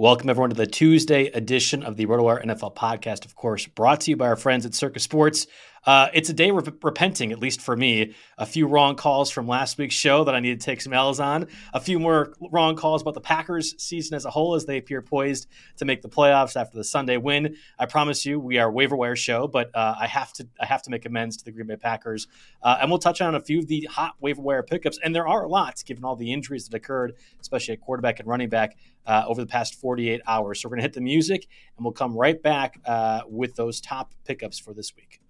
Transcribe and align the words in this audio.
Welcome, 0.00 0.30
everyone, 0.30 0.50
to 0.50 0.54
the 0.54 0.64
Tuesday 0.64 1.26
edition 1.26 1.82
of 1.82 1.96
the 1.96 2.06
RotoWire 2.06 2.44
NFL 2.46 2.76
podcast, 2.76 3.24
of 3.24 3.34
course, 3.34 3.66
brought 3.66 4.02
to 4.02 4.12
you 4.12 4.16
by 4.16 4.28
our 4.28 4.36
friends 4.36 4.64
at 4.64 4.72
Circa 4.72 5.00
Sports. 5.00 5.48
Uh, 5.84 6.08
it's 6.12 6.28
a 6.28 6.32
day 6.32 6.50
of 6.50 6.68
repenting, 6.82 7.32
at 7.32 7.38
least 7.38 7.60
for 7.60 7.76
me. 7.76 8.14
A 8.36 8.46
few 8.46 8.66
wrong 8.66 8.96
calls 8.96 9.30
from 9.30 9.46
last 9.46 9.78
week's 9.78 9.94
show 9.94 10.24
that 10.24 10.34
I 10.34 10.40
need 10.40 10.60
to 10.60 10.64
take 10.64 10.80
some 10.80 10.92
L's 10.92 11.20
on. 11.20 11.46
A 11.72 11.80
few 11.80 11.98
more 11.98 12.34
wrong 12.50 12.76
calls 12.76 13.02
about 13.02 13.14
the 13.14 13.20
Packers 13.20 13.74
season 13.78 14.14
as 14.14 14.24
a 14.24 14.30
whole 14.30 14.54
as 14.54 14.66
they 14.66 14.78
appear 14.78 15.02
poised 15.02 15.46
to 15.76 15.84
make 15.84 16.02
the 16.02 16.08
playoffs 16.08 16.60
after 16.60 16.76
the 16.76 16.84
Sunday 16.84 17.16
win. 17.16 17.56
I 17.78 17.86
promise 17.86 18.26
you, 18.26 18.38
we 18.40 18.58
are 18.58 18.70
waiver 18.70 18.96
wire 18.96 19.16
show, 19.16 19.46
but 19.46 19.74
uh, 19.74 19.94
I 19.98 20.06
have 20.06 20.32
to 20.34 20.48
I 20.60 20.66
have 20.66 20.82
to 20.82 20.90
make 20.90 21.06
amends 21.06 21.36
to 21.38 21.44
the 21.44 21.52
Green 21.52 21.66
Bay 21.66 21.76
Packers, 21.76 22.26
uh, 22.62 22.78
and 22.80 22.90
we'll 22.90 22.98
touch 22.98 23.20
on 23.20 23.34
a 23.34 23.40
few 23.40 23.60
of 23.60 23.66
the 23.66 23.88
hot 23.90 24.14
waiver 24.20 24.42
wire 24.42 24.62
pickups, 24.62 24.98
and 25.02 25.14
there 25.14 25.26
are 25.26 25.48
lots 25.48 25.82
given 25.82 26.04
all 26.04 26.16
the 26.16 26.32
injuries 26.32 26.68
that 26.68 26.76
occurred, 26.76 27.14
especially 27.40 27.74
at 27.74 27.80
quarterback 27.80 28.18
and 28.20 28.28
running 28.28 28.48
back 28.48 28.76
uh, 29.06 29.24
over 29.26 29.40
the 29.40 29.46
past 29.46 29.74
48 29.76 30.20
hours. 30.26 30.60
So 30.60 30.68
we're 30.68 30.76
going 30.76 30.80
to 30.80 30.84
hit 30.84 30.92
the 30.92 31.00
music, 31.00 31.46
and 31.76 31.84
we'll 31.84 31.92
come 31.92 32.16
right 32.16 32.40
back 32.40 32.78
uh, 32.84 33.22
with 33.28 33.56
those 33.56 33.80
top 33.80 34.12
pickups 34.24 34.58
for 34.58 34.74
this 34.74 34.94
week. 34.94 35.20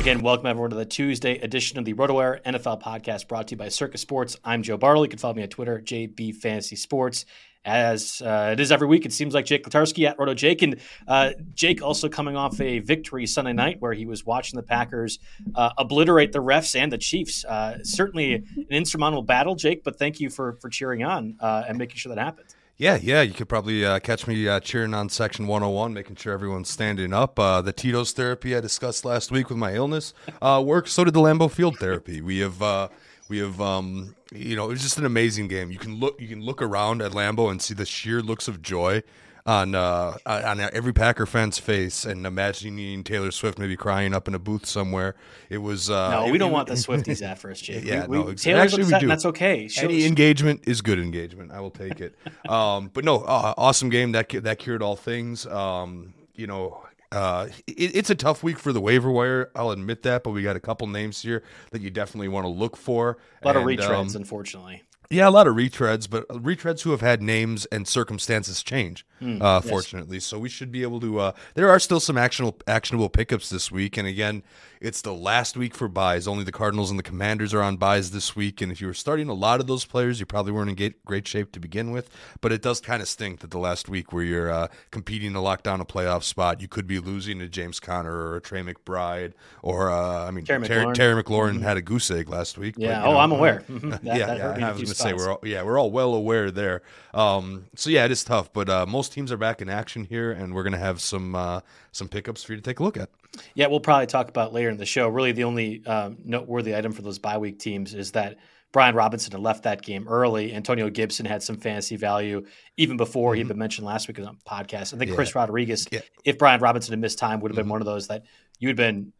Again, 0.00 0.22
welcome 0.22 0.46
everyone 0.46 0.70
to 0.70 0.76
the 0.76 0.84
Tuesday 0.84 1.38
edition 1.38 1.78
of 1.78 1.84
the 1.84 1.94
RotoWire 1.94 2.42
NFL 2.42 2.82
podcast 2.82 3.28
brought 3.28 3.46
to 3.46 3.52
you 3.52 3.56
by 3.56 3.68
Circa 3.68 3.96
Sports. 3.96 4.36
I'm 4.44 4.64
Joe 4.64 4.76
Bartel. 4.76 5.04
You 5.04 5.08
can 5.08 5.20
follow 5.20 5.34
me 5.34 5.44
on 5.44 5.48
Twitter, 5.48 5.80
JB 5.80 6.34
Fantasy 6.34 6.74
Sports 6.74 7.26
as 7.64 8.20
uh, 8.22 8.50
it 8.52 8.60
is 8.60 8.72
every 8.72 8.86
week. 8.86 9.06
It 9.06 9.12
seems 9.12 9.34
like 9.34 9.44
Jake 9.44 9.64
Letarski 9.64 10.08
at 10.08 10.18
Roto 10.18 10.34
Jake. 10.34 10.62
And 10.62 10.80
uh, 11.06 11.30
Jake 11.54 11.82
also 11.82 12.08
coming 12.08 12.36
off 12.36 12.60
a 12.60 12.80
victory 12.80 13.26
Sunday 13.26 13.52
night 13.52 13.76
where 13.80 13.92
he 13.92 14.06
was 14.06 14.24
watching 14.26 14.56
the 14.56 14.62
Packers 14.62 15.18
uh, 15.54 15.70
obliterate 15.78 16.32
the 16.32 16.42
refs 16.42 16.78
and 16.78 16.90
the 16.90 16.98
Chiefs. 16.98 17.44
Uh, 17.44 17.78
certainly 17.82 18.34
an 18.34 18.66
insurmountable 18.70 19.22
battle, 19.22 19.54
Jake, 19.54 19.84
but 19.84 19.98
thank 19.98 20.20
you 20.20 20.30
for, 20.30 20.54
for 20.60 20.68
cheering 20.68 21.04
on 21.04 21.36
uh, 21.40 21.64
and 21.68 21.78
making 21.78 21.96
sure 21.96 22.14
that 22.14 22.20
happened. 22.20 22.54
Yeah, 22.78 22.98
yeah, 23.00 23.22
you 23.22 23.32
could 23.32 23.48
probably 23.48 23.84
uh, 23.84 24.00
catch 24.00 24.26
me 24.26 24.48
uh, 24.48 24.58
cheering 24.58 24.92
on 24.92 25.08
section 25.08 25.46
101, 25.46 25.92
making 25.92 26.16
sure 26.16 26.32
everyone's 26.32 26.68
standing 26.68 27.12
up. 27.12 27.38
Uh, 27.38 27.60
the 27.62 27.72
Tito's 27.72 28.10
therapy 28.12 28.56
I 28.56 28.60
discussed 28.60 29.04
last 29.04 29.30
week 29.30 29.50
with 29.50 29.58
my 29.58 29.74
illness 29.74 30.14
works. 30.40 30.90
So 30.90 31.04
did 31.04 31.14
the 31.14 31.20
Lambeau 31.20 31.50
Field 31.50 31.78
therapy. 31.78 32.20
We 32.20 32.40
have 32.40 32.90
we 33.28 33.38
have, 33.38 33.60
um, 33.60 34.14
you 34.32 34.56
know, 34.56 34.66
it 34.66 34.70
was 34.70 34.82
just 34.82 34.98
an 34.98 35.06
amazing 35.06 35.48
game. 35.48 35.70
You 35.70 35.78
can 35.78 35.98
look, 35.98 36.20
you 36.20 36.28
can 36.28 36.42
look 36.42 36.60
around 36.62 37.02
at 37.02 37.12
Lambeau 37.12 37.50
and 37.50 37.60
see 37.60 37.74
the 37.74 37.86
sheer 37.86 38.20
looks 38.20 38.48
of 38.48 38.62
joy 38.62 39.02
on 39.44 39.74
uh, 39.74 40.16
on 40.24 40.60
every 40.60 40.92
Packer 40.92 41.26
fan's 41.26 41.58
face, 41.58 42.04
and 42.04 42.26
imagining 42.26 43.02
Taylor 43.02 43.30
Swift 43.30 43.58
maybe 43.58 43.76
crying 43.76 44.14
up 44.14 44.28
in 44.28 44.34
a 44.34 44.38
booth 44.38 44.66
somewhere. 44.66 45.14
It 45.50 45.58
was 45.58 45.90
uh, 45.90 46.10
no, 46.10 46.24
we 46.26 46.36
it, 46.36 46.38
don't 46.38 46.52
want 46.52 46.68
the 46.68 46.74
Swifties 46.82 47.22
after 47.22 47.50
us, 47.50 47.60
Jake. 47.60 47.84
Yeah, 47.84 48.06
we, 48.06 48.18
no, 48.18 48.28
exactly. 48.28 48.60
actually 48.60 48.92
we 48.92 49.00
do. 49.00 49.08
That's 49.08 49.26
okay. 49.26 49.68
Show 49.68 49.84
Any 49.84 50.04
engagement 50.04 50.62
is 50.66 50.80
good 50.80 50.98
engagement. 50.98 51.50
I 51.52 51.60
will 51.60 51.70
take 51.70 52.00
it. 52.00 52.16
um, 52.48 52.90
but 52.92 53.04
no, 53.04 53.18
uh, 53.18 53.54
awesome 53.56 53.90
game 53.90 54.12
that 54.12 54.28
that 54.28 54.58
cured 54.58 54.82
all 54.82 54.96
things. 54.96 55.46
Um, 55.46 56.14
you 56.34 56.46
know, 56.46 56.84
uh, 57.12 57.48
it, 57.66 57.94
it's 57.94 58.10
a 58.10 58.14
tough 58.14 58.42
week 58.42 58.58
for 58.58 58.72
the 58.72 58.80
waiver 58.80 59.10
wire. 59.10 59.50
I'll 59.54 59.70
admit 59.70 60.02
that, 60.02 60.24
but 60.24 60.30
we 60.30 60.42
got 60.42 60.56
a 60.56 60.60
couple 60.60 60.86
names 60.86 61.22
here 61.22 61.42
that 61.70 61.82
you 61.82 61.90
definitely 61.90 62.28
want 62.28 62.44
to 62.44 62.48
look 62.48 62.76
for. 62.76 63.18
A 63.42 63.46
lot 63.46 63.56
and, 63.56 63.70
of 63.70 63.78
retreads, 63.78 64.10
um, 64.10 64.16
unfortunately. 64.16 64.82
Yeah, 65.10 65.28
a 65.28 65.30
lot 65.30 65.46
of 65.46 65.54
retreads, 65.54 66.08
but 66.08 66.26
retreads 66.28 66.82
who 66.82 66.90
have 66.90 67.02
had 67.02 67.20
names 67.20 67.66
and 67.66 67.86
circumstances 67.86 68.62
change. 68.62 69.04
Mm, 69.20 69.42
uh, 69.42 69.60
yes. 69.62 69.70
Fortunately, 69.70 70.18
so 70.20 70.38
we 70.38 70.48
should 70.48 70.72
be 70.72 70.82
able 70.82 71.00
to. 71.00 71.20
Uh, 71.20 71.32
there 71.54 71.68
are 71.68 71.78
still 71.78 72.00
some 72.00 72.16
actionable 72.16 72.58
actionable 72.66 73.10
pickups 73.10 73.50
this 73.50 73.70
week, 73.70 73.98
and 73.98 74.08
again, 74.08 74.42
it's 74.82 75.00
the 75.00 75.14
last 75.14 75.56
week 75.56 75.76
for 75.76 75.86
byes. 75.86 76.26
Only 76.26 76.42
the 76.42 76.52
Cardinals 76.52 76.90
and 76.90 76.98
the 76.98 77.04
Commanders 77.04 77.54
are 77.54 77.62
on 77.62 77.76
byes 77.76 78.10
this 78.10 78.34
week. 78.34 78.60
And 78.60 78.72
if 78.72 78.80
you 78.80 78.88
were 78.88 78.94
starting 78.94 79.28
a 79.28 79.34
lot 79.34 79.60
of 79.60 79.68
those 79.68 79.84
players, 79.84 80.18
you 80.18 80.26
probably 80.26 80.50
weren't 80.50 80.78
in 80.78 80.94
great 81.04 81.28
shape 81.28 81.52
to 81.52 81.60
begin 81.60 81.92
with. 81.92 82.10
But 82.40 82.50
it 82.50 82.62
does 82.62 82.80
kind 82.80 83.00
of 83.00 83.06
stink 83.06 83.40
that 83.40 83.52
the 83.52 83.58
last 83.58 83.88
week 83.88 84.12
where 84.12 84.24
you're 84.24 84.50
uh, 84.50 84.68
competing 84.90 85.34
to 85.34 85.40
lock 85.40 85.62
down 85.62 85.80
a 85.80 85.84
playoff 85.84 86.24
spot, 86.24 86.60
you 86.60 86.66
could 86.66 86.88
be 86.88 86.98
losing 86.98 87.38
to 87.38 87.48
James 87.48 87.78
Conner 87.78 88.12
or 88.12 88.36
a 88.36 88.40
Trey 88.40 88.62
McBride 88.62 89.34
or, 89.62 89.92
uh, 89.92 90.26
I 90.26 90.32
mean, 90.32 90.44
Terry 90.44 90.66
McLaurin, 90.66 90.94
Terry, 90.94 91.22
McLaurin 91.22 91.54
mm-hmm. 91.54 91.62
had 91.62 91.76
a 91.76 91.82
goose 91.82 92.10
egg 92.10 92.28
last 92.28 92.58
week. 92.58 92.74
Yeah. 92.76 93.00
But, 93.00 93.06
oh, 93.06 93.12
know, 93.12 93.18
I'm 93.18 93.32
aware. 93.32 93.62
Mm-hmm. 93.72 93.90
That, 93.90 94.04
yeah. 94.04 94.26
That 94.26 94.58
yeah 94.58 94.68
I 94.68 94.72
was 94.72 94.82
going 94.82 94.86
to 94.86 94.94
say, 94.94 95.12
we're 95.14 95.30
all, 95.30 95.40
yeah, 95.44 95.62
we're 95.62 95.78
all 95.78 95.90
well 95.90 96.14
aware 96.14 96.50
there. 96.50 96.82
Um, 97.14 97.66
so, 97.74 97.88
yeah, 97.88 98.04
it 98.04 98.10
is 98.10 98.22
tough. 98.22 98.52
But 98.52 98.68
uh, 98.68 98.84
most 98.86 99.12
teams 99.12 99.32
are 99.32 99.36
back 99.38 99.62
in 99.62 99.70
action 99.70 100.04
here, 100.04 100.30
and 100.30 100.54
we're 100.54 100.62
going 100.62 100.74
to 100.74 100.78
have 100.78 101.00
some, 101.00 101.34
uh, 101.34 101.60
some 101.92 102.08
pickups 102.08 102.42
for 102.42 102.52
you 102.52 102.56
to 102.56 102.62
take 102.62 102.80
a 102.80 102.82
look 102.82 102.96
at. 102.96 103.10
Yeah, 103.54 103.68
we'll 103.68 103.80
probably 103.80 104.06
talk 104.06 104.28
about 104.28 104.52
later 104.52 104.70
in 104.70 104.76
the 104.76 104.86
show. 104.86 105.08
Really, 105.08 105.32
the 105.32 105.44
only 105.44 105.84
um, 105.86 106.18
noteworthy 106.24 106.74
item 106.74 106.92
for 106.92 107.02
those 107.02 107.18
bye 107.18 107.38
week 107.38 107.58
teams 107.58 107.94
is 107.94 108.12
that 108.12 108.38
Brian 108.72 108.94
Robinson 108.94 109.32
had 109.32 109.40
left 109.40 109.64
that 109.64 109.82
game 109.82 110.08
early. 110.08 110.54
Antonio 110.54 110.88
Gibson 110.88 111.26
had 111.26 111.42
some 111.42 111.56
fantasy 111.56 111.96
value 111.96 112.44
even 112.78 112.96
before 112.96 113.30
mm-hmm. 113.30 113.34
he 113.34 113.40
had 113.40 113.48
been 113.48 113.58
mentioned 113.58 113.86
last 113.86 114.08
week 114.08 114.18
on 114.18 114.24
the 114.24 114.32
podcast. 114.48 114.94
I 114.94 114.98
think 114.98 115.10
yeah. 115.10 115.14
Chris 115.14 115.34
Rodriguez, 115.34 115.86
yeah. 115.90 116.00
if 116.24 116.38
Brian 116.38 116.60
Robinson 116.60 116.92
had 116.92 117.00
missed 117.00 117.18
time, 117.18 117.40
would 117.40 117.50
have 117.50 117.56
been 117.56 117.64
mm-hmm. 117.64 117.72
one 117.72 117.80
of 117.82 117.86
those 117.86 118.08
that 118.08 118.24
you 118.58 118.68
had 118.68 118.76
been 118.76 119.12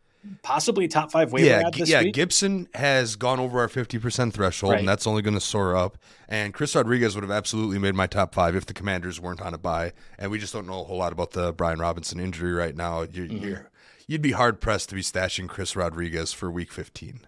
possibly 0.42 0.88
top 0.88 1.10
five 1.10 1.32
waiver 1.32 1.46
yeah, 1.46 1.70
yeah. 1.84 2.02
Week? 2.02 2.14
Gibson 2.14 2.68
has 2.74 3.16
gone 3.16 3.40
over 3.40 3.60
our 3.60 3.68
fifty 3.68 3.98
percent 3.98 4.34
threshold, 4.34 4.72
right. 4.72 4.78
and 4.80 4.88
that's 4.88 5.06
only 5.06 5.22
going 5.22 5.34
to 5.34 5.40
soar 5.40 5.76
up. 5.76 5.98
And 6.28 6.54
Chris 6.54 6.74
Rodriguez 6.74 7.14
would 7.14 7.24
have 7.24 7.30
absolutely 7.30 7.78
made 7.78 7.94
my 7.94 8.06
top 8.06 8.34
five 8.34 8.56
if 8.56 8.66
the 8.66 8.74
Commanders 8.74 9.20
weren't 9.20 9.40
on 9.40 9.54
a 9.54 9.58
bye. 9.58 9.92
And 10.18 10.30
we 10.30 10.38
just 10.38 10.52
don't 10.52 10.66
know 10.66 10.80
a 10.80 10.84
whole 10.84 10.98
lot 10.98 11.12
about 11.12 11.32
the 11.32 11.52
Brian 11.52 11.78
Robinson 11.78 12.20
injury 12.20 12.52
right 12.52 12.76
now. 12.76 13.02
You're, 13.02 13.26
mm-hmm. 13.26 13.44
you're 13.44 13.70
you'd 14.06 14.22
be 14.22 14.32
hard 14.32 14.60
pressed 14.60 14.88
to 14.90 14.94
be 14.94 15.02
stashing 15.02 15.48
Chris 15.48 15.76
Rodriguez 15.76 16.32
for 16.32 16.50
Week 16.50 16.72
15. 16.72 17.20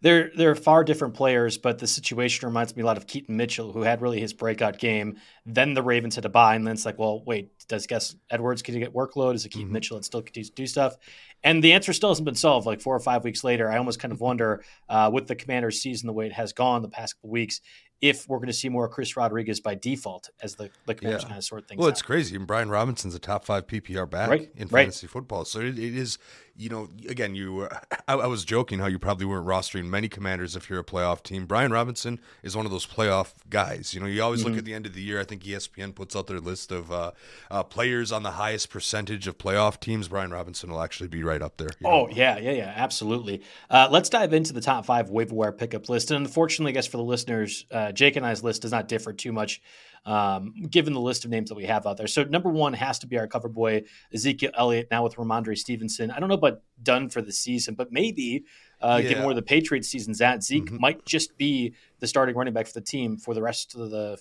They're 0.00 0.30
they're 0.36 0.54
far 0.54 0.84
different 0.84 1.14
players, 1.14 1.58
but 1.58 1.78
the 1.78 1.86
situation 1.86 2.48
reminds 2.48 2.74
me 2.74 2.82
a 2.82 2.86
lot 2.86 2.96
of 2.96 3.06
Keaton 3.06 3.36
Mitchell, 3.36 3.72
who 3.72 3.82
had 3.82 4.02
really 4.02 4.20
his 4.20 4.32
breakout 4.32 4.78
game. 4.78 5.16
Then 5.46 5.74
the 5.74 5.82
Ravens 5.82 6.14
had 6.14 6.22
to 6.22 6.28
buy, 6.28 6.54
and 6.54 6.66
then 6.66 6.74
it's 6.74 6.86
like, 6.86 6.98
well, 6.98 7.22
wait, 7.24 7.50
does 7.68 7.86
Gus 7.86 8.16
Edwards 8.30 8.62
continue 8.62 8.84
to 8.84 8.90
get 8.90 8.96
workload? 8.96 9.34
Is 9.34 9.44
it 9.44 9.50
Keaton 9.50 9.66
mm-hmm. 9.66 9.74
Mitchell 9.74 9.96
that 9.96 10.04
still 10.04 10.22
continues 10.22 10.50
to 10.50 10.56
do 10.56 10.66
stuff? 10.66 10.96
And 11.42 11.64
the 11.64 11.72
answer 11.72 11.92
still 11.92 12.10
hasn't 12.10 12.26
been 12.26 12.34
solved. 12.34 12.66
Like 12.66 12.80
four 12.80 12.94
or 12.94 13.00
five 13.00 13.24
weeks 13.24 13.42
later, 13.42 13.70
I 13.70 13.78
almost 13.78 13.98
kind 13.98 14.12
of 14.12 14.20
wonder, 14.20 14.62
uh, 14.88 15.10
with 15.12 15.26
the 15.26 15.34
Commanders' 15.34 15.80
season 15.80 16.06
the 16.06 16.12
way 16.12 16.26
it 16.26 16.32
has 16.32 16.52
gone 16.52 16.82
the 16.82 16.88
past 16.88 17.16
couple 17.16 17.30
weeks, 17.30 17.60
if 18.00 18.28
we're 18.28 18.38
going 18.38 18.48
to 18.48 18.52
see 18.52 18.68
more 18.68 18.88
Chris 18.88 19.16
Rodriguez 19.16 19.60
by 19.60 19.74
default 19.74 20.30
as 20.42 20.54
the, 20.54 20.70
the 20.86 20.94
Commanders 20.94 21.22
yeah. 21.22 21.28
kind 21.28 21.38
of 21.38 21.44
sort 21.44 21.68
things. 21.68 21.78
Well, 21.78 21.88
out. 21.88 21.92
it's 21.92 22.02
crazy. 22.02 22.36
And 22.36 22.46
Brian 22.46 22.70
Robinson's 22.70 23.14
a 23.14 23.18
top 23.18 23.44
five 23.44 23.66
PPR 23.66 24.08
back 24.08 24.30
right. 24.30 24.50
in 24.56 24.68
fantasy 24.68 25.06
right. 25.06 25.12
football, 25.12 25.44
so 25.44 25.60
it, 25.60 25.78
it 25.78 25.94
is 25.96 26.18
you 26.60 26.68
know, 26.68 26.88
again, 27.08 27.34
you. 27.34 27.66
I, 28.08 28.14
I, 28.14 28.26
was 28.26 28.44
joking 28.44 28.80
how 28.80 28.86
you 28.86 28.98
probably 28.98 29.24
weren't 29.24 29.46
rostering 29.46 29.86
many 29.86 30.08
commanders 30.08 30.56
if 30.56 30.68
you're 30.68 30.80
a 30.80 30.84
playoff 30.84 31.22
team. 31.22 31.46
Brian 31.46 31.72
Robinson 31.72 32.20
is 32.42 32.54
one 32.54 32.66
of 32.66 32.72
those 32.72 32.86
playoff 32.86 33.32
guys. 33.48 33.94
You 33.94 34.00
know, 34.00 34.06
you 34.06 34.22
always 34.22 34.40
mm-hmm. 34.40 34.50
look 34.50 34.58
at 34.58 34.64
the 34.66 34.74
end 34.74 34.84
of 34.84 34.92
the 34.92 35.00
year. 35.00 35.18
I 35.18 35.24
think 35.24 35.42
ESPN 35.42 35.94
puts 35.94 36.14
out 36.14 36.26
their 36.26 36.38
list 36.38 36.70
of 36.70 36.92
uh, 36.92 37.12
uh, 37.50 37.62
players 37.62 38.12
on 38.12 38.22
the 38.22 38.32
highest 38.32 38.68
percentage 38.68 39.26
of 39.26 39.38
playoff 39.38 39.80
teams. 39.80 40.08
Brian 40.08 40.30
Robinson 40.30 40.70
will 40.70 40.82
actually 40.82 41.08
be 41.08 41.22
right 41.22 41.40
up 41.40 41.56
there. 41.56 41.70
Oh 41.82 42.06
know? 42.06 42.08
yeah, 42.10 42.38
yeah, 42.38 42.52
yeah, 42.52 42.72
absolutely. 42.76 43.42
Uh, 43.70 43.88
let's 43.90 44.10
dive 44.10 44.34
into 44.34 44.52
the 44.52 44.60
top 44.60 44.84
five 44.84 45.08
waiver 45.08 45.34
wire 45.34 45.52
pickup 45.52 45.88
list. 45.88 46.10
And 46.10 46.26
unfortunately, 46.26 46.72
I 46.72 46.74
guess 46.74 46.86
for 46.86 46.98
the 46.98 47.02
listeners, 47.04 47.64
uh, 47.70 47.92
Jake 47.92 48.16
and 48.16 48.26
I's 48.26 48.44
list 48.44 48.62
does 48.62 48.72
not 48.72 48.86
differ 48.86 49.14
too 49.14 49.32
much, 49.32 49.62
um, 50.04 50.54
given 50.70 50.92
the 50.92 51.00
list 51.00 51.24
of 51.24 51.30
names 51.30 51.50
that 51.50 51.54
we 51.54 51.66
have 51.66 51.86
out 51.86 51.96
there. 51.96 52.06
So 52.06 52.24
number 52.24 52.48
one 52.48 52.72
has 52.72 52.98
to 53.00 53.06
be 53.06 53.18
our 53.18 53.26
cover 53.26 53.48
boy 53.48 53.84
Ezekiel 54.12 54.50
Elliott. 54.54 54.88
Now 54.90 55.04
with 55.04 55.16
Rhamondre 55.16 55.56
Stevenson, 55.56 56.10
I 56.10 56.20
don't 56.20 56.28
know 56.28 56.34
about 56.34 56.62
done 56.82 57.08
for 57.08 57.22
the 57.22 57.32
season, 57.32 57.74
but 57.74 57.92
maybe 57.92 58.44
uh, 58.80 59.00
yeah. 59.02 59.08
given 59.08 59.24
where 59.24 59.34
the 59.34 59.42
Patriots 59.42 59.88
season's 59.88 60.20
at, 60.20 60.42
Zeke 60.42 60.64
mm-hmm. 60.64 60.80
might 60.80 61.04
just 61.04 61.36
be 61.36 61.74
the 61.98 62.06
starting 62.06 62.34
running 62.34 62.54
back 62.54 62.66
for 62.66 62.72
the 62.72 62.80
team 62.80 63.16
for 63.18 63.34
the 63.34 63.42
rest 63.42 63.74
of 63.74 63.90
the 63.90 64.18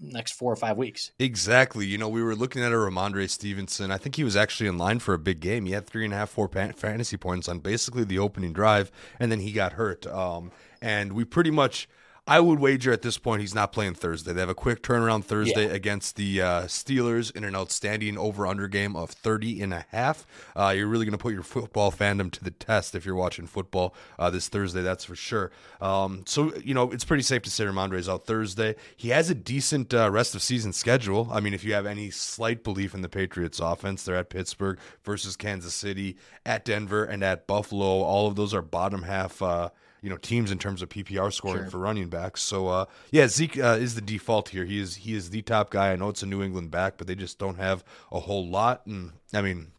next 0.00 0.32
four 0.32 0.52
or 0.52 0.56
five 0.56 0.76
weeks. 0.76 1.12
Exactly. 1.18 1.86
You 1.86 1.98
know, 1.98 2.08
we 2.08 2.22
were 2.22 2.34
looking 2.34 2.62
at 2.62 2.72
a 2.72 2.76
Rhamondre 2.76 3.28
Stevenson. 3.28 3.90
I 3.90 3.98
think 3.98 4.16
he 4.16 4.24
was 4.24 4.36
actually 4.36 4.68
in 4.68 4.78
line 4.78 4.98
for 4.98 5.14
a 5.14 5.18
big 5.18 5.40
game. 5.40 5.66
He 5.66 5.72
had 5.72 5.86
three 5.86 6.04
and 6.04 6.14
a 6.14 6.16
half, 6.16 6.30
four 6.30 6.48
fantasy 6.48 7.16
points 7.16 7.48
on 7.48 7.58
basically 7.58 8.04
the 8.04 8.18
opening 8.18 8.52
drive, 8.52 8.90
and 9.18 9.30
then 9.30 9.40
he 9.40 9.52
got 9.52 9.74
hurt. 9.74 10.06
Um, 10.06 10.50
and 10.80 11.12
we 11.12 11.24
pretty 11.24 11.50
much 11.50 11.88
I 12.28 12.40
would 12.40 12.60
wager 12.60 12.92
at 12.92 13.00
this 13.00 13.16
point 13.16 13.40
he's 13.40 13.54
not 13.54 13.72
playing 13.72 13.94
Thursday. 13.94 14.34
They 14.34 14.40
have 14.40 14.50
a 14.50 14.54
quick 14.54 14.82
turnaround 14.82 15.24
Thursday 15.24 15.66
yeah. 15.66 15.72
against 15.72 16.16
the 16.16 16.42
uh, 16.42 16.62
Steelers 16.64 17.34
in 17.34 17.42
an 17.42 17.56
outstanding 17.56 18.18
over 18.18 18.46
under 18.46 18.68
game 18.68 18.94
of 18.94 19.10
30 19.10 19.62
and 19.62 19.72
a 19.72 19.86
half. 19.90 20.26
Uh, 20.54 20.74
you're 20.76 20.88
really 20.88 21.06
going 21.06 21.16
to 21.16 21.22
put 21.22 21.32
your 21.32 21.42
football 21.42 21.90
fandom 21.90 22.30
to 22.32 22.44
the 22.44 22.50
test 22.50 22.94
if 22.94 23.06
you're 23.06 23.14
watching 23.14 23.46
football 23.46 23.94
uh, 24.18 24.28
this 24.28 24.48
Thursday, 24.48 24.82
that's 24.82 25.06
for 25.06 25.16
sure. 25.16 25.50
Um, 25.80 26.24
so, 26.26 26.54
you 26.56 26.74
know, 26.74 26.90
it's 26.90 27.04
pretty 27.04 27.22
safe 27.22 27.42
to 27.42 27.50
say 27.50 27.64
Rhamondre's 27.64 28.10
out 28.10 28.26
Thursday. 28.26 28.76
He 28.94 29.08
has 29.08 29.30
a 29.30 29.34
decent 29.34 29.94
uh, 29.94 30.10
rest 30.10 30.34
of 30.34 30.42
season 30.42 30.74
schedule. 30.74 31.28
I 31.32 31.40
mean, 31.40 31.54
if 31.54 31.64
you 31.64 31.72
have 31.72 31.86
any 31.86 32.10
slight 32.10 32.62
belief 32.62 32.94
in 32.94 33.00
the 33.00 33.08
Patriots 33.08 33.58
offense, 33.58 34.02
they're 34.04 34.16
at 34.16 34.28
Pittsburgh 34.28 34.78
versus 35.02 35.34
Kansas 35.34 35.72
City, 35.72 36.18
at 36.44 36.66
Denver, 36.66 37.04
and 37.04 37.24
at 37.24 37.46
Buffalo. 37.46 38.02
All 38.02 38.26
of 38.26 38.36
those 38.36 38.52
are 38.52 38.60
bottom 38.60 39.04
half 39.04 39.40
uh, 39.40 39.70
you 40.02 40.10
know 40.10 40.16
teams 40.16 40.50
in 40.50 40.58
terms 40.58 40.82
of 40.82 40.88
PPR 40.88 41.32
scoring 41.32 41.64
sure. 41.64 41.70
for 41.70 41.78
running 41.78 42.08
backs. 42.08 42.42
So 42.42 42.68
uh, 42.68 42.84
yeah, 43.10 43.28
Zeke 43.28 43.58
uh, 43.58 43.78
is 43.80 43.94
the 43.94 44.00
default 44.00 44.50
here. 44.50 44.64
He 44.64 44.80
is 44.80 44.96
he 44.96 45.14
is 45.14 45.30
the 45.30 45.42
top 45.42 45.70
guy. 45.70 45.92
I 45.92 45.96
know 45.96 46.08
it's 46.08 46.22
a 46.22 46.26
New 46.26 46.42
England 46.42 46.70
back, 46.70 46.94
but 46.96 47.06
they 47.06 47.14
just 47.14 47.38
don't 47.38 47.58
have 47.58 47.84
a 48.12 48.20
whole 48.20 48.46
lot. 48.46 48.86
And 48.86 49.12
I 49.32 49.42
mean, 49.42 49.72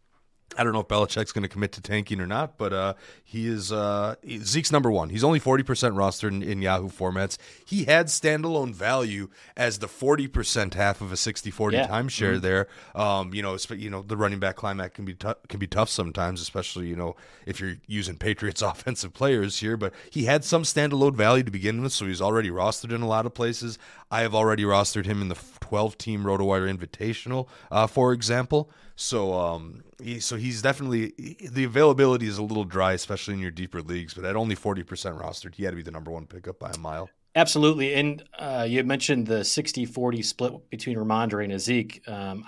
I 0.58 0.64
don't 0.64 0.72
know 0.72 0.80
if 0.80 0.88
Belichick's 0.88 1.32
going 1.32 1.42
to 1.42 1.48
commit 1.48 1.72
to 1.72 1.80
tanking 1.80 2.20
or 2.20 2.26
not, 2.26 2.58
but 2.58 2.72
uh, 2.72 2.94
he 3.22 3.46
is 3.46 3.70
uh, 3.70 4.16
Zeke's 4.42 4.72
number 4.72 4.90
one. 4.90 5.08
He's 5.08 5.22
only 5.22 5.38
forty 5.38 5.62
percent 5.62 5.94
rostered 5.94 6.30
in, 6.30 6.42
in, 6.42 6.62
Yahoo 6.62 6.88
formats. 6.88 7.38
He 7.64 7.84
had 7.84 8.06
standalone 8.06 8.74
value 8.74 9.28
as 9.56 9.78
the 9.78 9.88
forty 9.88 10.26
percent 10.26 10.74
half 10.74 11.00
of 11.00 11.12
a 11.12 11.14
60-40 11.14 11.72
yeah. 11.72 11.86
timeshare 11.86 12.34
mm-hmm. 12.34 12.40
there. 12.40 12.68
Um, 12.94 13.32
you 13.32 13.42
know, 13.42 13.56
you 13.70 13.90
know 13.90 14.02
the 14.02 14.16
running 14.16 14.40
back 14.40 14.56
climate 14.56 14.94
can 14.94 15.04
be 15.04 15.14
t- 15.14 15.28
can 15.48 15.60
be 15.60 15.66
tough 15.66 15.88
sometimes, 15.88 16.40
especially 16.40 16.88
you 16.88 16.96
know 16.96 17.14
if 17.46 17.60
you're 17.60 17.76
using 17.86 18.16
Patriots 18.16 18.62
offensive 18.62 19.14
players 19.14 19.60
here. 19.60 19.76
But 19.76 19.94
he 20.10 20.24
had 20.24 20.44
some 20.44 20.64
standalone 20.64 21.14
value 21.14 21.44
to 21.44 21.50
begin 21.50 21.82
with, 21.82 21.92
so 21.92 22.06
he's 22.06 22.20
already 22.20 22.50
rostered 22.50 22.92
in 22.92 23.02
a 23.02 23.08
lot 23.08 23.26
of 23.26 23.34
places. 23.34 23.78
I 24.10 24.22
have 24.22 24.34
already 24.34 24.64
rostered 24.64 25.06
him 25.06 25.22
in 25.22 25.28
the 25.28 25.38
twelve 25.60 25.96
team 25.96 26.24
RotoWire 26.24 26.76
Invitational, 26.76 27.46
uh, 27.70 27.86
for 27.86 28.12
example. 28.12 28.70
So 29.00 29.32
um, 29.32 29.82
he, 30.02 30.20
so 30.20 30.36
he's 30.36 30.60
definitely 30.60 31.14
the 31.40 31.64
availability 31.64 32.26
is 32.26 32.36
a 32.36 32.42
little 32.42 32.64
dry, 32.64 32.92
especially 32.92 33.32
in 33.32 33.40
your 33.40 33.50
deeper 33.50 33.80
leagues. 33.80 34.12
But 34.12 34.26
at 34.26 34.36
only 34.36 34.54
forty 34.54 34.82
percent 34.82 35.16
rostered, 35.16 35.54
he 35.54 35.64
had 35.64 35.70
to 35.70 35.76
be 35.76 35.82
the 35.82 35.90
number 35.90 36.10
one 36.10 36.26
pickup 36.26 36.58
by 36.58 36.70
a 36.70 36.78
mile. 36.78 37.08
Absolutely, 37.34 37.94
and 37.94 38.22
uh, 38.38 38.66
you 38.68 38.82
mentioned 38.82 39.28
the 39.28 39.38
60-40 39.38 40.24
split 40.24 40.68
between 40.68 40.96
Rhamondre 40.96 41.44
and 41.44 41.60
Zeke. 41.60 42.02
Um, 42.08 42.44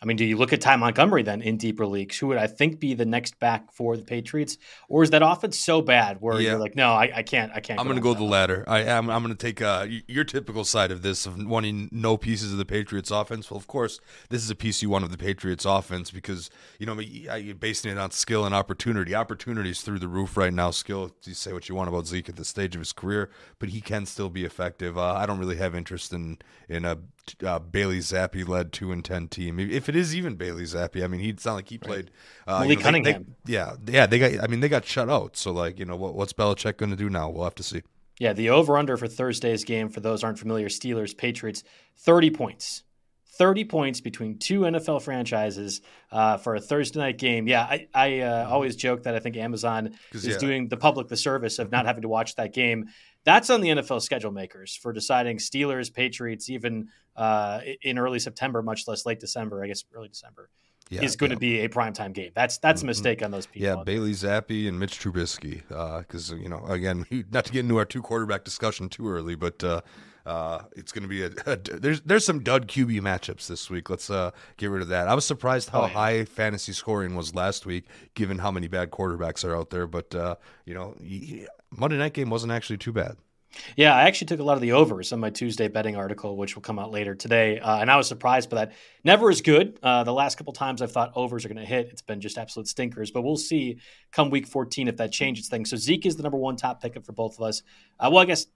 I 0.00 0.06
mean, 0.06 0.16
do 0.16 0.24
you 0.24 0.36
look 0.36 0.52
at 0.52 0.60
Ty 0.60 0.76
Montgomery 0.76 1.24
then 1.24 1.42
in 1.42 1.56
deeper 1.56 1.84
leagues? 1.84 2.18
Who 2.18 2.28
would 2.28 2.38
I 2.38 2.46
think 2.46 2.78
be 2.78 2.94
the 2.94 3.04
next 3.04 3.38
back 3.40 3.72
for 3.72 3.96
the 3.96 4.04
Patriots, 4.04 4.56
or 4.88 5.02
is 5.02 5.10
that 5.10 5.22
offense 5.22 5.58
so 5.58 5.82
bad 5.82 6.18
where 6.20 6.40
yeah. 6.40 6.50
you're 6.50 6.58
like, 6.58 6.76
no, 6.76 6.92
I, 6.92 7.10
I 7.16 7.22
can't, 7.24 7.50
I 7.52 7.60
can't. 7.60 7.80
I'm 7.80 7.86
going 7.86 7.96
to 7.96 8.02
go 8.02 8.14
the 8.14 8.22
latter. 8.22 8.64
I 8.68 8.80
am. 8.82 9.10
I'm 9.10 9.24
going 9.24 9.34
to 9.34 9.46
take 9.46 9.60
uh, 9.60 9.86
your 10.06 10.22
typical 10.22 10.64
side 10.64 10.92
of 10.92 11.02
this 11.02 11.26
of 11.26 11.44
wanting 11.44 11.88
no 11.90 12.16
pieces 12.16 12.52
of 12.52 12.58
the 12.58 12.64
Patriots 12.64 13.10
offense. 13.10 13.50
Well, 13.50 13.58
of 13.58 13.66
course, 13.66 14.00
this 14.28 14.42
is 14.42 14.50
a 14.50 14.54
piece 14.54 14.82
you 14.82 14.90
want 14.90 15.04
of 15.04 15.10
the 15.10 15.18
Patriots 15.18 15.64
offense 15.64 16.12
because 16.12 16.48
you 16.78 16.86
know 16.86 16.98
you're 17.00 17.56
basing 17.56 17.90
it 17.90 17.98
on 17.98 18.12
skill 18.12 18.44
and 18.44 18.54
opportunity. 18.54 19.16
Opportunities 19.16 19.80
through 19.80 19.98
the 19.98 20.08
roof 20.08 20.36
right 20.36 20.52
now. 20.52 20.70
Skill, 20.70 21.10
you 21.24 21.34
say 21.34 21.52
what 21.52 21.68
you 21.68 21.74
want 21.74 21.88
about 21.88 22.06
Zeke 22.06 22.28
at 22.28 22.36
this 22.36 22.48
stage 22.48 22.76
of 22.76 22.80
his 22.80 22.92
career, 22.92 23.30
but 23.58 23.70
he 23.70 23.80
can 23.80 24.06
still 24.06 24.30
be 24.30 24.44
effective. 24.44 24.96
Uh, 24.96 25.14
I 25.14 25.26
don't 25.26 25.38
really 25.40 25.56
have 25.56 25.74
interest 25.74 26.12
in 26.12 26.38
in 26.68 26.84
a 26.84 26.98
uh, 27.44 27.58
Bailey 27.58 27.98
Zappe 27.98 28.46
led 28.46 28.72
two 28.72 28.92
and 28.92 29.04
ten 29.04 29.28
team. 29.28 29.58
If 29.58 29.88
it 29.88 29.96
is 29.96 30.14
even 30.14 30.36
Bailey 30.36 30.64
Zappe, 30.64 31.02
I 31.02 31.06
mean, 31.06 31.20
he'd 31.20 31.40
sound 31.40 31.56
like 31.56 31.68
he 31.68 31.78
played. 31.78 32.10
Right. 32.46 32.60
Uh, 32.60 32.62
you 32.64 32.76
know, 32.76 32.82
Cunningham. 32.82 33.36
They, 33.44 33.52
they, 33.52 33.58
yeah, 33.58 33.76
yeah, 33.86 34.06
they 34.06 34.18
got. 34.18 34.44
I 34.44 34.46
mean, 34.46 34.60
they 34.60 34.68
got 34.68 34.84
shut 34.84 35.08
out. 35.08 35.36
So 35.36 35.52
like, 35.52 35.78
you 35.78 35.84
know, 35.84 35.96
what, 35.96 36.14
what's 36.14 36.32
Belichick 36.32 36.76
going 36.76 36.90
to 36.90 36.96
do 36.96 37.08
now? 37.08 37.28
We'll 37.30 37.44
have 37.44 37.54
to 37.56 37.62
see. 37.62 37.82
Yeah, 38.18 38.32
the 38.32 38.50
over 38.50 38.76
under 38.76 38.96
for 38.96 39.06
Thursday's 39.06 39.64
game 39.64 39.88
for 39.88 40.00
those 40.00 40.24
aren't 40.24 40.38
familiar, 40.38 40.68
Steelers 40.68 41.16
Patriots, 41.16 41.62
thirty 41.96 42.30
points. 42.30 42.82
30 43.38 43.64
points 43.66 44.00
between 44.00 44.36
two 44.36 44.62
NFL 44.62 45.00
franchises 45.00 45.80
uh, 46.10 46.36
for 46.36 46.56
a 46.56 46.60
Thursday 46.60 46.98
night 46.98 47.18
game. 47.18 47.46
Yeah, 47.46 47.62
I, 47.62 47.86
I 47.94 48.20
uh, 48.20 48.48
always 48.50 48.74
joke 48.74 49.04
that 49.04 49.14
I 49.14 49.20
think 49.20 49.36
Amazon 49.36 49.94
is 50.12 50.26
yeah. 50.26 50.38
doing 50.38 50.68
the 50.68 50.76
public 50.76 51.06
the 51.06 51.16
service 51.16 51.60
of 51.60 51.70
not 51.70 51.86
having 51.86 52.02
to 52.02 52.08
watch 52.08 52.34
that 52.34 52.52
game. 52.52 52.88
That's 53.28 53.50
on 53.50 53.60
the 53.60 53.68
NFL 53.68 54.00
schedule 54.00 54.30
makers 54.30 54.74
for 54.74 54.90
deciding 54.90 55.36
Steelers, 55.36 55.92
Patriots, 55.92 56.48
even 56.48 56.88
uh, 57.14 57.60
in 57.82 57.98
early 57.98 58.20
September, 58.20 58.62
much 58.62 58.88
less 58.88 59.04
late 59.04 59.20
December. 59.20 59.62
I 59.62 59.66
guess 59.66 59.84
early 59.94 60.08
December. 60.08 60.48
Yeah, 60.88 61.02
is 61.02 61.16
going 61.16 61.32
yeah. 61.32 61.36
to 61.36 61.38
be 61.38 61.60
a 61.60 61.68
primetime 61.68 62.14
game. 62.14 62.30
That's 62.34 62.56
that's 62.56 62.80
a 62.80 62.84
mm-hmm. 62.84 62.88
mistake 62.88 63.22
on 63.22 63.30
those 63.30 63.44
people. 63.44 63.68
Yeah, 63.68 63.84
Bailey 63.84 64.12
Zappe 64.12 64.66
and 64.66 64.80
Mitch 64.80 64.98
Trubisky. 64.98 65.60
Because 65.68 66.32
uh, 66.32 66.36
you 66.36 66.48
know, 66.48 66.64
again, 66.68 67.04
not 67.30 67.44
to 67.44 67.52
get 67.52 67.60
into 67.60 67.76
our 67.76 67.84
two 67.84 68.00
quarterback 68.00 68.44
discussion 68.44 68.88
too 68.88 69.06
early, 69.06 69.34
but 69.34 69.62
uh, 69.62 69.82
uh, 70.24 70.62
it's 70.74 70.90
going 70.90 71.02
to 71.02 71.08
be 71.08 71.24
a, 71.24 71.30
a, 71.44 71.56
there's 71.56 72.00
there's 72.00 72.24
some 72.24 72.42
dud 72.42 72.66
QB 72.66 73.02
matchups 73.02 73.46
this 73.46 73.68
week. 73.68 73.90
Let's 73.90 74.08
uh, 74.08 74.30
get 74.56 74.70
rid 74.70 74.80
of 74.80 74.88
that. 74.88 75.06
I 75.06 75.14
was 75.14 75.26
surprised 75.26 75.68
how 75.68 75.82
oh, 75.82 75.86
yeah. 75.86 75.92
high 75.92 76.24
fantasy 76.24 76.72
scoring 76.72 77.14
was 77.14 77.34
last 77.34 77.66
week, 77.66 77.84
given 78.14 78.38
how 78.38 78.50
many 78.50 78.68
bad 78.68 78.90
quarterbacks 78.90 79.44
are 79.44 79.54
out 79.54 79.68
there. 79.68 79.86
But 79.86 80.14
uh, 80.14 80.36
you 80.64 80.72
know, 80.72 80.94
Monday 81.70 81.98
night 81.98 82.14
game 82.14 82.30
wasn't 82.30 82.52
actually 82.52 82.78
too 82.78 82.92
bad. 82.92 83.16
Yeah, 83.76 83.94
I 83.94 84.02
actually 84.02 84.26
took 84.26 84.40
a 84.40 84.44
lot 84.44 84.54
of 84.54 84.60
the 84.60 84.72
overs 84.72 85.12
on 85.12 85.20
my 85.20 85.30
Tuesday 85.30 85.68
betting 85.68 85.96
article, 85.96 86.36
which 86.36 86.54
will 86.54 86.62
come 86.62 86.78
out 86.78 86.90
later 86.90 87.14
today, 87.14 87.58
uh, 87.58 87.78
and 87.78 87.90
I 87.90 87.96
was 87.96 88.06
surprised 88.06 88.50
by 88.50 88.56
that. 88.56 88.72
Never 89.04 89.30
as 89.30 89.40
good. 89.40 89.78
Uh, 89.82 90.04
the 90.04 90.12
last 90.12 90.36
couple 90.36 90.52
times 90.52 90.82
I've 90.82 90.92
thought 90.92 91.12
overs 91.14 91.44
are 91.44 91.48
going 91.48 91.58
to 91.58 91.64
hit, 91.64 91.88
it's 91.90 92.02
been 92.02 92.20
just 92.20 92.38
absolute 92.38 92.68
stinkers. 92.68 93.10
But 93.10 93.22
we'll 93.22 93.36
see 93.36 93.78
come 94.12 94.30
week 94.30 94.46
14 94.46 94.88
if 94.88 94.96
that 94.98 95.12
changes 95.12 95.48
things. 95.48 95.70
So 95.70 95.76
Zeke 95.76 96.06
is 96.06 96.16
the 96.16 96.22
number 96.22 96.38
one 96.38 96.56
top 96.56 96.82
pickup 96.82 97.06
for 97.06 97.12
both 97.12 97.38
of 97.38 97.42
us. 97.42 97.62
Uh, 97.98 98.10
well, 98.12 98.22
I 98.22 98.26
guess 98.26 98.46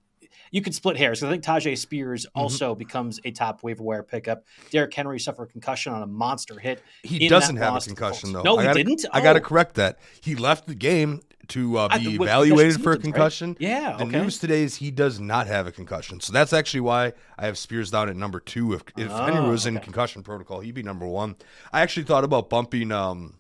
you 0.51 0.63
could 0.63 0.75
split 0.75 0.97
hairs 0.97 1.23
I 1.23 1.31
think 1.31 1.43
Tyjae 1.43 1.77
Spears 1.77 2.27
mm-hmm. 2.27 2.39
also 2.39 2.75
becomes 2.75 3.21
a 3.25 3.31
top 3.31 3.63
waiver 3.63 3.83
wire 3.83 4.03
pickup. 4.03 4.45
Derrick 4.71 4.95
Henry 4.95 5.19
suffered 5.19 5.45
a 5.45 5.53
concussion 5.53 5.93
on 5.93 6.03
a 6.03 6.07
monster 6.07 6.59
hit. 6.59 6.83
He 7.03 7.29
doesn't 7.29 7.57
have 7.57 7.77
a 7.77 7.81
concussion 7.81 8.33
though. 8.33 8.43
No, 8.43 8.59
I 8.59 8.65
gotta, 8.65 8.79
he 8.79 8.85
didn't. 8.85 9.07
I 9.13 9.21
got 9.21 9.35
to 9.35 9.41
oh. 9.41 9.43
correct 9.43 9.75
that. 9.77 9.99
He 10.21 10.35
left 10.35 10.67
the 10.67 10.75
game 10.75 11.23
to 11.53 11.79
uh, 11.79 11.99
be 11.99 12.19
I, 12.19 12.23
evaluated 12.23 12.83
for 12.83 12.93
a 12.93 12.99
concussion. 12.99 13.51
Right? 13.51 13.61
Yeah, 13.61 13.97
the 13.97 14.05
news 14.05 14.39
today 14.39 14.63
is 14.63 14.77
he 14.77 14.91
does 14.91 15.21
not 15.21 15.47
have 15.47 15.67
a 15.67 15.73
concussion, 15.73 16.21
so 16.21 16.33
that's 16.33 16.53
actually 16.53 16.81
why 16.81 17.13
I 17.39 17.47
have 17.47 17.59
Spears 17.59 17.91
down 17.91 18.09
at 18.09 18.17
number 18.17 18.41
two. 18.41 18.73
If 18.73 18.83
if 18.97 19.11
oh, 19.11 19.25
Henry 19.25 19.49
was 19.49 19.67
okay. 19.67 19.77
in 19.77 19.83
concussion 19.83 20.23
protocol, 20.23 20.61
he'd 20.61 20.75
be 20.75 20.83
number 20.83 21.07
one. 21.07 21.37
I 21.73 21.83
actually 21.83 22.05
thought 22.05 22.25
about 22.25 22.51
bumping. 22.51 22.91
Um, 22.93 23.35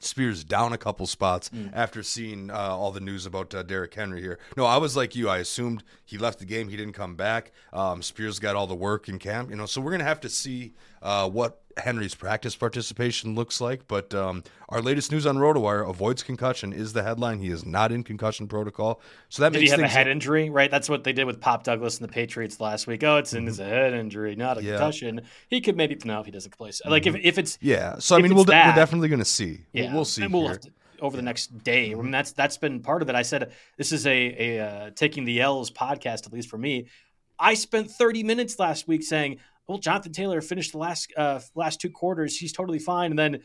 Spears 0.00 0.44
down 0.44 0.72
a 0.74 0.78
couple 0.78 1.06
spots 1.06 1.48
mm. 1.48 1.70
after 1.72 2.02
seeing 2.02 2.50
uh, 2.50 2.54
all 2.54 2.92
the 2.92 3.00
news 3.00 3.24
about 3.24 3.54
uh, 3.54 3.62
Derrick 3.62 3.94
Henry 3.94 4.20
here. 4.20 4.38
No, 4.54 4.66
I 4.66 4.76
was 4.76 4.96
like 4.96 5.16
you. 5.16 5.30
I 5.30 5.38
assumed 5.38 5.82
he 6.04 6.18
left 6.18 6.40
the 6.40 6.44
game. 6.44 6.68
He 6.68 6.76
didn't 6.76 6.92
come 6.92 7.14
back. 7.14 7.52
Um, 7.72 8.02
Spears 8.02 8.38
got 8.38 8.54
all 8.54 8.66
the 8.66 8.74
work 8.74 9.08
in 9.08 9.18
camp, 9.18 9.48
you 9.48 9.56
know. 9.56 9.66
So 9.66 9.80
we're 9.80 9.92
gonna 9.92 10.04
have 10.04 10.20
to 10.20 10.28
see 10.28 10.74
uh, 11.04 11.28
what 11.28 11.60
Henry's 11.76 12.14
practice 12.14 12.56
participation 12.56 13.34
looks 13.34 13.60
like. 13.60 13.86
But 13.86 14.14
um, 14.14 14.42
our 14.70 14.80
latest 14.80 15.12
news 15.12 15.26
on 15.26 15.36
RotoWire 15.36 15.88
avoids 15.88 16.22
concussion 16.22 16.72
is 16.72 16.92
the 16.92 17.02
headline. 17.02 17.38
He 17.40 17.50
is 17.50 17.64
not 17.64 17.92
in 17.92 18.02
concussion 18.02 18.48
protocol. 18.48 19.00
So 19.28 19.42
that 19.42 19.52
did 19.52 19.60
makes 19.60 19.70
he 19.70 19.76
have 19.76 19.84
a 19.84 19.88
head 19.88 20.08
injury? 20.08 20.50
Right, 20.50 20.70
that's 20.70 20.88
what 20.88 21.04
they 21.04 21.12
did 21.12 21.24
with 21.24 21.40
Pop 21.40 21.62
Douglas 21.62 21.98
and 21.98 22.08
the 22.08 22.12
Patriots 22.12 22.58
last 22.58 22.86
week. 22.86 23.04
Oh, 23.04 23.18
it's 23.18 23.34
in 23.34 23.40
mm-hmm. 23.40 23.48
his 23.48 23.58
head 23.58 23.92
injury, 23.92 24.34
not 24.34 24.58
a 24.58 24.62
yeah. 24.62 24.72
concussion. 24.72 25.20
He 25.48 25.60
could 25.60 25.76
maybe 25.76 25.96
no, 26.04 26.20
if 26.20 26.26
he 26.26 26.32
doesn't 26.32 26.56
play. 26.56 26.70
Mm-hmm. 26.70 26.90
Like 26.90 27.06
if, 27.06 27.14
if 27.16 27.38
it's 27.38 27.58
yeah. 27.60 27.98
So 27.98 28.16
I 28.16 28.22
mean, 28.22 28.34
we'll 28.34 28.44
we're 28.44 28.52
definitely 28.74 29.08
going 29.08 29.20
to 29.20 29.24
see. 29.24 29.60
Yeah, 29.72 29.84
we'll, 29.84 29.94
we'll 29.94 30.04
see. 30.04 30.22
And 30.22 30.32
we'll 30.32 30.56
to, 30.56 30.70
over 31.00 31.16
the 31.16 31.22
next 31.22 31.62
day. 31.62 31.92
I 31.92 31.94
mean, 31.94 32.10
that's 32.10 32.32
that's 32.32 32.56
been 32.56 32.80
part 32.80 33.02
of 33.02 33.08
it. 33.08 33.14
I 33.14 33.22
said 33.22 33.52
this 33.76 33.92
is 33.92 34.06
a 34.06 34.58
a 34.58 34.60
uh, 34.60 34.90
taking 34.94 35.24
the 35.24 35.40
L's 35.40 35.70
podcast, 35.70 36.26
at 36.26 36.32
least 36.32 36.48
for 36.48 36.58
me. 36.58 36.86
I 37.38 37.54
spent 37.54 37.90
30 37.90 38.22
minutes 38.22 38.58
last 38.58 38.86
week 38.86 39.02
saying 39.02 39.38
well, 39.66 39.78
Jonathan 39.78 40.12
Taylor 40.12 40.40
finished 40.40 40.72
the 40.72 40.78
last 40.78 41.12
uh, 41.16 41.40
last 41.54 41.80
two 41.80 41.90
quarters. 41.90 42.36
He's 42.36 42.52
totally 42.52 42.78
fine. 42.78 43.10
And 43.10 43.18
then 43.18 43.40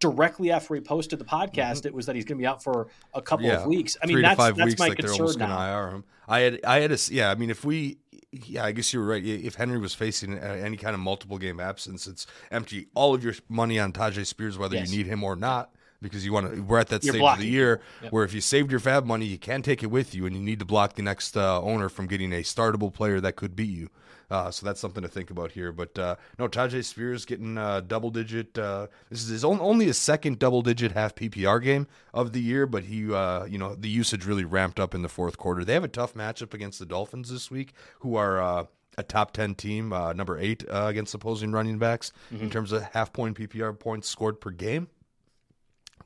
directly 0.00 0.50
after 0.50 0.74
he 0.74 0.80
posted 0.80 1.18
the 1.18 1.24
podcast, 1.24 1.78
mm-hmm. 1.78 1.88
it 1.88 1.94
was 1.94 2.06
that 2.06 2.16
he's 2.16 2.24
going 2.24 2.38
to 2.38 2.42
be 2.42 2.46
out 2.46 2.62
for 2.62 2.88
a 3.14 3.22
couple 3.22 3.46
yeah, 3.46 3.60
of 3.60 3.66
weeks. 3.66 3.96
I 4.02 4.06
mean, 4.06 4.20
that's 4.20 4.38
that's 4.38 4.58
weeks, 4.58 4.78
my 4.78 4.88
like 4.88 4.98
concern 4.98 5.38
now. 5.38 5.80
IR 5.80 5.90
him. 5.90 6.04
I 6.28 6.40
had 6.40 6.60
I 6.64 6.80
had 6.80 6.92
a 6.92 6.98
yeah. 7.10 7.30
I 7.30 7.34
mean, 7.36 7.50
if 7.50 7.64
we 7.64 7.98
yeah, 8.32 8.64
I 8.64 8.72
guess 8.72 8.92
you 8.92 9.00
were 9.00 9.06
right. 9.06 9.24
If 9.24 9.54
Henry 9.54 9.78
was 9.78 9.94
facing 9.94 10.38
uh, 10.38 10.42
any 10.42 10.76
kind 10.76 10.94
of 10.94 11.00
multiple 11.00 11.38
game 11.38 11.58
absence, 11.58 12.06
it's 12.06 12.26
empty 12.50 12.88
all 12.94 13.14
of 13.14 13.24
your 13.24 13.34
money 13.48 13.78
on 13.78 13.92
Tyjae 13.92 14.26
Spears, 14.26 14.58
whether 14.58 14.76
yes. 14.76 14.90
you 14.90 14.98
need 14.98 15.06
him 15.06 15.24
or 15.24 15.36
not 15.36 15.70
because 16.02 16.24
you 16.26 16.32
want 16.32 16.52
to. 16.54 16.60
We're 16.60 16.78
at 16.80 16.88
that 16.88 17.02
You're 17.04 17.12
stage 17.14 17.20
blocking. 17.20 17.40
of 17.42 17.46
the 17.46 17.52
year 17.52 17.80
Yep. 18.02 18.12
where 18.12 18.24
if 18.24 18.34
you 18.34 18.40
saved 18.40 18.70
your 18.70 18.80
FAAB 18.80 19.06
money, 19.06 19.24
you 19.26 19.38
can 19.38 19.62
take 19.62 19.82
it 19.82 19.86
with 19.86 20.14
you, 20.14 20.26
and 20.26 20.34
you 20.36 20.42
need 20.42 20.58
to 20.58 20.64
block 20.66 20.94
the 20.94 21.02
next 21.02 21.36
uh, 21.36 21.62
owner 21.62 21.88
from 21.88 22.06
getting 22.06 22.32
a 22.32 22.42
startable 22.42 22.92
player 22.92 23.20
that 23.20 23.36
could 23.36 23.56
beat 23.56 23.70
you. 23.70 23.88
Uh, 24.30 24.50
so 24.50 24.64
that's 24.64 24.80
something 24.80 25.02
to 25.02 25.08
think 25.08 25.30
about 25.30 25.52
here. 25.52 25.72
But 25.72 25.98
uh, 25.98 26.16
no, 26.38 26.48
Tyjae 26.48 26.82
Spears 26.84 27.26
getting 27.26 27.58
uh, 27.58 27.82
double 27.82 28.08
digit. 28.10 28.56
Uh, 28.58 28.86
this 29.10 29.22
is 29.22 29.28
his 29.28 29.44
own, 29.44 29.58
only 29.60 29.84
his 29.86 29.98
second 29.98 30.38
double 30.38 30.62
digit 30.62 30.92
half 30.92 31.14
PPR 31.14 31.62
game 31.62 31.86
of 32.14 32.32
the 32.32 32.40
year, 32.40 32.64
but 32.66 32.84
he, 32.84 33.12
uh, 33.12 33.44
you 33.44 33.58
know, 33.58 33.74
the 33.74 33.90
usage 33.90 34.24
really 34.24 34.44
ramped 34.46 34.80
up 34.80 34.94
in 34.94 35.02
the 35.02 35.08
fourth 35.10 35.36
quarter. 35.36 35.66
They 35.66 35.74
have 35.74 35.84
a 35.84 35.88
tough 35.88 36.14
matchup 36.14 36.54
against 36.54 36.78
the 36.78 36.86
Dolphins 36.86 37.30
this 37.30 37.50
week, 37.50 37.72
who 38.00 38.16
are. 38.16 38.40
Uh, 38.42 38.64
a 38.98 39.02
top 39.02 39.32
10 39.32 39.54
team, 39.54 39.90
uh, 39.90 40.12
number 40.12 40.38
eight 40.38 40.68
uh, 40.68 40.84
against 40.84 41.14
opposing 41.14 41.50
running 41.50 41.78
backs 41.78 42.12
in 42.30 42.50
terms 42.50 42.72
of 42.72 42.82
half 42.92 43.10
point 43.10 43.38
PPR 43.38 43.78
points 43.78 44.06
scored 44.06 44.38
per 44.38 44.50
game. 44.50 44.86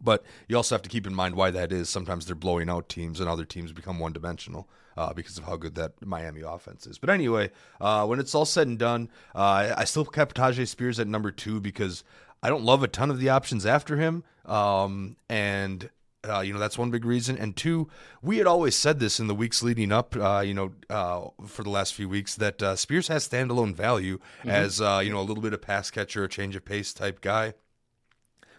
But 0.01 0.25
you 0.49 0.57
also 0.57 0.75
have 0.75 0.83
to 0.83 0.89
keep 0.89 1.07
in 1.07 1.15
mind 1.15 1.35
why 1.35 1.51
that 1.51 1.73
is. 1.73 1.89
Sometimes 1.89 2.27
they're 2.27 2.35
blowing 2.35 2.69
out 2.69 2.89
teams, 2.89 3.21
and 3.21 3.29
other 3.29 3.45
teams 3.45 3.73
become 3.73 3.99
one 3.99 4.13
dimensional 4.13 4.69
uh, 4.97 5.13
because 5.13 5.39
of 5.39 5.45
how 5.45 5.57
good 5.57 5.75
that 5.75 6.05
Miami 6.05 6.43
offense 6.43 6.87
is. 6.87 6.99
But 6.99 7.11
anyway, 7.11 7.51
uh, 7.81 8.07
when 8.07 8.21
it's 8.21 8.35
all 8.35 8.45
said 8.45 8.67
and 8.67 8.79
done, 8.79 9.11
uh, 9.35 9.75
I 9.77 9.85
still 9.85 10.05
kept 10.05 10.37
Tyjae 10.37 10.67
Spears 10.69 10.99
at 10.99 11.07
number 11.07 11.31
two 11.31 11.61
because 11.61 12.05
I 12.43 12.49
don't 12.49 12.65
love 12.65 12.83
a 12.83 12.89
ton 12.89 13.11
of 13.11 13.19
the 13.19 13.29
options 13.29 13.67
after 13.67 13.97
him. 13.97 14.25
Um, 14.45 15.17
and 15.29 15.91
uh, 16.29 16.41
you 16.41 16.53
know 16.53 16.59
that's 16.59 16.79
one 16.79 16.91
big 16.91 17.05
reason. 17.05 17.39
And 17.39 17.57
two, 17.57 17.89
we 18.23 18.39
had 18.39 18.47
always 18.47 18.75
said 18.75 18.99
this 18.99 19.21
in 19.21 19.27
the 19.27 19.35
weeks 19.35 19.63
leading 19.63 19.93
up, 19.93 20.17
uh, 20.17 20.43
you 20.45 20.55
know, 20.55 20.73
uh, 20.91 21.29
for 21.47 21.63
the 21.63 21.71
last 21.71 21.95
few 21.95 22.09
weeks 22.09 22.35
that 22.37 22.63
uh, 22.63 22.77
Spears 22.77 23.09
has 23.09 23.29
standalone 23.29 23.75
value 23.75 24.19
as 24.45 24.81
uh, 24.81 25.01
you 25.03 25.11
know 25.11 25.21
a 25.21 25.23
little 25.23 25.43
bit 25.43 25.53
of 25.53 25.63
pass 25.63 25.91
catcher, 25.91 26.25
a 26.25 26.29
change 26.29 26.57
of 26.57 26.65
pace 26.65 26.93
type 26.93 27.21
guy. 27.21 27.55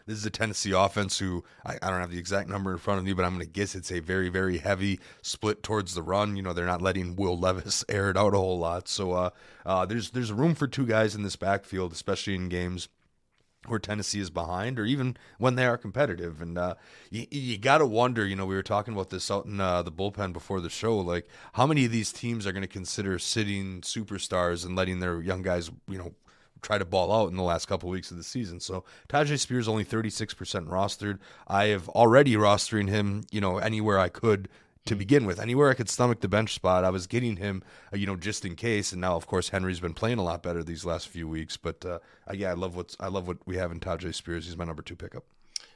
This 0.08 0.20
is 0.20 0.26
a 0.26 0.30
Tennessee 0.30 0.72
offense 0.72 1.20
who 1.20 1.44
I, 1.66 1.78
I 1.82 1.90
don't 1.90 2.00
have 2.00 2.12
the 2.12 2.18
exact 2.18 2.48
number 2.48 2.72
in 2.72 2.78
front 2.78 3.00
of 3.00 3.06
me, 3.06 3.12
but 3.12 3.26
I'm 3.26 3.34
going 3.34 3.46
to 3.46 3.52
guess 3.52 3.76
it's 3.76 3.92
a 3.92 4.00
very, 4.00 4.30
very 4.30 4.58
heavy 4.58 5.02
split 5.22 5.62
towards 5.62 5.96
the 5.96 6.02
run. 6.02 6.38
You 6.38 6.44
know, 6.44 6.54
they're 6.54 6.66
not 6.66 6.82
letting 6.82 7.18
Will 7.18 7.38
Levis 7.38 7.84
air 7.90 8.10
it 8.10 8.18
out 8.18 8.34
a 8.34 8.38
whole 8.38 8.58
lot. 8.58 8.88
So 8.88 9.12
uh, 9.12 9.30
uh, 9.66 9.86
there's 9.86 10.12
there's 10.12 10.32
room 10.32 10.56
for 10.56 10.66
two 10.66 10.86
guys 10.86 11.14
in 11.14 11.24
this 11.24 11.36
backfield, 11.36 11.92
especially 11.92 12.36
in 12.36 12.48
games 12.48 12.88
where 13.66 13.80
Tennessee 13.80 14.22
is 14.22 14.30
behind, 14.30 14.80
or 14.80 14.86
even 14.86 15.18
when 15.40 15.56
they 15.56 15.66
are 15.66 15.78
competitive. 15.78 16.42
And 16.42 16.58
uh, 16.58 16.76
you, 17.10 17.26
you 17.30 17.58
got 17.58 17.80
to 17.80 17.86
wonder, 17.86 18.26
you 18.26 18.38
know, 18.38 18.46
we 18.46 18.56
were 18.56 18.64
talking 18.64 18.94
about 18.94 19.10
this 19.10 19.30
out 19.30 19.46
in 19.46 19.60
uh, 19.60 19.82
the 19.82 19.92
bullpen 19.92 20.32
before 20.32 20.62
the 20.62 20.70
show, 20.70 20.98
like 20.98 21.28
how 21.54 21.68
many 21.68 21.84
of 21.84 21.92
these 21.92 22.14
teams 22.14 22.48
are 22.48 22.54
going 22.54 22.62
to 22.62 22.68
consider 22.68 23.20
sitting 23.20 23.82
superstars 23.82 24.66
and 24.66 24.78
letting 24.78 25.02
their 25.02 25.22
young 25.22 25.42
guys, 25.42 25.70
you 25.90 25.98
know, 25.98 26.14
try 26.62 26.78
to 26.78 26.86
ball 26.86 27.12
out 27.12 27.30
in 27.30 27.38
the 27.38 27.44
last 27.44 27.68
couple 27.68 27.90
of 27.90 27.94
weeks 27.94 28.12
of 28.12 28.18
the 28.18 28.24
season. 28.24 28.60
So 28.60 28.84
Tyjae 29.10 29.40
Spears 29.40 29.68
only 29.68 29.86
36% 29.86 30.68
rostered. 30.68 31.20
I 31.48 31.66
have 31.66 31.90
already 31.90 32.36
rostering 32.36 32.90
him, 32.90 33.24
you 33.32 33.42
know, 33.42 33.58
anywhere 33.58 34.00
I 34.00 34.10
could 34.10 34.50
to 34.88 34.96
begin 34.96 35.26
with. 35.26 35.40
Anywhere 35.40 35.70
I 35.70 35.74
could 35.74 35.90
stomach 35.90 36.22
the 36.22 36.28
bench 36.28 36.54
spot, 36.54 36.84
I 36.84 36.90
was 36.90 37.08
getting 37.08 37.38
him, 37.38 37.64
uh, 37.94 37.98
you 37.98 38.08
know, 38.08 38.16
just 38.16 38.46
in 38.46 38.56
case. 38.56 38.92
And 38.92 39.02
now, 39.02 39.16
of 39.16 39.28
course, 39.28 39.50
Henry's 39.50 39.80
been 39.80 39.94
playing 39.94 40.18
a 40.18 40.24
lot 40.24 40.42
better 40.42 40.64
these 40.64 40.86
last 40.86 41.08
few 41.08 41.28
weeks. 41.28 41.58
But 41.58 41.86
uh, 41.86 42.00
uh, 42.30 42.34
yeah, 42.34 42.50
I 42.50 42.54
love 42.54 42.76
what's 42.76 42.98
I 43.00 43.08
love 43.08 43.28
what 43.28 43.38
we 43.46 43.58
have 43.58 43.72
in 43.72 43.80
Tyjae 43.80 44.16
Spears. 44.16 44.46
He's 44.46 44.58
my 44.58 44.66
number 44.66 44.82
two 44.82 44.96
pickup. 44.96 45.24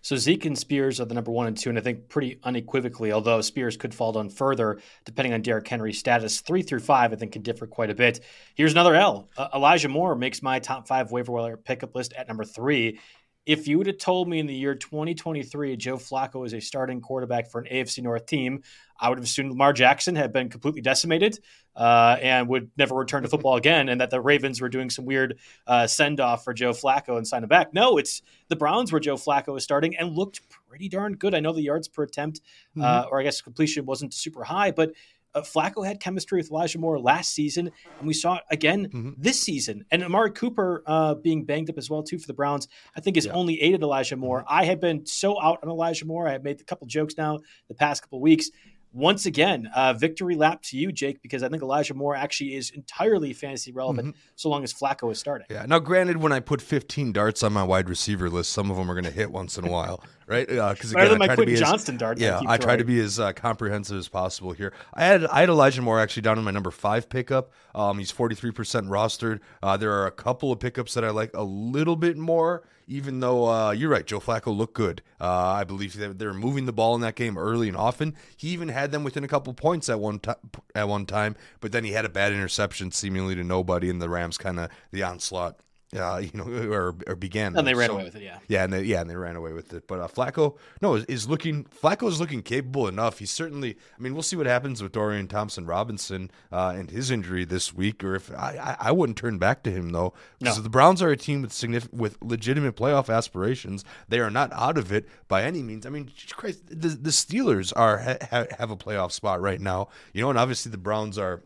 So 0.01 0.15
Zeke 0.15 0.45
and 0.45 0.57
Spears 0.57 0.99
are 0.99 1.05
the 1.05 1.13
number 1.13 1.31
one 1.31 1.47
and 1.47 1.57
two, 1.57 1.69
and 1.69 1.77
I 1.77 1.81
think 1.81 2.09
pretty 2.09 2.39
unequivocally, 2.43 3.11
although 3.11 3.39
Spears 3.41 3.77
could 3.77 3.93
fall 3.93 4.11
down 4.11 4.29
further 4.29 4.79
depending 5.05 5.33
on 5.33 5.41
Derrick 5.41 5.67
Henry's 5.67 5.99
status. 5.99 6.41
Three 6.41 6.63
through 6.63 6.79
five, 6.79 7.13
I 7.13 7.15
think, 7.15 7.33
can 7.33 7.43
differ 7.43 7.67
quite 7.67 7.89
a 7.89 7.95
bit. 7.95 8.21
Here's 8.55 8.71
another 8.71 8.95
L. 8.95 9.29
Uh, 9.37 9.49
Elijah 9.53 9.89
Moore 9.89 10.15
makes 10.15 10.41
my 10.41 10.59
top 10.59 10.87
five 10.87 11.11
waiver 11.11 11.31
wire 11.31 11.57
pickup 11.57 11.95
list 11.95 12.13
at 12.13 12.27
number 12.27 12.43
three. 12.43 12.99
If 13.45 13.67
you 13.67 13.79
would 13.79 13.87
have 13.87 13.97
told 13.97 14.29
me 14.29 14.39
in 14.39 14.45
the 14.45 14.53
year 14.53 14.75
2023 14.75 15.75
Joe 15.75 15.97
Flacco 15.97 16.45
is 16.45 16.53
a 16.53 16.59
starting 16.59 17.01
quarterback 17.01 17.49
for 17.49 17.59
an 17.59 17.67
AFC 17.71 18.03
North 18.03 18.27
team, 18.27 18.61
I 18.99 19.09
would 19.09 19.17
have 19.17 19.25
assumed 19.25 19.49
Lamar 19.49 19.73
Jackson 19.73 20.15
had 20.15 20.31
been 20.31 20.47
completely 20.47 20.81
decimated 20.81 21.39
uh, 21.75 22.17
and 22.21 22.47
would 22.49 22.69
never 22.77 22.93
return 22.93 23.23
to 23.23 23.29
football 23.29 23.55
again, 23.55 23.89
and 23.89 23.99
that 23.99 24.11
the 24.11 24.21
Ravens 24.21 24.61
were 24.61 24.69
doing 24.69 24.91
some 24.91 25.05
weird 25.05 25.39
uh, 25.65 25.87
send 25.87 26.19
off 26.19 26.43
for 26.43 26.53
Joe 26.53 26.71
Flacco 26.71 27.17
and 27.17 27.27
sign 27.27 27.41
him 27.41 27.49
back. 27.49 27.73
No, 27.73 27.97
it's 27.97 28.21
the 28.49 28.55
Browns 28.55 28.91
where 28.91 28.99
Joe 28.99 29.15
Flacco 29.15 29.57
is 29.57 29.63
starting 29.63 29.95
and 29.97 30.15
looked 30.15 30.41
pretty 30.69 30.87
darn 30.87 31.15
good. 31.15 31.33
I 31.33 31.39
know 31.39 31.51
the 31.51 31.63
yards 31.63 31.87
per 31.87 32.03
attempt, 32.03 32.41
uh, 32.79 33.05
or 33.09 33.19
I 33.19 33.23
guess 33.23 33.41
completion 33.41 33.85
wasn't 33.85 34.13
super 34.13 34.43
high, 34.43 34.69
but 34.69 34.93
uh, 35.33 35.41
Flacco 35.41 35.85
had 35.85 35.99
chemistry 35.99 36.37
with 36.39 36.51
Elijah 36.51 36.79
Moore 36.79 36.99
last 36.99 37.33
season, 37.33 37.71
and 37.99 38.07
we 38.07 38.13
saw 38.13 38.35
it 38.35 38.43
again 38.49 39.15
this 39.17 39.41
season. 39.41 39.85
And 39.91 40.03
Amari 40.03 40.31
Cooper 40.31 40.83
uh, 40.85 41.15
being 41.15 41.45
banged 41.45 41.69
up 41.69 41.77
as 41.77 41.89
well 41.89 42.03
too 42.03 42.19
for 42.19 42.27
the 42.27 42.33
Browns, 42.33 42.67
I 42.95 43.01
think 43.01 43.15
has 43.15 43.27
only 43.27 43.61
aided 43.61 43.81
Elijah 43.81 44.15
Moore. 44.15 44.43
I 44.47 44.65
have 44.65 44.79
been 44.79 45.05
so 45.05 45.41
out 45.41 45.59
on 45.63 45.69
Elijah 45.69 46.05
Moore. 46.05 46.27
I 46.27 46.33
have 46.33 46.43
made 46.43 46.59
a 46.59 46.63
couple 46.63 46.87
jokes 46.87 47.15
now 47.17 47.39
the 47.67 47.75
past 47.75 48.01
couple 48.01 48.19
weeks. 48.19 48.49
Once 48.93 49.25
again, 49.25 49.69
uh, 49.73 49.93
victory 49.93 50.35
lap 50.35 50.61
to 50.61 50.77
you, 50.77 50.91
Jake, 50.91 51.21
because 51.21 51.43
I 51.43 51.47
think 51.47 51.63
Elijah 51.63 51.93
Moore 51.93 52.13
actually 52.13 52.55
is 52.55 52.71
entirely 52.71 53.31
fantasy 53.31 53.71
relevant 53.71 54.17
so 54.35 54.49
long 54.49 54.63
as 54.65 54.73
Flacco 54.73 55.09
is 55.13 55.17
starting. 55.17 55.47
Yeah. 55.49 55.65
Now, 55.65 55.79
granted, 55.79 56.17
when 56.17 56.33
I 56.33 56.41
put 56.41 56.61
15 56.61 57.13
darts 57.13 57.41
on 57.41 57.53
my 57.53 57.63
wide 57.63 57.87
receiver 57.87 58.29
list, 58.29 58.51
some 58.51 58.69
of 58.69 58.75
them 58.75 58.91
are 58.91 58.93
going 58.93 59.05
to 59.05 59.11
hit 59.11 59.31
once 59.31 59.57
in 59.57 59.65
a 59.65 59.71
while, 59.71 60.03
right? 60.31 60.47
Because 60.47 60.93
than 61.09 61.19
my 61.19 61.25
I 61.25 61.27
try 61.27 61.35
to 61.35 61.45
be 61.45 61.53
as- 61.53 61.59
Johnston 61.59 61.97
dart. 61.97 62.19
Yeah, 62.19 62.39
I 62.47 62.57
try 62.57 62.77
to 62.77 62.83
be 62.83 62.99
as 62.99 63.19
uh, 63.19 63.33
comprehensive 63.33 63.97
as 63.97 64.07
possible 64.07 64.53
here. 64.53 64.73
I 64.93 65.05
had 65.05 65.25
I 65.25 65.41
had 65.41 65.49
Elijah 65.49 65.81
Moore 65.81 65.99
actually 65.99 66.23
down 66.23 66.37
in 66.37 66.43
my 66.43 66.51
number 66.51 66.71
five 66.71 67.09
pickup. 67.09 67.51
Um, 67.75 67.99
he's 67.99 68.11
forty 68.11 68.35
three 68.35 68.51
percent 68.51 68.87
rostered. 68.87 69.39
Uh, 69.61 69.77
there 69.77 69.91
are 69.91 70.07
a 70.07 70.11
couple 70.11 70.51
of 70.51 70.59
pickups 70.59 70.93
that 70.93 71.03
I 71.03 71.09
like 71.09 71.31
a 71.33 71.43
little 71.43 71.95
bit 71.95 72.17
more. 72.17 72.63
Even 72.87 73.21
though 73.21 73.49
uh, 73.49 73.71
you're 73.71 73.89
right, 73.89 74.05
Joe 74.05 74.19
Flacco 74.19 74.55
looked 74.55 74.73
good. 74.73 75.01
Uh, 75.19 75.29
I 75.29 75.63
believe 75.63 75.95
that 75.95 76.19
they 76.19 76.25
were 76.25 76.33
moving 76.33 76.65
the 76.65 76.73
ball 76.73 76.93
in 76.95 77.01
that 77.01 77.15
game 77.15 77.37
early 77.37 77.69
and 77.69 77.77
often. 77.77 78.15
He 78.35 78.49
even 78.49 78.67
had 78.67 78.91
them 78.91 79.05
within 79.05 79.23
a 79.23 79.29
couple 79.29 79.53
points 79.53 79.87
at 79.87 79.99
one 79.99 80.19
time. 80.19 80.35
At 80.75 80.89
one 80.89 81.05
time, 81.05 81.37
but 81.61 81.71
then 81.71 81.85
he 81.85 81.91
had 81.91 82.03
a 82.03 82.09
bad 82.09 82.33
interception, 82.33 82.91
seemingly 82.91 83.35
to 83.35 83.43
nobody, 83.43 83.89
and 83.89 84.01
the 84.01 84.09
Rams 84.09 84.37
kind 84.37 84.59
of 84.59 84.69
the 84.91 85.03
onslaught. 85.03 85.59
Uh, 85.93 86.17
you 86.23 86.31
know, 86.33 86.45
or, 86.71 86.95
or 87.05 87.15
began. 87.17 87.55
And 87.57 87.67
they 87.67 87.73
ran 87.73 87.89
So- 87.89 87.95
away 87.95 88.05
with 88.05 88.15
it, 88.15 88.23
yeah. 88.23 88.37
yeah, 88.47 88.63
and 88.63 88.71
they, 88.71 88.83
yeah, 88.83 89.01
and 89.01 89.09
they 89.09 89.15
ran 89.17 89.35
away 89.35 89.51
with 89.51 89.73
it. 89.73 89.87
But 89.87 89.99
uh, 89.99 90.07
Flacco, 90.07 90.57
no, 90.81 90.95
is, 90.95 91.03
is 91.05 91.27
looking. 91.29 91.65
Flacco 91.65 92.07
is 92.07 92.17
looking 92.19 92.41
capable 92.43 92.87
enough. 92.87 93.19
He's 93.19 93.31
certainly. 93.31 93.75
I 93.97 94.01
mean, 94.01 94.13
we'll 94.13 94.23
see 94.23 94.37
what 94.37 94.45
happens 94.45 94.81
with 94.81 94.93
Dorian 94.93 95.27
Thompson 95.27 95.65
Robinson 95.65 96.31
uh, 96.51 96.73
and 96.77 96.89
his 96.89 97.11
injury 97.11 97.43
this 97.43 97.73
week. 97.73 98.03
Or 98.05 98.15
if 98.15 98.31
I, 98.31 98.75
I, 98.79 98.87
I 98.87 98.91
wouldn't 98.93 99.17
turn 99.17 99.37
back 99.37 99.63
to 99.63 99.71
him 99.71 99.89
though, 99.89 100.13
because 100.39 100.57
No. 100.57 100.63
the 100.63 100.69
Browns 100.69 101.01
are 101.01 101.09
a 101.09 101.17
team 101.17 101.41
with 101.41 101.51
significant, 101.51 101.99
with 101.99 102.17
legitimate 102.21 102.75
playoff 102.77 103.13
aspirations. 103.13 103.83
They 104.07 104.19
are 104.19 104.29
not 104.31 104.53
out 104.53 104.77
of 104.77 104.93
it 104.93 105.09
by 105.27 105.43
any 105.43 105.61
means. 105.61 105.85
I 105.85 105.89
mean, 105.89 106.09
Christ, 106.31 106.63
the, 106.67 106.87
the 106.87 107.09
Steelers 107.09 107.73
are 107.75 107.97
ha, 107.97 108.15
ha- 108.29 108.45
have 108.57 108.71
a 108.71 108.77
playoff 108.77 109.11
spot 109.11 109.41
right 109.41 109.59
now. 109.59 109.89
You 110.13 110.21
know, 110.21 110.29
and 110.29 110.39
obviously 110.39 110.71
the 110.71 110.77
Browns 110.77 111.17
are. 111.17 111.41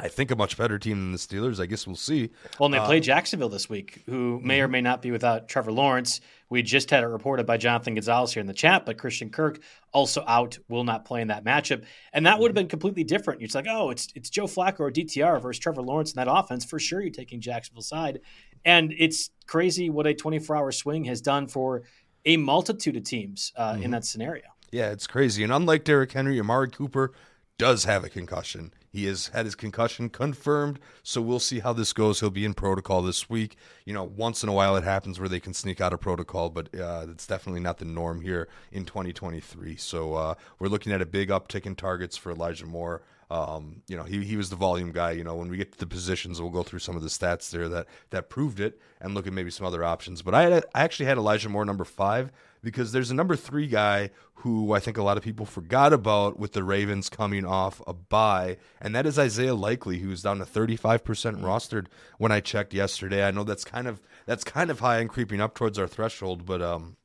I 0.00 0.06
think 0.06 0.30
a 0.30 0.36
much 0.36 0.56
better 0.56 0.78
team 0.78 0.98
than 1.00 1.12
the 1.12 1.18
Steelers. 1.18 1.60
I 1.60 1.66
guess 1.66 1.84
we'll 1.84 1.96
see. 1.96 2.30
Well, 2.58 2.66
and 2.66 2.74
they 2.74 2.78
uh, 2.78 2.86
play 2.86 3.00
Jacksonville 3.00 3.48
this 3.48 3.68
week, 3.68 4.02
who 4.06 4.40
may 4.44 4.60
or 4.60 4.64
mm-hmm. 4.64 4.72
may 4.72 4.80
not 4.80 5.02
be 5.02 5.10
without 5.10 5.48
Trevor 5.48 5.72
Lawrence. 5.72 6.20
We 6.50 6.62
just 6.62 6.88
had 6.90 7.02
it 7.02 7.08
reported 7.08 7.46
by 7.46 7.56
Jonathan 7.56 7.94
Gonzalez 7.94 8.32
here 8.32 8.40
in 8.40 8.46
the 8.46 8.54
chat, 8.54 8.86
but 8.86 8.96
Christian 8.96 9.28
Kirk 9.28 9.60
also 9.92 10.22
out, 10.26 10.56
will 10.68 10.84
not 10.84 11.04
play 11.04 11.20
in 11.20 11.28
that 11.28 11.44
matchup, 11.44 11.84
and 12.12 12.26
that 12.26 12.38
would 12.38 12.50
have 12.50 12.54
mm-hmm. 12.54 12.62
been 12.62 12.68
completely 12.68 13.02
different. 13.02 13.40
You're 13.40 13.50
like, 13.52 13.66
oh, 13.68 13.90
it's 13.90 14.08
it's 14.14 14.30
Joe 14.30 14.46
Flacco 14.46 14.80
or 14.80 14.92
DTR 14.92 15.42
versus 15.42 15.58
Trevor 15.58 15.82
Lawrence 15.82 16.12
in 16.12 16.16
that 16.16 16.30
offense. 16.30 16.64
For 16.64 16.78
sure, 16.78 17.00
you're 17.00 17.10
taking 17.10 17.40
Jacksonville's 17.40 17.88
side, 17.88 18.20
and 18.64 18.94
it's 18.96 19.30
crazy 19.48 19.90
what 19.90 20.06
a 20.06 20.14
24 20.14 20.56
hour 20.56 20.70
swing 20.70 21.04
has 21.06 21.20
done 21.20 21.48
for 21.48 21.82
a 22.24 22.36
multitude 22.36 22.96
of 22.96 23.02
teams 23.02 23.52
uh, 23.56 23.72
in 23.74 23.82
mm-hmm. 23.82 23.90
that 23.90 24.04
scenario. 24.04 24.44
Yeah, 24.70 24.90
it's 24.90 25.06
crazy. 25.06 25.42
And 25.42 25.52
unlike 25.52 25.84
Derrick 25.84 26.12
Henry, 26.12 26.38
Amari 26.38 26.70
Cooper 26.70 27.12
does 27.58 27.84
have 27.84 28.04
a 28.04 28.08
concussion. 28.08 28.72
He 28.90 29.04
has 29.06 29.28
had 29.28 29.44
his 29.44 29.54
concussion 29.54 30.08
confirmed, 30.08 30.78
so 31.02 31.20
we'll 31.20 31.40
see 31.40 31.58
how 31.58 31.72
this 31.72 31.92
goes. 31.92 32.20
He'll 32.20 32.30
be 32.30 32.44
in 32.44 32.54
protocol 32.54 33.02
this 33.02 33.28
week. 33.28 33.56
You 33.84 33.92
know, 33.92 34.04
once 34.04 34.42
in 34.42 34.48
a 34.48 34.52
while 34.52 34.76
it 34.76 34.84
happens 34.84 35.20
where 35.20 35.28
they 35.28 35.40
can 35.40 35.52
sneak 35.52 35.80
out 35.80 35.92
of 35.92 36.00
protocol, 36.00 36.48
but 36.48 36.74
uh, 36.74 37.06
it's 37.10 37.26
definitely 37.26 37.60
not 37.60 37.78
the 37.78 37.84
norm 37.84 38.22
here 38.22 38.48
in 38.72 38.84
2023. 38.84 39.76
So 39.76 40.14
uh, 40.14 40.34
we're 40.58 40.68
looking 40.68 40.92
at 40.92 41.02
a 41.02 41.06
big 41.06 41.28
uptick 41.28 41.66
in 41.66 41.74
targets 41.74 42.16
for 42.16 42.30
Elijah 42.30 42.66
Moore. 42.66 43.02
Um, 43.30 43.82
you 43.88 43.96
know, 43.96 44.04
he, 44.04 44.24
he 44.24 44.38
was 44.38 44.48
the 44.48 44.56
volume 44.56 44.90
guy. 44.90 45.10
You 45.10 45.24
know, 45.24 45.34
when 45.34 45.50
we 45.50 45.58
get 45.58 45.72
to 45.72 45.78
the 45.78 45.86
positions, 45.86 46.40
we'll 46.40 46.50
go 46.50 46.62
through 46.62 46.78
some 46.78 46.96
of 46.96 47.02
the 47.02 47.08
stats 47.08 47.50
there 47.50 47.68
that 47.68 47.86
that 48.08 48.30
proved 48.30 48.58
it, 48.58 48.80
and 49.00 49.14
look 49.14 49.26
at 49.26 49.34
maybe 49.34 49.50
some 49.50 49.66
other 49.66 49.84
options. 49.84 50.22
But 50.22 50.34
I, 50.34 50.42
had, 50.44 50.64
I 50.74 50.82
actually 50.82 51.06
had 51.06 51.18
Elijah 51.18 51.50
Moore 51.50 51.66
number 51.66 51.84
five 51.84 52.32
because 52.62 52.92
there's 52.92 53.10
a 53.10 53.14
number 53.14 53.36
three 53.36 53.66
guy 53.66 54.10
who 54.42 54.72
I 54.72 54.78
think 54.78 54.96
a 54.96 55.02
lot 55.02 55.16
of 55.16 55.22
people 55.22 55.46
forgot 55.46 55.92
about 55.92 56.38
with 56.38 56.52
the 56.52 56.62
Ravens 56.62 57.08
coming 57.08 57.44
off 57.44 57.82
a 57.86 57.92
bye, 57.92 58.56
and 58.80 58.94
that 58.94 59.06
is 59.06 59.18
Isaiah 59.18 59.54
Likely, 59.54 59.98
who's 59.98 60.22
down 60.22 60.38
to 60.38 60.44
35% 60.44 61.02
rostered 61.42 61.86
when 62.18 62.30
I 62.30 62.40
checked 62.40 62.72
yesterday. 62.72 63.26
I 63.26 63.32
know 63.32 63.44
that's 63.44 63.64
kind 63.64 63.88
of 63.88 64.00
that's 64.26 64.44
kind 64.44 64.70
of 64.70 64.80
high 64.80 64.98
and 64.98 65.10
creeping 65.10 65.40
up 65.40 65.54
towards 65.54 65.78
our 65.78 65.88
threshold, 65.88 66.46
but 66.46 66.62
um, 66.62 66.96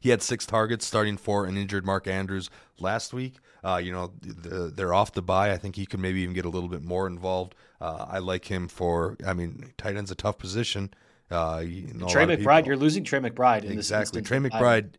he 0.00 0.08
had 0.08 0.22
six 0.22 0.46
targets, 0.46 0.86
starting 0.86 1.16
for 1.16 1.44
an 1.46 1.56
injured 1.56 1.84
Mark 1.84 2.06
Andrews 2.06 2.50
last 2.78 3.12
week. 3.12 3.36
Uh, 3.62 3.76
you 3.76 3.92
know, 3.92 4.12
the, 4.22 4.72
they're 4.74 4.94
off 4.94 5.12
the 5.12 5.22
bye. 5.22 5.52
I 5.52 5.58
think 5.58 5.76
he 5.76 5.84
could 5.84 6.00
maybe 6.00 6.20
even 6.20 6.34
get 6.34 6.46
a 6.46 6.48
little 6.48 6.70
bit 6.70 6.82
more 6.82 7.06
involved. 7.06 7.54
Uh, 7.80 8.06
I 8.08 8.18
like 8.18 8.46
him 8.46 8.66
for. 8.66 9.16
I 9.24 9.34
mean, 9.34 9.72
tight 9.76 9.96
end's 9.96 10.10
a 10.10 10.14
tough 10.14 10.38
position. 10.38 10.94
Uh, 11.30 11.62
you 11.64 11.92
know, 11.94 12.08
Trey 12.08 12.26
McBride, 12.26 12.66
you're 12.66 12.76
losing 12.76 13.04
Trey 13.04 13.20
McBride 13.20 13.62
in 13.64 13.76
this 13.76 13.90
exactly. 13.90 14.22
Trey 14.22 14.38
McBride 14.38 14.94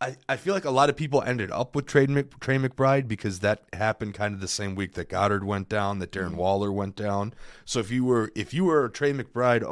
I, 0.00 0.16
I 0.28 0.36
feel 0.36 0.54
like 0.54 0.64
a 0.64 0.70
lot 0.70 0.88
of 0.88 0.96
people 0.96 1.22
ended 1.22 1.50
up 1.50 1.74
with 1.74 1.86
Trey, 1.86 2.06
Mc, 2.06 2.38
Trey 2.40 2.56
McBride 2.56 3.08
because 3.08 3.40
that 3.40 3.64
happened 3.72 4.14
kind 4.14 4.34
of 4.34 4.40
the 4.40 4.48
same 4.48 4.74
week 4.74 4.94
that 4.94 5.10
Goedert 5.10 5.44
went 5.44 5.68
down, 5.68 5.98
that 5.98 6.12
Darren 6.12 6.28
mm-hmm. 6.28 6.36
Waller 6.36 6.72
went 6.72 6.96
down. 6.96 7.34
So 7.64 7.80
if 7.80 7.90
you 7.90 8.04
were 8.04 8.30
if 8.34 8.54
you 8.54 8.64
were 8.64 8.86
a 8.86 8.90
Trey 8.90 9.12
McBride 9.12 9.64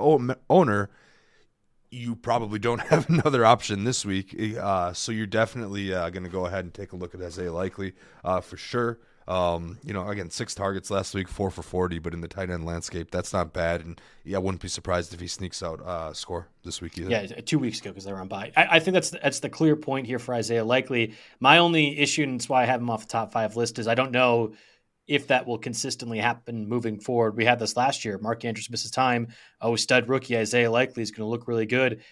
owner, 0.51 0.91
you 1.91 2.17
probably 2.17 2.59
don't 2.59 2.81
have 2.89 3.09
another 3.09 3.45
option 3.47 3.85
this 3.85 4.05
week. 4.05 4.37
Uh, 4.61 4.93
so 4.93 5.11
you're 5.11 5.27
definitely 5.27 5.95
uh, 5.95 6.11
going 6.11 6.25
to 6.25 6.31
go 6.31 6.47
ahead 6.47 6.65
and 6.65 6.75
take 6.75 6.93
a 6.93 6.97
look 6.97 7.15
at 7.15 7.23
Isaiah 7.23 7.53
Likely 7.53 7.95
uh, 8.25 8.41
for 8.41 8.57
sure. 8.57 8.99
Um, 9.27 9.79
you 9.83 9.95
know, 9.95 10.07
again, 10.09 10.31
six 10.31 10.55
targets 10.55 10.91
last 10.91 11.15
week, 11.15 11.29
four 11.29 11.51
for 11.51 11.63
40, 11.63 11.99
but 11.99 12.13
in 12.13 12.21
the 12.21 12.29
tight 12.29 12.51
end 12.51 12.67
landscape, 12.67 13.11
that's 13.11 13.33
not 13.33 13.53
bad. 13.53 13.81
And 13.81 14.01
yeah, 14.25 14.37
I 14.37 14.41
wouldn't 14.41 14.61
be 14.61 14.69
surprised 14.69 15.15
if 15.15 15.21
he 15.21 15.27
sneaks 15.27 15.63
out 15.63 15.81
uh, 15.81 16.13
score 16.13 16.49
this 16.63 16.81
week 16.81 16.99
either. 16.99 17.11
Yeah, 17.11 17.27
two 17.27 17.59
weeks 17.59 17.81
ago 17.81 17.91
because 17.91 18.05
they 18.05 18.13
were 18.13 18.21
on 18.21 18.29
bye. 18.29 18.53
I, 18.57 18.67
I, 18.73 18.81
think 18.81 18.95
that's 18.95 19.11
that's 19.11 19.41
the 19.41 19.49
clear 19.49 19.77
point 19.77 20.07
here 20.07 20.19
for 20.19 20.35
Isaiah 20.35 20.65
Likely. 20.65 21.15
My 21.41 21.59
only 21.59 21.99
issue, 21.99 22.23
and 22.23 22.39
that's 22.39 22.49
why 22.49 22.63
I 22.63 22.67
have 22.67 22.81
him 22.81 22.91
off 22.91 23.03
the 23.03 23.13
top 23.13 23.33
five 23.33 23.57
list, 23.57 23.79
is 23.79 23.89
I 23.89 23.95
don't 23.95 24.13
know 24.13 24.53
if 25.07 25.27
that 25.29 25.47
will 25.47 25.59
consistently 25.59 26.19
happen 26.19 26.67
moving 26.69 26.99
forward. 26.99 27.37
We 27.37 27.45
had 27.45 27.59
this 27.59 27.77
last 27.77 28.05
year. 28.05 28.19
Mark 28.19 28.45
Andrews 28.45 28.71
misses 28.71 28.91
time. 28.91 29.29
Oh, 29.61 29.77
stud 29.77 30.09
rookie 30.09 30.37
Isaiah 30.37 30.71
Likely 30.71 31.03
is 31.03 31.11
going 31.11 31.27
to 31.27 31.31
look 31.31 31.49
really 31.49 31.67
good 31.67 32.03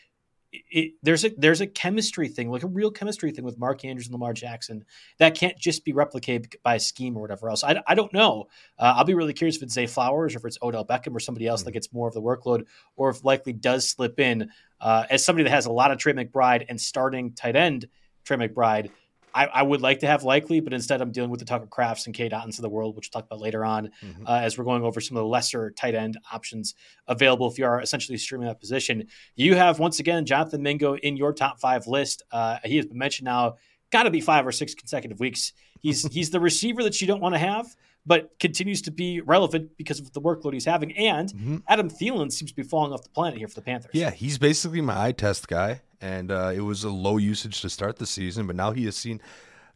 it, 0.53 0.93
there's 1.03 1.25
a 1.25 1.31
there's 1.37 1.61
a 1.61 1.67
chemistry 1.67 2.29
thing, 2.29 2.51
like 2.51 2.63
a 2.63 2.69
real 2.69 2.91
chemistry 2.91 3.31
thing 3.31 3.45
with 3.45 3.59
Mark 3.59 3.85
Andrews 3.85 4.07
and 4.07 4.13
Lamar 4.13 4.35
Jackson 4.35 4.85
that 5.19 5.35
can't 5.35 5.57
just 5.57 5.85
be 5.85 5.93
replicated 5.93 6.55
by 6.63 6.75
a 6.75 6.81
scheme 6.81 7.17
or 7.17 7.23
whatever 7.23 7.49
else. 7.49 7.65
I, 7.65 7.83
I 7.87 7.95
don't 7.95 8.13
know. 8.13 8.49
Uh, 8.79 8.95
I'll 8.97 9.05
be 9.05 9.15
really 9.15 9.33
curious 9.33 9.57
if 9.57 9.63
it's 9.63 9.75
Zay 9.75 9.87
Flowers 9.87 10.35
or 10.35 10.39
if 10.39 10.45
it's 10.45 10.59
Odell 10.63 10.85
Beckham 10.85 11.15
or 11.15 11.21
somebody 11.21 11.47
else 11.47 11.61
mm-hmm. 11.61 11.67
that 11.67 11.73
gets 11.73 11.93
more 11.93 12.07
of 12.07 12.15
the 12.15 12.23
workload, 12.23 12.67
or 12.97 13.09
if 13.09 13.25
likely 13.25 13.53
does 13.53 13.89
slip 13.89 14.21
in 14.21 14.51
uh, 14.81 15.05
as 15.09 15.25
somebody 15.25 15.45
that 15.45 15.55
has 15.55 15.67
a 15.67 15.73
lot 15.73 15.91
of 15.91 15.99
Trey 15.99 16.13
McBride 16.13 16.67
and 16.69 16.81
starting 16.81 17.33
tight 17.33 17.57
end 17.57 17.89
Trey 18.25 18.37
McBride. 18.37 18.91
I, 19.35 19.47
I, 19.47 19.63
would 19.63 19.81
like 19.81 20.01
to 20.01 20.07
have 20.07 20.25
likely, 20.25 20.61
but 20.61 20.73
instead 20.73 21.01
I'm 21.01 21.13
dealing 21.13 21.31
with 21.31 21.41
the 21.41 21.47
Tucker 21.47 21.67
Krafts 21.67 22.07
and 22.07 22.15
Cade 22.15 22.33
Ottons 22.33 22.59
of 22.59 22.63
the 22.63 22.69
world, 22.69 22.97
which 22.97 23.11
we'll 23.13 23.21
talk 23.21 23.29
about 23.31 23.41
later 23.41 23.65
on 23.65 23.91
mm-hmm. 24.03 24.27
uh, 24.27 24.41
as 24.41 24.59
we're 24.59 24.65
going 24.65 24.83
over 24.83 25.01
some 25.01 25.17
of 25.17 25.23
the 25.23 25.27
lesser 25.27 25.71
tight 25.71 25.95
end 25.95 26.19
options 26.33 26.75
available 27.09 27.51
if 27.51 27.59
you 27.59 27.65
are 27.65 27.81
essentially 27.81 28.19
streaming 28.19 28.49
that 28.49 28.61
position. 28.61 29.07
You 29.35 29.55
have, 29.55 29.79
once 29.79 30.01
again, 30.01 30.27
Jonathan 30.27 30.63
Mingo 30.63 30.97
in 30.97 31.17
your 31.17 31.33
top 31.33 31.61
five 31.61 31.87
list. 31.87 32.23
Uh, 32.31 32.59
he 32.65 32.77
has 32.77 32.87
been 32.87 32.99
mentioned 32.99 33.27
now, 33.27 33.57
got 33.91 34.05
to 34.05 34.11
be 34.11 34.21
five 34.21 34.47
or 34.47 34.53
six 34.53 34.75
consecutive 34.75 35.21
weeks. 35.21 35.53
He's, 35.81 36.03
he's 36.13 36.31
the 36.31 36.41
receiver 36.41 36.83
that 36.83 37.01
you 37.01 37.07
don't 37.07 37.21
want 37.21 37.35
to 37.35 37.39
have 37.39 37.75
but 38.05 38.39
continues 38.41 38.83
to 38.83 38.91
be 38.91 39.21
relevant 39.21 39.77
because 39.77 40.01
of 40.01 40.13
the 40.13 40.21
workload 40.21 40.53
he's 40.53 40.65
having. 40.65 40.93
And 40.97 41.29
mm-hmm. 41.29 41.57
Adam 41.69 41.89
Thielen 41.89 42.33
seems 42.33 42.51
to 42.51 42.57
be 42.57 42.63
falling 42.63 42.93
off 42.93 43.03
the 43.03 43.11
planet 43.11 43.39
here 43.39 43.49
for 43.49 43.55
the 43.55 43.63
Panthers. 43.63 43.91
Yeah, 43.95 44.11
he's 44.11 44.39
basically 44.39 44.81
my 44.81 45.07
eye 45.07 45.13
test 45.13 45.49
guy, 45.49 45.83
and 46.01 46.31
uh, 46.31 46.53
it 46.55 46.61
was 46.61 46.85
a 46.85 46.91
low 46.91 47.17
usage 47.17 47.61
to 47.63 47.71
start 47.71 47.97
the 47.97 48.07
season, 48.07 48.47
but 48.47 48.57
now 48.57 48.73
he 48.73 48.85
has 48.87 48.97
seen. 48.97 49.21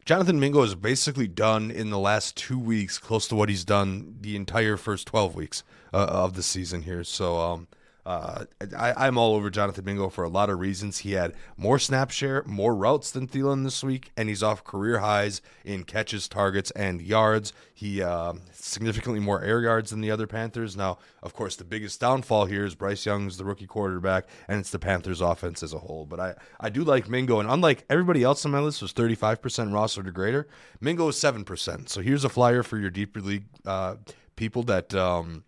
Jonathan 0.05 0.39
Mingo 0.39 0.63
is 0.63 0.73
basically 0.73 1.27
done 1.27 1.69
in 1.69 1.89
the 1.89 1.99
last 1.99 2.37
two 2.37 2.57
weeks, 2.57 2.97
close 2.97 3.27
to 3.27 3.35
what 3.35 3.49
he's 3.49 3.65
done 3.65 4.15
the 4.21 4.37
entire 4.37 4.77
first 4.77 5.05
12 5.07 5.35
weeks 5.35 5.63
uh, 5.93 5.97
of 5.97 6.33
the 6.33 6.43
season 6.43 6.83
here. 6.83 7.03
So, 7.03 7.37
um, 7.37 7.67
uh, 8.07 8.45
I, 8.77 9.05
am 9.05 9.17
all 9.17 9.35
over 9.35 9.49
Jonathan 9.49 9.83
Mingo 9.83 10.07
for 10.07 10.23
a 10.23 10.29
lot 10.29 10.49
of 10.49 10.59
reasons. 10.59 10.99
He 10.99 11.11
had 11.11 11.33
more 11.57 11.77
snap 11.77 12.09
share, 12.09 12.41
more 12.45 12.73
routes 12.73 13.11
than 13.11 13.27
Thielen 13.27 13.65
this 13.65 13.83
week, 13.83 14.11
and 14.15 14.29
he's 14.29 14.41
off 14.41 14.63
career 14.63 14.99
highs 14.99 15.41
in 15.65 15.83
catches, 15.83 16.29
targets, 16.29 16.71
and 16.71 17.01
yards. 17.01 17.51
He 17.73 18.01
uh, 18.01 18.35
significantly 18.53 19.19
more 19.19 19.41
air 19.41 19.59
yards 19.59 19.89
than 19.89 19.99
the 19.99 20.09
other 20.09 20.25
Panthers. 20.25 20.77
Now, 20.77 20.99
of 21.21 21.33
course, 21.33 21.57
the 21.57 21.65
biggest 21.65 21.99
downfall 21.99 22.45
here 22.45 22.63
is 22.63 22.75
Bryce 22.75 23.05
Young's 23.05 23.35
the 23.35 23.43
rookie 23.43 23.67
quarterback, 23.67 24.29
and 24.47 24.57
it's 24.57 24.71
the 24.71 24.79
Panthers' 24.79 25.19
offense 25.19 25.61
as 25.61 25.73
a 25.73 25.79
whole. 25.79 26.05
But 26.05 26.21
I, 26.21 26.35
I 26.61 26.69
do 26.69 26.85
like 26.85 27.09
Mingo, 27.09 27.41
and 27.41 27.49
unlike 27.49 27.83
everybody 27.89 28.23
else 28.23 28.45
on 28.45 28.53
my 28.53 28.61
list 28.61 28.81
was 28.81 28.93
35% 28.93 29.73
roster 29.73 30.01
to 30.01 30.11
greater, 30.13 30.47
Mingo 30.79 31.09
is 31.09 31.17
7%. 31.17 31.89
So 31.89 31.99
here's 31.99 32.23
a 32.23 32.29
flyer 32.29 32.63
for 32.63 32.77
your 32.77 32.89
deeper 32.89 33.19
league 33.19 33.47
uh, 33.65 33.95
people 34.37 34.63
that. 34.63 34.95
Um, 34.95 35.43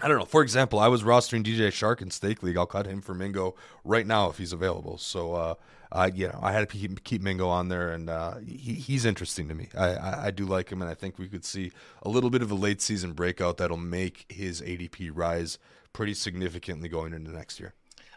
I 0.00 0.08
don't 0.08 0.18
know. 0.18 0.24
For 0.24 0.42
example, 0.42 0.80
I 0.80 0.88
was 0.88 1.02
rostering 1.02 1.44
DJ 1.44 1.68
Chark 1.68 2.02
in 2.02 2.10
Stake 2.10 2.42
League. 2.42 2.56
I'll 2.56 2.66
cut 2.66 2.86
him 2.86 3.00
for 3.00 3.14
Mingo 3.14 3.54
right 3.84 4.06
now 4.06 4.28
if 4.28 4.38
he's 4.38 4.52
available. 4.52 4.98
So, 4.98 5.34
uh, 5.34 5.54
I 5.92 6.08
you 6.08 6.26
know 6.26 6.40
I 6.42 6.52
had 6.52 6.68
to 6.68 6.76
keep, 6.76 7.04
keep 7.04 7.22
Mingo 7.22 7.48
on 7.48 7.68
there, 7.68 7.92
and 7.92 8.10
uh, 8.10 8.34
he, 8.44 8.74
he's 8.74 9.04
interesting 9.04 9.48
to 9.48 9.54
me. 9.54 9.68
I, 9.76 9.94
I, 9.94 10.24
I 10.26 10.30
do 10.32 10.44
like 10.44 10.70
him, 10.70 10.82
and 10.82 10.90
I 10.90 10.94
think 10.94 11.18
we 11.18 11.28
could 11.28 11.44
see 11.44 11.70
a 12.02 12.08
little 12.08 12.30
bit 12.30 12.42
of 12.42 12.50
a 12.50 12.56
late 12.56 12.82
season 12.82 13.12
breakout 13.12 13.58
that'll 13.58 13.76
make 13.76 14.26
his 14.28 14.60
ADP 14.60 15.12
rise 15.14 15.58
pretty 15.92 16.14
significantly 16.14 16.88
going 16.88 17.14
into 17.14 17.30
next 17.30 17.60
year. 17.60 17.74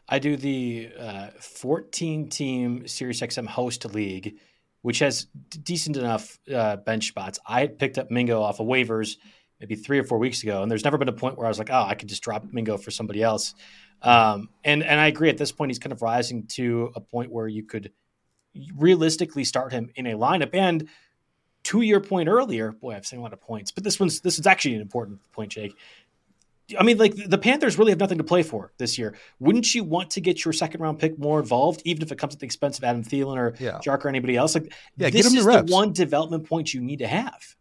I 0.10 0.20
do 0.20 0.36
the 0.38 0.90
uh, 0.98 1.28
14 1.40 2.30
team 2.30 2.84
SiriusXM 2.84 3.46
host 3.46 3.86
league, 3.86 4.38
which 4.82 5.00
has 5.00 5.28
decent 5.64 5.98
enough 5.98 6.40
uh, 6.52 6.78
bench 6.78 7.10
spots. 7.10 7.40
I 7.46 7.68
picked 7.68 7.98
up 7.98 8.10
Mingo 8.10 8.42
off 8.42 8.60
of 8.60 8.68
waivers 8.68 9.18
maybe 9.60 9.76
three 9.76 10.00
or 10.00 10.04
four 10.04 10.18
weeks 10.18 10.44
ago, 10.44 10.62
and 10.62 10.70
there's 10.70 10.84
never 10.84 10.98
been 10.98 11.10
a 11.10 11.14
point 11.14 11.38
where 11.38 11.46
I 11.46 11.50
was 11.50 11.60
like, 11.60 11.70
oh, 11.72 11.84
I 11.84 11.96
could 11.96 12.10
just 12.10 12.24
drop 12.24 12.46
Mingo 12.52 12.78
for 12.78 12.92
somebody 12.92 13.24
else. 13.24 13.56
Um, 14.02 14.50
and 14.64 14.84
and 14.84 15.00
I 15.00 15.08
agree. 15.08 15.30
At 15.30 15.38
this 15.38 15.52
point, 15.52 15.72
he's 15.72 15.80
kind 15.80 15.94
of 15.94 16.02
rising 16.02 16.46
to 16.48 16.92
a 16.96 17.02
point 17.02 17.32
where 17.32 17.48
you 17.48 17.64
could 17.64 17.92
realistically 18.76 19.44
start 19.44 19.72
him 19.72 19.90
in 19.96 20.08
a 20.08 20.14
lineup. 20.14 20.54
And 20.54 20.88
to 21.64 21.82
your 21.82 22.00
point 22.00 22.30
earlier, 22.30 22.72
boy, 22.72 22.96
I've 22.96 23.06
seen 23.06 23.20
a 23.20 23.22
lot 23.22 23.34
of 23.34 23.42
points, 23.42 23.72
but 23.72 23.84
this 23.84 24.00
one's 24.00 24.22
this 24.22 24.40
is 24.40 24.48
actually 24.48 24.76
an 24.76 24.82
important 24.82 25.20
point, 25.32 25.52
Jake. 25.52 25.74
I 26.78 26.84
mean, 26.84 26.98
like 26.98 27.16
the 27.16 27.38
Panthers 27.38 27.78
really 27.78 27.92
have 27.92 28.00
nothing 28.00 28.18
to 28.18 28.26
play 28.26 28.44
for 28.44 28.74
this 28.78 28.98
year. 28.98 29.16
Wouldn't 29.40 29.74
you 29.74 29.86
want 29.86 30.10
to 30.12 30.22
get 30.22 30.44
your 30.44 30.52
second 30.52 30.82
round 30.82 31.00
pick 31.00 31.18
more 31.18 31.40
involved, 31.40 31.82
even 31.86 32.04
if 32.04 32.12
it 32.12 32.18
comes 32.18 32.34
at 32.34 32.42
the 32.42 32.46
expense 32.46 32.78
of 32.78 32.84
Adam 32.84 33.04
Thielen 33.04 33.38
or 33.38 33.56
yeah. 33.58 33.80
Chark 33.80 34.04
or 34.04 34.10
anybody 34.10 34.36
else? 34.36 34.54
Like, 34.54 34.74
yeah, 34.98 35.10
this 35.10 35.28
is 35.28 35.46
the, 35.46 35.62
the 35.62 35.74
one 35.74 35.94
development 35.94 36.48
point 36.48 36.74
you 36.74 36.82
need 36.82 37.00
to 37.00 37.08
have 37.08 37.56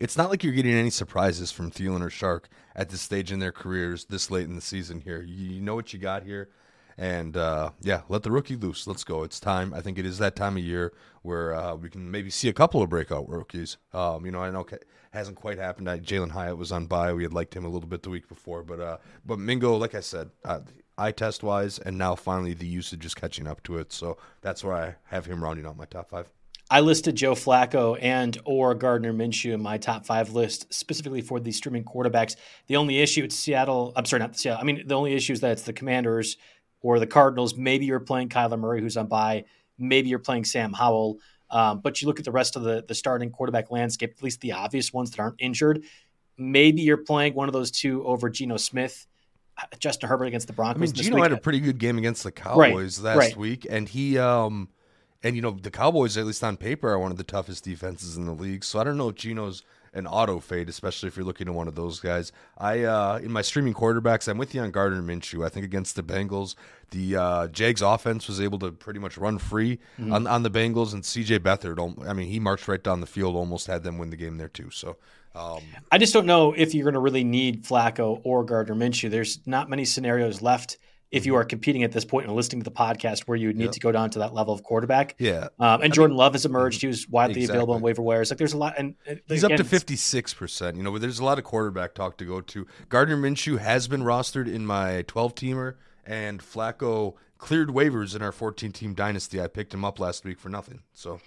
it's 0.00 0.16
not 0.16 0.30
like 0.30 0.42
you're 0.42 0.54
getting 0.54 0.74
any 0.74 0.90
surprises 0.90 1.52
from 1.52 1.70
Thielen 1.70 2.00
or 2.00 2.08
Chark 2.08 2.46
at 2.74 2.88
this 2.88 3.02
stage 3.02 3.30
in 3.30 3.38
their 3.38 3.52
careers 3.52 4.06
this 4.06 4.30
late 4.30 4.46
in 4.48 4.56
the 4.56 4.62
season 4.62 5.00
here. 5.02 5.22
You 5.22 5.60
know 5.60 5.74
what 5.74 5.92
you 5.92 5.98
got 5.98 6.22
here. 6.22 6.48
And 6.96 7.36
uh, 7.36 7.70
yeah, 7.80 8.02
let 8.08 8.22
the 8.22 8.30
rookie 8.30 8.56
loose. 8.56 8.86
Let's 8.86 9.04
go. 9.04 9.22
It's 9.22 9.38
time. 9.38 9.72
I 9.72 9.80
think 9.80 9.98
it 9.98 10.06
is 10.06 10.18
that 10.18 10.36
time 10.36 10.56
of 10.56 10.64
year 10.64 10.92
where 11.22 11.54
uh, 11.54 11.74
we 11.74 11.90
can 11.90 12.10
maybe 12.10 12.30
see 12.30 12.48
a 12.48 12.52
couple 12.52 12.82
of 12.82 12.88
breakout 12.88 13.28
rookies. 13.28 13.76
Um, 13.92 14.24
you 14.24 14.32
know, 14.32 14.40
I 14.40 14.50
know 14.50 14.60
it 14.60 14.86
hasn't 15.12 15.36
quite 15.36 15.58
happened. 15.58 15.86
Jalin 15.86 16.30
Hyatt 16.30 16.58
was 16.58 16.72
on 16.72 16.86
bye. 16.86 17.12
We 17.12 17.22
had 17.22 17.32
liked 17.32 17.54
him 17.54 17.64
a 17.64 17.68
little 17.68 17.88
bit 17.88 18.02
the 18.02 18.10
week 18.10 18.28
before, 18.28 18.62
but 18.62 18.80
uh, 18.80 18.98
but 19.24 19.38
Mingo, 19.38 19.76
like 19.76 19.94
I 19.94 20.00
said, 20.00 20.30
uh, 20.44 20.60
eye 20.98 21.12
test 21.12 21.42
wise, 21.42 21.78
and 21.78 21.96
now 21.96 22.14
finally 22.14 22.54
the 22.54 22.66
usage 22.66 23.04
is 23.06 23.14
catching 23.14 23.46
up 23.46 23.62
to 23.64 23.78
it. 23.78 23.92
So 23.92 24.18
that's 24.42 24.62
where 24.64 24.74
I 24.74 24.96
have 25.04 25.26
him 25.26 25.42
rounding 25.42 25.66
out 25.66 25.76
my 25.76 25.86
top 25.86 26.10
five. 26.10 26.30
I 26.72 26.80
listed 26.80 27.16
Joe 27.16 27.34
Flacco 27.34 27.98
and 28.00 28.38
or 28.44 28.76
Gardner 28.76 29.12
Minshew 29.12 29.52
in 29.52 29.60
my 29.60 29.76
top 29.76 30.06
five 30.06 30.32
list 30.32 30.72
specifically 30.72 31.20
for 31.20 31.40
the 31.40 31.50
streaming 31.50 31.82
quarterbacks. 31.82 32.36
The 32.68 32.76
only 32.76 33.00
issue 33.00 33.24
it's 33.24 33.34
Seattle. 33.34 33.92
I'm 33.96 34.04
sorry, 34.04 34.20
not 34.20 34.38
Seattle. 34.38 34.60
I 34.60 34.64
mean, 34.64 34.86
the 34.86 34.94
only 34.94 35.14
issue 35.14 35.32
is 35.32 35.40
that 35.40 35.50
it's 35.50 35.62
the 35.62 35.72
Commanders 35.72 36.36
or 36.80 37.00
the 37.00 37.08
Cardinals. 37.08 37.56
Maybe 37.56 37.86
you're 37.86 37.98
playing 37.98 38.28
Kyler 38.28 38.58
Murray, 38.58 38.80
who's 38.80 38.96
on 38.96 39.08
bye. 39.08 39.44
Maybe 39.78 40.10
you're 40.10 40.20
playing 40.20 40.44
Sam 40.44 40.72
Howell. 40.72 41.18
Um, 41.50 41.80
but 41.80 42.00
you 42.00 42.06
look 42.06 42.20
at 42.20 42.24
the 42.24 42.30
rest 42.30 42.54
of 42.54 42.62
the 42.62 42.84
the 42.86 42.94
starting 42.94 43.30
quarterback 43.30 43.72
landscape, 43.72 44.14
at 44.16 44.22
least 44.22 44.40
the 44.40 44.52
obvious 44.52 44.92
ones 44.92 45.10
that 45.10 45.18
aren't 45.18 45.40
injured. 45.40 45.82
Maybe 46.38 46.82
you're 46.82 46.98
playing 46.98 47.34
one 47.34 47.48
of 47.48 47.52
those 47.52 47.72
two 47.72 48.04
over 48.04 48.30
Geno 48.30 48.56
Smith. 48.56 49.06
Justin 49.78 50.08
Herbert 50.08 50.24
against 50.26 50.46
the 50.46 50.54
Broncos. 50.54 50.80
I 50.80 50.80
mean, 50.80 50.92
Geno 50.94 51.22
had 51.22 51.32
a 51.32 51.36
pretty 51.36 51.60
good 51.60 51.76
game 51.76 51.98
against 51.98 52.22
the 52.22 52.32
Cowboys 52.32 52.98
right, 52.98 53.04
last 53.04 53.18
right. 53.18 53.36
week, 53.36 53.66
and 53.68 53.86
he 53.86 54.16
um, 54.16 54.70
and 55.22 55.36
you 55.36 55.42
know, 55.42 55.50
the 55.50 55.70
Cowboys, 55.70 56.16
at 56.16 56.26
least 56.26 56.42
on 56.42 56.56
paper, 56.56 56.90
are 56.90 56.98
one 56.98 57.10
of 57.10 57.18
the 57.18 57.24
toughest 57.24 57.64
defenses 57.64 58.16
in 58.16 58.26
the 58.26 58.32
league. 58.32 58.64
So 58.64 58.78
I 58.78 58.84
don't 58.84 58.96
know 58.96 59.10
if 59.10 59.16
Geno's 59.16 59.62
an 59.92 60.06
auto 60.06 60.38
fade, 60.38 60.68
especially 60.68 61.08
if 61.08 61.16
you're 61.16 61.26
looking 61.26 61.48
at 61.48 61.54
one 61.54 61.68
of 61.68 61.74
those 61.74 62.00
guys. 62.00 62.32
I 62.56 62.84
uh, 62.84 63.20
in 63.22 63.32
my 63.32 63.42
streaming 63.42 63.74
quarterbacks, 63.74 64.28
I'm 64.28 64.38
with 64.38 64.54
you 64.54 64.60
on 64.60 64.70
Gardner 64.70 65.02
Minshew. 65.02 65.44
I 65.44 65.48
think 65.48 65.64
against 65.64 65.96
the 65.96 66.02
Bengals, 66.02 66.54
the 66.90 67.16
uh, 67.16 67.48
Jags 67.48 67.82
offense 67.82 68.28
was 68.28 68.40
able 68.40 68.58
to 68.60 68.70
pretty 68.70 69.00
much 69.00 69.18
run 69.18 69.38
free 69.38 69.78
mm-hmm. 69.98 70.12
on, 70.12 70.26
on 70.26 70.42
the 70.42 70.50
Bengals, 70.50 70.92
and 70.92 71.04
C.J. 71.04 71.40
Beathard, 71.40 72.06
I 72.06 72.12
mean, 72.12 72.28
he 72.28 72.38
marched 72.38 72.68
right 72.68 72.82
down 72.82 73.00
the 73.00 73.06
field, 73.06 73.34
almost 73.34 73.66
had 73.66 73.82
them 73.82 73.98
win 73.98 74.10
the 74.10 74.16
game 74.16 74.38
there 74.38 74.48
too. 74.48 74.70
So. 74.70 74.96
Um, 75.32 75.62
I 75.92 75.98
just 75.98 76.12
don't 76.12 76.26
know 76.26 76.52
if 76.56 76.74
you're 76.74 76.82
going 76.82 76.94
to 76.94 77.00
really 77.00 77.22
need 77.22 77.64
Flacco 77.64 78.20
or 78.24 78.42
Gardner 78.42 78.74
Minshew. 78.74 79.08
There's 79.08 79.38
not 79.46 79.70
many 79.70 79.84
scenarios 79.84 80.42
left 80.42 80.78
if 81.10 81.26
you 81.26 81.34
are 81.34 81.44
competing 81.44 81.82
at 81.82 81.92
this 81.92 82.04
point 82.04 82.26
and 82.26 82.36
listening 82.36 82.62
to 82.62 82.64
the 82.64 82.74
podcast 82.74 83.22
where 83.22 83.36
you 83.36 83.48
would 83.48 83.56
need 83.56 83.64
yep. 83.64 83.72
to 83.72 83.80
go 83.80 83.90
down 83.90 84.10
to 84.10 84.20
that 84.20 84.32
level 84.32 84.54
of 84.54 84.62
quarterback. 84.62 85.16
Yeah. 85.18 85.48
Um, 85.58 85.82
and 85.82 85.84
I 85.84 85.88
Jordan 85.88 86.14
mean, 86.14 86.18
Love 86.18 86.34
has 86.34 86.44
emerged. 86.44 86.80
He 86.80 86.86
was 86.86 87.08
widely 87.08 87.40
exactly. 87.40 87.56
available 87.56 87.74
on 87.74 87.80
waiver 87.80 88.02
wires. 88.02 88.30
Like 88.30 88.38
there's 88.38 88.52
a 88.52 88.58
lot. 88.58 88.74
And, 88.78 88.94
and 89.06 89.20
he's 89.26 89.42
again, 89.42 89.60
up 89.60 89.66
to 89.66 89.76
56%. 89.76 90.76
You 90.76 90.82
know, 90.82 90.98
there's 90.98 91.18
a 91.18 91.24
lot 91.24 91.38
of 91.38 91.44
quarterback 91.44 91.94
talk 91.94 92.16
to 92.18 92.24
go 92.24 92.40
to. 92.40 92.66
Gardner 92.88 93.16
Minshew 93.16 93.58
has 93.58 93.88
been 93.88 94.02
rostered 94.02 94.52
in 94.52 94.64
my 94.64 95.02
12 95.02 95.34
teamer, 95.34 95.74
and 96.06 96.40
Flacco 96.40 97.14
cleared 97.38 97.70
waivers 97.70 98.14
in 98.14 98.22
our 98.22 98.32
14 98.32 98.70
team 98.70 98.94
dynasty. 98.94 99.40
I 99.40 99.48
picked 99.48 99.74
him 99.74 99.84
up 99.84 99.98
last 99.98 100.24
week 100.24 100.38
for 100.38 100.48
nothing. 100.48 100.82
So 100.92 101.20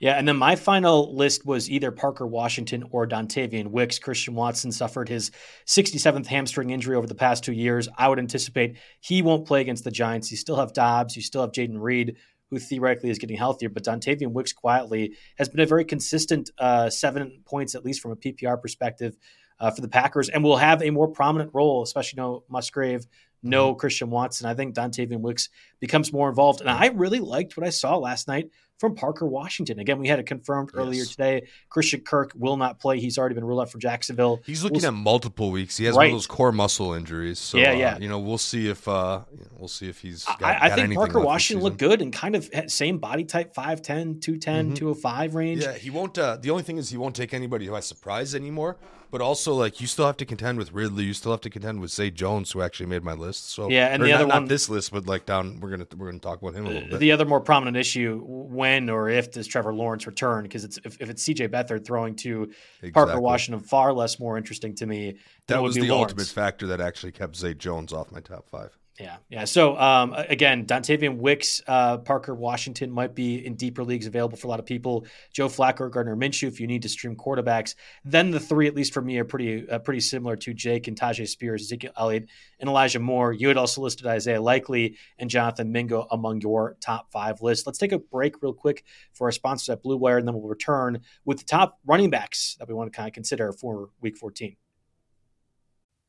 yeah, 0.00 0.14
and 0.14 0.26
then 0.26 0.38
my 0.38 0.56
final 0.56 1.14
list 1.14 1.44
was 1.44 1.70
either 1.70 1.90
Parker 1.90 2.26
Washington 2.26 2.84
or 2.90 3.06
Dontayvion 3.06 3.66
Wicks. 3.66 3.98
Christian 3.98 4.34
Watson 4.34 4.72
suffered 4.72 5.10
his 5.10 5.30
67th 5.66 6.24
hamstring 6.26 6.70
injury 6.70 6.96
over 6.96 7.06
the 7.06 7.14
past 7.14 7.44
two 7.44 7.52
years. 7.52 7.86
I 7.98 8.08
would 8.08 8.18
anticipate 8.18 8.78
he 9.00 9.20
won't 9.20 9.46
play 9.46 9.60
against 9.60 9.84
the 9.84 9.90
Giants. 9.90 10.30
You 10.30 10.38
still 10.38 10.56
have 10.56 10.72
Doubs, 10.72 11.16
you 11.16 11.22
still 11.22 11.42
have 11.42 11.52
Jayden 11.52 11.78
Reed, 11.78 12.16
who 12.48 12.58
theoretically 12.58 13.10
is 13.10 13.18
getting 13.18 13.36
healthier. 13.36 13.68
But 13.68 13.84
Dontayvion 13.84 14.32
Wicks 14.32 14.54
quietly 14.54 15.16
has 15.36 15.50
been 15.50 15.60
a 15.60 15.66
very 15.66 15.84
consistent 15.84 16.48
uh, 16.58 16.88
seven 16.88 17.42
points, 17.44 17.74
at 17.74 17.84
least 17.84 18.00
from 18.00 18.12
a 18.12 18.16
PPR 18.16 18.58
perspective, 18.58 19.18
uh, 19.58 19.70
for 19.70 19.82
the 19.82 19.88
Packers, 19.88 20.30
and 20.30 20.42
will 20.42 20.56
have 20.56 20.82
a 20.82 20.88
more 20.88 21.08
prominent 21.08 21.50
role, 21.52 21.82
especially 21.82 22.16
you 22.16 22.22
know 22.22 22.44
Musgrave, 22.48 23.06
no 23.42 23.70
mm-hmm. 23.70 23.78
Christian 23.78 24.08
Watson. 24.08 24.48
I 24.48 24.54
think 24.54 24.74
Dontayvion 24.74 25.20
Wicks 25.20 25.50
becomes 25.80 26.12
more 26.12 26.28
involved, 26.28 26.60
and 26.60 26.70
I 26.70 26.88
really 26.88 27.20
liked 27.20 27.56
what 27.56 27.66
I 27.66 27.70
saw 27.70 27.96
last 27.96 28.28
night 28.28 28.50
from 28.80 28.94
Parker 28.94 29.26
Washington. 29.26 29.78
Again, 29.78 29.98
we 29.98 30.08
had 30.08 30.18
it 30.18 30.24
confirmed 30.24 30.70
yes. 30.72 30.80
earlier 30.80 31.04
today. 31.04 31.46
Christian 31.68 32.00
Kirk 32.00 32.32
will 32.34 32.56
not 32.56 32.80
play. 32.80 32.98
He's 32.98 33.18
already 33.18 33.34
been 33.34 33.44
ruled 33.44 33.60
out 33.60 33.70
for 33.70 33.78
Jacksonville. 33.78 34.40
He's 34.46 34.64
looking 34.64 34.80
we'll 34.80 34.88
at 34.88 34.94
multiple 34.94 35.50
weeks. 35.50 35.76
He 35.76 35.84
has 35.84 35.94
right. 35.94 36.04
one 36.04 36.06
of 36.06 36.12
those 36.12 36.26
core 36.26 36.50
muscle 36.50 36.94
injuries. 36.94 37.38
So, 37.38 37.58
yeah, 37.58 37.72
yeah. 37.72 37.94
Uh, 37.94 37.98
you 37.98 38.08
know, 38.08 38.18
we'll 38.18 38.38
see 38.38 38.68
if 38.68 38.88
uh, 38.88 39.20
we'll 39.58 39.68
see 39.68 39.90
if 39.90 40.00
he's. 40.00 40.24
Got, 40.24 40.42
I, 40.42 40.58
I 40.62 40.70
think 40.70 40.94
Parker 40.94 41.20
Washington 41.20 41.62
looked 41.62 41.78
good 41.78 42.00
and 42.00 42.10
kind 42.10 42.34
of 42.34 42.50
same 42.68 42.98
body 42.98 43.24
type 43.24 43.54
5'10", 43.54 44.22
210, 44.22 44.66
mm-hmm. 44.66 44.74
205 44.74 45.34
range. 45.34 45.62
Yeah, 45.62 45.74
he 45.74 45.90
won't. 45.90 46.16
Uh, 46.18 46.38
the 46.38 46.50
only 46.50 46.62
thing 46.62 46.78
is 46.78 46.88
he 46.88 46.96
won't 46.96 47.14
take 47.14 47.34
anybody 47.34 47.66
who 47.66 47.74
has 47.74 47.84
surprise 47.84 48.34
anymore. 48.34 48.78
But 49.10 49.20
also, 49.20 49.54
like 49.54 49.80
you 49.80 49.88
still 49.88 50.06
have 50.06 50.16
to 50.18 50.24
contend 50.24 50.56
with 50.56 50.72
Ridley. 50.72 51.04
You 51.04 51.14
still 51.14 51.32
have 51.32 51.40
to 51.40 51.50
contend 51.50 51.80
with 51.80 51.90
Zay 51.90 52.10
Jones, 52.10 52.52
who 52.52 52.62
actually 52.62 52.86
made 52.86 53.02
my 53.02 53.12
list. 53.12 53.50
So 53.50 53.68
yeah, 53.68 53.88
and 53.88 54.02
the 54.02 54.12
other 54.12 54.26
one, 54.26 54.42
not 54.42 54.48
this 54.48 54.68
list, 54.68 54.92
but 54.92 55.06
like 55.06 55.26
down, 55.26 55.58
we're 55.70 55.76
gonna 55.76 55.86
we're 55.96 56.06
gonna 56.06 56.18
talk 56.18 56.42
about 56.42 56.54
him 56.54 56.66
a 56.66 56.70
little 56.70 56.88
bit. 56.88 56.98
The 56.98 57.12
other 57.12 57.24
more 57.24 57.40
prominent 57.40 57.76
issue: 57.76 58.22
when 58.24 58.90
or 58.90 59.08
if 59.08 59.30
does 59.30 59.46
Trevor 59.46 59.72
Lawrence 59.72 60.06
return? 60.06 60.42
Because 60.42 60.64
it's 60.64 60.78
if, 60.84 61.00
if 61.00 61.10
it's 61.10 61.22
C.J. 61.22 61.48
Beathard 61.48 61.84
throwing 61.84 62.16
to 62.16 62.50
exactly. 62.82 62.92
Parker 62.92 63.20
Washington, 63.20 63.62
far 63.62 63.92
less 63.92 64.18
more 64.18 64.36
interesting 64.36 64.74
to 64.76 64.86
me. 64.86 65.16
That 65.46 65.62
was 65.62 65.74
the 65.74 65.82
Lawrence. 65.82 66.12
ultimate 66.12 66.28
factor 66.28 66.66
that 66.68 66.80
actually 66.80 67.12
kept 67.12 67.36
Zay 67.36 67.54
Jones 67.54 67.92
off 67.92 68.10
my 68.10 68.20
top 68.20 68.48
five. 68.48 68.76
Yeah, 69.00 69.16
yeah. 69.30 69.44
So 69.46 69.78
um, 69.78 70.12
again, 70.12 70.66
Dontayvion 70.66 71.16
Wicks, 71.16 71.62
uh, 71.66 71.96
Parker 71.98 72.34
Washington 72.34 72.90
might 72.90 73.14
be 73.14 73.46
in 73.46 73.54
deeper 73.54 73.82
leagues 73.82 74.06
available 74.06 74.36
for 74.36 74.46
a 74.46 74.50
lot 74.50 74.60
of 74.60 74.66
people. 74.66 75.06
Joe 75.32 75.48
Flacco, 75.48 75.90
Gardner 75.90 76.14
Minshew, 76.14 76.48
if 76.48 76.60
you 76.60 76.66
need 76.66 76.82
to 76.82 76.88
stream 76.90 77.16
quarterbacks. 77.16 77.76
Then 78.04 78.30
the 78.30 78.38
three, 78.38 78.66
at 78.66 78.74
least 78.74 78.92
for 78.92 79.00
me, 79.00 79.16
are 79.16 79.24
pretty 79.24 79.66
uh, 79.66 79.78
pretty 79.78 80.00
similar 80.00 80.36
to 80.36 80.52
Jake 80.52 80.86
and 80.86 81.00
Tyjae 81.00 81.26
Spears, 81.26 81.62
Ezekiel 81.62 81.92
Elliott, 81.96 82.28
and 82.58 82.68
Elijah 82.68 82.98
Moore. 82.98 83.32
You 83.32 83.48
had 83.48 83.56
also 83.56 83.80
listed 83.80 84.06
Isaiah 84.06 84.42
Likely 84.42 84.98
and 85.18 85.30
Jonathan 85.30 85.72
Mingo 85.72 86.06
among 86.10 86.42
your 86.42 86.76
top 86.82 87.10
five 87.10 87.40
lists. 87.40 87.66
Let's 87.66 87.78
take 87.78 87.92
a 87.92 87.98
break 87.98 88.42
real 88.42 88.52
quick 88.52 88.84
for 89.14 89.28
our 89.28 89.32
sponsors 89.32 89.70
at 89.70 89.82
Blue 89.82 89.96
Wire, 89.96 90.18
and 90.18 90.28
then 90.28 90.34
we'll 90.34 90.46
return 90.46 91.00
with 91.24 91.38
the 91.38 91.44
top 91.46 91.78
running 91.86 92.10
backs 92.10 92.56
that 92.58 92.68
we 92.68 92.74
want 92.74 92.92
to 92.92 92.96
kind 92.96 93.08
of 93.08 93.14
consider 93.14 93.50
for 93.52 93.88
Week 94.02 94.18
14. 94.18 94.56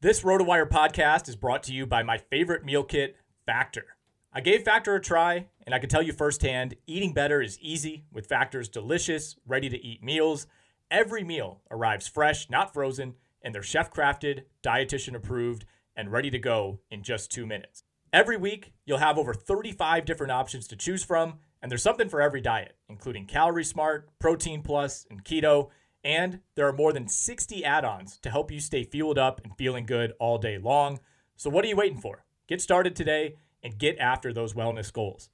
This 0.01 0.21
RotoWire 0.21 0.67
podcast 0.67 1.29
is 1.29 1.35
brought 1.35 1.61
to 1.61 1.73
you 1.73 1.85
by 1.85 2.01
my 2.01 2.17
favorite 2.17 2.65
meal 2.65 2.83
kit, 2.83 3.17
Factor. 3.45 3.85
I 4.33 4.41
gave 4.41 4.63
Factor 4.63 4.95
a 4.95 4.99
try, 4.99 5.45
and 5.63 5.75
I 5.75 5.77
can 5.77 5.89
tell 5.89 6.01
you 6.01 6.11
firsthand 6.11 6.73
eating 6.87 7.13
better 7.13 7.39
is 7.39 7.59
easy 7.59 8.05
with 8.11 8.25
Factor's 8.25 8.67
delicious, 8.67 9.35
ready 9.45 9.69
to 9.69 9.77
eat 9.77 10.01
meals. 10.01 10.47
Every 10.89 11.23
meal 11.23 11.61
arrives 11.69 12.07
fresh, 12.07 12.49
not 12.49 12.73
frozen, 12.73 13.13
and 13.43 13.53
they're 13.53 13.61
chef 13.61 13.93
crafted, 13.93 14.45
dietitian 14.63 15.13
approved, 15.13 15.65
and 15.95 16.11
ready 16.11 16.31
to 16.31 16.39
go 16.39 16.79
in 16.89 17.03
just 17.03 17.29
two 17.29 17.45
minutes. 17.45 17.83
Every 18.11 18.37
week, 18.37 18.73
you'll 18.87 18.97
have 18.97 19.19
over 19.19 19.35
35 19.35 20.05
different 20.05 20.31
options 20.31 20.67
to 20.69 20.75
choose 20.75 21.03
from, 21.03 21.35
and 21.61 21.69
there's 21.69 21.83
something 21.83 22.09
for 22.09 22.21
every 22.21 22.41
diet, 22.41 22.75
including 22.89 23.27
Calorie 23.27 23.63
Smart, 23.63 24.09
Protein 24.17 24.63
Plus, 24.63 25.05
and 25.11 25.23
Keto. 25.23 25.69
And 26.03 26.39
there 26.55 26.67
are 26.67 26.73
more 26.73 26.93
than 26.93 27.07
60 27.07 27.63
add 27.63 27.85
ons 27.85 28.17
to 28.19 28.29
help 28.29 28.51
you 28.51 28.59
stay 28.59 28.83
fueled 28.83 29.17
up 29.17 29.41
and 29.43 29.55
feeling 29.55 29.85
good 29.85 30.13
all 30.19 30.37
day 30.37 30.57
long. 30.57 30.99
So, 31.35 31.49
what 31.49 31.63
are 31.63 31.67
you 31.67 31.75
waiting 31.75 31.99
for? 31.99 32.25
Get 32.47 32.61
started 32.61 32.95
today 32.95 33.35
and 33.63 33.77
get 33.77 33.99
after 33.99 34.33
those 34.33 34.53
wellness 34.53 34.91
goals. 34.91 35.29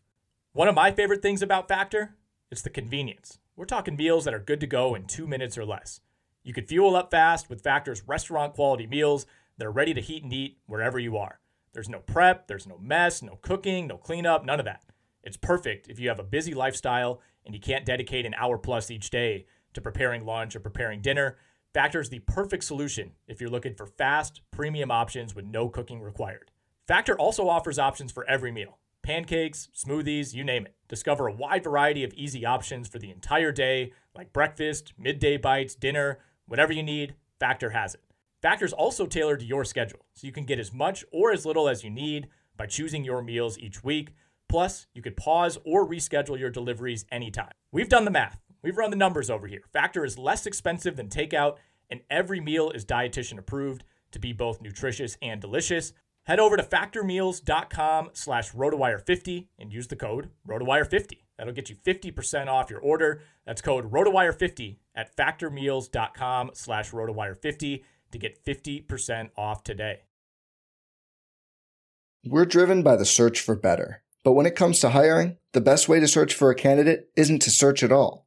One 0.53 0.67
of 0.67 0.75
my 0.75 0.91
favorite 0.91 1.21
things 1.21 1.41
about 1.41 1.67
Factor 1.67 2.15
is 2.51 2.62
the 2.62 2.69
convenience. 2.69 3.39
We're 3.56 3.65
talking 3.65 3.95
meals 3.95 4.25
that 4.25 4.34
are 4.34 4.39
good 4.39 4.60
to 4.60 4.67
go 4.67 4.95
in 4.95 5.06
two 5.06 5.27
minutes 5.27 5.58
or 5.58 5.65
less. 5.65 6.01
You 6.43 6.53
can 6.53 6.65
fuel 6.65 6.95
up 6.95 7.12
fast 7.12 7.49
with 7.49 7.63
Factor's 7.63 8.08
restaurant 8.08 8.53
quality 8.53 8.88
meals 8.88 9.25
that 9.58 9.65
are 9.65 9.71
ready 9.71 9.93
to 9.93 10.01
heat 10.01 10.23
and 10.23 10.32
eat 10.32 10.58
wherever 10.65 10.99
you 10.99 11.17
are. 11.17 11.39
There's 11.73 11.89
no 11.89 11.99
prep, 11.99 12.47
there's 12.47 12.67
no 12.67 12.77
mess, 12.77 13.21
no 13.21 13.38
cooking, 13.41 13.88
no 13.88 13.97
cleanup, 13.97 14.45
none 14.45 14.60
of 14.60 14.65
that. 14.65 14.84
It's 15.23 15.38
perfect 15.38 15.89
if 15.89 15.99
you 15.99 16.10
have 16.10 16.19
a 16.19 16.23
busy 16.23 16.53
lifestyle 16.53 17.21
and 17.45 17.53
you 17.53 17.60
can't 17.60 17.86
dedicate 17.86 18.25
an 18.25 18.34
hour 18.36 18.58
plus 18.58 18.89
each 18.89 19.10
day 19.10 19.45
to 19.78 19.82
preparing 19.82 20.26
lunch 20.26 20.56
or 20.56 20.60
preparing 20.60 21.02
dinner. 21.02 21.38
Factor 21.72 22.02
is 22.02 22.10
the 22.10 22.20
perfect 22.20 22.63
solution 22.63 23.12
if 23.28 23.40
you're 23.40 23.50
looking 23.50 23.76
for 23.76 23.86
fast, 23.86 24.42
premium 24.50 24.90
options 24.90 25.36
with 25.36 25.46
no 25.46 25.70
cooking 25.70 26.02
required. 26.02 26.50
Factor 26.88 27.16
also 27.18 27.48
offers 27.48 27.78
options 27.78 28.12
for 28.12 28.28
every 28.28 28.52
meal 28.52 28.80
pancakes, 29.04 29.70
smoothies, 29.74 30.34
you 30.34 30.44
name 30.44 30.66
it. 30.66 30.76
Discover 30.90 31.28
a 31.28 31.34
wide 31.34 31.63
variety 31.63 32.04
of 32.04 32.13
easy 32.16 32.46
options 32.46 32.90
for 32.90 33.00
the 33.00 33.10
entire 33.10 33.54
day, 33.54 33.94
like 34.13 34.34
breakfast, 34.34 34.92
midday 34.98 35.38
bites, 35.38 35.76
dinner, 35.76 36.20
whatever 36.46 36.74
you 36.74 36.84
need, 36.84 37.16
Factor 37.40 37.70
has 37.70 37.94
it. 37.94 38.02
Factor 38.42 38.66
is 38.66 38.74
also 38.74 39.06
tailored 39.06 39.40
to 39.40 39.46
your 39.46 39.63
schedule, 39.63 40.06
so 40.13 40.28
you 40.28 40.34
can 40.34 40.44
get 40.44 40.60
as 40.60 40.74
much 40.74 41.06
or 41.13 41.32
as 41.32 41.46
little 41.46 41.70
as 41.70 41.86
you 41.86 41.90
need 41.90 42.28
by 42.58 42.66
choosing 42.66 43.06
your 43.06 43.22
meals 43.22 43.58
each 43.60 43.82
week. 43.82 44.10
Plus, 44.50 44.88
you 44.94 45.02
could 45.02 45.16
pause 45.16 45.58
or 45.63 45.88
reschedule 45.88 46.38
your 46.38 46.50
deliveries 46.50 47.06
anytime. 47.10 47.52
We've 47.72 47.88
done 47.88 48.04
the 48.04 48.12
math. 48.12 48.42
We've 48.62 48.78
run 48.78 48.89
the 48.89 48.98
numbers 48.98 49.30
over 49.30 49.48
here. 49.48 49.63
Factor 49.72 50.04
is 50.04 50.17
less 50.17 50.46
expensive 50.46 50.96
than 50.96 51.10
takeout, 51.10 51.58
and 51.89 52.02
every 52.10 52.39
meal 52.39 52.72
is 52.72 52.86
dietitian 52.86 53.38
approved 53.38 53.84
to 54.12 54.20
be 54.20 54.34
both 54.34 54.62
nutritious 54.62 55.17
and 55.22 55.39
delicious. 55.39 55.93
Head 56.24 56.39
over 56.39 56.58
to 56.58 56.63
factormeals.com 56.63 58.10
slash 58.13 58.52
rotowire50 58.52 59.48
and 59.60 59.72
use 59.72 59.88
the 59.88 59.96
code 59.96 60.30
rotowire50. 60.48 61.20
That'll 61.38 61.54
get 61.54 61.70
you 61.70 61.76
50% 61.76 62.48
off 62.48 62.70
your 62.70 62.82
order. 62.82 63.22
That's 63.46 63.62
code 63.62 63.91
rotowire50 63.91 64.78
at 64.96 65.15
factormeals.com 65.15 66.52
slash 66.54 66.91
rotowire50 66.91 67.84
to 68.12 68.17
get 68.17 68.43
50% 68.43 69.30
off 69.38 69.63
today. 69.63 70.02
We're 72.26 72.46
driven 72.46 72.84
by 72.84 72.98
the 72.98 73.06
search 73.06 73.39
for 73.39 73.56
better. 73.56 74.02
But 74.26 74.34
when 74.34 74.46
it 74.46 74.56
comes 74.56 74.80
to 74.80 74.89
hiring, 74.89 75.38
the 75.54 75.62
best 75.62 75.88
way 75.88 76.02
to 76.02 76.08
search 76.10 76.34
for 76.34 76.50
a 76.50 76.56
candidate 76.56 77.10
isn't 77.15 77.41
to 77.43 77.52
search 77.52 77.84
at 77.84 77.91
all. 77.93 78.27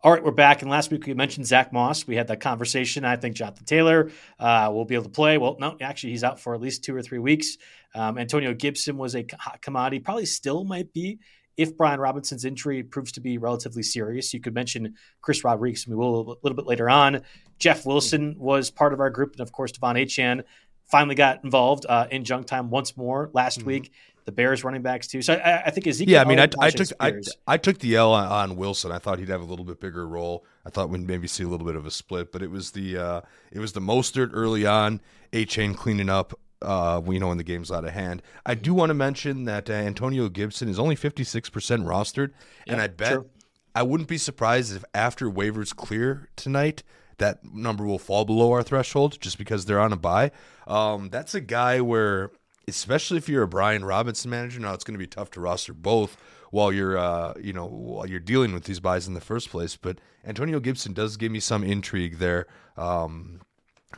All 0.00 0.12
right, 0.12 0.22
we're 0.22 0.30
back. 0.30 0.62
And 0.62 0.70
last 0.70 0.92
week 0.92 1.06
we 1.06 1.14
mentioned 1.14 1.44
Zack 1.46 1.72
Moss. 1.72 2.06
We 2.06 2.14
had 2.14 2.28
that 2.28 2.38
conversation. 2.38 3.04
I 3.04 3.16
think 3.16 3.34
Jonathan 3.34 3.64
Taylor 3.64 4.10
uh, 4.38 4.70
will 4.72 4.84
be 4.84 4.94
able 4.94 5.04
to 5.04 5.10
play. 5.10 5.38
Well, 5.38 5.56
no, 5.58 5.76
actually, 5.80 6.10
he's 6.10 6.22
out 6.22 6.38
for 6.38 6.54
at 6.54 6.60
least 6.60 6.84
two 6.84 6.94
or 6.94 7.02
three 7.02 7.18
weeks. 7.18 7.56
Um, 7.96 8.16
Antonio 8.16 8.54
Gibson 8.54 8.96
was 8.96 9.16
a 9.16 9.26
hot 9.40 9.60
commodity, 9.60 9.98
probably 9.98 10.26
still 10.26 10.62
might 10.62 10.92
be 10.92 11.18
if 11.56 11.76
Brian 11.76 11.98
Robinson's 11.98 12.44
injury 12.44 12.84
proves 12.84 13.10
to 13.12 13.20
be 13.20 13.38
relatively 13.38 13.82
serious. 13.82 14.32
You 14.32 14.38
could 14.38 14.54
mention 14.54 14.94
Chris 15.20 15.42
Rodriguez, 15.42 15.88
we 15.88 15.96
will 15.96 16.20
a 16.20 16.36
little 16.44 16.54
bit 16.54 16.66
later 16.66 16.88
on. 16.88 17.22
Jeff 17.58 17.84
Wilson 17.84 18.36
was 18.38 18.70
part 18.70 18.92
of 18.92 19.00
our 19.00 19.10
group, 19.10 19.32
and 19.32 19.40
of 19.40 19.50
course, 19.50 19.72
De'Von 19.72 20.00
Achane 20.00 20.44
finally 20.84 21.16
got 21.16 21.42
involved 21.42 21.86
uh, 21.88 22.06
in 22.12 22.22
junk 22.22 22.46
time 22.46 22.70
once 22.70 22.96
more 22.96 23.30
last 23.32 23.58
Mm-hmm. 23.58 23.66
week. 23.66 23.92
The 24.28 24.32
Bears 24.32 24.62
running 24.62 24.82
backs 24.82 25.06
too. 25.06 25.22
So 25.22 25.32
I, 25.32 25.62
I 25.64 25.70
think 25.70 25.86
Ezekiel. 25.86 26.12
Yeah, 26.12 26.20
I 26.20 26.26
mean, 26.26 26.38
I, 26.38 26.48
I 26.60 26.68
took 26.68 26.88
I, 27.00 27.14
I 27.46 27.56
took 27.56 27.78
the 27.78 27.96
L 27.96 28.12
on, 28.12 28.26
on 28.30 28.56
Wilson. 28.56 28.92
I 28.92 28.98
thought 28.98 29.18
he'd 29.18 29.30
have 29.30 29.40
a 29.40 29.44
little 29.44 29.64
bit 29.64 29.80
bigger 29.80 30.06
role. 30.06 30.44
I 30.66 30.68
thought 30.68 30.90
we'd 30.90 31.00
maybe 31.00 31.26
see 31.26 31.44
a 31.44 31.48
little 31.48 31.64
bit 31.64 31.76
of 31.76 31.86
a 31.86 31.90
split, 31.90 32.30
but 32.30 32.42
it 32.42 32.50
was 32.50 32.72
the 32.72 32.98
uh, 32.98 33.20
it 33.50 33.58
was 33.58 33.72
the 33.72 33.80
Mostert 33.80 34.28
early 34.34 34.66
on, 34.66 35.00
Achane 35.32 35.74
cleaning 35.74 36.10
up. 36.10 36.38
Uh, 36.60 37.00
you 37.08 37.18
know 37.18 37.28
when 37.28 37.38
the 37.38 37.42
game's 37.42 37.72
out 37.72 37.86
of 37.86 37.92
hand. 37.92 38.20
I 38.44 38.54
do 38.54 38.74
want 38.74 38.90
to 38.90 38.94
mention 38.94 39.44
that 39.44 39.70
uh, 39.70 39.72
Antonio 39.72 40.28
Gibson 40.28 40.68
is 40.68 40.78
only 40.78 40.94
fifty 40.94 41.24
six 41.24 41.48
percent 41.48 41.86
rostered, 41.86 42.32
and 42.66 42.82
I 42.82 42.88
bet 42.88 43.12
true. 43.12 43.30
I 43.74 43.82
wouldn't 43.82 44.10
be 44.10 44.18
surprised 44.18 44.76
if 44.76 44.84
after 44.92 45.30
waivers 45.30 45.74
clear 45.74 46.28
tonight, 46.36 46.82
that 47.16 47.44
number 47.44 47.86
will 47.86 47.98
fall 47.98 48.26
below 48.26 48.52
our 48.52 48.62
threshold 48.62 49.18
just 49.20 49.38
because 49.38 49.64
they're 49.64 49.80
on 49.80 49.92
a 49.92 49.96
bye. 49.96 50.32
Um, 50.66 51.08
that's 51.08 51.34
a 51.34 51.40
guy 51.40 51.80
where, 51.80 52.30
especially 52.68 53.18
if 53.18 53.28
you're 53.28 53.42
a 53.42 53.48
Brian 53.48 53.84
Robinson 53.84 54.30
manager, 54.30 54.60
now 54.60 54.74
it's 54.74 54.84
going 54.84 54.94
to 54.94 54.98
be 54.98 55.06
tough 55.06 55.30
to 55.32 55.40
roster 55.40 55.72
both 55.72 56.16
while 56.50 56.72
you're, 56.72 56.96
uh, 56.96 57.34
you 57.40 57.52
know, 57.52 57.66
while 57.66 58.06
you're 58.06 58.20
dealing 58.20 58.52
with 58.52 58.64
these 58.64 58.80
byes 58.80 59.06
in 59.06 59.14
the 59.14 59.20
first 59.20 59.50
place. 59.50 59.76
But 59.76 59.98
Antonio 60.24 60.60
Gibson 60.60 60.92
does 60.92 61.16
give 61.16 61.32
me 61.32 61.40
some 61.40 61.64
intrigue 61.64 62.18
there 62.18 62.46
um, 62.76 63.40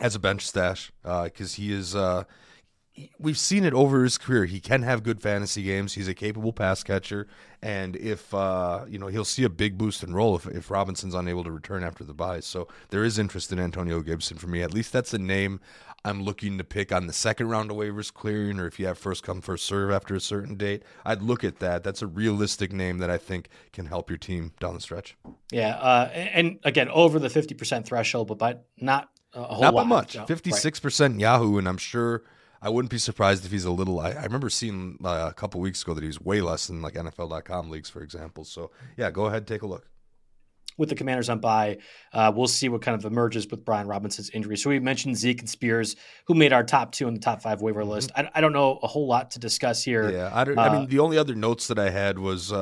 as 0.01 0.15
a 0.15 0.19
bench 0.19 0.47
stash 0.47 0.93
because 1.03 1.55
he 1.55 1.73
is. 1.73 1.95
Uh, 1.95 2.25
we've 3.19 3.39
seen 3.39 3.65
it 3.65 3.73
over 3.73 4.03
his 4.03 4.19
career. 4.19 4.45
He 4.45 4.61
can 4.61 4.83
have 4.83 5.03
good 5.03 5.21
fantasy 5.21 5.63
games. 5.63 5.95
He's 5.95 6.09
a 6.09 6.15
capable 6.15 6.53
pass 6.53 6.83
catcher, 6.83 7.27
and 7.63 7.97
if 7.97 8.33
uh, 8.35 8.85
you 8.89 8.99
know, 8.99 9.07
he'll 9.07 9.25
see 9.25 9.45
a 9.45 9.49
big 9.49 9.79
boost 9.79 10.03
in 10.03 10.15
role 10.15 10.37
if, 10.37 10.47
if 10.47 10.71
Robinson's 10.71 11.15
unable 11.15 11.45
to 11.45 11.51
return 11.51 11.85
after 11.85 12.05
the 12.05 12.15
bye. 12.15 12.41
So 12.41 12.69
there 12.91 13.05
is 13.05 13.19
interest 13.19 13.53
in 13.53 13.59
Antonio 13.59 14.01
Gibson 14.01 14.37
for 14.37 14.47
me. 14.47 14.63
At 14.63 14.75
least 14.75 14.93
that's 14.93 15.15
a 15.15 15.19
name 15.19 15.61
I'm 16.05 16.23
looking 16.23 16.57
to 16.59 16.65
pick 16.65 16.93
on 16.93 17.07
the 17.07 17.13
second 17.13 17.49
round 17.49 17.71
of 17.71 17.77
waivers 17.77 18.13
clearing, 18.13 18.59
or 18.59 18.67
if 18.67 18.81
you 18.81 18.87
have 18.87 18.99
first 18.99 19.23
come 19.23 19.41
first 19.41 19.67
serve 19.67 19.91
after 19.91 20.15
a 20.15 20.21
certain 20.21 20.57
date. 20.57 20.83
I'd 21.05 21.23
look 21.23 21.45
at 21.45 21.59
that. 21.59 21.85
That's 21.85 22.01
a 22.01 22.07
realistic 22.07 22.73
name 22.73 22.99
that 22.99 23.11
I 23.11 23.19
think 23.19 23.49
can 23.73 23.87
help 23.87 24.09
your 24.09 24.17
team 24.17 24.53
down 24.61 24.75
the 24.75 24.81
stretch. 24.81 25.17
Yeah, 25.53 25.77
uh, 25.77 26.11
and 26.13 26.59
again 26.65 26.89
over 26.89 27.19
the 27.19 27.29
fifty 27.29 27.55
percent 27.55 27.87
threshold, 27.87 28.29
but 28.29 28.39
by 28.39 28.57
not 28.79 29.11
a 29.35 29.43
whole 29.43 29.61
lot. 29.61 29.75
Not 29.75 29.75
by 29.75 29.85
much. 29.85 30.17
Fifty 30.27 30.53
six 30.53 30.81
percent 30.81 31.21
Yahoo, 31.21 31.59
and 31.59 31.69
I'm 31.69 31.79
sure 31.79 32.23
I 32.63 32.69
wouldn't 32.69 32.91
be 32.91 32.99
surprised 32.99 33.45
if 33.45 33.51
he's 33.53 33.65
a 33.65 33.71
little. 33.71 34.01
I, 34.01 34.11
I 34.11 34.25
remember 34.25 34.51
seeing 34.51 34.99
uh, 35.05 35.29
a 35.31 35.35
couple 35.35 35.61
weeks 35.61 35.83
ago 35.83 35.95
that 35.95 36.05
he's 36.05 36.21
way 36.21 36.41
less 36.41 36.67
than 36.67 36.83
like 36.83 36.95
NFL.com 36.95 37.71
leagues, 37.71 37.89
for 37.89 38.03
example. 38.03 38.45
So 38.45 38.71
yeah, 38.97 39.11
go 39.11 39.27
ahead, 39.27 39.47
take 39.47 39.63
a 39.63 39.67
look. 39.67 39.87
with 40.77 40.89
the 40.89 40.95
Commanders 40.95 41.29
on 41.29 41.41
bye. 41.41 41.79
Uh, 42.13 42.33
we'll 42.35 42.47
see 42.49 42.69
what 42.69 42.83
kind 42.83 42.95
of 42.99 43.05
emerges 43.11 43.47
with 43.51 43.65
Brian 43.65 43.87
Robinson's 43.87 44.31
injury. 44.31 44.57
So 44.57 44.71
we 44.71 44.79
mentioned 44.79 45.17
Zeke 45.17 45.41
and 45.41 45.49
Spears, 45.51 45.97
who 46.27 46.35
made 46.35 46.53
our 46.53 46.63
top 46.65 46.93
two 46.93 47.07
in 47.09 47.15
the 47.15 47.21
top 47.21 47.43
five 47.43 47.61
waiver 47.63 47.85
list. 47.85 48.11
I, 48.17 48.29
I 48.35 48.41
don't 48.41 48.53
know 48.53 48.79
a 48.83 48.87
whole 48.87 49.07
lot 49.07 49.31
to 49.33 49.39
discuss 49.39 49.83
here. 49.83 50.05
Mm-hmm. 50.05 50.17
Yeah, 50.17 50.31
I, 50.33 50.45
don't, 50.45 50.59
I 50.59 50.69
Uh, 50.69 50.73
mean 50.81 50.89
the 50.89 50.99
only 51.01 51.19
other 51.19 51.35
notes 51.35 51.67
that 51.69 51.79
I 51.79 51.91
had 51.91 52.19
was 52.19 52.53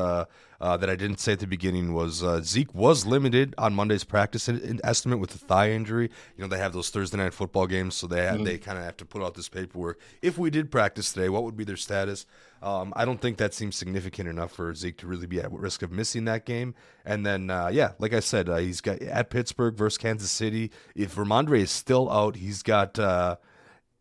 uh, 0.61 0.77
that 0.77 0.91
I 0.91 0.97
didn't 0.97 1.21
say 1.21 1.33
at 1.33 1.39
the 1.39 1.47
beginning 1.47 1.95
was 1.95 2.23
uh, 2.23 2.41
Zeke 2.43 2.75
was 2.75 3.07
limited 3.07 3.55
on 3.59 3.75
Monday's 3.75 4.05
practice 4.05 4.49
in- 4.49 4.61
in 4.61 4.81
estimate 4.83 5.21
with 5.21 5.31
the 5.31 5.39
thigh 5.39 5.71
injury. 5.71 6.11
You 6.37 6.43
know 6.43 6.49
they 6.49 6.59
have 6.59 6.73
those 6.73 6.91
Thursday 6.91 7.17
night 7.17 7.35
football 7.35 7.67
games, 7.67 7.95
so 7.95 8.07
they 8.07 8.25
have, 8.25 8.45
they 8.45 8.59
kind 8.59 8.79
of 8.79 8.85
have 8.85 8.97
to 8.99 9.05
put 9.05 9.23
out 9.23 9.35
this 9.35 9.49
paperwork. 9.49 10.01
If 10.23 10.37
we 10.39 10.51
did 10.51 10.71
practice 10.71 11.13
today, 11.13 11.29
what 11.29 11.45
would 11.45 11.57
be 11.57 11.65
their 11.65 11.77
status? 11.77 12.27
Um, 12.61 12.93
I 12.97 13.05
don't 13.05 13.21
think 13.21 13.39
that 13.39 13.55
seems 13.55 13.77
significant 13.77 14.29
enough 14.29 14.51
for 14.51 14.75
Zeke 14.75 14.97
to 14.99 15.07
really 15.07 15.29
be 15.29 15.41
at 15.41 15.53
risk 15.53 15.83
of 15.83 15.93
missing 15.93 16.25
that 16.25 16.45
game. 16.45 16.75
And 17.05 17.25
then 17.25 17.51
uh, 17.51 17.69
yeah, 17.73 17.93
like 18.01 18.13
I 18.13 18.21
said, 18.21 18.49
uh, 18.49 18.57
he's 18.57 18.81
got 18.81 19.01
at 19.01 19.31
Pittsburgh 19.31 19.77
versus 19.77 19.99
Kansas 19.99 20.31
City. 20.33 20.73
If 20.97 21.15
Rhamondre 21.15 21.61
is 21.61 21.71
still 21.71 22.11
out, 22.11 22.37
he's 22.37 22.63
got. 22.63 22.99
Uh, 22.99 23.37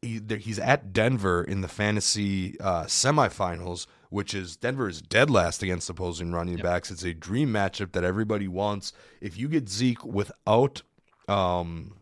he, 0.01 0.21
he's 0.39 0.59
at 0.59 0.93
Denver 0.93 1.43
in 1.43 1.61
the 1.61 1.67
fantasy 1.67 2.59
uh, 2.59 2.83
semifinals, 2.83 3.87
which 4.09 4.33
is 4.33 4.55
Denver 4.55 4.87
is 4.87 5.01
dead 5.01 5.29
last 5.29 5.63
against 5.63 5.89
opposing 5.89 6.31
running 6.31 6.57
backs. 6.57 6.91
It's 6.91 7.03
a 7.03 7.13
dream 7.13 7.51
matchup 7.51 7.91
that 7.93 8.03
everybody 8.03 8.47
wants. 8.47 8.93
If 9.21 9.37
you 9.37 9.47
get 9.47 9.69
Zeke 9.69 10.03
without 10.03 10.81
um, 11.27 11.97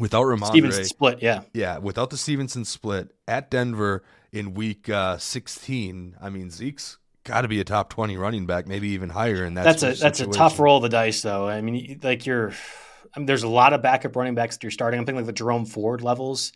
without 0.00 0.24
Rhamondre, 0.24 0.46
Stevenson 0.46 0.84
split, 0.84 1.22
yeah. 1.22 1.42
yeah, 1.52 1.78
without 1.78 2.10
the 2.10 2.16
Stevenson 2.16 2.64
split 2.64 3.14
at 3.26 3.50
Denver 3.50 4.04
in 4.32 4.54
week 4.54 4.88
uh, 4.88 5.16
16, 5.16 6.16
I 6.20 6.30
mean 6.30 6.50
Zeke's 6.50 6.98
got 7.24 7.40
to 7.40 7.48
be 7.48 7.60
a 7.60 7.64
top 7.64 7.90
20 7.90 8.16
running 8.16 8.46
back, 8.46 8.68
maybe 8.68 8.88
even 8.90 9.10
higher. 9.10 9.44
And 9.44 9.56
That's 9.56 9.82
that's 9.82 10.00
a 10.00 10.02
that's 10.02 10.20
a 10.20 10.26
tough 10.26 10.60
roll 10.60 10.76
of 10.76 10.82
the 10.82 10.88
dice, 10.88 11.22
though. 11.22 11.48
I 11.48 11.60
mean, 11.60 12.00
like 12.02 12.26
you're, 12.26 12.52
I 13.14 13.18
mean, 13.18 13.26
there's 13.26 13.42
a 13.42 13.48
lot 13.48 13.72
of 13.72 13.82
backup 13.82 14.14
running 14.14 14.34
backs 14.34 14.56
that 14.56 14.62
you're 14.62 14.70
starting. 14.70 15.00
I'm 15.00 15.06
thinking 15.06 15.22
like 15.22 15.26
the 15.26 15.32
Jerome 15.32 15.66
Ford 15.66 16.02
levels, 16.02 16.52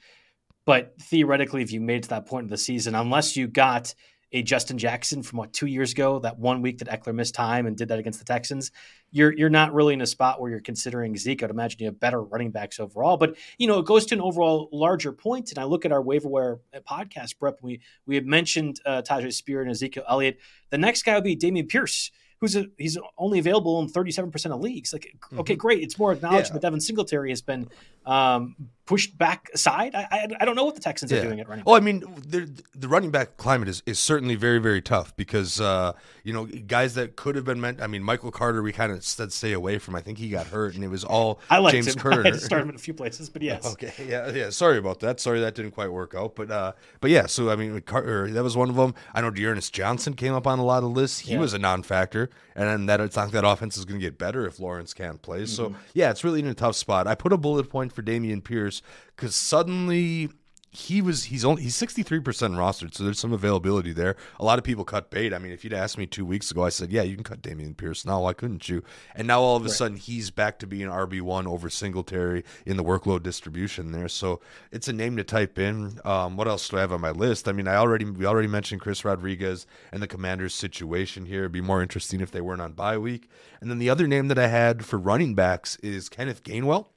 but 0.67 0.95
theoretically, 1.01 1.63
if 1.63 1.73
you 1.73 1.81
made 1.81 1.97
it 1.97 2.03
to 2.05 2.09
that 2.11 2.27
point 2.27 2.45
of 2.45 2.51
the 2.51 2.59
season, 2.59 2.95
unless 2.95 3.37
you 3.37 3.49
got 3.49 3.95
a 4.33 4.43
Justin 4.43 4.77
Jackson 4.77 5.23
from 5.23 5.39
what 5.39 5.53
two 5.53 5.67
years 5.67 5.93
ago, 5.93 6.19
that 6.19 6.39
one 6.39 6.61
week 6.61 6.79
that 6.79 6.89
Ekeler 6.89 7.15
missed 7.15 7.35
time 7.35 7.67
and 7.67 7.77
did 7.77 7.89
that 7.89 7.99
against 7.99 8.19
the 8.19 8.25
Texans, 8.25 8.71
you're 9.11 9.33
you're 9.33 9.49
not 9.49 9.73
really 9.73 9.95
in 9.95 10.01
a 10.03 10.07
spot 10.07 10.41
where 10.41 10.51
you're 10.51 10.61
considering 10.61 11.17
Zeke. 11.17 11.43
I'd 11.43 11.51
imagine 11.51 11.79
you 11.81 11.87
have 11.87 11.99
better 11.99 12.23
running 12.23 12.51
backs 12.51 12.79
overall, 12.79 13.17
but 13.17 13.37
you 13.57 13.67
know 13.67 13.79
it 13.79 13.87
goes 13.87 14.05
to 14.07 14.15
an 14.15 14.21
overall 14.21 14.69
larger 14.71 15.13
point. 15.13 15.51
And 15.51 15.59
I 15.59 15.65
look 15.65 15.85
at 15.87 15.93
our 15.93 16.03
waiver 16.03 16.29
wire 16.29 16.59
podcast 16.89 17.39
prep. 17.39 17.59
We 17.63 17.81
we 18.07 18.15
had 18.17 18.27
mentioned 18.27 18.81
uh, 18.85 19.03
Tyjae 19.03 19.33
Spear 19.33 19.63
and 19.63 19.71
Ezekiel 19.71 20.05
Elliott. 20.09 20.39
The 20.71 20.79
next 20.79 21.05
guy 21.05 21.15
would 21.15 21.25
be 21.25 21.37
Dameon 21.37 21.69
Pierce 21.69 22.11
who's 22.41 22.55
a, 22.55 22.67
he's 22.77 22.97
only 23.17 23.41
available 23.41 23.81
in 23.81 23.89
37% 23.89 24.53
of 24.55 24.61
leagues. 24.61 24.93
Like, 24.93 25.13
okay, 25.39 25.57
great. 25.57 25.83
It's 25.83 25.99
more 25.99 26.13
acknowledged 26.13 26.51
Yeah. 26.51 26.53
that 26.53 26.63
Devin 26.63 26.79
Singletary 26.81 27.31
has 27.31 27.43
been 27.43 27.69
um, 28.07 28.55
pushed 28.89 29.19
back 29.19 29.51
aside. 29.53 29.95
I, 29.95 30.07
I, 30.11 30.27
I 30.41 30.45
don't 30.47 30.57
know 30.57 30.65
what 30.65 30.75
the 30.75 30.81
Texans 30.81 31.13
are 31.13 31.21
doing 31.21 31.41
at 31.41 31.47
running 31.47 31.61
back. 31.63 31.67
Well, 31.67 31.77
I 31.77 31.81
mean, 31.81 32.01
the, 32.27 32.51
the 32.75 32.89
running 32.89 33.11
back 33.11 33.37
climate 33.37 33.69
is, 33.69 33.83
is 33.85 33.99
certainly 33.99 34.35
very, 34.35 34.59
very 34.59 34.81
tough 34.81 35.15
because, 35.15 35.61
uh, 35.61 35.93
you 36.25 36.33
know, 36.33 36.47
guys 36.47 36.95
that 36.95 37.15
could 37.15 37.37
have 37.37 37.45
been 37.45 37.61
meant. 37.61 37.83
I 37.83 37.87
mean, 37.87 38.03
Michael 38.03 38.31
Carter, 38.31 38.63
we 38.63 38.73
kind 38.73 38.91
of 38.91 39.05
said 39.05 39.31
stay 39.31 39.53
away 39.53 39.79
from. 39.79 39.95
I 39.95 40.01
think 40.01 40.17
he 40.17 40.31
got 40.31 40.47
hurt, 40.47 40.75
and 40.75 40.83
it 40.83 40.89
was 40.89 41.05
all 41.05 41.39
I 41.51 41.59
liked 41.59 41.75
James 41.75 41.89
him. 41.89 42.01
Carter. 42.01 42.21
I 42.25 42.29
had 42.29 42.35
to 42.35 42.41
start 42.41 42.63
him 42.63 42.71
in 42.71 42.77
a 42.77 42.79
few 42.79 42.95
places, 42.95 43.29
but 43.29 43.43
yes. 43.43 43.71
Okay, 43.75 43.93
yeah, 44.09 44.31
yeah. 44.31 44.49
Sorry 44.49 44.79
about 44.79 45.01
that. 45.01 45.21
Sorry 45.21 45.39
that 45.41 45.55
didn't 45.55 45.73
quite 45.73 45.93
work 45.93 46.15
out, 46.17 46.35
but 46.35 46.51
uh, 46.51 46.73
but 47.01 47.11
yeah. 47.11 47.27
So 47.27 47.51
I 47.51 47.57
mean, 47.57 47.79
Carter, 47.83 48.31
that 48.31 48.43
was 48.43 48.57
one 48.57 48.71
of 48.71 48.77
them. 48.77 48.95
I 49.15 49.21
know 49.21 49.29
D'Ernest 49.31 49.71
Johnson 49.75 50.15
came 50.15 50.33
up 50.33 50.47
on 50.47 50.59
a 50.59 50.65
lot 50.65 50.83
of 50.83 50.93
lists. 50.93 51.19
He 51.21 51.33
Yeah. 51.33 51.41
was 51.41 51.53
a 51.53 51.59
non-factor, 51.59 52.31
and 52.57 52.67
then 52.67 52.87
that 52.87 53.01
it's 53.03 53.17
not 53.17 53.33
that 53.33 53.45
offense 53.45 53.77
is 53.77 53.85
going 53.85 54.01
to 54.01 54.07
get 54.07 54.17
better 54.17 54.47
if 54.47 54.59
Lawrence 54.59 54.95
can't 54.95 55.21
play. 55.21 55.45
So 55.45 55.75
yeah, 55.93 56.11
it's 56.11 56.25
really 56.25 56.41
in 56.41 56.47
a 56.47 56.55
tough 56.55 56.77
spot. 56.77 57.07
I 57.07 57.15
put 57.15 57.35
a 57.35 57.37
bullet 57.37 57.69
point 57.69 57.93
for 57.93 58.03
Dameon 58.03 58.43
Pierce 58.43 58.78
because 59.15 59.35
suddenly 59.35 60.31
he 60.71 61.01
was 61.01 61.25
he's 61.25 61.45
only 61.45 61.63
he's 61.63 61.77
63% 61.77 62.23
rostered 62.23 62.95
so 62.95 63.03
there's 63.03 63.19
some 63.19 63.33
availability 63.33 63.93
there. 63.93 64.17
A 64.39 64.45
lot 64.45 64.59
of 64.59 64.65
people 64.65 64.85
cut 64.85 65.11
bait. 65.11 65.33
I 65.33 65.39
mean 65.39 65.53
if 65.53 65.65
you'd 65.65 65.73
asked 65.73 65.97
me 65.97 66.07
two 66.07 66.27
weeks 66.27 66.51
ago 66.51 66.65
i 66.65 66.69
said 66.69 66.93
yeah 66.93 67.03
you 67.03 67.15
can 67.15 67.25
cut 67.25 67.43
Dameon 67.43 67.77
pierce 67.77 68.05
now. 68.05 68.23
Why 68.23 68.35
couldn't 68.35 68.69
you? 68.69 68.83
And 69.15 69.27
now 69.27 69.41
all 69.41 69.57
of 69.57 69.65
a 69.65 69.71
sudden 69.71 69.97
he's 69.97 70.31
back 70.31 70.59
to 70.59 70.67
being 70.67 70.89
rb1 70.89 71.47
over 71.47 71.71
singletary 71.71 72.45
in 72.67 72.77
the 72.77 72.85
workload 72.85 73.23
distribution 73.23 73.93
there. 73.93 74.09
So 74.09 74.41
it's 74.71 74.89
a 74.89 74.93
name 74.93 75.17
to 75.17 75.25
type 75.25 75.59
in. 75.59 76.01
Um, 76.05 76.37
what 76.37 76.49
else 76.49 76.69
do 76.69 76.77
i 76.77 76.81
have 76.81 76.93
on 76.93 77.01
my 77.01 77.11
list? 77.11 77.49
I 77.49 77.53
mean 77.53 77.67
i 77.67 77.77
already 77.77 78.05
we 78.05 78.27
already 78.27 78.49
mentioned 78.49 78.81
chris 78.81 79.05
rodriguez 79.05 79.67
and 79.91 80.03
the 80.03 80.07
commanders 80.07 80.55
situation 80.55 81.25
here. 81.27 81.41
It'd 81.41 81.53
be 81.53 81.61
more 81.61 81.83
interesting 81.83 82.21
if 82.21 82.31
they 82.31 82.43
weren't 82.43 82.63
on 82.63 82.73
bye 82.73 82.99
week. 82.99 83.31
And 83.61 83.71
then 83.71 83.79
the 83.79 83.91
other 83.91 84.07
name 84.07 84.29
that 84.29 84.39
i 84.39 84.49
had 84.49 84.85
for 84.85 84.99
running 84.99 85.35
backs 85.35 85.77
is 85.77 86.09
kenneth 86.11 86.45
gainwell 86.45 86.89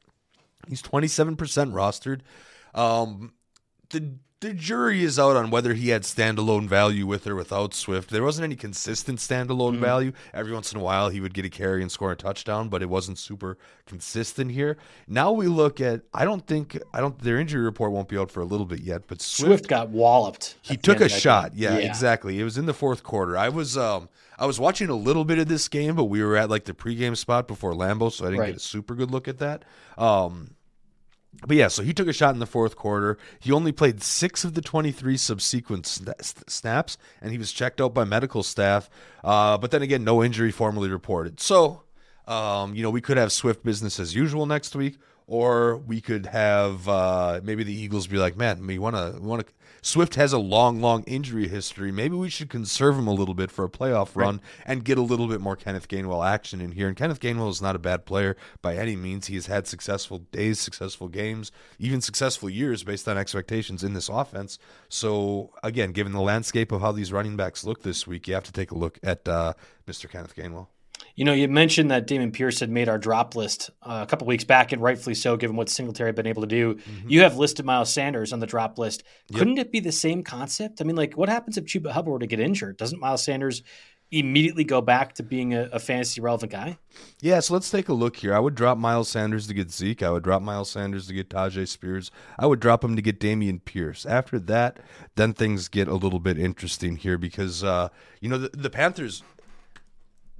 He's 0.67 0.81
27% 0.81 1.37
rostered. 1.37 2.21
Um, 2.73 3.33
the 3.89 4.15
the 4.41 4.53
jury 4.53 5.03
is 5.03 5.17
out 5.17 5.35
on 5.37 5.49
whether 5.51 5.73
he 5.75 5.89
had 5.89 6.01
standalone 6.03 6.67
value 6.67 7.05
with 7.07 7.25
or 7.27 7.35
without 7.35 7.73
Swift. 7.73 8.09
There 8.09 8.23
wasn't 8.23 8.45
any 8.45 8.55
consistent 8.55 9.19
standalone 9.19 9.77
value. 9.79 10.11
Every 10.33 10.51
once 10.51 10.73
in 10.73 10.79
a 10.79 10.83
while, 10.83 11.09
he 11.09 11.21
would 11.21 11.33
get 11.33 11.45
a 11.45 11.49
carry 11.49 11.81
and 11.81 11.91
score 11.91 12.11
a 12.11 12.15
touchdown, 12.15 12.67
but 12.67 12.81
it 12.81 12.89
wasn't 12.89 13.17
super 13.19 13.57
consistent 13.85 14.51
here. 14.51 14.77
Now 15.07 15.31
we 15.31 15.47
look 15.47 15.79
at. 15.79 16.01
I 16.13 16.25
don't 16.25 16.45
think. 16.45 16.77
I 16.93 16.99
don't. 16.99 17.17
Their 17.19 17.39
injury 17.39 17.61
report 17.63 17.91
won't 17.91 18.09
be 18.09 18.17
out 18.17 18.31
for 18.31 18.41
a 18.41 18.45
little 18.45 18.65
bit 18.65 18.81
yet, 18.81 19.03
but 19.07 19.21
Swift, 19.21 19.47
Swift 19.47 19.67
got 19.67 19.89
walloped. 19.89 20.55
he 20.61 20.75
took 20.75 20.99
a 21.01 21.09
shot. 21.09 21.55
game. 21.55 21.61
Yeah, 21.63 21.75
exactly. 21.77 22.39
It 22.39 22.43
was 22.43 22.57
in 22.57 22.65
the 22.65 22.73
fourth 22.73 23.03
quarter. 23.03 23.37
I 23.37 23.49
was 23.49 23.77
um 23.77 24.09
I 24.39 24.45
was 24.47 24.59
watching 24.59 24.89
a 24.89 24.95
little 24.95 25.23
bit 25.23 25.37
of 25.37 25.47
this 25.47 25.67
game, 25.67 25.95
but 25.95 26.05
we 26.05 26.23
were 26.23 26.35
at 26.35 26.49
like 26.49 26.65
the 26.65 26.73
pregame 26.73 27.15
spot 27.15 27.47
before 27.47 27.73
Lambeau, 27.73 28.11
so 28.11 28.25
I 28.25 28.29
didn't 28.29 28.39
Right. 28.39 28.47
get 28.47 28.55
a 28.57 28.59
super 28.59 28.95
good 28.95 29.11
look 29.11 29.27
at 29.27 29.37
that. 29.37 29.63
Um 29.97 30.55
but 31.47 31.55
yeah, 31.55 31.69
so 31.69 31.81
he 31.81 31.93
took 31.93 32.07
a 32.07 32.13
shot 32.13 32.33
in 32.33 32.39
the 32.39 32.45
fourth 32.45 32.75
quarter. 32.75 33.17
He 33.39 33.51
only 33.51 33.71
played 33.71 34.03
six 34.03 34.43
of 34.43 34.53
the 34.53 34.61
23 34.61 35.17
subsequent 35.17 35.85
snaps, 35.85 36.97
and 37.21 37.31
he 37.31 37.37
was 37.37 37.51
checked 37.51 37.79
out 37.79 37.93
by 37.93 38.03
medical 38.03 38.43
staff. 38.43 38.89
Uh, 39.23 39.57
but 39.57 39.71
then 39.71 39.81
again, 39.81 40.03
no 40.03 40.23
injury 40.23 40.51
formally 40.51 40.89
reported. 40.89 41.39
So, 41.39 41.83
um, 42.27 42.75
you 42.75 42.83
know, 42.83 42.89
we 42.89 43.01
could 43.01 43.17
have 43.17 43.31
Swift 43.31 43.63
business 43.63 43.99
as 43.99 44.15
usual 44.15 44.45
next 44.45 44.75
week, 44.75 44.97
or 45.27 45.77
we 45.77 46.01
could 46.01 46.25
have 46.25 46.87
uh, 46.87 47.39
maybe 47.43 47.63
the 47.63 47.73
Eagles 47.73 48.07
be 48.07 48.17
like, 48.17 48.35
man, 48.35 48.65
we 48.67 48.77
want 48.77 48.95
to, 48.95 49.17
we 49.19 49.27
want 49.27 49.47
to. 49.47 49.53
Swift 49.83 50.13
has 50.13 50.31
a 50.31 50.37
long, 50.37 50.79
long 50.79 51.03
injury 51.03 51.47
history. 51.47 51.91
Maybe 51.91 52.15
we 52.15 52.29
should 52.29 52.49
conserve 52.49 52.97
him 52.97 53.07
a 53.07 53.13
little 53.13 53.33
bit 53.33 53.49
for 53.49 53.65
a 53.65 53.69
playoff 53.69 54.09
run 54.13 54.35
right. 54.35 54.43
and 54.65 54.83
get 54.83 54.99
a 54.99 55.01
little 55.01 55.27
bit 55.27 55.41
more 55.41 55.55
Kenneth 55.55 55.87
Gainwell 55.87 56.23
action 56.23 56.61
in 56.61 56.73
here. 56.73 56.87
And 56.87 56.95
Kenneth 56.95 57.19
Gainwell 57.19 57.49
is 57.49 57.63
not 57.63 57.75
a 57.75 57.79
bad 57.79 58.05
player 58.05 58.37
by 58.61 58.75
any 58.75 58.95
means. 58.95 59.25
He 59.25 59.35
has 59.35 59.47
had 59.47 59.65
successful 59.65 60.19
days, 60.19 60.59
successful 60.59 61.07
games, 61.07 61.51
even 61.79 61.99
successful 62.01 62.47
years 62.47 62.83
based 62.83 63.07
on 63.07 63.17
expectations 63.17 63.83
in 63.83 63.93
this 63.93 64.07
offense. 64.07 64.59
So 64.87 65.51
again, 65.63 65.93
given 65.93 66.11
the 66.11 66.21
landscape 66.21 66.71
of 66.71 66.81
how 66.81 66.91
these 66.91 67.11
running 67.11 67.35
backs 67.35 67.63
look 67.63 67.81
this 67.81 68.05
week, 68.05 68.27
you 68.27 68.35
have 68.35 68.43
to 68.43 68.51
take 68.51 68.69
a 68.69 68.77
look 68.77 68.99
at 69.01 69.27
uh, 69.27 69.53
Mr. 69.87 70.07
Kenneth 70.07 70.35
Gainwell. 70.35 70.67
You 71.15 71.25
know, 71.25 71.33
you 71.33 71.47
mentioned 71.47 71.91
that 71.91 72.07
Dameon 72.07 72.33
Pierce 72.33 72.59
had 72.59 72.69
made 72.69 72.89
our 72.89 72.97
drop 72.97 73.35
list 73.35 73.69
uh, 73.81 73.99
a 74.03 74.05
couple 74.05 74.27
weeks 74.27 74.43
back, 74.43 74.71
and 74.71 74.81
rightfully 74.81 75.15
so, 75.15 75.37
given 75.37 75.55
what 75.55 75.69
Singletary 75.69 76.07
had 76.07 76.15
been 76.15 76.27
able 76.27 76.41
to 76.41 76.47
do. 76.47 76.75
Mm-hmm. 76.75 77.09
You 77.09 77.21
have 77.21 77.37
listed 77.37 77.65
Miles 77.65 77.91
Sanders 77.91 78.33
on 78.33 78.39
the 78.39 78.47
drop 78.47 78.77
list. 78.77 79.03
Yep. 79.29 79.39
Couldn't 79.39 79.57
it 79.57 79.71
be 79.71 79.79
the 79.79 79.91
same 79.91 80.23
concept? 80.23 80.81
I 80.81 80.83
mean, 80.83 80.95
like, 80.95 81.17
what 81.17 81.29
happens 81.29 81.57
if 81.57 81.65
Chuba 81.65 81.91
Hubbard 81.91 82.11
were 82.11 82.19
to 82.19 82.27
get 82.27 82.39
injured? 82.39 82.77
Doesn't 82.77 82.99
Miles 82.99 83.23
Sanders 83.23 83.63
immediately 84.11 84.65
go 84.65 84.81
back 84.81 85.13
to 85.13 85.23
being 85.23 85.53
a, 85.53 85.69
a, 85.71 85.79
fantasy 85.79 86.19
relevant 86.19 86.51
guy? 86.51 86.77
Yeah, 87.21 87.39
so 87.39 87.53
let's 87.53 87.71
take 87.71 87.87
a 87.87 87.93
look 87.93 88.17
here. 88.17 88.33
I 88.33 88.39
would 88.39 88.55
drop 88.55 88.77
Miles 88.77 89.07
Sanders 89.07 89.47
to 89.47 89.53
get 89.53 89.71
Zeke. 89.71 90.03
I 90.03 90.11
would 90.11 90.23
drop 90.23 90.41
Miles 90.41 90.69
Sanders 90.69 91.07
to 91.07 91.13
get 91.13 91.29
Tyjae 91.29 91.67
Spears. 91.67 92.11
I 92.37 92.45
would 92.45 92.59
drop 92.59 92.83
him 92.83 92.95
to 92.97 93.01
get 93.01 93.19
Dameon 93.19 93.63
Pierce. 93.63 94.05
After 94.05 94.37
that, 94.39 94.77
then 95.15 95.33
things 95.33 95.69
get 95.69 95.87
a 95.87 95.95
little 95.95 96.19
bit 96.19 96.37
interesting 96.37 96.97
here 96.97 97.17
because, 97.17 97.63
uh, 97.63 97.87
you 98.19 98.27
know, 98.27 98.37
the, 98.37 98.49
the 98.49 98.69
Panthers, 98.69 99.23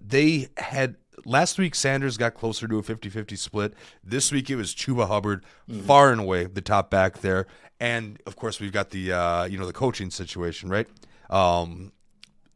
they 0.06 0.50
had 0.58 0.96
last 1.26 1.58
week 1.58 1.76
Sanders 1.76 2.18
got 2.18 2.34
closer 2.34 2.68
to 2.68 2.80
a 2.80 2.84
50-50 2.84 3.38
split. 3.38 3.74
This 4.04 4.32
week 4.32 4.50
it 4.50 4.56
was 4.56 4.74
Chuba 4.74 5.08
Hubbard, 5.08 5.44
mm-hmm. 5.70 5.82
far 5.82 6.12
and 6.12 6.22
away 6.22 6.46
the 6.46 6.62
top 6.62 6.90
back 6.90 7.20
there. 7.20 7.48
And 7.80 8.22
of 8.26 8.36
course 8.36 8.60
we've 8.60 8.72
got 8.72 8.92
the 8.92 9.12
uh, 9.12 9.46
you 9.46 9.58
know 9.58 9.66
the 9.66 9.74
coaching 9.74 10.12
situation, 10.12 10.70
right? 10.70 10.88
Um, 11.30 11.92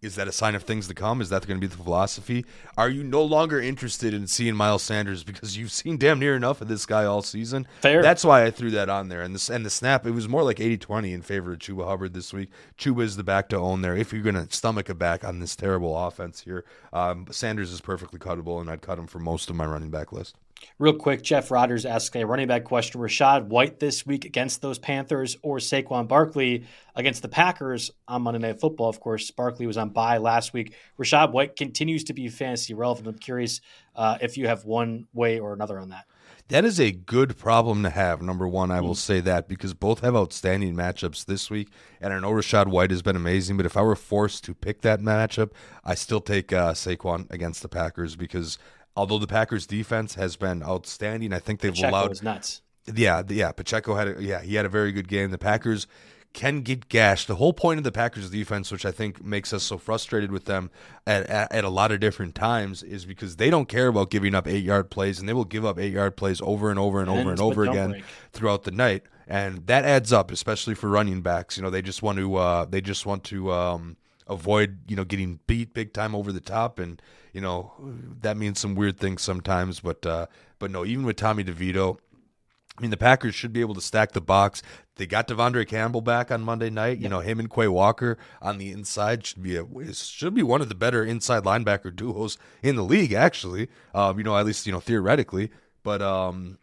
is 0.06 0.16
that 0.16 0.28
a 0.28 0.32
sign 0.32 0.56
of 0.56 0.64
things 0.64 0.88
to 0.88 0.94
come? 0.94 1.20
Is 1.20 1.30
that 1.30 1.46
going 1.46 1.60
to 1.60 1.68
be 1.68 1.74
the 1.74 1.82
philosophy? 1.82 2.46
Are 2.78 2.90
you 2.90 3.04
no 3.04 3.24
longer 3.24 3.60
interested 3.60 4.14
in 4.14 4.28
seeing 4.28 4.56
Miles 4.56 4.84
Sanders 4.84 5.24
because 5.24 5.58
you've 5.58 5.72
seen 5.72 5.98
damn 5.98 6.20
near 6.20 6.36
enough 6.36 6.62
of 6.62 6.68
this 6.68 6.86
guy 6.86 7.06
all 7.06 7.22
season? 7.22 7.68
Fair. 7.82 8.02
That's 8.02 8.24
why 8.24 8.46
I 8.46 8.52
threw 8.52 8.72
that 8.72 8.90
on 8.90 9.10
there. 9.10 9.22
And 9.22 9.34
this 9.34 9.50
and 9.50 9.66
the 9.66 9.70
snap, 9.70 10.06
it 10.06 10.12
was 10.12 10.30
more 10.30 10.44
like 10.44 10.58
80-20 10.58 11.14
in 11.14 11.22
favor 11.22 11.54
of 11.54 11.60
Chuba 11.60 11.86
Hubbard 11.86 12.14
this 12.14 12.32
week. 12.32 12.52
Chuba 12.78 13.04
is 13.04 13.18
the 13.18 13.24
back 13.24 13.50
to 13.50 13.58
own 13.58 13.82
there. 13.82 13.96
If 13.96 14.14
you're 14.14 14.22
going 14.22 14.36
to 14.36 14.56
stomach 14.56 14.90
a 14.90 14.96
back 14.96 15.24
on 15.24 15.40
this 15.40 15.56
terrible 15.56 15.98
offense 15.98 16.42
here, 16.42 16.64
um, 16.94 17.28
Sanders 17.32 17.72
is 17.72 17.82
perfectly 17.82 18.20
cuttable, 18.20 18.62
and 18.62 18.70
I'd 18.70 18.82
cut 18.82 19.00
him 19.00 19.08
for 19.08 19.20
most 19.20 19.50
of 19.50 19.56
my 19.56 19.66
running 19.66 19.90
back 19.90 20.12
list. 20.12 20.38
Real 20.78 20.94
quick, 20.94 21.22
Jeff 21.22 21.52
Rogers 21.52 21.86
asks 21.86 22.16
a 22.16 22.26
running 22.26 22.48
back 22.48 22.64
question. 22.64 23.00
Rachaad 23.00 23.48
White 23.48 23.80
this 23.80 24.06
week 24.06 24.26
against 24.26 24.62
those 24.62 24.78
Panthers 24.78 25.38
or 25.42 25.58
Saquon 25.58 26.08
Barkley 26.08 26.66
against 26.96 27.22
the 27.22 27.28
Packers 27.30 27.92
on 28.08 28.24
Monday 28.24 28.40
Night 28.40 28.60
Football. 28.60 28.90
Of 28.90 29.00
course, 29.00 29.32
Barkley 29.32 29.68
was 29.68 29.78
on 29.78 29.90
bye 29.90 30.18
last 30.18 30.54
week. 30.54 30.74
Rachaad 31.00 31.32
White 31.32 31.56
continues 31.56 32.04
to 32.06 32.14
be 32.14 32.28
fantasy 32.28 32.74
relevant. 32.74 33.08
I'm 33.08 33.18
curious 33.18 33.62
uh, 33.96 34.18
if 34.22 34.38
you 34.38 34.48
have 34.48 34.66
one 34.66 35.08
way 35.14 35.40
or 35.40 35.54
another 35.54 35.80
on 35.80 35.90
that. 35.90 36.06
That 36.50 36.64
is 36.64 36.80
a 36.80 36.92
good 36.92 37.38
problem 37.38 37.82
to 37.84 37.90
have. 37.90 38.22
Number 38.22 38.48
one, 38.48 38.70
I 38.70 38.80
will 38.80 38.94
mm. 38.94 38.98
say 38.98 39.20
that 39.22 39.48
because 39.48 39.74
both 39.74 40.02
have 40.02 40.16
outstanding 40.16 40.76
matchups 40.76 41.26
this 41.26 41.50
week, 41.50 41.70
and 42.00 42.14
I 42.14 42.20
know 42.20 42.30
Rachaad 42.30 42.68
White 42.68 42.92
has 42.92 43.02
been 43.02 43.16
amazing. 43.16 43.58
But 43.58 43.66
if 43.66 43.76
I 43.76 43.82
were 43.82 43.96
forced 43.96 44.44
to 44.44 44.54
pick 44.54 44.82
that 44.82 45.00
matchup, 45.00 45.52
I 45.84 45.96
still 45.96 46.22
take 46.22 46.54
uh, 46.54 46.74
Saquon 46.74 47.32
against 47.32 47.64
the 47.64 47.68
Packers 47.68 48.16
because 48.16 48.60
although 48.96 49.20
the 49.20 49.28
Packers 49.28 49.66
defense 49.66 50.16
has 50.16 50.36
been 50.36 50.64
outstanding, 50.64 51.34
I 51.34 51.40
think 51.40 51.60
they've 51.60 51.74
Pacheco 51.74 51.90
allowed 51.90 52.10
was 52.10 52.24
nuts. 52.24 52.62
Yeah, 52.94 53.24
yeah. 53.28 53.52
Pacheco 53.52 53.96
had 53.96 54.08
a, 54.08 54.24
yeah 54.24 54.42
he 54.42 54.56
had 54.56 54.66
a 54.66 54.70
very 54.70 54.92
good 54.92 55.08
game. 55.08 55.32
The 55.32 55.38
Packers 55.38 55.88
can 56.36 56.62
get 56.62 56.90
gashed. 56.90 57.28
The 57.28 57.36
whole 57.36 57.54
point 57.54 57.78
of 57.78 57.84
the 57.84 57.92
Packers 57.92 58.30
defense, 58.30 58.72
which 58.72 58.86
I 58.86 58.92
think 58.92 59.24
makes 59.24 59.54
us 59.54 59.64
so 59.64 59.78
frustrated 59.78 60.32
with 60.32 60.46
them 60.46 60.70
at, 61.08 61.26
at, 61.28 61.52
at, 61.52 61.64
a 61.64 61.70
lot 61.70 61.92
of 61.92 62.02
different 62.02 62.36
times, 62.36 62.84
is 62.84 63.06
because 63.06 63.38
they 63.38 63.50
don't 63.50 63.70
care 63.70 63.88
about 63.88 64.12
giving 64.12 64.36
up 64.36 64.48
eight 64.48 64.64
yard 64.64 64.92
plays 64.92 65.18
and 65.18 65.28
they 65.28 65.34
will 65.34 65.46
give 65.46 65.66
up 65.66 65.80
eight 65.80 65.94
yard 65.94 66.18
plays 66.18 66.42
over 66.42 66.70
and 66.70 66.78
over 66.78 67.00
and, 67.00 67.10
and 67.10 67.20
over 67.20 67.32
and 67.32 67.40
over 67.40 67.64
again 67.64 67.92
break. 67.92 68.04
throughout 68.34 68.64
the 68.64 68.72
night. 68.72 69.04
And 69.28 69.66
that 69.68 69.86
adds 69.86 70.14
up, 70.14 70.30
especially 70.30 70.76
for 70.76 70.90
running 70.90 71.22
backs. 71.22 71.58
You 71.58 71.64
know, 71.64 71.70
they 71.70 71.82
just 71.82 72.04
want 72.04 72.20
to 72.20 72.36
uh, 72.36 72.66
they 72.66 72.82
just 72.82 73.06
want 73.06 73.24
to 73.26 73.52
um, 73.52 73.98
avoid 74.28 74.80
you 74.88 74.96
know 74.96 75.04
getting 75.04 75.40
beat 75.48 75.74
big 75.74 75.94
time 75.94 76.16
over 76.16 76.32
the 76.32 76.40
top 76.40 76.80
and 76.80 77.02
you 77.34 77.42
know 77.42 77.74
that 78.22 78.38
means 78.38 78.60
some 78.60 78.76
weird 78.76 79.00
things 79.00 79.22
sometimes. 79.22 79.82
But 79.82 80.06
uh, 80.06 80.28
but 80.60 80.72
no, 80.72 80.86
even 80.86 81.06
with 81.06 81.18
Tommy 81.18 81.44
DeVito, 81.44 81.98
I 82.78 82.82
mean, 82.82 82.92
the 82.92 82.98
Packers 82.98 83.36
should 83.36 83.54
be 83.54 83.62
able 83.62 83.76
to 83.76 83.82
stack 83.82 84.12
the 84.12 84.22
box. 84.22 84.62
They 84.98 85.06
got 85.06 85.28
De'Vondre 85.28 85.68
Campbell 85.68 86.02
back 86.02 86.30
on 86.32 86.42
Monday 86.42 86.70
night. 86.70 87.00
You 87.00 87.10
know, 87.10 87.20
him 87.20 87.40
and 87.40 87.50
Quay 87.50 87.68
Walker 87.68 88.18
on 88.42 88.58
the 88.58 88.72
inside 88.72 89.26
should 89.26 89.44
be 89.44 89.56
a 89.56 89.94
should 89.94 90.34
be 90.34 90.44
one 90.44 90.62
of 90.62 90.70
the 90.70 90.76
better 90.76 91.04
inside 91.04 91.44
linebacker 91.44 91.96
duos 91.96 92.38
in 92.62 92.76
the 92.76 92.84
league. 92.84 93.14
Actually, 93.14 93.70
um, 93.94 94.18
you 94.18 94.24
know, 94.24 94.38
at 94.38 94.46
least 94.46 94.66
you 94.66 94.74
know 94.74 94.80
theoretically. 94.80 95.52
But 95.84 96.02
um, 96.02 96.58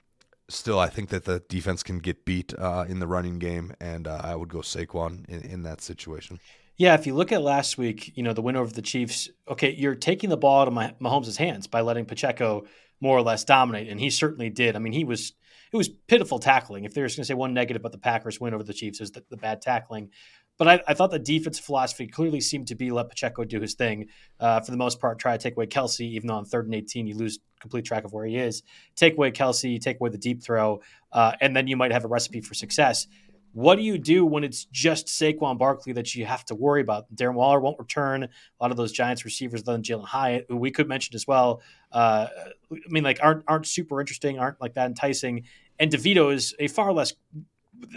still, 0.49 0.79
I 0.79 0.89
think 0.89 1.11
that 1.11 1.25
the 1.25 1.41
defense 1.49 1.83
can 1.83 1.99
get 1.99 2.25
beat 2.25 2.53
uh, 2.59 2.85
in 2.89 2.99
the 2.99 3.07
running 3.07 3.39
game, 3.39 3.75
and 3.81 4.07
uh, 4.07 4.21
I 4.23 4.37
would 4.37 4.49
go 4.49 4.59
Saquon 4.59 5.29
in, 5.29 5.43
in 5.43 5.63
that 5.63 5.81
situation. 5.81 6.41
Yeah, 6.77 6.95
if 6.95 7.07
you 7.07 7.15
look 7.15 7.33
at 7.33 7.43
last 7.43 7.77
week, 7.77 8.13
you 8.17 8.23
know, 8.23 8.33
the 8.33 8.43
win 8.43 8.57
over 8.57 8.73
the 8.73 8.83
Chiefs, 8.83 9.29
okay, 9.49 9.75
you're 9.75 9.95
taking 9.95 10.31
the 10.31 10.37
ball 10.37 10.63
out 10.63 10.69
of 10.69 10.75
Mahomes' 10.75 11.37
hands 11.37 11.67
by 11.67 11.81
letting 11.83 12.07
Pacheco 12.07 12.65
more 13.01 13.17
or 13.17 13.23
less 13.23 13.45
dominate, 13.45 13.89
and 13.89 14.01
he 14.01 14.11
certainly 14.11 14.49
did. 14.49 14.77
I 14.77 14.79
mean, 14.79 14.93
he 14.93 15.05
was 15.05 15.33
it 15.73 15.77
was 15.77 15.89
pitiful 15.89 16.39
tackling. 16.39 16.85
If 16.85 16.93
there's 16.93 17.17
going 17.17 17.23
to 17.23 17.27
say 17.27 17.35
one 17.35 17.55
negative 17.55 17.81
about 17.81 17.93
the 17.93 17.99
Packers 17.99 18.39
win 18.39 18.53
over 18.53 18.63
the 18.63 18.75
Chiefs, 18.75 19.01
is 19.01 19.11
the, 19.11 19.25
the 19.31 19.39
bad 19.39 19.63
tackling. 19.63 20.11
But 20.59 20.69
I, 20.69 20.81
I, 20.87 20.95
thought 20.95 21.11
the 21.11 21.19
defense 21.19 21.59
philosophy 21.59 22.07
clearly 22.07 22.41
seemed 22.41 22.69
to 22.69 22.75
be 22.75 22.91
let 22.91 23.09
Pacheco 23.09 23.43
do 23.45 23.59
his 23.59 23.75
thing. 23.75 24.09
Uh, 24.39 24.61
for 24.61 24.71
the 24.71 24.77
most 24.77 25.01
part, 25.01 25.19
try 25.19 25.37
to 25.37 25.43
take 25.43 25.57
away 25.57 25.67
Kelce, 25.67 26.03
even 26.03 26.29
though 26.29 26.35
on 26.35 26.45
third 26.45 26.67
and 26.67 26.75
18, 26.75 27.07
you 27.07 27.17
lose 27.17 27.39
complete 27.59 27.87
track 27.87 28.05
of 28.05 28.13
where 28.13 28.27
he 28.27 28.37
is. 28.37 28.63
Take 28.95 29.15
away 29.15 29.31
Kelce, 29.31 29.81
take 29.81 29.99
away 29.99 30.11
the 30.11 30.19
deep 30.19 30.43
throw, 30.43 30.81
uh, 31.11 31.33
and 31.41 31.57
then 31.57 31.69
you 31.69 31.77
might 31.77 31.91
have 31.91 32.05
a 32.05 32.09
recipe 32.09 32.43
for 32.43 32.55
success. 32.55 33.07
What 33.53 33.77
do 33.77 33.83
you 33.83 33.99
do 33.99 34.25
when 34.25 34.45
it's 34.45 34.65
just 34.67 35.09
Saquon 35.09 35.59
Barkley 35.59 35.93
that 35.93 36.15
you 36.15 36.25
have 36.25 36.45
to 36.47 36.55
worry 36.55 36.81
about? 36.81 37.15
Darren 37.15 37.35
Waller 37.35 37.61
won't 37.61 37.79
return. 37.79 38.25
A 38.25 38.29
lot 38.61 38.71
of 38.71 38.77
those 38.77 38.93
Giants 38.93 39.25
receivers, 39.25 39.63
than 39.63 39.83
Jalin 39.83 40.07
Hyatt, 40.07 40.47
who 40.49 40.57
we 40.57 40.71
could 40.71 40.89
mention 40.89 41.15
as 41.15 41.27
well. 41.27 41.61
Uh, 41.91 42.29
I 42.73 42.77
mean, 42.89 43.05
like 43.05 43.19
aren't 43.23 43.45
aren't 43.47 43.67
super 43.67 44.01
interesting, 44.01 44.39
aren't 44.39 44.61
like 44.61 44.75
that 44.75 44.87
enticing. 44.87 45.45
And 45.79 45.91
DeVito 45.91 46.33
is 46.33 46.55
a 46.59 46.69
far 46.69 46.93
less, 46.93 47.13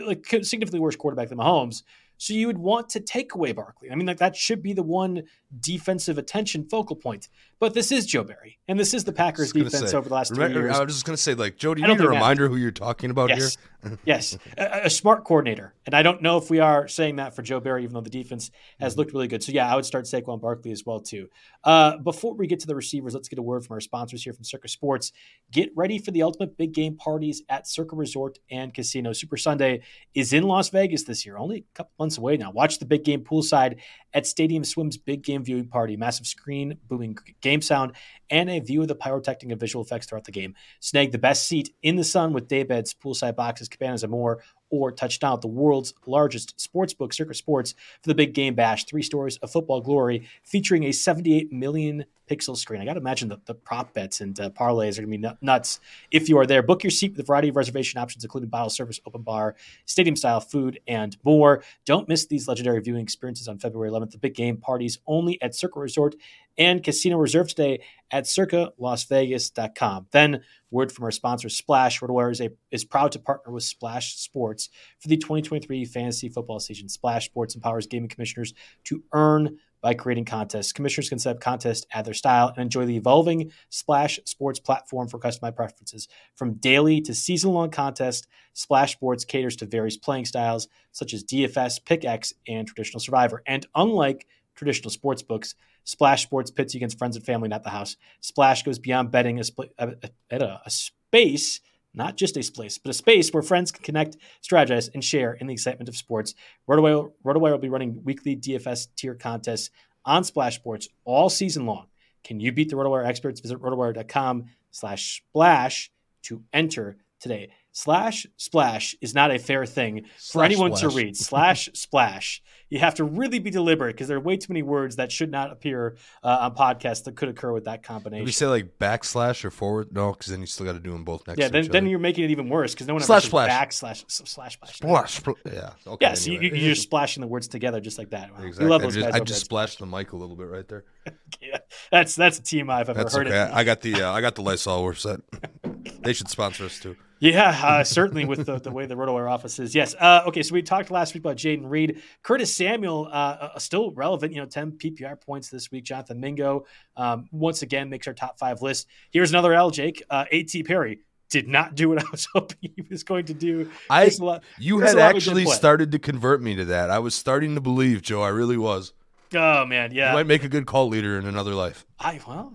like 0.06 0.26
significantly 0.26 0.80
worse 0.80 0.96
quarterback 0.96 1.30
than 1.30 1.38
Mahomes. 1.38 1.84
So 2.18 2.34
you 2.34 2.48
would 2.48 2.58
want 2.58 2.89
to 2.89 3.00
take 3.00 3.36
away 3.36 3.52
Barkley. 3.52 3.91
I 3.91 3.96
mean, 3.96 4.08
like 4.08 4.18
that 4.18 4.36
should 4.36 4.62
be 4.62 4.74
the 4.74 4.84
one 4.84 5.24
defensive 5.60 6.18
attention 6.18 6.68
focal 6.70 6.96
point. 6.96 7.30
But 7.60 7.74
this 7.74 7.91
is 7.91 8.06
Joe 8.06 8.24
Barry, 8.24 8.60
and 8.68 8.78
this 8.78 8.94
is 8.94 9.06
the 9.06 9.13
Packers 9.13 9.54
defense 9.54 9.91
say, 9.91 9.98
over 9.98 10.10
the 10.10 10.15
last 10.15 10.32
remember, 10.32 10.56
three 10.56 10.63
years. 10.63 10.78
I 10.78 10.84
was 10.84 10.94
just 10.94 11.06
going 11.06 11.15
to 11.15 11.22
say, 11.22 11.36
like, 11.36 11.56
Joe, 11.56 11.74
do 11.74 11.82
you 11.82 11.88
need 11.88 12.02
a 12.02 12.08
reminder 12.08 12.50
who 12.50 12.58
you're 12.58 12.72
talking 12.72 13.10
about 13.12 13.30
yes. 13.30 13.58
here? 13.84 13.98
yes, 14.06 14.38
a, 14.58 14.82
a, 14.86 14.89
smart 14.89 15.24
coordinator, 15.24 15.74
and 15.86 15.96
I 15.96 16.04
don't 16.04 16.22
know 16.22 16.38
if 16.38 16.50
we 16.50 16.60
are 16.60 16.88
saying 16.88 17.18
that 17.18 17.36
for 17.36 17.44
Joe 17.44 17.60
Barry, 17.60 17.84
even 17.84 17.94
though 17.94 18.02
the 18.02 18.10
defense 18.10 18.52
has 18.80 18.94
mm-hmm. 18.94 19.00
looked 19.00 19.13
really 19.13 19.28
good. 19.28 19.44
So 19.44 19.52
yeah, 19.52 19.72
I 19.72 19.76
would 19.76 19.86
start 19.86 20.06
Saquon 20.06 20.41
Barkley 20.41 20.72
as 20.72 20.86
well 20.86 21.00
too. 21.00 21.30
Uh, 21.63 21.98
before 21.98 22.34
we 22.34 22.48
get 22.48 22.60
to 22.62 22.68
the 22.68 22.76
receivers, 22.76 23.13
let's 23.13 23.30
get 23.30 23.39
a 23.39 23.44
word 23.44 23.63
from 23.63 23.76
our 23.76 23.80
sponsors 23.80 24.24
here 24.24 24.34
from 24.34 24.44
Circa 24.44 24.68
Sports. 24.68 25.12
Get 25.52 25.70
ready 25.76 26.00
for 26.00 26.12
the 26.12 26.24
ultimate 26.24 26.58
big 26.58 26.74
game 26.74 26.98
parties 26.98 27.44
at 27.48 27.68
Circa 27.68 27.96
Resort 27.96 28.39
and 28.50 28.74
Casino. 28.74 29.13
Super 29.13 29.38
Sunday 29.38 29.82
is 30.13 30.34
in 30.34 30.44
Las 30.44 30.70
Vegas 30.70 31.04
this 31.04 31.26
year, 31.26 31.38
only 31.38 31.60
a 31.60 31.76
couple 31.76 31.91
months 32.00 32.18
away 32.18 32.38
now. 32.38 32.52
Watch 32.52 32.80
the 32.80 32.86
big 32.86 33.04
game 33.04 33.24
poolside 33.24 33.80
at 34.13 34.26
Stadium 34.26 34.63
Swim's 34.63 34.98
big 34.98 35.22
game 35.22 35.44
viewing 35.46 35.68
party. 35.68 35.96
Massive 35.96 36.28
screen, 36.28 36.78
booming 36.88 37.18
game 37.42 37.62
sound, 37.62 37.94
and 38.30 38.50
a 38.50 38.60
view 38.60 38.82
of 38.82 38.88
the 38.88 38.96
pyrotechnic 38.96 39.52
and 39.52 39.60
visual 39.60 39.84
effects 39.84 40.08
throughout 40.08 40.26
the 40.26 40.32
game. 40.32 40.56
Snag 40.80 41.12
the 41.12 41.18
best 41.18 41.48
seat 41.48 41.74
in 41.84 41.96
the 41.96 42.04
sun 42.04 42.34
with 42.34 42.48
daybeds, 42.48 42.96
poolside 42.96 43.36
boxes, 43.36 43.70
cabanas, 43.70 44.04
and 44.04 44.12
more 44.12 44.42
or 44.70 44.92
touch 44.92 45.20
down 45.20 45.34
at 45.34 45.42
the 45.42 45.48
world's 45.48 45.94
largest 46.06 46.60
sports 46.60 46.94
book, 46.94 47.14
Circa 47.14 47.34
Sports, 47.34 47.74
for 48.02 48.10
the 48.10 48.16
big 48.16 48.34
game 48.34 48.56
bash. 48.56 48.86
Three 48.86 49.04
stories 49.04 49.38
of 49.38 49.52
football 49.52 49.82
glory 49.82 50.28
featuring 50.44 50.84
a 50.84 50.92
78 50.92 51.52
million 51.52 52.06
pixel 52.30 52.58
screen. 52.58 52.82
I 52.82 52.86
got 52.86 52.94
to 52.94 53.00
imagine 53.00 53.30
the, 53.30 53.40
the 53.46 53.54
prop 53.54 53.94
bets 53.94 54.22
and 54.22 54.40
uh, 54.40 54.50
parlays 54.50 54.98
are 54.98 55.06
going 55.06 55.22
to 55.22 55.30
be 55.30 55.36
nuts 55.42 55.80
if 56.12 56.30
you 56.30 56.38
are 56.38 56.46
there. 56.46 56.64
Book 56.64 56.84
your 56.84 56.92
seat 56.92 57.12
with 57.12 57.20
a 57.20 57.24
variety 57.24 57.50
of 57.50 57.56
reservation 57.56 58.00
options, 58.00 58.24
including 58.24 58.50
bottle 58.50 58.70
service, 58.70 59.00
open 59.06 59.22
bar, 59.22 59.56
stadium 59.86 60.16
style 60.16 60.40
food, 60.40 60.80
and 60.88 61.18
more. 61.24 61.64
Don't 61.86 62.10
miss 62.10 62.26
these 62.26 62.48
legendary 62.48 62.82
viewing 62.82 63.02
experiences 63.02 63.48
on 63.48 63.60
February 63.60 63.90
11th. 63.90 64.12
The 64.12 64.18
big 64.18 64.36
game 64.36 64.58
parties 64.58 65.00
only 65.08 65.42
at 65.42 65.56
Circa 65.56 65.80
Resort 65.80 66.16
and 66.58 66.84
Casino 66.84 67.18
Reserve 67.18 67.49
today 67.49 67.82
at 68.12 68.26
circalasvegas.com. 68.26 70.08
Then, 70.12 70.41
word 70.72 70.91
from 70.91 71.06
our 71.06 71.12
sponsor, 71.12 71.49
Splash. 71.49 71.99
RotoWire 71.99 72.32
is, 72.32 72.41
is 72.72 72.86
proud 72.86 73.12
to 73.14 73.20
partner 73.20 73.52
with 73.52 73.64
Splash 73.64 74.16
Sports 74.16 74.70
for 74.99 75.08
the 75.08 75.18
2023 75.18 75.86
fantasy 75.86 76.30
football 76.30 76.60
season. 76.60 76.89
Splash 76.89 77.26
Sports 77.26 77.56
empowers 77.56 77.88
gaming 77.88 78.10
commissioners 78.10 78.54
to 78.86 79.04
earn 79.14 79.58
by 79.86 79.94
creating 79.94 80.26
contests. 80.26 80.74
Commissioners 80.74 81.10
can 81.10 81.20
set 81.20 81.36
up 81.36 81.40
contests 81.40 81.86
at 81.94 82.06
their 82.06 82.14
style 82.16 82.48
and 82.48 82.58
enjoy 82.58 82.88
the 82.88 82.96
evolving 82.96 83.52
Splash 83.70 84.20
Sports 84.26 84.60
platform 84.60 85.08
for 85.08 85.20
customized 85.20 85.56
preferences. 85.56 86.08
From 86.34 86.56
daily 86.56 87.02
to 87.02 87.14
season 87.14 87.54
long 87.54 87.70
contests, 87.70 88.26
Splash 88.54 88.94
Sports 88.94 89.26
caters 89.26 89.56
to 89.58 89.68
various 89.68 89.96
playing 89.96 90.26
styles 90.26 90.68
such 90.92 91.14
as 91.14 91.24
DFS, 91.24 91.86
Pick 91.86 92.04
X, 92.04 92.34
and 92.48 92.66
traditional 92.66 93.00
Survivor. 93.00 93.44
And 93.46 93.68
unlike 93.76 94.26
traditional 94.56 94.90
sports 94.90 95.22
books, 95.22 95.54
Splash 95.84 96.24
Sports 96.24 96.50
pits 96.50 96.74
you 96.74 96.80
against 96.80 96.98
friends 96.98 97.16
and 97.16 97.24
family, 97.24 97.48
not 97.48 97.62
the 97.62 97.70
house. 97.70 97.96
Splash 98.22 98.64
goes 98.64 98.80
beyond 98.80 99.12
betting 99.12 99.40
at 99.40 100.42
a, 100.42 100.62
a 100.66 100.70
space 100.72 101.62
not 101.96 102.18
just 102.18 102.38
a 102.38 102.43
space, 102.43 102.78
but 102.78 102.89
a 102.89 102.93
space 102.93 103.32
where 103.32 103.43
friends 103.43 103.72
can 103.72 103.84
connect, 103.84 104.18
strategize, 104.43 104.89
and 104.93 105.04
share 105.04 105.34
in 105.34 105.48
the 105.48 105.54
excitement 105.54 105.89
of 105.89 105.96
sports. 105.96 106.36
RotoWire, 106.70 107.12
RotoWire 107.24 107.52
will 107.52 107.58
be 107.58 107.70
running 107.70 108.04
weekly 108.04 108.36
DFS 108.36 108.88
tier 108.96 109.16
contests 109.16 109.70
on 110.04 110.24
Splash 110.24 110.56
Sports 110.56 110.88
all 111.04 111.30
season 111.30 111.66
long. 111.66 111.88
Can 112.24 112.39
you 112.39 112.52
beat 112.52 112.70
the 112.70 112.76
RotoWire 112.76 113.06
experts? 113.06 113.39
Visit 113.39 113.60
rotowire.com 113.60 114.46
slash 114.72 115.24
splash 115.30 115.91
to 116.24 116.43
enter 116.54 116.98
today. 117.20 117.52
Slash 117.78 118.26
splash 118.38 118.95
is 119.01 119.13
not 119.13 119.32
a 119.32 119.38
fair 119.38 119.65
thing 119.65 120.05
slash 120.17 120.32
for 120.32 120.45
anyone 120.45 120.73
splash. 120.78 120.93
to 120.93 120.97
read. 120.97 121.17
Slash 121.17 121.69
splash. 121.73 122.41
You 122.69 122.80
have 122.80 122.95
to 122.95 123.03
really 123.03 123.39
be 123.39 123.49
deliberate 123.49 123.97
because 123.97 124.07
there 124.07 124.15
are 124.15 124.21
way 124.21 124.38
too 124.38 124.53
many 124.53 124.63
words 124.63 124.95
that 124.95 125.11
should 125.11 125.30
not 125.30 125.51
appear 125.51 125.97
uh, 126.23 126.38
on 126.49 126.55
podcasts 126.55 127.03
that 127.03 127.17
could 127.17 127.28
occur 127.28 127.51
with 127.51 127.65
that 127.65 127.84
combination. 127.84 128.23
Maybe 128.23 128.32
say 128.32 128.45
like 128.45 128.80
backslash 128.80 129.43
or 129.43 129.51
forward? 129.51 129.89
No, 129.91 130.13
because 130.13 130.28
then 130.28 130.39
you 130.39 130.45
still 130.45 130.65
got 130.65 130.71
to 130.71 130.80
do 130.80 130.93
them 130.93 131.03
both 131.03 131.28
next. 131.28 131.38
Yeah, 131.38 131.49
then, 131.49 131.69
then 131.69 131.86
you're 131.86 131.99
making 131.99 132.23
it 132.23 132.32
even 132.32 132.47
worse 132.47 132.73
because 132.73 132.88
no 132.88 132.93
one 132.93 133.03
slash 133.03 133.26
splash 133.26 133.51
backslash 133.51 134.05
slash 134.07 134.53
splash. 134.53 134.78
Splash. 134.78 135.21
Yeah. 135.45 135.71
Okay. 135.86 136.05
Yeah. 136.05 136.13
So 136.13 136.32
anyway. 136.32 136.57
you, 136.57 136.71
are 136.71 136.76
splashing 136.76 137.19
the 137.19 137.28
words 137.28 137.49
together 137.49 137.82
just 137.82 137.97
like 137.97 138.11
that. 138.11 138.32
Wow. 138.32 138.45
Exactly. 138.45 138.69
love 138.69 138.84
those 138.84 138.95
I 138.95 139.01
just, 139.01 139.11
guys 139.11 139.21
I 139.21 139.23
just 139.26 139.41
splashed 139.41 139.80
the 139.80 139.86
mic 139.86 140.13
a 140.13 140.15
little 140.15 140.38
bit 140.38 140.47
right 140.47 140.67
there. 140.69 140.86
yeah, 141.41 141.57
that's 141.91 142.15
that's 142.15 142.39
a 142.39 142.41
team 142.41 142.69
I've 142.69 142.89
ever 142.89 143.03
that's 143.03 143.13
heard. 143.13 143.28
Okay. 143.28 143.38
I 143.38 143.65
got 143.65 143.82
the 143.82 144.01
uh, 144.01 144.13
I 144.13 144.21
got 144.21 144.36
the 144.36 144.43
Lysol. 144.43 144.93
Set. 144.93 145.19
they 146.00 146.14
should 146.14 146.30
sponsor 146.30 146.66
us 146.66 146.80
too. 146.80 146.96
Yeah, 147.20 147.50
uh, 147.64 147.84
certainly 147.84 148.26
with 148.26 148.46
the, 148.46 148.60
the 148.60 148.72
way 148.72 148.86
the 148.86 148.96
RotoWire 148.96 149.32
office 149.32 149.58
is. 149.60 149.74
Yes. 149.74 149.96
Uh, 149.98 150.24
okay, 150.28 150.44
so 150.44 150.54
we 150.54 150.62
talked 150.62 150.92
last 150.92 151.14
week 151.14 151.24
about 151.24 151.38
Jayden 151.38 151.70
Reed. 151.70 152.02
Curtis 152.24 152.54
Samuel, 152.54 153.08
uh, 153.08 153.52
uh 153.56 153.60
still 153.60 153.92
relevant, 153.92 154.34
you 154.34 154.42
know, 154.42 154.46
10 154.46 154.74
PPR 154.74 155.20
points 155.20 155.50
this 155.50 155.72
week. 155.72 155.86
Jonathan 155.86 156.20
Mingo, 156.20 156.66
um, 156.98 157.28
once 157.32 157.62
again, 157.62 157.90
makes 157.90 158.08
our 158.08 158.14
top 158.14 158.38
five 158.38 158.62
list. 158.62 158.88
Here's 159.12 159.30
another 159.30 159.54
L, 159.54 159.72
Jake. 159.72 160.04
Uh, 160.10 160.26
A.T. 160.30 160.64
Perry 160.64 161.00
did 161.30 161.48
not 161.48 161.76
do 161.76 161.90
what 161.90 162.04
I 162.04 162.06
was 162.12 162.28
hoping 162.34 162.58
he 162.62 162.86
was 162.90 163.04
going 163.04 163.26
to 163.26 163.34
do. 163.34 163.72
I, 163.90 164.12
you 164.60 164.80
had 164.80 164.98
actually 164.98 165.46
started 165.46 165.92
to 165.94 166.00
convert 166.00 166.42
me 166.42 166.56
to 166.56 166.66
that. 166.66 166.90
I 166.90 167.00
was 167.00 167.16
starting 167.16 167.56
to 167.56 167.62
believe, 167.62 168.02
Joe. 168.02 168.22
I 168.22 168.30
really 168.30 168.58
was. 168.58 168.94
Oh 169.34 169.65
man, 169.65 169.91
yeah. 169.93 170.09
You 170.09 170.15
might 170.15 170.28
make 170.28 170.43
a 170.43 170.49
good 170.49 170.65
call 170.65 170.88
leader 170.88 171.17
in 171.17 171.26
another 171.26 171.53
life. 171.53 171.86
I 171.99 172.19
well, 172.28 172.53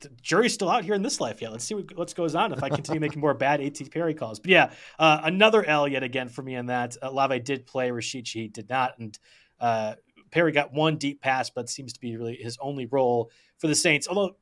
the 0.00 0.10
jury's 0.22 0.54
still 0.54 0.70
out 0.70 0.84
here 0.84 0.94
in 0.94 1.02
this 1.02 1.20
life. 1.20 1.42
Yeah, 1.42 1.50
let's 1.50 1.64
see 1.64 1.74
what 1.74 1.96
what 1.96 2.14
goes 2.14 2.34
on 2.34 2.52
if 2.52 2.62
I 2.62 2.68
continue 2.68 3.00
making 3.00 3.20
more 3.20 3.34
bad 3.34 3.60
AT 3.60 3.78
Perry 3.90 4.14
calls. 4.14 4.40
But 4.40 4.50
yeah, 4.50 4.70
uh, 4.98 5.20
another 5.24 5.64
L 5.64 5.86
yet 5.86 6.02
again 6.02 6.28
for 6.28 6.42
me 6.42 6.54
in 6.54 6.66
that. 6.66 6.96
Uh, 7.02 7.10
Lave 7.10 7.44
did 7.44 7.66
play, 7.66 7.90
Rashichi 7.90 8.52
did 8.52 8.68
not, 8.68 8.98
and 8.98 9.18
uh, 9.60 9.94
Perry 10.30 10.52
got 10.52 10.72
one 10.72 10.96
deep 10.96 11.20
pass, 11.20 11.50
but 11.50 11.68
seems 11.68 11.92
to 11.92 12.00
be 12.00 12.16
really 12.16 12.36
his 12.36 12.56
only 12.60 12.86
role 12.86 13.30
for 13.58 13.66
the 13.66 13.74
Saints. 13.74 14.08
Although 14.08 14.36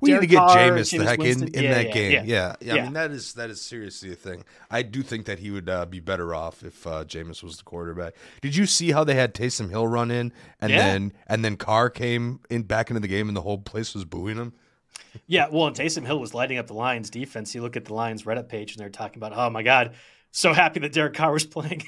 we 0.00 0.10
Derek 0.10 0.22
need 0.22 0.26
to 0.28 0.30
get 0.32 0.38
Carr, 0.38 0.56
Jameis 0.56 0.98
the 0.98 1.04
heck 1.04 1.18
in, 1.20 1.54
in 1.54 1.64
yeah, 1.64 1.74
that 1.74 1.86
yeah, 1.86 1.92
game. 1.92 2.12
Yeah. 2.12 2.22
Yeah. 2.24 2.56
yeah, 2.60 2.74
I 2.74 2.84
mean 2.84 2.92
that 2.94 3.10
is 3.10 3.34
that 3.34 3.50
is 3.50 3.60
seriously 3.60 4.12
a 4.12 4.14
thing. 4.14 4.44
I 4.70 4.82
do 4.82 5.02
think 5.02 5.26
that 5.26 5.38
he 5.38 5.50
would 5.50 5.68
uh, 5.68 5.86
be 5.86 6.00
better 6.00 6.34
off 6.34 6.62
if 6.62 6.86
uh, 6.86 7.04
Jameis 7.04 7.42
was 7.42 7.58
the 7.58 7.64
quarterback. 7.64 8.14
Did 8.40 8.56
you 8.56 8.66
see 8.66 8.92
how 8.92 9.04
they 9.04 9.14
had 9.14 9.34
Taysom 9.34 9.70
Hill 9.70 9.86
run 9.86 10.10
in 10.10 10.32
and 10.60 10.72
then 10.72 11.12
and 11.26 11.44
then 11.44 11.56
Carr 11.56 11.90
came 11.90 12.40
in 12.50 12.62
back 12.62 12.90
into 12.90 13.00
the 13.00 13.08
game 13.08 13.28
and 13.28 13.36
the 13.36 13.42
whole 13.42 13.58
place 13.58 13.94
was 13.94 14.04
booing 14.04 14.36
him? 14.36 14.52
Yeah, 15.26 15.48
well, 15.50 15.66
and 15.66 15.76
Taysom 15.76 16.04
Hill 16.04 16.18
was 16.18 16.34
lighting 16.34 16.58
up 16.58 16.66
the 16.66 16.74
Lions 16.74 17.10
defense. 17.10 17.54
You 17.54 17.62
look 17.62 17.76
at 17.76 17.84
the 17.84 17.94
Lions 17.94 18.24
Reddit 18.24 18.48
page 18.48 18.72
and 18.72 18.80
they're 18.80 18.90
talking 18.90 19.18
about, 19.22 19.32
oh 19.36 19.48
my 19.50 19.62
god, 19.62 19.94
so 20.30 20.52
happy 20.52 20.80
that 20.80 20.92
Derek 20.92 21.14
Carr 21.14 21.32
was 21.32 21.46
playing. 21.46 21.82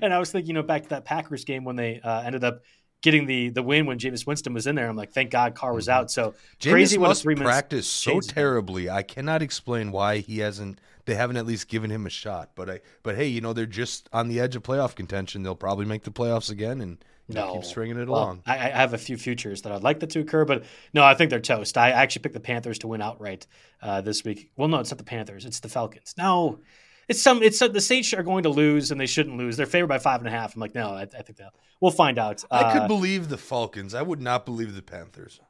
and 0.00 0.12
I 0.12 0.18
was 0.18 0.32
thinking, 0.32 0.48
you 0.48 0.54
know, 0.54 0.62
back 0.62 0.84
to 0.84 0.88
that 0.90 1.04
Packers 1.04 1.44
game 1.44 1.64
when 1.64 1.76
they 1.76 2.00
uh, 2.00 2.22
ended 2.22 2.44
up 2.44 2.62
getting 3.02 3.26
the 3.26 3.50
the 3.50 3.62
win 3.62 3.86
when 3.86 3.98
Jameis 3.98 4.26
Winston 4.26 4.54
was 4.54 4.66
in 4.66 4.74
there. 4.74 4.88
I'm 4.88 4.96
like, 4.96 5.12
thank 5.12 5.30
God 5.30 5.54
Carr 5.54 5.74
was 5.74 5.86
mm-hmm. 5.86 6.00
out. 6.00 6.10
So 6.10 6.34
Jameis 6.60 6.70
crazy 6.70 6.98
must 6.98 7.22
three 7.22 7.34
practice 7.34 7.88
so 7.88 8.20
terribly. 8.20 8.90
I 8.90 9.02
cannot 9.02 9.42
explain 9.42 9.92
why 9.92 10.18
he 10.18 10.38
hasn't. 10.38 10.80
They 11.04 11.14
haven't 11.14 11.36
at 11.36 11.46
least 11.46 11.68
given 11.68 11.90
him 11.90 12.06
a 12.06 12.10
shot. 12.10 12.50
But 12.54 12.70
I. 12.70 12.80
But 13.02 13.16
hey, 13.16 13.26
you 13.26 13.40
know 13.40 13.52
they're 13.52 13.66
just 13.66 14.08
on 14.12 14.28
the 14.28 14.40
edge 14.40 14.56
of 14.56 14.62
playoff 14.62 14.94
contention. 14.94 15.42
They'll 15.42 15.54
probably 15.54 15.86
make 15.86 16.04
the 16.04 16.12
playoffs 16.12 16.50
again 16.50 16.80
and. 16.80 16.98
No, 17.30 17.52
keep 17.52 17.64
stringing 17.64 17.98
it 17.98 18.08
well, 18.08 18.22
along. 18.22 18.42
I, 18.46 18.54
I, 18.54 18.70
have 18.70 18.94
a 18.94 18.98
few 18.98 19.18
futures 19.18 19.60
that 19.60 19.70
I'd 19.70 19.82
like 19.82 20.00
that 20.00 20.08
to 20.10 20.20
occur, 20.20 20.46
but 20.46 20.64
no, 20.94 21.04
I 21.04 21.12
think 21.12 21.28
they're 21.28 21.40
toast. 21.40 21.76
I 21.76 21.90
actually 21.90 22.22
picked 22.22 22.32
the 22.32 22.40
Panthers 22.40 22.78
to 22.78 22.88
win 22.88 23.02
outright 23.02 23.46
uh, 23.82 24.00
this 24.00 24.24
week. 24.24 24.50
Well, 24.56 24.68
no, 24.68 24.78
it's 24.78 24.90
not 24.90 24.96
the 24.96 25.04
Panthers; 25.04 25.44
it's 25.44 25.60
the 25.60 25.68
Falcons. 25.68 26.14
No, 26.16 26.60
it's 27.08 27.20
some 27.20 27.42
it's 27.42 27.58
the 27.58 27.80
Saints 27.80 28.12
are 28.14 28.22
going 28.22 28.42
to 28.42 28.50
lose 28.50 28.90
and 28.90 29.00
they 29.00 29.06
shouldn't 29.06 29.36
lose. 29.36 29.56
They're 29.56 29.66
favored 29.66 29.88
by 29.88 29.98
five 29.98 30.20
and 30.20 30.28
a 30.28 30.30
half. 30.30 30.54
I'm 30.54 30.60
like, 30.60 30.74
no, 30.74 30.90
I, 30.90 31.02
I 31.02 31.22
think 31.22 31.36
they'll. 31.36 31.54
We'll 31.80 31.92
find 31.92 32.18
out. 32.18 32.44
I 32.50 32.72
could 32.72 32.82
uh, 32.82 32.88
believe 32.88 33.28
the 33.28 33.38
Falcons. 33.38 33.94
I 33.94 34.02
would 34.02 34.20
not 34.20 34.44
believe 34.44 34.74
the 34.74 34.82
Panthers. 34.82 35.40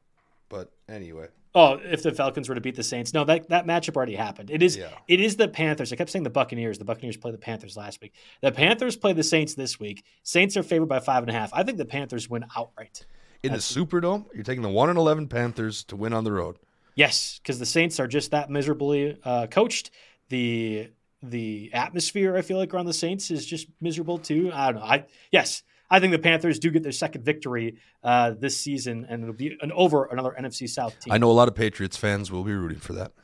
But 0.49 0.73
anyway. 0.89 1.29
Oh, 1.55 1.81
if 1.83 2.03
the 2.03 2.13
Falcons 2.13 2.49
were 2.49 2.55
to 2.55 2.61
beat 2.61 2.77
the 2.77 2.83
Saints, 2.83 3.15
no, 3.15 3.25
that, 3.25 3.49
that 3.49 3.67
matchup 3.67 3.97
already 3.97 4.15
happened. 4.15 4.51
It 4.51 4.63
is 4.63 4.77
yeah. 4.77 4.91
it 5.09 5.21
is 5.21 5.37
the 5.37 5.49
Panthers. 5.49 5.93
I 5.93 5.97
kept 5.97 6.11
saying 6.11 6.23
the 6.23 6.31
Buccaneers. 6.31 6.79
The 6.79 6.85
Buccaneers 6.85 7.17
play 7.17 7.33
the 7.33 7.39
Panthers 7.39 7.77
last 7.77 8.01
week. 8.01 8.13
The 8.43 8.53
Panthers 8.53 8.97
play 8.97 9.13
the 9.13 9.23
Saints 9.23 9.55
this 9.55 9.81
week. 9.81 10.05
Saints 10.23 10.57
are 10.57 10.63
favored 10.63 10.89
by 10.89 11.01
five 11.01 11.23
and 11.23 11.31
a 11.31 11.33
half. 11.33 11.51
I 11.53 11.63
think 11.63 11.79
the 11.79 11.85
Panthers 11.85 12.29
win 12.29 12.45
outright. 12.57 13.05
In 13.43 13.53
That's, 13.53 13.73
the 13.73 13.81
Superdome, 13.81 14.27
you're 14.35 14.45
taking 14.45 14.63
the 14.63 14.69
one 14.69 14.89
and 14.91 14.99
eleven 14.99 15.27
Panthers 15.27 15.85
to 15.85 15.97
win 15.97 16.13
on 16.13 16.25
the 16.25 16.33
road. 16.33 16.59
Yes, 16.95 17.41
because 17.43 17.59
the 17.59 17.67
Saints 17.67 17.99
are 17.99 18.07
just 18.07 18.31
that 18.33 18.51
miserably 18.51 19.19
uh, 19.25 19.47
coached. 19.47 19.91
The 20.29 20.91
the 21.23 21.71
atmosphere 21.73 22.37
I 22.37 22.43
feel 22.43 22.59
like 22.59 22.73
around 22.73 22.87
the 22.87 22.93
Saints 22.93 23.31
is 23.31 23.45
just 23.45 23.69
miserable 23.81 24.19
too. 24.19 24.51
I 24.53 24.73
don't 24.73 24.81
know. 24.81 24.87
I 24.87 25.05
yes, 25.33 25.63
I 25.91 26.01
think 26.01 26.13
the 26.13 26.19
Panthers 26.19 26.59
do 26.59 26.71
get 26.71 26.83
their 26.83 26.93
second 26.93 27.25
victory 27.25 27.79
uh, 28.05 28.33
this 28.39 28.59
season, 28.59 29.07
and 29.09 29.23
it'll 29.23 29.35
be 29.35 29.57
an 29.61 29.73
over 29.73 30.05
another 30.07 30.35
NFC 30.39 30.69
South 30.69 30.99
team. 31.01 31.13
I 31.13 31.19
know 31.19 31.31
a 31.31 31.33
lot 31.33 31.49
of 31.49 31.55
Patriots 31.55 31.97
fans 31.97 32.31
will 32.31 32.45
be 32.45 32.53
rooting 32.53 32.79
for 32.79 32.93
that. 32.95 33.13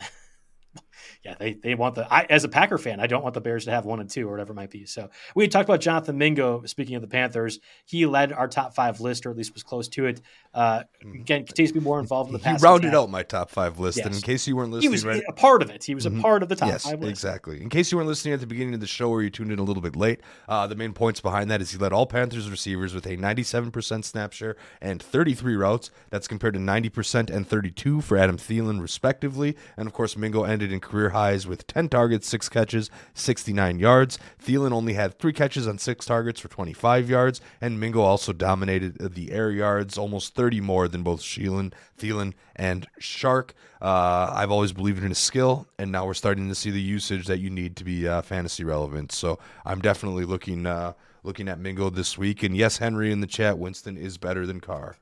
yeah, 1.25 1.37
they, 1.39 1.55
they 1.55 1.75
want 1.75 1.95
the. 1.95 2.13
I, 2.13 2.25
as 2.29 2.45
a 2.45 2.49
Packer 2.49 2.77
fan, 2.77 3.01
I 3.01 3.07
don't 3.07 3.23
want 3.23 3.35
the 3.35 3.41
Bears 3.41 3.65
to 3.65 3.71
have 3.71 3.87
one 3.87 3.99
and 3.99 4.11
two 4.11 4.29
or 4.29 4.33
whatever 4.33 4.53
it 4.53 4.57
might 4.57 4.71
be. 4.71 4.85
So 4.85 5.09
we 5.35 5.49
talked 5.49 5.67
about 5.67 5.81
Jonathan 5.81 6.19
Mingo. 6.19 6.63
Speaking 6.67 6.97
of 6.97 7.03
the 7.03 7.09
Panthers, 7.09 7.61
he 7.87 8.05
led 8.05 8.31
our 8.31 8.47
top 8.47 8.75
five 8.75 9.01
list, 9.01 9.25
or 9.25 9.31
at 9.31 9.37
least 9.37 9.55
was 9.55 9.63
close 9.63 9.89
to 9.89 10.05
it. 10.05 10.21
Uh, 10.53 10.81
mm-hmm. 11.03 11.23
again, 11.23 11.47
continues 11.47 11.73
to 11.73 11.81
be 11.81 11.85
more 11.85 11.99
involved 11.99 12.29
in 12.29 12.35
the 12.35 12.39
past. 12.39 12.61
He 12.61 12.67
rounded 12.67 12.89
attack. 12.89 12.99
out 12.99 13.11
my 13.11 13.23
top 13.23 13.51
five 13.51 13.79
list, 13.79 13.97
yes. 13.97 14.07
and 14.07 14.15
in 14.15 14.21
case 14.21 14.47
you 14.47 14.55
weren't 14.55 14.71
listening, 14.71 14.91
he 14.91 14.93
was 14.93 15.05
right, 15.07 15.23
a 15.27 15.33
part 15.33 15.63
of 15.63 15.71
it. 15.71 15.83
He 15.83 15.95
was 15.95 16.05
a 16.05 16.11
mm-hmm. 16.11 16.21
part 16.21 16.43
of 16.43 16.51
the 16.51 16.57
top 16.57 16.69
yes, 16.69 16.85
five 16.85 17.01
list. 17.01 17.11
Exactly. 17.11 17.63
In 17.63 17.71
case 17.71 17.91
you 17.91 17.97
weren't 17.97 18.09
listening 18.09 18.35
at 18.35 18.41
the 18.41 18.47
beginning 18.47 18.75
of 18.75 18.81
the 18.81 18.87
show, 18.87 19.09
or 19.09 19.23
you 19.23 19.31
tuned 19.31 19.51
in 19.51 19.59
a 19.59 19.65
little 19.65 19.83
bit 19.83 19.97
late, 19.97 20.21
uh, 20.47 20.67
the 20.67 20.77
main 20.77 20.93
points 20.93 21.23
behind 21.23 21.51
that 21.51 21.63
is 21.63 21.71
he 21.71 21.79
led 21.79 21.95
all 21.95 22.05
Panthers 22.05 22.51
receivers 22.51 22.93
with 22.93 23.07
a 23.07 23.17
97% 23.17 24.05
snap 24.05 24.35
share 24.35 24.57
and 24.83 25.03
33 25.03 25.57
routes. 25.57 25.91
That's 26.11 26.29
compared 26.29 26.53
to 26.53 26.61
90% 26.61 27.31
and 27.31 27.49
32 27.49 28.03
for 28.03 28.19
Adam 28.19 28.37
Thielen, 28.37 28.83
respectively. 28.83 29.57
And 29.79 29.87
of 29.87 29.95
course, 29.95 30.19
Mingo 30.19 30.45
ended 30.45 30.71
in 30.71 30.81
career 30.81 31.14
highs 31.15 31.47
with 31.47 31.67
10 31.67 31.89
targets, 31.89 32.29
six 32.29 32.49
catches, 32.49 32.91
69 33.15 33.79
yards. 33.79 34.19
Thielen 34.45 34.73
only 34.73 34.93
had 34.93 35.19
three 35.19 35.33
catches 35.33 35.67
on 35.67 35.79
six 35.79 36.05
targets 36.05 36.41
for 36.41 36.49
25 36.49 37.09
yards, 37.09 37.41
and 37.61 37.81
Mingo 37.81 38.03
also 38.03 38.33
dominated 38.33 39.15
the 39.15 39.33
air 39.33 39.51
yards, 39.51 39.97
almost 39.97 40.35
30 40.35 40.61
more 40.61 40.89
than 40.89 41.03
both 41.03 41.21
Sheelan, 41.21 41.73
Thielen, 41.99 42.35
and 42.57 42.87
Chark. 43.01 43.51
Uh, 43.81 44.33
I've 44.35 44.51
always 44.51 44.73
believed 44.73 45.03
in 45.03 45.09
his 45.09 45.19
skill, 45.19 45.67
and 45.79 45.93
now 45.93 46.05
we're 46.05 46.15
starting 46.15 46.49
to 46.49 46.55
see 46.55 46.71
the 46.71 46.81
usage 46.81 47.27
that 47.27 47.39
you 47.39 47.49
need 47.49 47.77
to 47.77 47.85
be 47.85 48.09
uh, 48.09 48.23
fantasy 48.23 48.65
relevant. 48.65 49.13
So 49.13 49.39
I'm 49.65 49.81
definitely 49.81 50.25
looking 50.25 50.67
uh, 50.67 50.95
looking 51.23 51.49
at 51.49 51.59
Mingo 51.59 51.91
this 51.91 52.19
week. 52.19 52.43
And 52.43 52.57
yes, 52.57 52.79
Henry 52.79 53.11
in 53.11 53.21
the 53.21 53.27
chat, 53.27 53.59
Winston 53.59 53.97
is 53.97 54.19
better 54.19 54.47
than 54.47 54.61
Carr. 54.61 54.97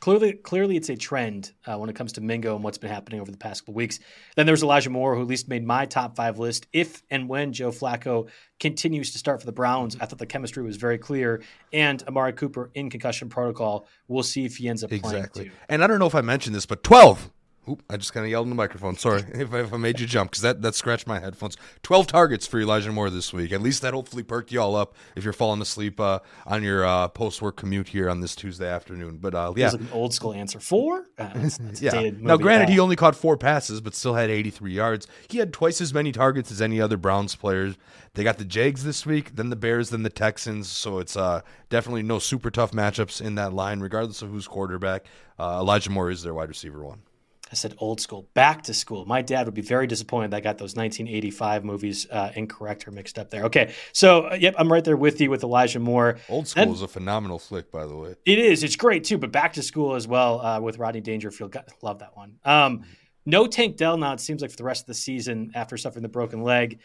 Clearly, 0.00 0.32
clearly, 0.32 0.76
it's 0.76 0.88
a 0.88 0.96
trend 0.96 1.52
uh, 1.66 1.76
when 1.76 1.90
it 1.90 1.94
comes 1.94 2.14
to 2.14 2.22
Mingo 2.22 2.54
and 2.54 2.64
what's 2.64 2.78
been 2.78 2.90
happening 2.90 3.20
over 3.20 3.30
the 3.30 3.36
past 3.36 3.62
couple 3.62 3.74
weeks. 3.74 3.98
Then 4.34 4.46
there's 4.46 4.62
Elijah 4.62 4.88
Moore, 4.88 5.14
who 5.14 5.20
at 5.20 5.26
least 5.26 5.46
made 5.46 5.66
my 5.66 5.84
top 5.84 6.16
five 6.16 6.38
list. 6.38 6.66
If 6.72 7.02
and 7.10 7.28
when 7.28 7.52
Joe 7.52 7.70
Flacco 7.70 8.28
continues 8.58 9.12
to 9.12 9.18
start 9.18 9.40
for 9.40 9.46
the 9.46 9.52
Browns, 9.52 9.98
I 10.00 10.06
thought 10.06 10.18
the 10.18 10.24
chemistry 10.24 10.62
was 10.62 10.78
very 10.78 10.96
clear. 10.96 11.42
And 11.70 12.02
Amari 12.08 12.32
Cooper 12.32 12.70
in 12.74 12.88
concussion 12.88 13.28
protocol, 13.28 13.86
we'll 14.08 14.22
see 14.22 14.46
if 14.46 14.56
he 14.56 14.68
ends 14.68 14.82
up 14.82 14.90
exactly. 14.90 15.42
playing. 15.42 15.50
Too. 15.50 15.56
And 15.68 15.84
I 15.84 15.86
don't 15.86 15.98
know 15.98 16.06
if 16.06 16.14
I 16.14 16.22
mentioned 16.22 16.56
this, 16.56 16.64
but 16.64 16.82
12 16.82 17.30
Oop, 17.70 17.82
I 17.88 17.96
just 17.96 18.12
kind 18.12 18.24
of 18.24 18.30
yelled 18.30 18.46
in 18.46 18.50
the 18.50 18.56
microphone. 18.56 18.96
Sorry 18.96 19.22
if, 19.34 19.54
if 19.54 19.72
I 19.72 19.76
made 19.76 20.00
you 20.00 20.06
jump 20.06 20.30
because 20.30 20.42
that, 20.42 20.62
that 20.62 20.74
scratched 20.74 21.06
my 21.06 21.20
headphones. 21.20 21.56
12 21.82 22.06
targets 22.08 22.46
for 22.46 22.60
Elijah 22.60 22.90
Moore 22.90 23.10
this 23.10 23.32
week. 23.32 23.52
At 23.52 23.62
least 23.62 23.82
that 23.82 23.94
hopefully 23.94 24.22
perked 24.22 24.50
you 24.50 24.60
all 24.60 24.74
up 24.74 24.94
if 25.14 25.24
you're 25.24 25.32
falling 25.32 25.60
asleep 25.60 26.00
uh, 26.00 26.18
on 26.46 26.62
your 26.62 26.84
uh, 26.84 27.08
post 27.08 27.40
work 27.40 27.56
commute 27.56 27.88
here 27.88 28.10
on 28.10 28.20
this 28.20 28.34
Tuesday 28.34 28.68
afternoon. 28.68 29.18
But 29.18 29.34
uh, 29.34 29.52
yeah. 29.56 29.70
Like 29.70 29.80
an 29.80 29.88
old 29.92 30.12
school 30.12 30.32
answer. 30.32 30.58
Four? 30.58 31.06
Uh, 31.18 31.30
that's, 31.34 31.58
that's 31.58 31.82
yeah. 31.82 32.10
Now, 32.18 32.36
granted, 32.36 32.68
he 32.68 32.78
only 32.80 32.96
caught 32.96 33.14
four 33.14 33.36
passes, 33.36 33.80
but 33.80 33.94
still 33.94 34.14
had 34.14 34.30
83 34.30 34.72
yards. 34.72 35.06
He 35.28 35.38
had 35.38 35.52
twice 35.52 35.80
as 35.80 35.94
many 35.94 36.12
targets 36.12 36.50
as 36.50 36.60
any 36.60 36.80
other 36.80 36.96
Browns 36.96 37.34
players. 37.34 37.76
They 38.14 38.24
got 38.24 38.38
the 38.38 38.44
Jags 38.44 38.82
this 38.82 39.06
week, 39.06 39.36
then 39.36 39.50
the 39.50 39.56
Bears, 39.56 39.90
then 39.90 40.02
the 40.02 40.10
Texans. 40.10 40.68
So 40.68 40.98
it's 40.98 41.16
uh, 41.16 41.42
definitely 41.68 42.02
no 42.02 42.18
super 42.18 42.50
tough 42.50 42.72
matchups 42.72 43.20
in 43.20 43.36
that 43.36 43.52
line, 43.52 43.80
regardless 43.80 44.22
of 44.22 44.30
who's 44.30 44.48
quarterback. 44.48 45.06
Uh, 45.38 45.60
Elijah 45.60 45.90
Moore 45.90 46.10
is 46.10 46.22
their 46.22 46.34
wide 46.34 46.48
receiver 46.48 46.82
one. 46.82 47.02
I 47.50 47.54
said 47.56 47.74
old 47.78 48.00
school, 48.00 48.28
back 48.34 48.62
to 48.64 48.74
school. 48.74 49.04
My 49.06 49.22
dad 49.22 49.46
would 49.46 49.54
be 49.54 49.62
very 49.62 49.88
disappointed 49.88 50.30
that 50.30 50.36
I 50.36 50.40
got 50.40 50.58
those 50.58 50.76
1985 50.76 51.64
movies 51.64 52.06
uh, 52.08 52.30
incorrect 52.36 52.86
or 52.86 52.92
mixed 52.92 53.18
up 53.18 53.30
there. 53.30 53.44
Okay, 53.44 53.74
so 53.92 54.28
uh, 54.28 54.36
yep, 54.38 54.54
I'm 54.56 54.70
right 54.72 54.84
there 54.84 54.96
with 54.96 55.20
you 55.20 55.30
with 55.30 55.42
Elijah 55.42 55.80
Moore. 55.80 56.18
Old 56.28 56.46
School 56.46 56.62
and 56.62 56.72
is 56.72 56.82
a 56.82 56.88
phenomenal 56.88 57.40
flick, 57.40 57.72
by 57.72 57.86
the 57.86 57.96
way. 57.96 58.14
It 58.24 58.38
is. 58.38 58.62
It's 58.62 58.76
great 58.76 59.02
too. 59.02 59.18
But 59.18 59.32
back 59.32 59.54
to 59.54 59.62
school 59.62 59.94
as 59.94 60.06
well 60.06 60.40
uh, 60.40 60.60
with 60.60 60.78
Rodney 60.78 61.00
Dangerfield. 61.00 61.50
God, 61.50 61.64
love 61.82 61.98
that 61.98 62.16
one. 62.16 62.36
Um, 62.44 62.84
no 63.26 63.46
Tank 63.46 63.76
Dell 63.76 63.96
now. 63.96 64.12
It 64.12 64.20
seems 64.20 64.42
like 64.42 64.50
for 64.50 64.56
the 64.56 64.64
rest 64.64 64.84
of 64.84 64.86
the 64.86 64.94
season, 64.94 65.50
after 65.54 65.76
suffering 65.76 66.02
the 66.02 66.08
broken 66.08 66.42
leg, 66.42 66.78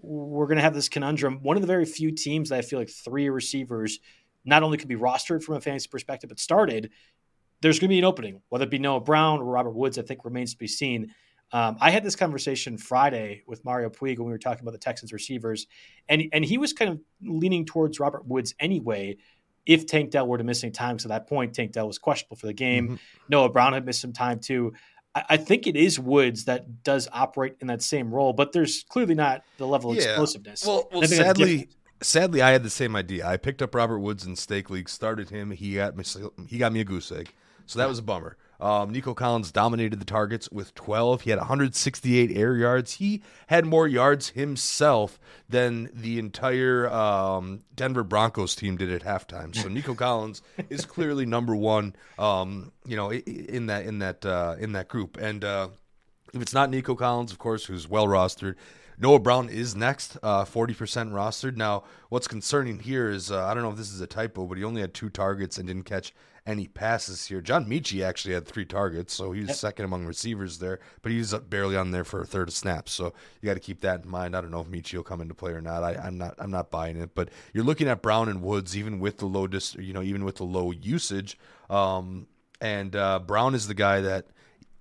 we're 0.00 0.46
going 0.46 0.56
to 0.56 0.62
have 0.62 0.74
this 0.74 0.88
conundrum. 0.88 1.40
One 1.42 1.56
of 1.56 1.62
the 1.62 1.66
very 1.66 1.84
few 1.84 2.12
teams 2.12 2.48
that 2.48 2.58
I 2.58 2.62
feel 2.62 2.78
like 2.78 2.90
three 2.90 3.28
receivers 3.28 3.98
not 4.44 4.62
only 4.62 4.76
could 4.78 4.88
be 4.88 4.96
rostered 4.96 5.42
from 5.42 5.56
a 5.56 5.60
fantasy 5.60 5.88
perspective, 5.88 6.28
but 6.28 6.40
started 6.40 6.90
there's 7.62 7.78
going 7.78 7.88
to 7.88 7.94
be 7.94 7.98
an 7.98 8.04
opening, 8.04 8.42
whether 8.50 8.64
it 8.64 8.70
be 8.70 8.78
Noah 8.78 9.00
Brown 9.00 9.38
or 9.38 9.44
Robert 9.44 9.70
Woods, 9.70 9.98
I 9.98 10.02
think 10.02 10.24
remains 10.24 10.52
to 10.52 10.58
be 10.58 10.66
seen. 10.66 11.14
Um, 11.52 11.76
I 11.80 11.90
had 11.90 12.02
this 12.02 12.16
conversation 12.16 12.76
Friday 12.76 13.42
with 13.46 13.64
Mario 13.64 13.88
Puig 13.88 14.18
when 14.18 14.26
we 14.26 14.32
were 14.32 14.38
talking 14.38 14.62
about 14.62 14.72
the 14.72 14.78
Texans 14.78 15.12
receivers, 15.12 15.66
and 16.08 16.24
and 16.32 16.44
he 16.44 16.58
was 16.58 16.72
kind 16.72 16.90
of 16.90 17.00
leaning 17.22 17.64
towards 17.64 18.00
Robert 18.00 18.26
Woods 18.26 18.54
anyway. 18.58 19.16
If 19.64 19.86
Tank 19.86 20.10
Dell 20.10 20.26
were 20.26 20.38
to 20.38 20.44
miss 20.44 20.64
any 20.64 20.72
time, 20.72 20.98
so 20.98 21.08
that 21.10 21.28
point 21.28 21.54
Tank 21.54 21.72
Dell 21.72 21.86
was 21.86 21.98
questionable 21.98 22.36
for 22.36 22.46
the 22.46 22.52
game. 22.52 22.86
Mm-hmm. 22.86 22.94
Noah 23.28 23.50
Brown 23.50 23.74
had 23.74 23.86
missed 23.86 24.00
some 24.00 24.12
time 24.12 24.40
too. 24.40 24.72
I, 25.14 25.24
I, 25.30 25.36
think 25.36 25.68
it 25.68 25.76
is 25.76 26.00
Woods 26.00 26.46
that 26.46 26.82
does 26.82 27.06
operate 27.12 27.56
in 27.60 27.68
that 27.68 27.80
same 27.80 28.12
role, 28.12 28.32
but 28.32 28.52
there's 28.52 28.82
clearly 28.88 29.14
not 29.14 29.44
the 29.58 29.66
level 29.66 29.92
of 29.92 29.98
yeah. 29.98 30.04
explosiveness. 30.04 30.66
Well, 30.66 30.88
well 30.90 31.02
sadly, 31.02 31.68
sadly, 32.00 32.42
I 32.42 32.50
had 32.50 32.64
the 32.64 32.70
same 32.70 32.96
idea. 32.96 33.24
I 33.24 33.36
picked 33.36 33.62
up 33.62 33.74
Robert 33.74 34.00
Woods 34.00 34.26
in 34.26 34.34
stake 34.34 34.68
league, 34.68 34.88
started 34.88 35.30
him. 35.30 35.52
He 35.52 35.74
got 35.74 35.96
me, 35.96 36.04
he 36.48 36.58
got 36.58 36.72
me 36.72 36.80
a 36.80 36.84
goose 36.84 37.12
egg. 37.12 37.32
So 37.66 37.78
that 37.78 37.88
was 37.88 37.98
a 37.98 38.02
bummer. 38.02 38.36
Um, 38.62 38.90
Nico 38.90 39.12
Collins 39.12 39.50
dominated 39.50 39.98
the 39.98 40.04
targets 40.04 40.48
with 40.52 40.72
12. 40.76 41.22
He 41.22 41.30
had 41.30 41.40
168 41.40 42.30
air 42.36 42.54
yards. 42.54 42.92
He 42.94 43.20
had 43.48 43.66
more 43.66 43.88
yards 43.88 44.30
himself 44.30 45.18
than 45.48 45.90
the 45.92 46.20
entire 46.20 46.88
um, 46.88 47.64
Denver 47.74 48.04
Broncos 48.04 48.54
team 48.54 48.76
did 48.76 48.92
at 48.92 49.02
halftime. 49.02 49.52
So 49.54 49.68
Nico 49.68 49.96
Collins 49.96 50.42
is 50.70 50.84
clearly 50.84 51.26
number 51.26 51.56
one. 51.56 51.96
Um, 52.20 52.70
you 52.86 52.94
know, 52.94 53.10
in 53.10 53.66
that 53.66 53.84
in 53.84 53.98
that 53.98 54.24
uh, 54.24 54.54
in 54.60 54.72
that 54.72 54.86
group. 54.86 55.16
And 55.16 55.44
uh, 55.44 55.68
if 56.32 56.40
it's 56.40 56.54
not 56.54 56.70
Nico 56.70 56.94
Collins, 56.94 57.32
of 57.32 57.40
course, 57.40 57.64
who's 57.64 57.88
well 57.88 58.06
rostered. 58.06 58.54
Noah 58.98 59.18
Brown 59.18 59.48
is 59.48 59.74
next, 59.74 60.16
uh, 60.22 60.44
40% 60.44 61.10
rostered. 61.10 61.56
Now, 61.56 61.82
what's 62.10 62.28
concerning 62.28 62.78
here 62.78 63.08
is 63.08 63.32
uh, 63.32 63.44
I 63.44 63.54
don't 63.54 63.64
know 63.64 63.70
if 63.70 63.76
this 63.76 63.92
is 63.92 64.00
a 64.00 64.06
typo, 64.06 64.46
but 64.46 64.56
he 64.56 64.62
only 64.62 64.80
had 64.80 64.94
two 64.94 65.08
targets 65.08 65.58
and 65.58 65.66
didn't 65.66 65.84
catch 65.84 66.14
any 66.46 66.66
passes 66.66 67.26
here. 67.26 67.40
John 67.40 67.66
Metchie 67.66 68.04
actually 68.04 68.34
had 68.34 68.46
three 68.46 68.64
targets, 68.64 69.14
so 69.14 69.32
he's 69.32 69.58
second 69.58 69.84
among 69.84 70.06
receivers 70.06 70.58
there, 70.58 70.80
but 71.00 71.12
he's 71.12 71.32
up 71.32 71.48
barely 71.48 71.76
on 71.76 71.92
there 71.92 72.04
for 72.04 72.20
a 72.20 72.26
third 72.26 72.48
of 72.48 72.54
snaps. 72.54 72.92
So 72.92 73.12
you 73.40 73.46
got 73.46 73.54
to 73.54 73.60
keep 73.60 73.80
that 73.82 74.04
in 74.04 74.10
mind. 74.10 74.34
I 74.34 74.40
don't 74.40 74.50
know 74.50 74.60
if 74.60 74.66
Metchie 74.66 74.94
will 74.94 75.04
come 75.04 75.20
into 75.20 75.34
play 75.34 75.52
or 75.52 75.60
not. 75.60 75.84
I, 75.84 76.06
am 76.06 76.18
not. 76.18 76.34
I'm 76.38 76.50
not 76.50 76.70
buying 76.70 76.96
it. 76.96 77.14
But 77.14 77.30
you're 77.52 77.64
looking 77.64 77.88
at 77.88 78.02
Brown 78.02 78.28
and 78.28 78.42
Woods, 78.42 78.76
even 78.76 78.98
with 78.98 79.18
the 79.18 79.26
low, 79.26 79.46
dis, 79.46 79.74
you 79.76 79.92
know, 79.92 80.02
even 80.02 80.24
with 80.24 80.36
the 80.36 80.44
low 80.44 80.72
usage. 80.72 81.38
Um, 81.70 82.26
and 82.60 82.94
uh, 82.96 83.20
Brown 83.20 83.54
is 83.54 83.68
the 83.68 83.74
guy 83.74 84.00
that 84.00 84.26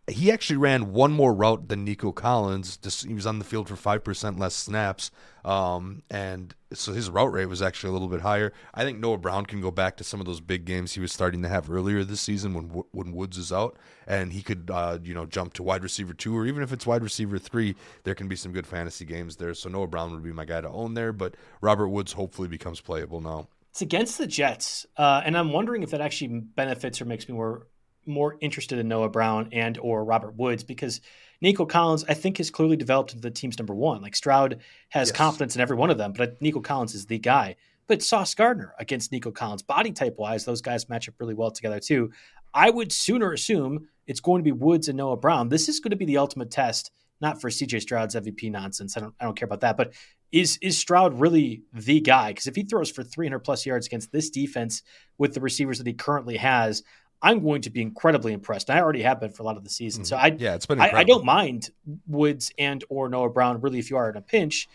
he 0.07 0.31
actually 0.31 0.57
ran 0.57 0.93
one 0.93 1.11
more 1.11 1.33
route 1.33 1.67
than 1.67 1.83
Nico 1.83 2.11
Collins. 2.11 2.79
He 3.07 3.13
was 3.13 3.27
on 3.27 3.39
the 3.39 3.45
field 3.45 3.69
for 3.69 3.75
five 3.75 4.03
percent 4.03 4.39
less 4.39 4.55
snaps, 4.55 5.11
um, 5.45 6.01
and 6.09 6.55
so 6.73 6.93
his 6.93 7.09
route 7.09 7.31
rate 7.31 7.45
was 7.45 7.61
actually 7.61 7.89
a 7.91 7.93
little 7.93 8.07
bit 8.07 8.21
higher. 8.21 8.51
I 8.73 8.83
think 8.83 8.99
Noah 8.99 9.19
Brown 9.19 9.45
can 9.45 9.61
go 9.61 9.69
back 9.69 9.97
to 9.97 10.03
some 10.03 10.19
of 10.19 10.25
those 10.25 10.41
big 10.41 10.65
games 10.65 10.93
he 10.93 11.01
was 11.01 11.11
starting 11.11 11.43
to 11.43 11.49
have 11.49 11.69
earlier 11.69 12.03
this 12.03 12.21
season 12.21 12.53
when 12.53 12.83
when 12.91 13.13
Woods 13.13 13.37
is 13.37 13.53
out, 13.53 13.77
and 14.07 14.33
he 14.33 14.41
could 14.41 14.71
uh, 14.73 14.97
you 15.03 15.13
know 15.13 15.27
jump 15.27 15.53
to 15.53 15.63
wide 15.63 15.83
receiver 15.83 16.13
two 16.13 16.35
or 16.35 16.47
even 16.47 16.63
if 16.63 16.73
it's 16.73 16.87
wide 16.87 17.03
receiver 17.03 17.37
three, 17.37 17.75
there 18.03 18.15
can 18.15 18.27
be 18.27 18.35
some 18.35 18.51
good 18.51 18.65
fantasy 18.67 19.05
games 19.05 19.35
there. 19.35 19.53
So 19.53 19.69
Noah 19.69 19.87
Brown 19.87 20.11
would 20.11 20.23
be 20.23 20.33
my 20.33 20.45
guy 20.45 20.61
to 20.61 20.69
own 20.69 20.95
there, 20.95 21.13
but 21.13 21.35
Robert 21.61 21.89
Woods 21.89 22.13
hopefully 22.13 22.47
becomes 22.47 22.81
playable 22.81 23.21
now. 23.21 23.47
It's 23.69 23.81
against 23.81 24.17
the 24.17 24.27
Jets, 24.27 24.85
uh, 24.97 25.21
and 25.23 25.37
I'm 25.37 25.53
wondering 25.53 25.83
if 25.83 25.91
that 25.91 26.01
actually 26.01 26.39
benefits 26.39 26.99
or 26.99 27.05
makes 27.05 27.29
me 27.29 27.35
more 27.35 27.67
more 28.05 28.37
interested 28.41 28.79
in 28.79 28.87
Noah 28.87 29.09
Brown 29.09 29.49
and 29.51 29.77
or 29.77 30.03
Robert 30.03 30.35
Woods 30.35 30.63
because 30.63 31.01
Nico 31.41 31.65
Collins, 31.65 32.05
I 32.07 32.13
think, 32.13 32.37
has 32.37 32.51
clearly 32.51 32.77
developed 32.77 33.13
into 33.13 33.21
the 33.21 33.31
team's 33.31 33.57
number 33.57 33.73
one. 33.73 34.01
Like 34.01 34.15
Stroud 34.15 34.59
has 34.89 35.09
yes. 35.09 35.17
confidence 35.17 35.55
in 35.55 35.61
every 35.61 35.75
one 35.75 35.89
of 35.89 35.97
them, 35.97 36.13
but 36.13 36.41
Nico 36.41 36.61
Collins 36.61 36.93
is 36.93 37.07
the 37.07 37.17
guy. 37.17 37.55
But 37.87 38.03
Sauce 38.03 38.33
Gardner 38.35 38.73
against 38.79 39.11
Nico 39.11 39.31
Collins, 39.31 39.63
body 39.63 39.91
type 39.91 40.15
wise, 40.17 40.45
those 40.45 40.61
guys 40.61 40.87
match 40.87 41.09
up 41.09 41.15
really 41.19 41.33
well 41.33 41.51
together 41.51 41.79
too. 41.79 42.11
I 42.53 42.69
would 42.69 42.91
sooner 42.91 43.33
assume 43.33 43.87
it's 44.07 44.19
going 44.19 44.39
to 44.39 44.43
be 44.43 44.51
Woods 44.51 44.87
and 44.87 44.97
Noah 44.97 45.17
Brown. 45.17 45.49
This 45.49 45.67
is 45.67 45.79
going 45.79 45.91
to 45.91 45.97
be 45.97 46.05
the 46.05 46.17
ultimate 46.17 46.51
test, 46.51 46.91
not 47.21 47.41
for 47.41 47.49
CJ 47.49 47.81
Stroud's 47.81 48.15
MVP 48.15 48.51
nonsense. 48.51 48.95
I 48.95 49.01
don't, 49.01 49.15
I 49.19 49.25
don't 49.25 49.37
care 49.37 49.45
about 49.45 49.61
that. 49.61 49.77
But 49.77 49.93
is 50.31 50.57
is 50.61 50.77
Stroud 50.77 51.19
really 51.19 51.63
the 51.73 51.99
guy? 51.99 52.29
Because 52.29 52.47
if 52.47 52.55
he 52.55 52.63
throws 52.63 52.89
for 52.89 53.03
300 53.03 53.39
plus 53.39 53.65
yards 53.65 53.87
against 53.87 54.11
this 54.11 54.29
defense 54.29 54.83
with 55.17 55.33
the 55.33 55.41
receivers 55.41 55.77
that 55.77 55.87
he 55.87 55.93
currently 55.93 56.37
has, 56.37 56.83
I'm 57.21 57.43
going 57.43 57.61
to 57.63 57.69
be 57.69 57.81
incredibly 57.81 58.33
impressed. 58.33 58.69
I 58.69 58.81
already 58.81 59.03
have 59.03 59.19
been 59.19 59.31
for 59.31 59.43
a 59.43 59.45
lot 59.45 59.57
of 59.57 59.63
the 59.63 59.69
season. 59.69 60.03
Mm-hmm. 60.03 60.07
So 60.07 60.17
I 60.17 60.35
yeah, 60.37 60.55
it's 60.55 60.65
been 60.65 60.81
I, 60.81 60.91
I, 60.91 61.03
don't 61.03 61.23
mind 61.23 61.69
Woods 62.07 62.51
and 62.57 62.83
or 62.89 63.09
Noah 63.09 63.29
Brown 63.29 63.61
really 63.61 63.79
if 63.79 63.89
you 63.89 63.97
are 63.97 64.09
in 64.09 64.17
a 64.17 64.21
pinch. 64.21 64.67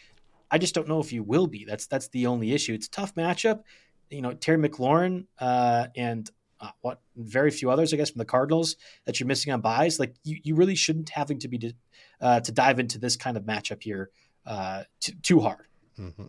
I 0.51 0.59
just 0.59 0.75
don't 0.75 0.89
know 0.89 1.01
if 1.01 1.13
you 1.13 1.23
will 1.23 1.47
be. 1.49 1.65
That's 1.65 1.87
that's 1.87 2.09
the 2.09 2.27
only 2.27 2.53
issue. 2.53 2.73
It's 2.75 2.87
a 2.87 2.91
tough 2.91 3.15
matchup. 3.15 3.63
You 4.11 4.23
know, 4.23 4.33
Terry 4.33 4.59
McLaurin 4.59 5.27
uh, 5.41 5.89
and 5.97 6.31
uh, 6.61 6.71
what 6.81 7.01
very 7.17 7.51
few 7.51 7.71
others, 7.71 7.93
I 7.93 7.97
guess, 7.97 8.11
from 8.11 8.21
the 8.21 8.25
Cardinals 8.25 8.77
that 9.05 9.19
you're 9.19 9.27
missing 9.27 9.53
on 9.53 9.61
byes. 9.61 9.99
Like 9.99 10.15
you, 10.25 10.39
you 10.43 10.55
really 10.55 10.77
shouldn't 10.77 11.09
having 11.11 11.39
to 11.41 11.49
be 11.49 11.75
uh, 12.21 12.41
to 12.41 12.53
dive 12.53 12.79
into 12.79 12.99
this 12.99 13.17
kind 13.17 13.37
of 13.37 13.43
matchup 13.43 13.83
here 13.83 14.11
uh, 14.47 14.85
t- 15.01 15.15
too 15.23 15.41
hard. 15.41 15.67
Mm-hmm. 15.99 16.27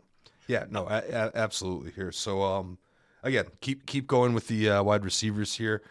Yeah, 0.47 0.65
no, 0.69 0.87
a- 0.87 1.03
a- 1.09 1.31
absolutely 1.35 1.91
here. 1.91 2.11
So 2.11 2.41
um, 2.41 2.77
again, 3.23 3.45
keep 3.61 3.85
keep 3.85 4.07
going 4.07 4.33
with 4.33 4.47
the 4.47 4.69
uh, 4.69 4.83
wide 4.83 5.05
receivers 5.05 5.53
here. 5.55 5.83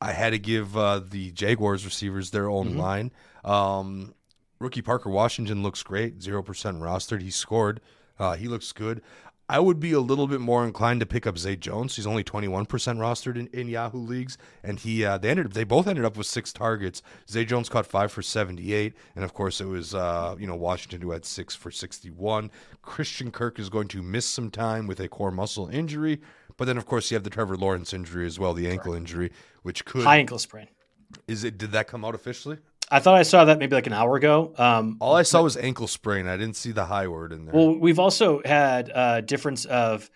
I 0.00 0.12
had 0.12 0.30
to 0.30 0.38
give 0.38 0.76
uh, 0.76 1.00
the 1.08 1.30
Jaguars 1.32 1.84
receivers 1.84 2.30
their 2.30 2.48
own 2.48 2.70
mm-hmm. 2.70 2.78
line. 2.78 3.12
Um, 3.44 4.14
rookie 4.58 4.82
Parker 4.82 5.10
Washington 5.10 5.62
looks 5.62 5.82
great, 5.82 6.22
zero 6.22 6.42
percent 6.42 6.78
rostered. 6.78 7.22
He 7.22 7.30
scored. 7.30 7.80
Uh, 8.18 8.36
he 8.36 8.46
looks 8.46 8.72
good. 8.72 9.02
I 9.46 9.60
would 9.60 9.78
be 9.78 9.92
a 9.92 10.00
little 10.00 10.26
bit 10.26 10.40
more 10.40 10.64
inclined 10.64 11.00
to 11.00 11.06
pick 11.06 11.26
up 11.26 11.36
Zay 11.36 11.56
Jones. 11.56 11.96
He's 11.96 12.06
only 12.06 12.24
21% 12.24 12.66
rostered 12.66 13.36
in, 13.36 13.46
in 13.48 13.68
Yahoo 13.68 13.98
leagues, 13.98 14.38
and 14.62 14.80
he 14.80 15.04
uh, 15.04 15.18
they 15.18 15.28
ended 15.28 15.52
they 15.52 15.64
both 15.64 15.86
ended 15.86 16.06
up 16.06 16.16
with 16.16 16.26
six 16.26 16.50
targets. 16.50 17.02
Zay 17.28 17.44
Jones 17.44 17.68
caught 17.68 17.86
five 17.86 18.10
for 18.10 18.22
78, 18.22 18.94
and 19.14 19.24
of 19.24 19.34
course 19.34 19.60
it 19.60 19.66
was 19.66 19.94
uh, 19.94 20.34
you 20.38 20.46
know 20.46 20.56
Washington 20.56 21.02
who 21.02 21.10
had 21.10 21.26
six 21.26 21.54
for 21.54 21.70
61. 21.70 22.50
Christian 22.80 23.30
Kirk 23.30 23.58
is 23.58 23.68
going 23.68 23.88
to 23.88 24.02
miss 24.02 24.24
some 24.24 24.50
time 24.50 24.86
with 24.86 24.98
a 25.00 25.08
core 25.08 25.30
muscle 25.30 25.68
injury, 25.68 26.22
but 26.56 26.66
then 26.66 26.76
of 26.76 26.86
course 26.86 27.10
you 27.10 27.14
have 27.16 27.24
the 27.24 27.30
Trevor 27.30 27.56
Lawrence 27.56 27.92
injury 27.92 28.26
as 28.26 28.38
well, 28.38 28.54
the 28.54 28.68
ankle 28.68 28.92
Correct. 28.92 29.10
injury, 29.10 29.32
which 29.62 29.84
could 29.84 30.04
high 30.04 30.18
ankle 30.18 30.38
sprain. 30.38 30.68
Is 31.28 31.44
it? 31.44 31.58
Did 31.58 31.72
that 31.72 31.86
come 31.86 32.04
out 32.04 32.14
officially? 32.14 32.58
I 32.90 32.98
thought 33.00 33.14
I 33.14 33.22
saw 33.22 33.46
that 33.46 33.58
maybe 33.58 33.74
like 33.74 33.86
an 33.86 33.92
hour 33.92 34.16
ago. 34.16 34.52
Um, 34.58 34.98
All 35.00 35.14
I 35.14 35.22
saw 35.22 35.42
was 35.42 35.56
ankle 35.56 35.86
sprain. 35.86 36.26
I 36.26 36.36
didn't 36.36 36.56
see 36.56 36.70
the 36.70 36.84
high 36.84 37.08
word 37.08 37.32
in 37.32 37.46
there. 37.46 37.54
Well, 37.54 37.78
we've 37.78 37.98
also 37.98 38.42
had 38.44 38.90
a 38.94 39.22
difference 39.22 39.64
of 39.64 40.10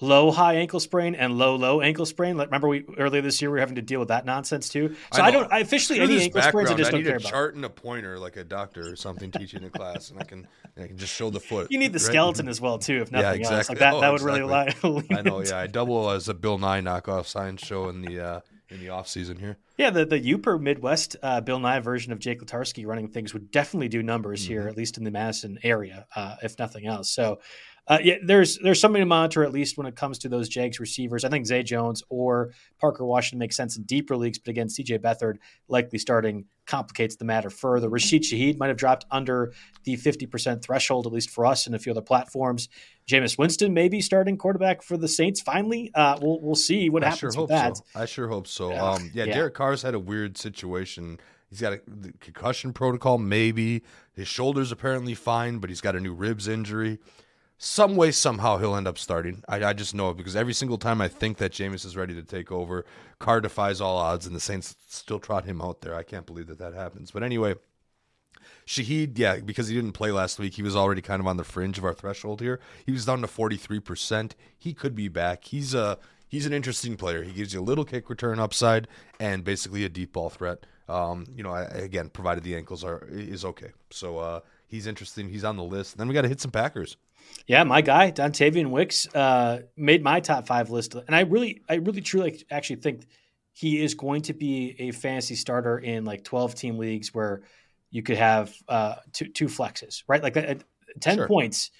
low 0.00 0.30
high 0.30 0.54
ankle 0.54 0.80
sprain 0.80 1.14
and 1.14 1.38
low 1.38 1.56
low 1.56 1.80
ankle 1.80 2.06
sprain. 2.06 2.36
Like, 2.36 2.48
remember 2.48 2.68
we 2.68 2.84
earlier 2.98 3.22
this 3.22 3.40
year 3.40 3.50
we 3.50 3.54
were 3.54 3.60
having 3.60 3.76
to 3.76 3.82
deal 3.82 3.98
with 4.00 4.08
that 4.08 4.24
nonsense 4.24 4.68
too. 4.68 4.94
So 5.12 5.22
I, 5.22 5.26
I 5.26 5.30
don't 5.30 5.52
I 5.52 5.58
officially 5.60 6.00
any 6.00 6.22
ankle 6.22 6.42
sprains 6.42 6.70
I 6.70 6.74
just 6.74 6.88
I 6.88 6.92
don't 6.92 7.04
care 7.04 7.16
about. 7.16 7.30
chart 7.30 7.54
and 7.54 7.64
a 7.64 7.70
pointer 7.70 8.18
like 8.18 8.36
a 8.36 8.44
doctor 8.44 8.90
or 8.90 8.96
something 8.96 9.30
teaching 9.30 9.64
a 9.64 9.70
class, 9.70 10.10
and 10.10 10.20
I 10.20 10.24
can 10.24 10.46
I 10.76 10.86
can 10.86 10.98
just 10.98 11.14
show 11.14 11.30
the 11.30 11.40
foot. 11.40 11.70
You 11.70 11.78
need 11.78 11.92
the 11.92 11.98
right? 11.98 12.06
skeleton 12.06 12.48
as 12.48 12.60
well 12.60 12.78
too, 12.78 13.00
if 13.02 13.12
nothing 13.12 13.40
yeah, 13.40 13.48
exactly. 13.48 13.56
else. 13.56 13.68
Like 13.68 13.78
that 13.78 13.94
oh, 13.94 14.00
that 14.00 14.12
would 14.12 14.20
exactly. 14.20 14.40
really 14.40 15.02
lie. 15.10 15.18
I 15.18 15.22
know. 15.22 15.42
Yeah, 15.42 15.58
I 15.58 15.66
double 15.66 16.10
as 16.10 16.28
a 16.28 16.34
Bill 16.34 16.58
Nye 16.58 16.80
knockoff 16.80 17.26
science 17.26 17.64
show 17.64 17.88
in 17.88 18.02
the. 18.02 18.20
Uh, 18.20 18.40
in 18.68 18.80
the 18.80 18.88
off 18.88 19.06
season 19.06 19.38
here. 19.38 19.58
Yeah, 19.78 19.90
the 19.90 20.04
the 20.04 20.34
Upper 20.34 20.58
Midwest 20.58 21.16
uh, 21.22 21.40
Bill 21.40 21.60
Nye 21.60 21.78
version 21.78 22.12
of 22.12 22.18
Jake 22.18 22.40
Letarski 22.40 22.84
running 22.84 23.08
things 23.08 23.32
would 23.32 23.50
definitely 23.50 23.88
do 23.88 24.02
numbers 24.02 24.42
mm-hmm. 24.42 24.52
here, 24.54 24.68
at 24.68 24.76
least 24.76 24.98
in 24.98 25.04
the 25.04 25.10
Madison 25.12 25.58
area, 25.62 26.06
uh, 26.16 26.34
if 26.42 26.58
nothing 26.58 26.84
else. 26.86 27.10
So 27.10 27.38
Uh, 27.88 27.98
yeah, 28.02 28.14
there's 28.24 28.58
there's 28.58 28.80
something 28.80 29.00
to 29.00 29.06
monitor 29.06 29.44
at 29.44 29.52
least 29.52 29.78
when 29.78 29.86
it 29.86 29.94
comes 29.94 30.18
to 30.18 30.28
those 30.28 30.48
Jags 30.48 30.80
receivers. 30.80 31.24
I 31.24 31.28
think 31.28 31.46
Zay 31.46 31.62
Jones 31.62 32.02
or 32.08 32.52
Parker 32.80 33.04
Washington 33.04 33.38
makes 33.38 33.56
sense 33.56 33.76
in 33.76 33.84
deeper 33.84 34.16
leagues, 34.16 34.38
but 34.38 34.50
again, 34.50 34.66
CJ 34.66 34.98
Beathard 34.98 35.36
likely 35.68 35.98
starting 35.98 36.46
complicates 36.66 37.14
the 37.14 37.24
matter 37.24 37.48
further. 37.48 37.88
Rashid 37.88 38.22
Shaheed 38.22 38.58
might 38.58 38.68
have 38.68 38.76
dropped 38.76 39.06
under 39.10 39.52
the 39.84 39.96
50% 39.96 40.62
threshold, 40.62 41.06
at 41.06 41.12
least 41.12 41.30
for 41.30 41.46
us 41.46 41.66
and 41.66 41.76
a 41.76 41.78
few 41.78 41.92
other 41.92 42.02
platforms. 42.02 42.68
Jameis 43.08 43.38
Winston 43.38 43.72
maybe 43.72 44.00
starting 44.00 44.36
quarterback 44.36 44.82
for 44.82 44.96
the 44.96 45.06
Saints 45.06 45.40
finally. 45.40 45.92
Uh, 45.94 46.18
we'll 46.20 46.40
we'll 46.40 46.56
see 46.56 46.90
what 46.90 47.04
I 47.04 47.10
happens 47.10 47.20
sure 47.20 47.28
with 47.28 47.36
hope 47.36 47.48
that. 47.50 47.76
So. 47.76 47.84
I 47.94 48.06
sure 48.06 48.28
hope 48.28 48.48
so. 48.48 48.70
Yeah. 48.70 48.82
Um, 48.82 49.10
yeah, 49.14 49.24
Yeah. 49.26 49.34
Derek 49.34 49.54
Carr's 49.54 49.82
had 49.82 49.94
a 49.94 50.00
weird 50.00 50.36
situation. 50.36 51.20
He's 51.48 51.60
got 51.60 51.72
a 51.72 51.80
the 51.86 52.12
concussion 52.18 52.72
protocol, 52.72 53.18
maybe. 53.18 53.84
His 54.12 54.26
shoulder's 54.26 54.72
apparently 54.72 55.14
fine, 55.14 55.58
but 55.58 55.70
he's 55.70 55.80
got 55.80 55.94
a 55.94 56.00
new 56.00 56.14
ribs 56.14 56.48
injury. 56.48 56.98
Some 57.58 57.96
way, 57.96 58.10
somehow, 58.10 58.58
he'll 58.58 58.76
end 58.76 58.86
up 58.86 58.98
starting. 58.98 59.42
I, 59.48 59.64
I 59.64 59.72
just 59.72 59.94
know 59.94 60.10
it 60.10 60.18
because 60.18 60.36
every 60.36 60.52
single 60.52 60.76
time 60.76 61.00
I 61.00 61.08
think 61.08 61.38
that 61.38 61.52
Jameis 61.52 61.86
is 61.86 61.96
ready 61.96 62.14
to 62.14 62.22
take 62.22 62.52
over, 62.52 62.84
Carr 63.18 63.40
defies 63.40 63.80
all 63.80 63.96
odds, 63.96 64.26
and 64.26 64.36
the 64.36 64.40
Saints 64.40 64.76
still 64.88 65.18
trot 65.18 65.46
him 65.46 65.62
out 65.62 65.80
there. 65.80 65.94
I 65.94 66.02
can't 66.02 66.26
believe 66.26 66.48
that 66.48 66.58
that 66.58 66.74
happens. 66.74 67.10
But 67.10 67.22
anyway, 67.22 67.54
Shaheed, 68.66 69.18
yeah, 69.18 69.38
because 69.38 69.68
he 69.68 69.74
didn't 69.74 69.92
play 69.92 70.12
last 70.12 70.38
week, 70.38 70.54
he 70.54 70.62
was 70.62 70.76
already 70.76 71.00
kind 71.00 71.20
of 71.20 71.26
on 71.26 71.38
the 71.38 71.44
fringe 71.44 71.78
of 71.78 71.84
our 71.84 71.94
threshold 71.94 72.42
here. 72.42 72.60
He 72.84 72.92
was 72.92 73.06
down 73.06 73.22
to 73.22 73.26
forty 73.26 73.56
three 73.56 73.80
percent. 73.80 74.36
He 74.58 74.74
could 74.74 74.94
be 74.94 75.08
back. 75.08 75.44
He's 75.44 75.72
a 75.72 75.98
he's 76.28 76.44
an 76.46 76.52
interesting 76.52 76.96
player. 76.96 77.22
He 77.22 77.32
gives 77.32 77.54
you 77.54 77.60
a 77.60 77.62
little 77.62 77.84
kick 77.84 78.10
return 78.10 78.38
upside 78.38 78.86
and 79.18 79.44
basically 79.44 79.84
a 79.84 79.88
deep 79.88 80.12
ball 80.12 80.28
threat. 80.28 80.66
Um, 80.88 81.26
you 81.34 81.42
know, 81.42 81.52
I, 81.52 81.62
again, 81.62 82.10
provided 82.10 82.44
the 82.44 82.54
ankles 82.54 82.84
are 82.84 83.06
is 83.10 83.44
okay. 83.44 83.70
So 83.90 84.18
uh, 84.18 84.40
he's 84.66 84.86
interesting. 84.86 85.30
He's 85.30 85.44
on 85.44 85.56
the 85.56 85.64
list. 85.64 85.96
Then 85.96 86.06
we 86.06 86.14
got 86.14 86.22
to 86.22 86.28
hit 86.28 86.40
some 86.40 86.50
Packers. 86.50 86.96
Yeah, 87.46 87.62
my 87.64 87.80
guy 87.80 88.10
Dontavian 88.10 88.70
Wicks 88.70 89.06
uh, 89.14 89.62
made 89.76 90.02
my 90.02 90.20
top 90.20 90.46
five 90.46 90.70
list, 90.70 90.94
and 90.94 91.14
I 91.14 91.20
really, 91.20 91.62
I 91.68 91.74
really, 91.76 92.00
truly 92.00 92.44
actually 92.50 92.76
think 92.76 93.06
he 93.52 93.82
is 93.82 93.94
going 93.94 94.22
to 94.22 94.34
be 94.34 94.74
a 94.78 94.90
fantasy 94.90 95.36
starter 95.36 95.78
in 95.78 96.04
like 96.04 96.24
twelve 96.24 96.54
team 96.54 96.76
leagues 96.76 97.14
where 97.14 97.42
you 97.90 98.02
could 98.02 98.16
have 98.16 98.52
uh, 98.68 98.96
two 99.12 99.26
two 99.28 99.46
flexes, 99.46 100.02
right? 100.08 100.22
Like 100.22 100.36
uh, 100.36 100.56
ten 101.00 101.16
Sure. 101.16 101.28
points 101.28 101.70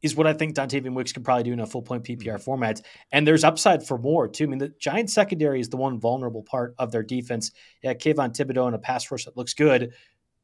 is 0.00 0.14
what 0.14 0.28
I 0.28 0.32
think 0.32 0.54
Dontavian 0.54 0.94
Wicks 0.94 1.12
can 1.12 1.24
probably 1.24 1.42
do 1.42 1.52
in 1.52 1.58
a 1.58 1.66
full 1.66 1.82
point 1.82 2.04
PPR 2.04 2.40
format, 2.40 2.80
and 3.10 3.26
there's 3.26 3.42
upside 3.42 3.84
for 3.84 3.98
more 3.98 4.28
too. 4.28 4.44
I 4.44 4.46
mean, 4.46 4.58
the 4.60 4.68
Giants 4.78 5.12
secondary 5.12 5.58
is 5.60 5.68
the 5.68 5.76
one 5.76 5.98
vulnerable 5.98 6.44
part 6.44 6.76
of 6.78 6.92
their 6.92 7.02
defense. 7.02 7.50
Yeah, 7.82 7.94
Kayvon 7.94 8.36
Thibodeaux 8.36 8.66
and 8.66 8.76
a 8.76 8.78
pass 8.78 9.10
rush 9.10 9.24
that 9.24 9.36
looks 9.36 9.54
good, 9.54 9.94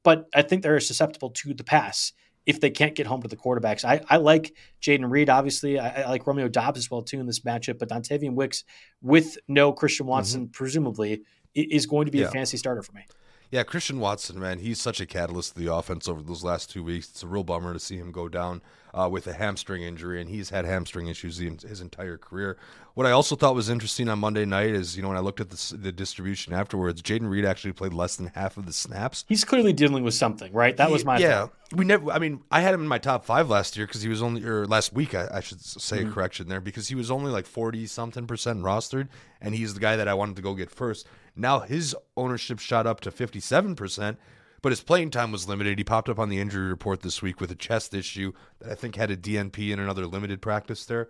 but 0.02 0.26
I 0.34 0.42
think 0.42 0.64
they're 0.64 0.80
susceptible 0.80 1.30
to 1.30 1.54
the 1.54 1.62
pass 1.62 2.12
if 2.46 2.60
they 2.60 2.70
can't 2.70 2.94
get 2.94 3.06
home 3.06 3.22
to 3.22 3.28
the 3.28 3.36
quarterbacks. 3.36 3.84
I, 3.84 4.02
I 4.08 4.18
like 4.18 4.54
Jayden 4.82 5.10
Reed, 5.10 5.30
obviously. 5.30 5.78
I, 5.78 6.02
I 6.02 6.08
like 6.10 6.26
Romeo 6.26 6.48
Doubs 6.48 6.78
as 6.78 6.90
well, 6.90 7.02
too, 7.02 7.20
in 7.20 7.26
this 7.26 7.40
matchup. 7.40 7.78
But 7.78 7.88
Dontavian 7.88 8.34
Wicks, 8.34 8.64
with 9.02 9.38
no 9.48 9.72
Christian 9.72 10.04
mm-hmm. 10.04 10.10
Watson, 10.10 10.48
presumably, 10.48 11.22
is 11.54 11.86
going 11.86 12.06
to 12.06 12.12
be 12.12 12.18
a 12.18 12.24
Yeah. 12.24 12.30
fantasy 12.30 12.56
starter 12.56 12.82
for 12.82 12.92
me. 12.92 13.06
Yeah, 13.54 13.62
Christian 13.62 14.00
Watson, 14.00 14.40
man, 14.40 14.58
he's 14.58 14.80
such 14.80 15.00
a 15.00 15.06
catalyst 15.06 15.54
to 15.54 15.60
the 15.60 15.72
offense 15.72 16.08
over 16.08 16.20
those 16.20 16.42
last 16.42 16.70
two 16.70 16.82
weeks. 16.82 17.08
It's 17.10 17.22
a 17.22 17.28
real 17.28 17.44
bummer 17.44 17.72
to 17.72 17.78
see 17.78 17.96
him 17.96 18.10
go 18.10 18.28
down 18.28 18.62
uh, 18.92 19.08
with 19.08 19.28
a 19.28 19.32
hamstring 19.32 19.84
injury, 19.84 20.20
and 20.20 20.28
he's 20.28 20.50
had 20.50 20.64
hamstring 20.64 21.06
issues 21.06 21.36
his 21.36 21.80
entire 21.80 22.16
career. 22.16 22.56
What 22.94 23.06
I 23.06 23.12
also 23.12 23.36
thought 23.36 23.54
was 23.54 23.68
interesting 23.68 24.08
on 24.08 24.18
Monday 24.18 24.44
night 24.44 24.70
is, 24.70 24.96
you 24.96 25.02
know, 25.02 25.08
when 25.08 25.16
I 25.16 25.20
looked 25.20 25.38
at 25.38 25.50
the, 25.50 25.76
the 25.76 25.92
distribution 25.92 26.52
afterwards, 26.52 27.00
Jayden 27.00 27.30
Reed 27.30 27.44
actually 27.44 27.74
played 27.74 27.92
less 27.94 28.16
than 28.16 28.26
half 28.34 28.56
of 28.56 28.66
the 28.66 28.72
snaps. 28.72 29.24
He's 29.28 29.44
clearly 29.44 29.72
dealing 29.72 30.02
with 30.02 30.14
something, 30.14 30.52
right? 30.52 30.76
That 30.76 30.90
was 30.90 31.04
my 31.04 31.18
yeah. 31.18 31.42
thought. 31.42 31.52
We 31.76 31.84
never. 31.84 32.10
I 32.10 32.18
mean, 32.18 32.42
I 32.50 32.60
had 32.60 32.74
him 32.74 32.82
in 32.82 32.88
my 32.88 32.98
top 32.98 33.24
five 33.24 33.48
last 33.48 33.76
year 33.76 33.86
because 33.86 34.02
he 34.02 34.08
was 34.08 34.20
only 34.20 34.44
or 34.44 34.66
last 34.66 34.92
week. 34.92 35.14
I, 35.14 35.28
I 35.32 35.40
should 35.40 35.60
say 35.60 35.98
Mm-hmm. 35.98 36.10
a 36.10 36.12
correction 36.12 36.48
there 36.48 36.60
because 36.60 36.88
he 36.88 36.96
was 36.96 37.08
only 37.08 37.30
like 37.30 37.46
forty 37.46 37.86
something 37.86 38.26
percent 38.26 38.62
rostered, 38.62 39.08
and 39.40 39.54
he's 39.54 39.74
the 39.74 39.80
guy 39.80 39.94
that 39.94 40.08
I 40.08 40.14
wanted 40.14 40.34
to 40.36 40.42
go 40.42 40.54
get 40.54 40.70
first. 40.70 41.06
Now 41.36 41.60
his 41.60 41.96
ownership 42.16 42.58
shot 42.58 42.86
up 42.86 43.00
to 43.00 43.10
fifty 43.10 43.40
seven 43.40 43.74
percent, 43.74 44.18
but 44.62 44.70
his 44.72 44.80
playing 44.82 45.10
time 45.10 45.32
was 45.32 45.48
limited. 45.48 45.78
He 45.78 45.84
popped 45.84 46.08
up 46.08 46.18
on 46.18 46.28
the 46.28 46.40
injury 46.40 46.68
report 46.68 47.02
this 47.02 47.20
week 47.22 47.40
with 47.40 47.50
a 47.50 47.56
chest 47.56 47.94
issue 47.94 48.32
that 48.60 48.70
I 48.70 48.74
think 48.74 48.96
had 48.96 49.10
a 49.10 49.16
DNP 49.16 49.72
and 49.72 49.80
another 49.80 50.06
limited 50.06 50.40
practice 50.40 50.84
there. 50.84 51.08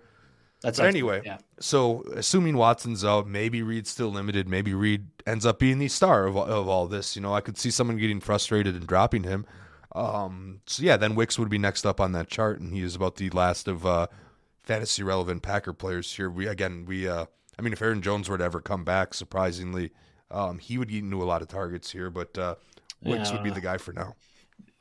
That's 0.62 0.78
But 0.78 0.88
anyway, 0.88 1.20
yeah. 1.24 1.38
so 1.60 2.02
assuming 2.14 2.56
Watson's 2.56 3.04
out, 3.04 3.26
maybe 3.26 3.62
Reed's 3.62 3.90
still 3.90 4.08
limited. 4.08 4.48
Maybe 4.48 4.72
Reed 4.72 5.08
ends 5.26 5.44
up 5.44 5.58
being 5.58 5.78
the 5.78 5.88
star 5.88 6.26
of, 6.26 6.38
of 6.38 6.68
all 6.68 6.86
this. 6.86 7.14
You 7.14 7.22
know, 7.22 7.34
I 7.34 7.42
could 7.42 7.58
see 7.58 7.70
someone 7.70 7.98
getting 7.98 8.20
frustrated 8.20 8.74
and 8.74 8.86
dropping 8.86 9.24
him. 9.24 9.44
Um, 9.94 10.60
so 10.66 10.82
yeah, 10.82 10.96
then 10.96 11.14
Wicks 11.14 11.38
would 11.38 11.50
be 11.50 11.58
next 11.58 11.84
up 11.84 12.00
on 12.00 12.12
that 12.12 12.28
chart, 12.28 12.60
and 12.60 12.72
he 12.72 12.80
is 12.80 12.96
about 12.96 13.16
the 13.16 13.28
last 13.30 13.68
of 13.68 13.84
uh, 13.84 14.06
fantasy 14.62 15.02
relevant 15.02 15.42
Packer 15.42 15.74
players 15.74 16.14
here. 16.16 16.30
We 16.30 16.46
again, 16.46 16.86
we, 16.86 17.06
uh, 17.06 17.26
I 17.58 17.62
mean, 17.62 17.72
if 17.72 17.82
Aaron 17.82 18.02
Jones 18.02 18.28
were 18.28 18.38
to 18.38 18.44
ever 18.44 18.60
come 18.60 18.84
back, 18.84 19.14
surprisingly, 19.14 19.92
um, 20.30 20.58
he 20.58 20.78
would 20.78 20.88
get 20.88 21.02
into 21.02 21.22
a 21.22 21.24
lot 21.24 21.42
of 21.42 21.48
targets 21.48 21.90
here, 21.90 22.10
but 22.10 22.36
uh, 22.38 22.54
Wicks 23.02 23.28
Yeah. 23.28 23.32
would 23.34 23.42
be 23.44 23.50
the 23.50 23.60
guy 23.60 23.76
for 23.78 23.92
now. 23.92 24.14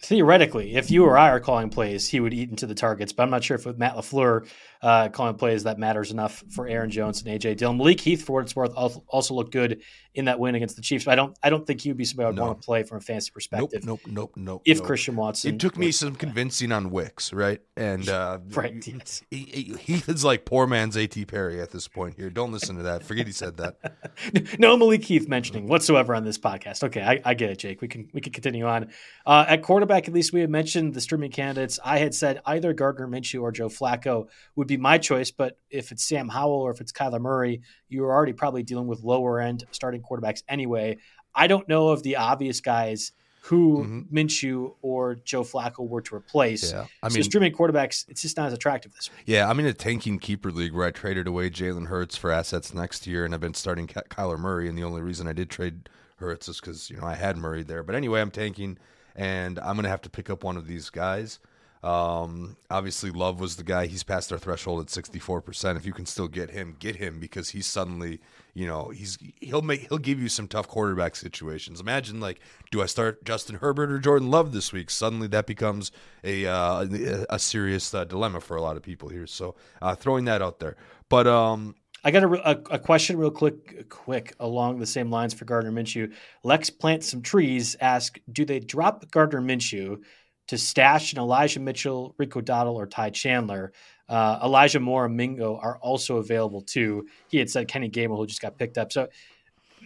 Theoretically, 0.03 0.75
if 0.75 0.91
you 0.91 1.05
or 1.05 1.17
I 1.17 1.29
are 1.29 1.39
calling 1.39 1.69
plays, 1.69 2.09
he 2.09 2.19
would 2.19 2.33
eat 2.33 2.49
into 2.49 2.67
the 2.67 2.75
targets. 2.75 3.13
But 3.13 3.23
I'm 3.23 3.29
not 3.29 3.43
sure 3.43 3.55
if 3.55 3.65
with 3.65 3.77
Matt 3.77 3.95
LaFleur 3.95 4.45
uh, 4.81 5.07
calling 5.09 5.35
plays 5.35 5.63
that 5.63 5.79
matters 5.79 6.11
enough 6.11 6.43
for 6.49 6.67
Aaron 6.67 6.91
Jones 6.91 7.23
and 7.23 7.39
AJ 7.39 7.55
Dillon. 7.55 7.77
Malik 7.77 8.01
Heath, 8.01 8.25
for 8.25 8.33
what 8.33 8.43
it's 8.43 8.53
worth, 8.55 8.73
also 8.75 9.33
looked 9.33 9.53
good 9.53 9.81
in 10.13 10.25
that 10.25 10.39
win 10.39 10.55
against 10.55 10.75
the 10.75 10.81
Chiefs. 10.81 11.05
But 11.05 11.11
I 11.11 11.15
don't, 11.15 11.37
I 11.41 11.49
don't 11.49 11.65
think 11.65 11.79
he 11.79 11.89
would 11.89 11.97
be 11.97 12.03
somebody 12.03 12.25
I 12.25 12.29
would 12.31 12.35
No. 12.35 12.47
want 12.47 12.61
to 12.61 12.65
play 12.65 12.83
from 12.83 12.97
a 12.97 13.01
fantasy 13.01 13.31
perspective. 13.31 13.85
nope, 13.85 14.01
nope, 14.05 14.33
nope. 14.35 14.61
If 14.65 14.79
nope. 14.79 14.87
Christian 14.87 15.15
Watson, 15.15 15.55
It 15.55 15.59
took 15.61 15.77
me 15.77 15.91
some 15.93 16.15
convincing 16.15 16.73
on 16.73 16.91
Wicks, 16.91 17.31
right? 17.31 17.61
And 17.77 18.07
uh, 18.09 18.39
Right, 18.49 18.85
yes. 18.85 19.23
he, 19.31 19.37
he, 19.37 19.93
he 19.95 20.03
is 20.11 20.25
like 20.25 20.43
poor 20.43 20.67
man's 20.67 20.97
AT 20.97 21.15
Perry 21.27 21.61
at 21.61 21.71
this 21.71 21.87
point 21.87 22.15
here. 22.17 22.29
Don't 22.29 22.51
listen 22.51 22.75
to 22.75 22.83
that. 22.83 23.03
Forget 23.03 23.25
he 23.25 23.31
said 23.33 23.55
that. 23.57 23.77
no 24.59 24.75
Malik 24.75 25.05
Heath 25.05 25.29
mentioning 25.29 25.67
whatsoever 25.67 26.13
on 26.13 26.25
this 26.25 26.37
podcast. 26.37 26.83
Okay, 26.83 27.01
I, 27.01 27.21
I 27.23 27.33
get 27.35 27.49
it, 27.49 27.59
Jake. 27.59 27.81
We 27.81 27.87
can 27.87 28.09
we 28.13 28.19
can 28.19 28.33
continue 28.33 28.65
on. 28.65 28.89
Uh, 29.25 29.45
at 29.47 29.61
quarterback, 29.63 29.92
at 30.07 30.13
least 30.13 30.33
we 30.33 30.41
had 30.41 30.49
mentioned 30.49 30.93
the 30.93 31.01
streaming 31.01 31.31
candidates. 31.31 31.79
I 31.83 31.97
had 31.99 32.13
said 32.13 32.41
either 32.45 32.73
Gardner 32.73 33.07
Minshew 33.07 33.41
or 33.41 33.51
Joe 33.51 33.69
Flacco 33.69 34.27
would 34.55 34.67
be 34.67 34.77
my 34.77 34.97
choice, 34.97 35.31
but 35.31 35.57
if 35.69 35.91
it's 35.91 36.03
Sam 36.03 36.29
Howell 36.29 36.61
or 36.61 36.71
if 36.71 36.81
it's 36.81 36.91
Kyler 36.91 37.19
Murray, 37.21 37.61
you're 37.89 38.11
already 38.11 38.33
probably 38.33 38.63
dealing 38.63 38.87
with 38.87 39.03
lower 39.03 39.39
end 39.39 39.63
starting 39.71 40.01
quarterbacks 40.01 40.43
anyway. 40.47 40.97
I 41.35 41.47
don't 41.47 41.67
know 41.67 41.89
of 41.89 42.03
the 42.03 42.15
obvious 42.17 42.61
guys 42.61 43.11
who 43.47 43.83
Mhm. 43.83 44.09
Minshew 44.09 44.75
or 44.81 45.15
Joe 45.15 45.43
Flacco 45.43 45.85
were 45.85 46.01
to 46.01 46.15
replace. 46.15 46.71
Yeah, 46.71 46.85
I 47.01 47.09
so 47.09 47.15
mean, 47.15 47.23
streaming 47.23 47.51
quarterbacks, 47.51 48.05
it's 48.07 48.21
just 48.21 48.37
not 48.37 48.47
as 48.47 48.53
attractive 48.53 48.93
this 48.93 49.09
week. 49.11 49.23
yeah, 49.25 49.49
I'm 49.49 49.59
in 49.59 49.65
a 49.65 49.73
tanking 49.73 50.17
keeper 50.19 50.49
league 50.49 50.73
where 50.73 50.87
I 50.87 50.91
traded 50.91 51.27
away 51.27 51.49
Jalen 51.49 51.87
Hurts 51.87 52.15
for 52.15 52.31
assets 52.31 52.73
next 52.73 53.05
year, 53.05 53.25
and 53.25 53.33
I've 53.33 53.41
been 53.41 53.53
starting 53.53 53.85
Kyler 53.87 54.39
Murray. 54.39 54.69
And 54.69 54.77
the 54.77 54.83
only 54.83 55.01
reason 55.01 55.27
I 55.27 55.33
did 55.33 55.49
trade 55.49 55.89
Hurts 56.17 56.47
is 56.47 56.61
because 56.61 56.89
you 56.89 56.95
know 56.95 57.05
I 57.05 57.15
had 57.15 57.35
Murray 57.35 57.63
there. 57.63 57.83
But 57.83 57.95
anyway, 57.95 58.21
I'm 58.21 58.31
tanking, 58.31 58.77
and 59.15 59.59
I'm 59.59 59.75
gonna 59.75 59.89
have 59.89 60.01
to 60.01 60.09
pick 60.09 60.29
up 60.29 60.43
one 60.43 60.57
of 60.57 60.67
these 60.67 60.89
guys. 60.89 61.39
Um, 61.83 62.55
obviously, 62.69 63.11
Love 63.11 63.41
was 63.41 63.57
the 63.57 63.63
guy. 63.63 63.87
He's 63.87 64.03
past 64.03 64.31
our 64.31 64.37
threshold 64.37 64.79
at 64.79 64.87
64%. 64.87 65.75
If 65.75 65.85
you 65.85 65.91
can 65.91 66.05
still 66.05 66.29
get 66.29 66.49
him, 66.51 66.77
get 66.79 66.95
him 66.95 67.19
because 67.19 67.49
he's 67.49 67.67
suddenly, 67.67 68.21
you 68.53 68.65
know, 68.65 68.87
he's 68.87 69.17
he'll 69.41 69.61
make 69.61 69.89
he'll 69.89 69.97
give 69.97 70.21
you 70.21 70.29
some 70.29 70.47
tough 70.47 70.69
quarterback 70.69 71.17
situations. 71.17 71.81
Imagine 71.81 72.21
like, 72.21 72.39
do 72.71 72.81
I 72.81 72.85
start 72.85 73.25
Justin 73.25 73.57
Herbert 73.57 73.91
or 73.91 73.99
Jordan 73.99 74.31
Love 74.31 74.53
this 74.53 74.71
week? 74.71 74.89
Suddenly 74.89 75.27
that 75.27 75.45
becomes 75.45 75.91
a 76.23 76.45
uh, 76.45 76.87
a, 77.29 77.37
serious 77.37 77.93
uh, 77.93 78.05
dilemma 78.05 78.39
for 78.39 78.55
a 78.55 78.61
lot 78.61 78.77
of 78.77 78.81
people 78.81 79.09
here. 79.09 79.27
So 79.27 79.55
uh, 79.81 79.93
throwing 79.93 80.23
that 80.25 80.41
out 80.41 80.59
there, 80.59 80.77
but 81.09 81.27
um, 81.27 81.75
I 82.03 82.11
got 82.11 82.23
a, 82.23 82.49
a, 82.49 82.75
a 82.75 82.79
question 82.79 83.17
real 83.17 83.31
quick, 83.31 83.89
quick 83.89 84.35
along 84.39 84.79
the 84.79 84.85
same 84.85 85.09
lines 85.09 85.33
for 85.33 85.45
Gardner 85.45 85.71
Minshew. 85.71 86.13
Lex 86.43 86.69
plant 86.69 87.03
some 87.03 87.21
trees. 87.21 87.77
Ask, 87.79 88.19
do 88.31 88.43
they 88.43 88.59
drop 88.59 89.09
Gardner 89.09 89.41
Minshew 89.41 90.03
to 90.47 90.57
stash 90.57 91.13
an 91.13 91.19
Elijah 91.19 91.61
Mitchell, 91.61 92.13
Rico 92.17 92.41
Dowdle, 92.41 92.75
or 92.75 92.87
Ty 92.87 93.11
Chandler? 93.11 93.71
Uh, 94.09 94.39
Elijah 94.43 94.81
Moore 94.81 95.05
and 95.05 95.15
Mingo 95.15 95.57
are 95.57 95.77
also 95.77 96.17
available 96.17 96.61
too. 96.61 97.07
He 97.29 97.37
had 97.37 97.49
said 97.49 97.69
Kenny 97.69 97.87
Gamer, 97.87 98.15
who 98.15 98.27
just 98.27 98.41
got 98.41 98.57
picked 98.57 98.77
up. 98.77 98.91
So 98.91 99.07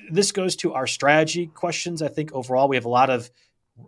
this 0.09 0.31
goes 0.31 0.55
to 0.57 0.73
our 0.73 0.87
strategy 0.87 1.47
questions. 1.47 2.01
I 2.01 2.07
think 2.07 2.33
overall 2.33 2.67
we 2.67 2.77
have 2.77 2.85
a 2.85 2.89
lot 2.89 3.11
of 3.11 3.29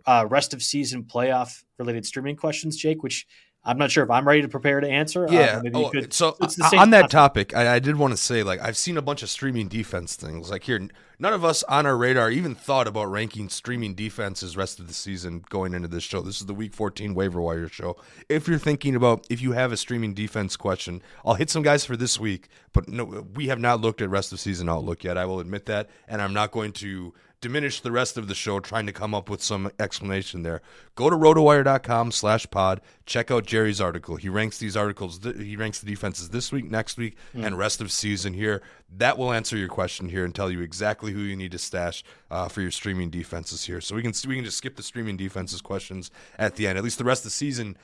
uh, 0.06 0.24
rest 0.28 0.54
of 0.54 0.62
season 0.62 1.02
playoff 1.02 1.64
related 1.78 2.06
streaming 2.06 2.36
questions, 2.36 2.76
Jake, 2.76 3.02
which 3.02 3.26
I'm 3.64 3.76
not 3.78 3.90
sure 3.90 4.02
if 4.04 4.10
I'm 4.10 4.26
ready 4.26 4.42
to 4.42 4.48
prepare 4.48 4.80
to 4.80 4.88
answer. 4.88 5.28
Uh, 5.28 5.32
Yeah. 5.32 5.60
maybe 5.62 5.78
you 5.78 5.84
oh, 5.86 5.90
could- 5.90 6.12
so 6.12 6.36
it's 6.40 6.56
the 6.56 6.64
same 6.68 6.80
on 6.80 6.90
that 6.90 7.10
topic, 7.10 7.54
I, 7.54 7.74
I 7.74 7.78
did 7.78 7.96
want 7.96 8.12
to 8.12 8.16
say, 8.16 8.42
like, 8.42 8.60
I've 8.60 8.76
seen 8.76 8.96
a 8.96 9.02
bunch 9.02 9.22
of 9.22 9.28
streaming 9.30 9.68
defense 9.68 10.16
things. 10.16 10.50
Like 10.50 10.64
here, 10.64 10.88
none 11.20 11.32
of 11.32 11.44
us 11.44 11.62
on 11.64 11.86
our 11.86 11.96
radar 11.96 12.30
even 12.30 12.54
thought 12.54 12.88
about 12.88 13.10
ranking 13.10 13.48
streaming 13.48 13.94
defenses 13.94 14.56
rest 14.56 14.80
of 14.80 14.88
the 14.88 14.94
season 14.94 15.44
going 15.48 15.74
into 15.74 15.86
this 15.86 16.02
show. 16.02 16.22
This 16.22 16.40
is 16.40 16.46
the 16.46 16.54
Week 16.54 16.74
14 16.74 17.14
waiver 17.14 17.40
wire 17.40 17.68
show. 17.68 17.96
If 18.28 18.48
you're 18.48 18.58
thinking 18.58 18.96
about 18.96 19.26
if 19.30 19.40
you 19.40 19.52
have 19.52 19.70
a 19.70 19.76
streaming 19.76 20.14
defense 20.14 20.56
question, 20.56 21.02
I'll 21.24 21.34
hit 21.34 21.50
some 21.50 21.62
guys 21.62 21.84
for 21.84 21.96
this 21.96 22.18
week, 22.18 22.48
but 22.72 22.88
no, 22.88 23.26
we 23.34 23.48
have 23.48 23.60
not 23.60 23.80
looked 23.80 24.00
at 24.00 24.10
rest 24.10 24.32
of 24.32 24.40
season 24.40 24.68
outlook 24.68 25.04
yet. 25.04 25.18
I 25.18 25.26
will 25.26 25.40
admit 25.40 25.66
that, 25.66 25.90
and 26.08 26.22
I'm 26.22 26.32
not 26.32 26.50
going 26.50 26.72
to 26.72 27.12
diminish 27.40 27.80
the 27.80 27.92
rest 27.92 28.18
of 28.18 28.28
the 28.28 28.34
show 28.34 28.60
trying 28.60 28.86
to 28.86 28.92
come 28.92 29.14
up 29.14 29.30
with 29.30 29.42
some 29.42 29.70
explanation 29.78 30.42
there. 30.42 30.60
Go 30.94 31.08
to 31.08 31.16
rotowire.com 31.16 32.12
slash 32.12 32.48
pod. 32.50 32.80
Check 33.06 33.30
out 33.30 33.46
Jerry's 33.46 33.80
article. 33.80 34.16
He 34.16 34.28
ranks 34.28 34.58
these 34.58 34.76
articles, 34.76 35.20
he 35.22 35.56
ranks 35.56 35.80
the 35.80 35.86
defenses 35.86 36.28
this 36.30 36.52
week, 36.52 36.70
next 36.70 36.98
week, 36.98 37.16
mm. 37.34 37.44
and 37.44 37.56
rest 37.56 37.80
of 37.80 37.90
season 37.90 38.34
here. 38.34 38.62
That 38.96 39.18
will 39.18 39.32
answer 39.32 39.56
your 39.56 39.68
question 39.68 40.08
here 40.08 40.24
and 40.24 40.34
tell 40.34 40.50
you 40.50 40.60
exactly 40.60 41.12
who 41.12 41.20
you 41.20 41.36
need 41.36 41.52
to 41.52 41.58
stash 41.58 42.02
uh, 42.30 42.48
for 42.48 42.60
your 42.60 42.72
streaming 42.72 43.10
defenses 43.10 43.64
here. 43.64 43.80
So 43.80 43.94
we 43.94 44.02
can 44.02 44.12
we 44.26 44.34
can 44.34 44.44
just 44.44 44.58
skip 44.58 44.76
the 44.76 44.82
streaming 44.82 45.16
defenses 45.16 45.60
questions 45.60 46.10
at 46.38 46.56
the 46.56 46.66
end. 46.66 46.76
At 46.76 46.84
least 46.84 46.98
the 46.98 47.04
rest 47.04 47.20
of 47.20 47.24
the 47.24 47.30
season 47.30 47.76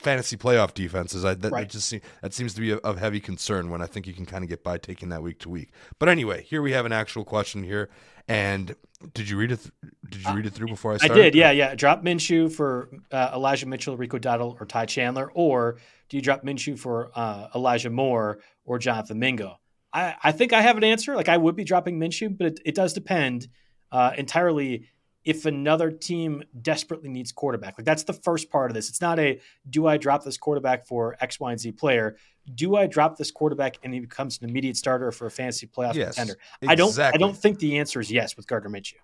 fantasy 0.00 0.36
playoff 0.36 0.74
defenses. 0.74 1.24
I, 1.24 1.34
that, 1.34 1.52
right. 1.52 1.68
just 1.68 1.94
that 2.20 2.32
seems 2.32 2.54
to 2.54 2.60
be 2.60 2.72
of 2.72 2.98
heavy 2.98 3.20
concern 3.20 3.70
when 3.70 3.82
I 3.82 3.86
think 3.86 4.06
you 4.06 4.12
can 4.12 4.26
kind 4.26 4.44
of 4.44 4.50
get 4.50 4.62
by 4.62 4.78
taking 4.78 5.08
that 5.10 5.22
week 5.22 5.38
to 5.40 5.48
week. 5.48 5.70
But 5.98 6.08
anyway, 6.08 6.42
here 6.42 6.62
we 6.62 6.72
have 6.72 6.86
an 6.86 6.92
actual 6.92 7.24
question 7.24 7.62
here, 7.62 7.88
and 8.28 8.74
did 9.14 9.28
you 9.28 9.36
read 9.36 9.52
it? 9.52 9.60
Th- 9.60 9.92
did 10.10 10.22
you 10.24 10.34
read 10.34 10.46
it 10.46 10.52
through 10.52 10.68
before 10.68 10.92
I 10.92 10.96
started? 10.98 11.14
I 11.14 11.22
did. 11.22 11.34
Yeah, 11.34 11.50
yeah. 11.50 11.74
Drop 11.74 12.02
Minshew 12.02 12.50
for 12.52 12.88
uh, 13.10 13.32
Elijah 13.34 13.66
Mitchell, 13.66 13.96
Rico 13.96 14.18
Dowdle, 14.18 14.60
or 14.60 14.66
Ty 14.66 14.86
Chandler, 14.86 15.30
or 15.34 15.78
do 16.08 16.16
you 16.16 16.22
drop 16.22 16.42
Minshew 16.42 16.78
for 16.78 17.10
uh, 17.14 17.48
Elijah 17.54 17.90
Moore 17.90 18.38
or 18.64 18.78
Jonathan 18.78 19.18
Mingo? 19.18 19.58
I, 19.92 20.14
I 20.22 20.32
think 20.32 20.52
I 20.52 20.62
have 20.62 20.76
an 20.76 20.84
answer. 20.84 21.14
Like 21.14 21.28
I 21.28 21.36
would 21.36 21.56
be 21.56 21.64
dropping 21.64 21.98
Minshew, 21.98 22.36
but 22.36 22.46
it, 22.46 22.60
it 22.64 22.74
does 22.74 22.92
depend 22.92 23.48
uh, 23.90 24.12
entirely 24.16 24.86
if 25.24 25.46
another 25.46 25.90
team 25.90 26.42
desperately 26.62 27.08
needs 27.08 27.30
quarterback. 27.30 27.78
Like 27.78 27.84
that's 27.84 28.02
the 28.04 28.12
first 28.12 28.50
part 28.50 28.70
of 28.70 28.74
this. 28.74 28.88
It's 28.88 29.00
not 29.00 29.18
a 29.18 29.40
do 29.68 29.86
I 29.86 29.96
drop 29.96 30.24
this 30.24 30.36
quarterback 30.36 30.86
for 30.86 31.16
X, 31.20 31.38
Y, 31.38 31.50
and 31.50 31.60
Z 31.60 31.72
player. 31.72 32.16
Do 32.54 32.74
I 32.74 32.86
drop 32.88 33.16
this 33.16 33.30
quarterback 33.30 33.76
and 33.84 33.94
he 33.94 34.00
becomes 34.00 34.40
an 34.42 34.48
immediate 34.48 34.76
starter 34.76 35.12
for 35.12 35.26
a 35.26 35.30
fantasy 35.30 35.66
playoff 35.66 35.94
yes, 35.94 36.16
contender? 36.16 36.38
Exactly. 36.60 36.68
I 36.68 36.74
don't. 36.74 36.98
I 36.98 37.16
don't 37.18 37.36
think 37.36 37.60
the 37.60 37.78
answer 37.78 38.00
is 38.00 38.10
yes 38.10 38.36
with 38.36 38.48
Gardner 38.48 38.70
Minshew. 38.70 38.94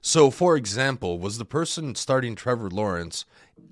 So, 0.00 0.30
for 0.30 0.56
example, 0.56 1.18
was 1.18 1.38
the 1.38 1.44
person 1.44 1.94
starting 1.94 2.36
Trevor 2.36 2.70
Lawrence? 2.70 3.24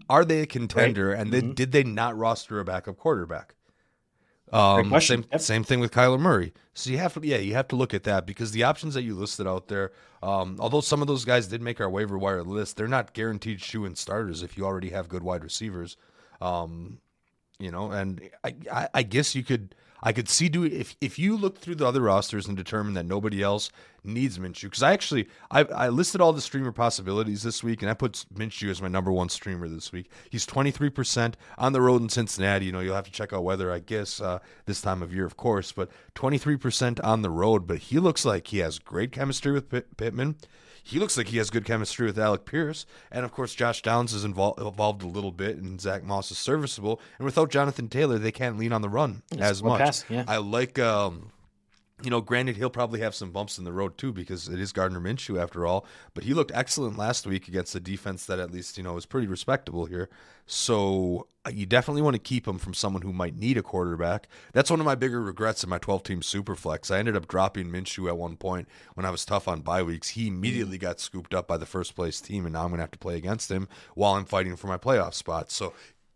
Are 0.08 0.24
they 0.24 0.40
a 0.40 0.46
contender? 0.46 1.10
Right. 1.10 1.20
And 1.20 1.32
mm-hmm. 1.32 1.52
did 1.52 1.72
they 1.72 1.84
not 1.84 2.16
roster 2.16 2.58
a 2.58 2.64
backup 2.64 2.96
quarterback? 2.96 3.54
Um, 4.52 5.00
same 5.00 5.24
yep. 5.32 5.40
same 5.40 5.64
thing 5.64 5.80
with 5.80 5.92
Kyler 5.92 6.20
Murray. 6.20 6.52
So 6.74 6.90
you 6.90 6.98
have 6.98 7.14
to 7.14 7.26
yeah 7.26 7.38
you 7.38 7.54
have 7.54 7.68
to 7.68 7.76
look 7.76 7.94
at 7.94 8.04
that 8.04 8.26
because 8.26 8.52
the 8.52 8.64
options 8.64 8.94
that 8.94 9.02
you 9.02 9.14
listed 9.14 9.46
out 9.46 9.68
there, 9.68 9.92
um, 10.22 10.56
although 10.58 10.82
some 10.82 11.00
of 11.00 11.08
those 11.08 11.24
guys 11.24 11.48
did 11.48 11.62
make 11.62 11.80
our 11.80 11.88
waiver 11.88 12.18
wire 12.18 12.42
list, 12.42 12.76
they're 12.76 12.88
not 12.88 13.14
guaranteed 13.14 13.62
shoe 13.62 13.84
in 13.86 13.94
starters 13.94 14.42
if 14.42 14.58
you 14.58 14.64
already 14.66 14.90
have 14.90 15.08
good 15.08 15.22
wide 15.22 15.42
receivers. 15.42 15.96
Um, 16.40 16.98
you 17.58 17.70
know, 17.70 17.92
and 17.92 18.20
I, 18.44 18.54
I, 18.70 18.88
I 18.92 19.02
guess 19.04 19.34
you 19.34 19.42
could 19.42 19.74
I 20.02 20.12
could 20.12 20.28
see 20.28 20.48
doing 20.48 20.72
if 20.72 20.96
if 21.00 21.18
you 21.18 21.36
look 21.36 21.58
through 21.58 21.76
the 21.76 21.86
other 21.86 22.00
rosters 22.00 22.46
and 22.46 22.56
determine 22.56 22.94
that 22.94 23.06
nobody 23.06 23.42
else 23.42 23.70
needs 24.04 24.38
Minshew 24.38 24.62
because 24.64 24.82
I 24.82 24.92
actually 24.92 25.28
I, 25.50 25.64
I 25.64 25.88
listed 25.88 26.20
all 26.20 26.32
the 26.32 26.40
streamer 26.40 26.72
possibilities 26.72 27.42
this 27.42 27.62
week 27.62 27.82
and 27.82 27.90
I 27.90 27.94
put 27.94 28.24
Minshew 28.34 28.70
as 28.70 28.82
my 28.82 28.88
number 28.88 29.12
one 29.12 29.28
streamer 29.28 29.68
this 29.68 29.92
week. 29.92 30.10
He's 30.30 30.46
twenty 30.46 30.70
three 30.70 30.90
percent 30.90 31.36
on 31.58 31.72
the 31.72 31.80
road 31.80 32.02
in 32.02 32.08
Cincinnati. 32.08 32.66
You 32.66 32.72
know 32.72 32.80
you'll 32.80 32.94
have 32.94 33.04
to 33.04 33.12
check 33.12 33.32
out 33.32 33.44
weather 33.44 33.72
I 33.72 33.78
guess 33.78 34.20
uh, 34.20 34.40
this 34.66 34.80
time 34.80 35.02
of 35.02 35.14
year 35.14 35.26
of 35.26 35.36
course, 35.36 35.72
but 35.72 35.90
twenty 36.14 36.38
three 36.38 36.56
percent 36.56 37.00
on 37.00 37.22
the 37.22 37.30
road. 37.30 37.66
But 37.66 37.78
he 37.78 37.98
looks 37.98 38.24
like 38.24 38.48
he 38.48 38.58
has 38.58 38.78
great 38.78 39.12
chemistry 39.12 39.52
with 39.52 39.68
Pitt- 39.68 39.96
Pittman 39.96 40.36
he 40.82 40.98
looks 40.98 41.16
like 41.16 41.28
he 41.28 41.38
has 41.38 41.50
good 41.50 41.64
chemistry 41.64 42.06
with 42.06 42.18
Alec 42.18 42.44
Pierce. 42.44 42.86
And 43.10 43.24
of 43.24 43.32
course, 43.32 43.54
Josh 43.54 43.82
Downs 43.82 44.12
is 44.12 44.24
involved, 44.24 44.60
evolved 44.60 45.02
a 45.02 45.06
little 45.06 45.30
bit, 45.30 45.56
and 45.56 45.80
Zack 45.80 46.02
Moss 46.02 46.30
is 46.30 46.38
serviceable. 46.38 47.00
And 47.18 47.24
without 47.24 47.50
Jonathan 47.50 47.88
Taylor, 47.88 48.18
they 48.18 48.32
can't 48.32 48.58
lean 48.58 48.72
on 48.72 48.82
the 48.82 48.88
run 48.88 49.22
it's 49.30 49.40
as 49.40 49.62
much. 49.62 49.78
Pass, 49.78 50.04
yeah. 50.08 50.24
I 50.26 50.38
like. 50.38 50.78
Um, 50.78 51.30
you 52.02 52.10
know, 52.10 52.20
granted, 52.20 52.56
he'll 52.56 52.70
probably 52.70 53.00
have 53.00 53.14
some 53.14 53.30
bumps 53.30 53.58
in 53.58 53.64
the 53.64 53.72
road 53.72 53.96
too 53.96 54.12
because 54.12 54.48
it 54.48 54.60
is 54.60 54.72
Gardner 54.72 55.00
Minshew 55.00 55.40
after 55.40 55.66
all. 55.66 55.86
But 56.14 56.24
he 56.24 56.34
looked 56.34 56.50
excellent 56.54 56.98
last 56.98 57.26
week 57.26 57.48
against 57.48 57.74
a 57.74 57.80
defense 57.80 58.26
that 58.26 58.38
at 58.38 58.50
least 58.50 58.76
you 58.76 58.82
know 58.82 58.96
is 58.96 59.06
pretty 59.06 59.26
respectable 59.26 59.86
here. 59.86 60.08
So 60.46 61.28
uh, 61.46 61.50
you 61.50 61.66
definitely 61.66 62.02
want 62.02 62.14
to 62.14 62.20
keep 62.20 62.46
him 62.46 62.58
from 62.58 62.74
someone 62.74 63.02
who 63.02 63.12
might 63.12 63.36
need 63.36 63.56
a 63.56 63.62
quarterback. 63.62 64.28
That's 64.52 64.70
one 64.70 64.80
of 64.80 64.86
my 64.86 64.94
bigger 64.94 65.22
regrets 65.22 65.62
in 65.62 65.70
my 65.70 65.78
12 65.78 66.02
team 66.02 66.20
superflex. 66.20 66.90
I 66.90 66.98
ended 66.98 67.16
up 67.16 67.28
dropping 67.28 67.68
Minshew 67.68 68.08
at 68.08 68.18
one 68.18 68.36
point 68.36 68.68
when 68.94 69.06
I 69.06 69.10
was 69.10 69.24
tough 69.24 69.48
on 69.48 69.60
bye 69.60 69.82
weeks. 69.82 70.10
He 70.10 70.28
immediately 70.28 70.78
got 70.78 71.00
scooped 71.00 71.34
up 71.34 71.46
by 71.46 71.56
the 71.56 71.66
first 71.66 71.94
place 71.94 72.20
team, 72.20 72.44
and 72.44 72.52
now 72.52 72.62
I'm 72.62 72.68
going 72.68 72.78
to 72.78 72.82
have 72.82 72.90
to 72.92 72.98
play 72.98 73.16
against 73.16 73.50
him 73.50 73.68
while 73.94 74.14
I'm 74.14 74.24
fighting 74.24 74.56
for 74.56 74.66
my 74.66 74.78
playoff 74.78 75.14
spot. 75.14 75.50
So 75.50 75.72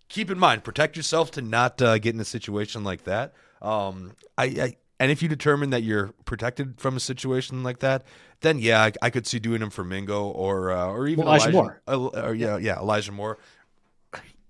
keep 0.09 0.31
in 0.31 0.39
mind, 0.39 0.65
protect 0.65 0.97
yourself 0.97 1.31
to 1.33 1.43
not 1.43 1.81
uh, 1.81 1.99
get 1.99 2.15
in 2.15 2.21
a 2.21 2.25
situation 2.25 2.85
like 2.85 3.05
that. 3.05 3.35
Um, 3.63 4.13
I, 4.37 4.45
I 4.45 4.77
and 4.99 5.11
if 5.11 5.23
you 5.23 5.29
determine 5.29 5.71
that 5.71 5.83
you're 5.83 6.13
protected 6.25 6.81
from 6.81 6.97
a 6.97 7.01
situation 7.01 7.63
like 7.63 7.81
that, 7.81 8.05
then 8.41 8.59
yeah, 8.59 8.83
I, 8.83 8.93
I 9.03 9.11
could 9.11 9.27
see 9.27 9.39
doing 9.39 9.61
him 9.61 9.71
for 9.71 9.85
Mingo 9.85 10.29
or 10.29 10.71
uh, 10.71 10.87
or 10.87 11.07
even 11.07 11.25
Elijah, 11.25 11.51
Elijah 11.51 11.57
Moore. 11.57 11.83
Uh, 11.87 12.07
or, 12.29 12.35
yeah, 12.35 12.57
yeah, 12.57 12.79
Elijah 12.79 13.13
Moore, 13.13 13.39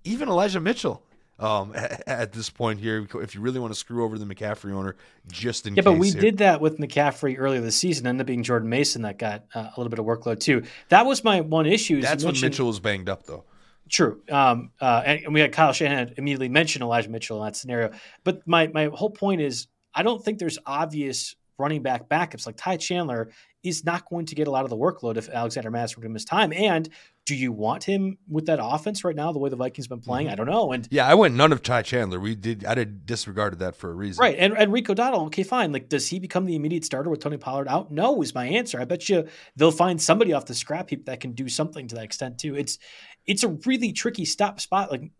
even 0.03 0.29
Elijah 0.29 0.59
Mitchell. 0.59 1.03
Um, 1.39 1.73
at, 1.75 2.07
at, 2.07 2.31
this 2.31 2.49
point 2.49 2.79
here, 2.79 3.07
if 3.21 3.35
you 3.35 3.41
really 3.41 3.59
want 3.59 3.71
to 3.71 3.77
screw 3.77 4.03
over 4.03 4.17
the 4.17 4.25
McCaffrey 4.25 4.71
owner, 4.71 4.95
just 5.27 5.67
in 5.67 5.75
yeah, 5.75 5.83
case. 5.83 5.85
but 5.85 5.99
we 5.99 6.09
here. 6.09 6.19
did 6.19 6.37
that 6.39 6.61
with 6.61 6.79
McCaffrey 6.79 7.35
earlier 7.37 7.61
this 7.61 7.75
season. 7.75 8.07
Ended 8.07 8.21
up 8.21 8.27
being 8.27 8.41
Jordan 8.41 8.69
Mason 8.69 9.03
that 9.03 9.19
got 9.19 9.45
uh, 9.53 9.59
a 9.59 9.73
little 9.77 9.89
bit 9.89 9.99
of 9.99 10.05
workload 10.05 10.39
too. 10.39 10.63
That 10.89 11.05
was 11.05 11.23
my 11.23 11.41
one 11.41 11.67
issue. 11.67 12.01
That's 12.01 12.23
when 12.23 12.39
Mitchell 12.41 12.65
was 12.65 12.79
banged 12.79 13.07
up 13.07 13.27
though. 13.27 13.43
True. 13.89 14.21
Um, 14.29 14.71
uh, 14.81 15.03
and 15.05 15.33
we 15.33 15.39
had 15.39 15.51
Kyle 15.51 15.73
Shanahan 15.73 16.15
immediately 16.17 16.49
mention 16.49 16.81
Elijah 16.81 17.09
Mitchell 17.09 17.37
in 17.37 17.45
that 17.45 17.55
scenario. 17.55 17.91
But 18.23 18.47
my 18.47 18.67
my 18.67 18.85
whole 18.85 19.11
point 19.11 19.41
is 19.41 19.67
I 19.93 20.03
don't 20.03 20.23
think 20.23 20.39
there's 20.39 20.59
obvious 20.65 21.35
running 21.57 21.81
back 21.81 22.07
backups 22.07 22.45
like 22.45 22.55
Ty 22.55 22.77
Chandler 22.77 23.31
is 23.63 23.83
not 23.83 24.07
going 24.09 24.25
to 24.27 24.35
get 24.35 24.47
a 24.47 24.51
lot 24.51 24.63
of 24.63 24.69
the 24.69 24.77
workload 24.77 25.17
if 25.17 25.27
Alexander 25.29 25.71
Mattison 25.71 25.99
were 25.99 26.07
to 26.07 26.13
miss 26.13 26.23
time. 26.23 26.53
And 26.53 26.87
do 27.25 27.35
you 27.35 27.51
want 27.51 27.83
him 27.83 28.17
with 28.29 28.45
that 28.45 28.59
offense 28.61 29.03
right 29.03 29.15
now, 29.15 29.33
the 29.33 29.39
way 29.39 29.49
the 29.49 29.55
Vikings 29.57 29.85
have 29.85 29.89
been 29.89 29.99
playing? 29.99 30.27
Mm-hmm. 30.27 30.33
I 30.33 30.35
don't 30.35 30.45
know. 30.45 30.71
And 30.71 30.87
yeah, 30.91 31.07
I 31.07 31.15
went 31.15 31.35
none 31.35 31.51
of 31.51 31.61
Ty 31.61 31.81
Chandler. 31.81 32.19
We 32.19 32.35
did. 32.35 32.63
I 32.63 32.75
did 32.75 33.05
disregarded 33.05 33.59
that 33.59 33.75
for 33.75 33.89
a 33.91 33.93
reason. 33.93 34.21
Right. 34.21 34.37
And, 34.37 34.57
and 34.57 34.71
Rico 34.71 34.93
Dowdle. 34.93 35.25
Okay, 35.27 35.43
fine. 35.43 35.71
Like, 35.73 35.89
does 35.89 36.07
he 36.07 36.19
become 36.19 36.45
the 36.45 36.55
immediate 36.55 36.85
starter 36.85 37.09
with 37.09 37.19
Tony 37.19 37.37
Pollard 37.37 37.67
out? 37.67 37.91
No, 37.91 38.21
is 38.21 38.33
my 38.33 38.45
answer. 38.45 38.79
I 38.79 38.85
bet 38.85 39.09
you 39.09 39.27
they'll 39.55 39.71
find 39.71 40.01
somebody 40.01 40.31
off 40.31 40.45
the 40.45 40.53
scrap 40.53 40.89
heap 40.89 41.05
that 41.07 41.19
can 41.19 41.33
do 41.33 41.49
something 41.49 41.87
to 41.87 41.95
that 41.95 42.03
extent 42.03 42.37
too. 42.37 42.55
It's 42.55 42.77
it's 43.25 43.43
a 43.43 43.49
really 43.65 43.91
tricky 43.91 44.23
stop 44.23 44.61
spot. 44.61 44.91
Like 44.91 45.11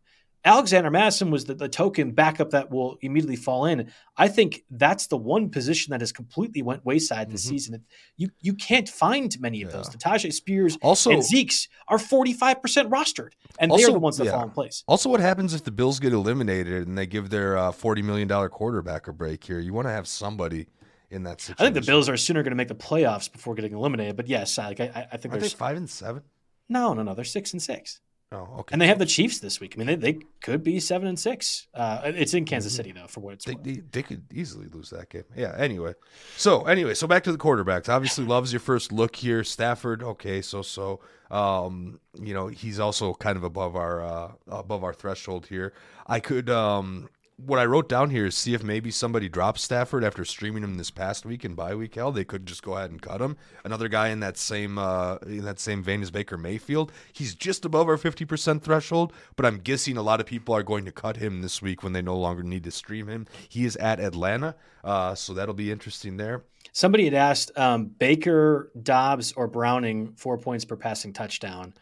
Alexander 0.46 0.90
Mattison 0.90 1.30
was 1.32 1.46
the, 1.46 1.56
the, 1.56 1.68
token 1.68 2.12
backup 2.12 2.52
that 2.52 2.72
will 2.72 2.98
immediately 3.02 3.36
fall 3.36 3.66
in. 3.66 3.92
I 4.16 4.28
think 4.28 4.64
that's 4.72 5.08
the 5.08 5.18
one 5.18 5.50
position 5.50 5.92
that 5.92 6.02
has 6.02 6.12
completely 6.12 6.62
went 6.62 6.86
wayside 6.86 7.30
this 7.30 7.46
mm-hmm. 7.46 7.56
season. 7.56 7.84
You 8.16 8.30
you 8.42 8.54
can't 8.54 8.88
find 8.88 9.36
many 9.40 9.62
of 9.62 9.70
yeah. 9.70 9.78
those. 9.78 9.90
Tyjae 9.90 10.32
Spears 10.32 10.78
also, 10.82 11.12
and 11.12 11.24
Zeke's 11.24 11.68
are 11.88 11.98
45% 11.98 12.62
rostered, 12.90 13.32
and 13.60 13.72
also, 13.72 13.88
they're 13.88 13.94
the 13.94 14.00
ones 14.00 14.18
that 14.18 14.26
yeah. 14.26 14.32
fall 14.32 14.44
in 14.44 14.52
place. 14.52 14.84
Also, 14.88 15.10
what 15.10 15.20
happens 15.20 15.54
if 15.54 15.64
the 15.64 15.72
Bills 15.72 16.00
get 16.00 16.14
eliminated 16.14 16.88
and 16.88 16.98
they 16.98 17.08
give 17.08 17.30
their 17.30 17.58
uh, 17.58 17.72
$40 17.72 18.04
million 18.04 18.50
quarterback 18.50 19.08
a 19.08 19.14
break 19.14 19.44
here? 19.44 19.60
You 19.60 19.74
want 19.74 19.88
to 19.88 19.92
have 19.92 20.08
somebody 20.08 20.68
in 21.10 21.24
that 21.24 21.42
situation. 21.42 21.62
I 21.62 21.72
think 21.72 21.86
the 21.86 21.92
Bills 21.92 22.10
are 22.10 22.18
sooner 22.18 22.44
going 22.44 22.52
to 22.52 22.58
make 22.58 22.68
the 22.68 22.76
playoffs 22.76 23.32
before 23.32 23.56
getting 23.56 23.74
eliminated. 23.74 24.16
But 24.16 24.28
yes, 24.28 24.58
like 24.58 24.80
I, 24.80 25.08
I 25.12 25.18
think 25.18 25.34
are 25.34 25.38
they 25.38 25.50
five 25.50 25.78
and 25.78 25.90
seven? 25.90 26.24
No, 26.70 26.94
no, 26.94 27.04
no. 27.04 27.14
They're 27.14 27.26
six 27.26 27.54
and 27.54 27.62
six. 27.62 28.02
Oh, 28.32 28.58
okay. 28.60 28.74
And 28.74 28.82
they 28.82 28.88
have 28.88 29.00
the 29.00 29.06
Chiefs 29.06 29.40
this 29.40 29.62
week. 29.62 29.76
I 29.76 29.78
mean, 29.78 29.88
they, 29.88 29.96
they 29.96 30.20
could 30.42 30.62
be 30.62 30.82
seven 30.82 31.08
and 31.08 31.18
six. 31.18 31.68
Uh, 31.74 32.02
it's 32.04 32.34
in 32.34 32.44
Kansas 32.44 32.76
City 32.76 32.92
though, 32.92 33.08
for 33.08 33.22
what 33.22 33.36
it's 33.36 33.46
they, 33.46 33.54
worth. 33.54 33.64
They, 33.64 33.82
they, 33.90 34.04
could 34.04 34.24
easily 34.34 34.68
lose 34.68 34.90
that 34.90 35.10
game. 35.10 35.24
Yeah. 35.34 35.56
Anyway, 35.58 35.94
so 36.36 36.66
anyway, 36.66 36.94
so 36.94 37.08
back 37.08 37.24
to 37.24 37.32
the 37.32 37.38
quarterbacks. 37.38 37.88
Obviously, 37.88 38.26
loves 38.26 38.52
your 38.52 38.60
first 38.60 38.92
look 38.92 39.16
here. 39.16 39.44
Stafford, 39.44 40.04
okay, 40.04 40.42
so 40.42 40.62
so. 40.62 41.00
Um, 41.30 42.00
you 42.14 42.34
know, 42.34 42.48
he's 42.48 42.80
also 42.80 43.14
kind 43.14 43.36
of 43.36 43.44
above 43.44 43.76
our 43.76 44.02
uh, 44.02 44.32
above 44.48 44.86
our 44.86 44.94
threshold 44.94 45.48
here. 45.48 45.74
I 46.06 46.22
could 46.22 46.50
um 46.50 47.10
what 47.38 47.60
I 47.60 47.66
wrote 47.66 47.88
down 47.88 48.10
here 48.10 48.26
is 48.26 48.36
see 48.36 48.56
if 48.56 48.64
maybe 48.64 48.90
somebody 48.90 49.30
drops 49.30 49.62
Stafford 49.62 50.04
after 50.04 50.26
streaming 50.26 50.64
him 50.64 50.76
this 50.76 50.90
past 50.90 51.24
week 51.24 51.46
in 51.46 51.54
bye 51.54 51.76
week. 51.76 51.94
Hell, 51.94 52.12
they 52.12 52.24
could 52.24 52.48
just 52.48 52.64
go 52.64 52.76
ahead 52.76 52.90
and 52.90 53.00
cut 53.00 53.22
him. 53.22 53.38
Another 53.64 53.88
guy 53.88 54.08
in 54.10 54.20
that 54.22 54.38
same 54.38 54.80
uh, 54.80 55.18
in 55.18 55.46
that 55.46 55.60
same 55.60 55.84
vein 55.84 56.02
as 56.02 56.10
Baker 56.10 56.36
Mayfield. 56.36 56.92
He's 57.14 57.36
just 57.36 57.64
above 57.64 57.88
our 57.88 57.98
fifty 57.98 58.26
percent 58.26 58.64
threshold, 58.64 59.14
but 59.36 59.46
I'm 59.46 59.60
guessing 59.60 59.98
a 59.98 60.02
lot 60.02 60.20
of 60.20 60.26
people 60.26 60.56
are 60.56 60.64
going 60.64 60.86
to 60.86 60.92
cut 60.92 61.18
him 61.18 61.42
this 61.42 61.62
week 61.62 61.84
when 61.84 61.94
they 61.94 62.02
no 62.02 62.18
longer 62.18 62.42
need 62.42 62.64
to 62.64 62.72
stream 62.72 63.08
him. 63.08 63.28
He 63.48 63.66
is 63.66 63.76
at 63.78 64.00
Atlanta, 64.00 64.56
uh, 64.84 65.14
so 65.14 65.34
that'll 65.36 65.54
be 65.54 65.72
interesting 65.72 66.18
there. 66.18 66.44
Somebody 66.72 67.06
had 67.06 67.14
asked 67.14 67.52
um, 67.56 67.86
Baker, 67.86 68.72
Dobbs, 68.82 69.34
or 69.34 69.48
Browning 69.48 70.14
four 70.16 70.40
points 70.40 70.66
per 70.66 70.76
passing 70.76 71.14
touchdown. 71.14 71.76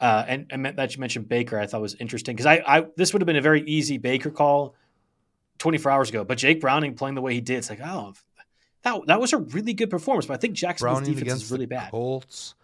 Uh, 0.00 0.24
and, 0.26 0.46
and 0.50 0.66
that 0.66 0.94
you 0.94 1.00
mentioned 1.00 1.28
Baker, 1.28 1.60
I 1.60 1.66
thought 1.66 1.80
was 1.80 1.94
interesting 1.94 2.34
because 2.34 2.46
I, 2.46 2.62
I 2.66 2.86
this 2.96 3.12
would 3.12 3.22
have 3.22 3.26
been 3.26 3.36
a 3.36 3.40
very 3.40 3.62
easy 3.62 3.98
Baker 3.98 4.30
call 4.30 4.74
24 5.58 5.92
hours 5.92 6.08
ago. 6.10 6.24
But 6.24 6.38
Jake 6.38 6.60
Browning 6.60 6.94
playing 6.94 7.14
the 7.14 7.22
way 7.22 7.34
he 7.34 7.40
did, 7.40 7.58
it's 7.58 7.70
like, 7.70 7.80
oh, 7.84 8.14
that 8.82 9.00
that 9.06 9.20
was 9.20 9.32
a 9.32 9.38
really 9.38 9.74
good 9.74 9.90
performance, 9.90 10.26
but 10.26 10.34
I 10.34 10.36
think 10.38 10.54
Jacksonville's 10.54 11.00
Browning 11.02 11.14
defense 11.18 11.44
is 11.44 11.52
really 11.52 11.66
bad. 11.66 11.90
Colts. 11.90 12.54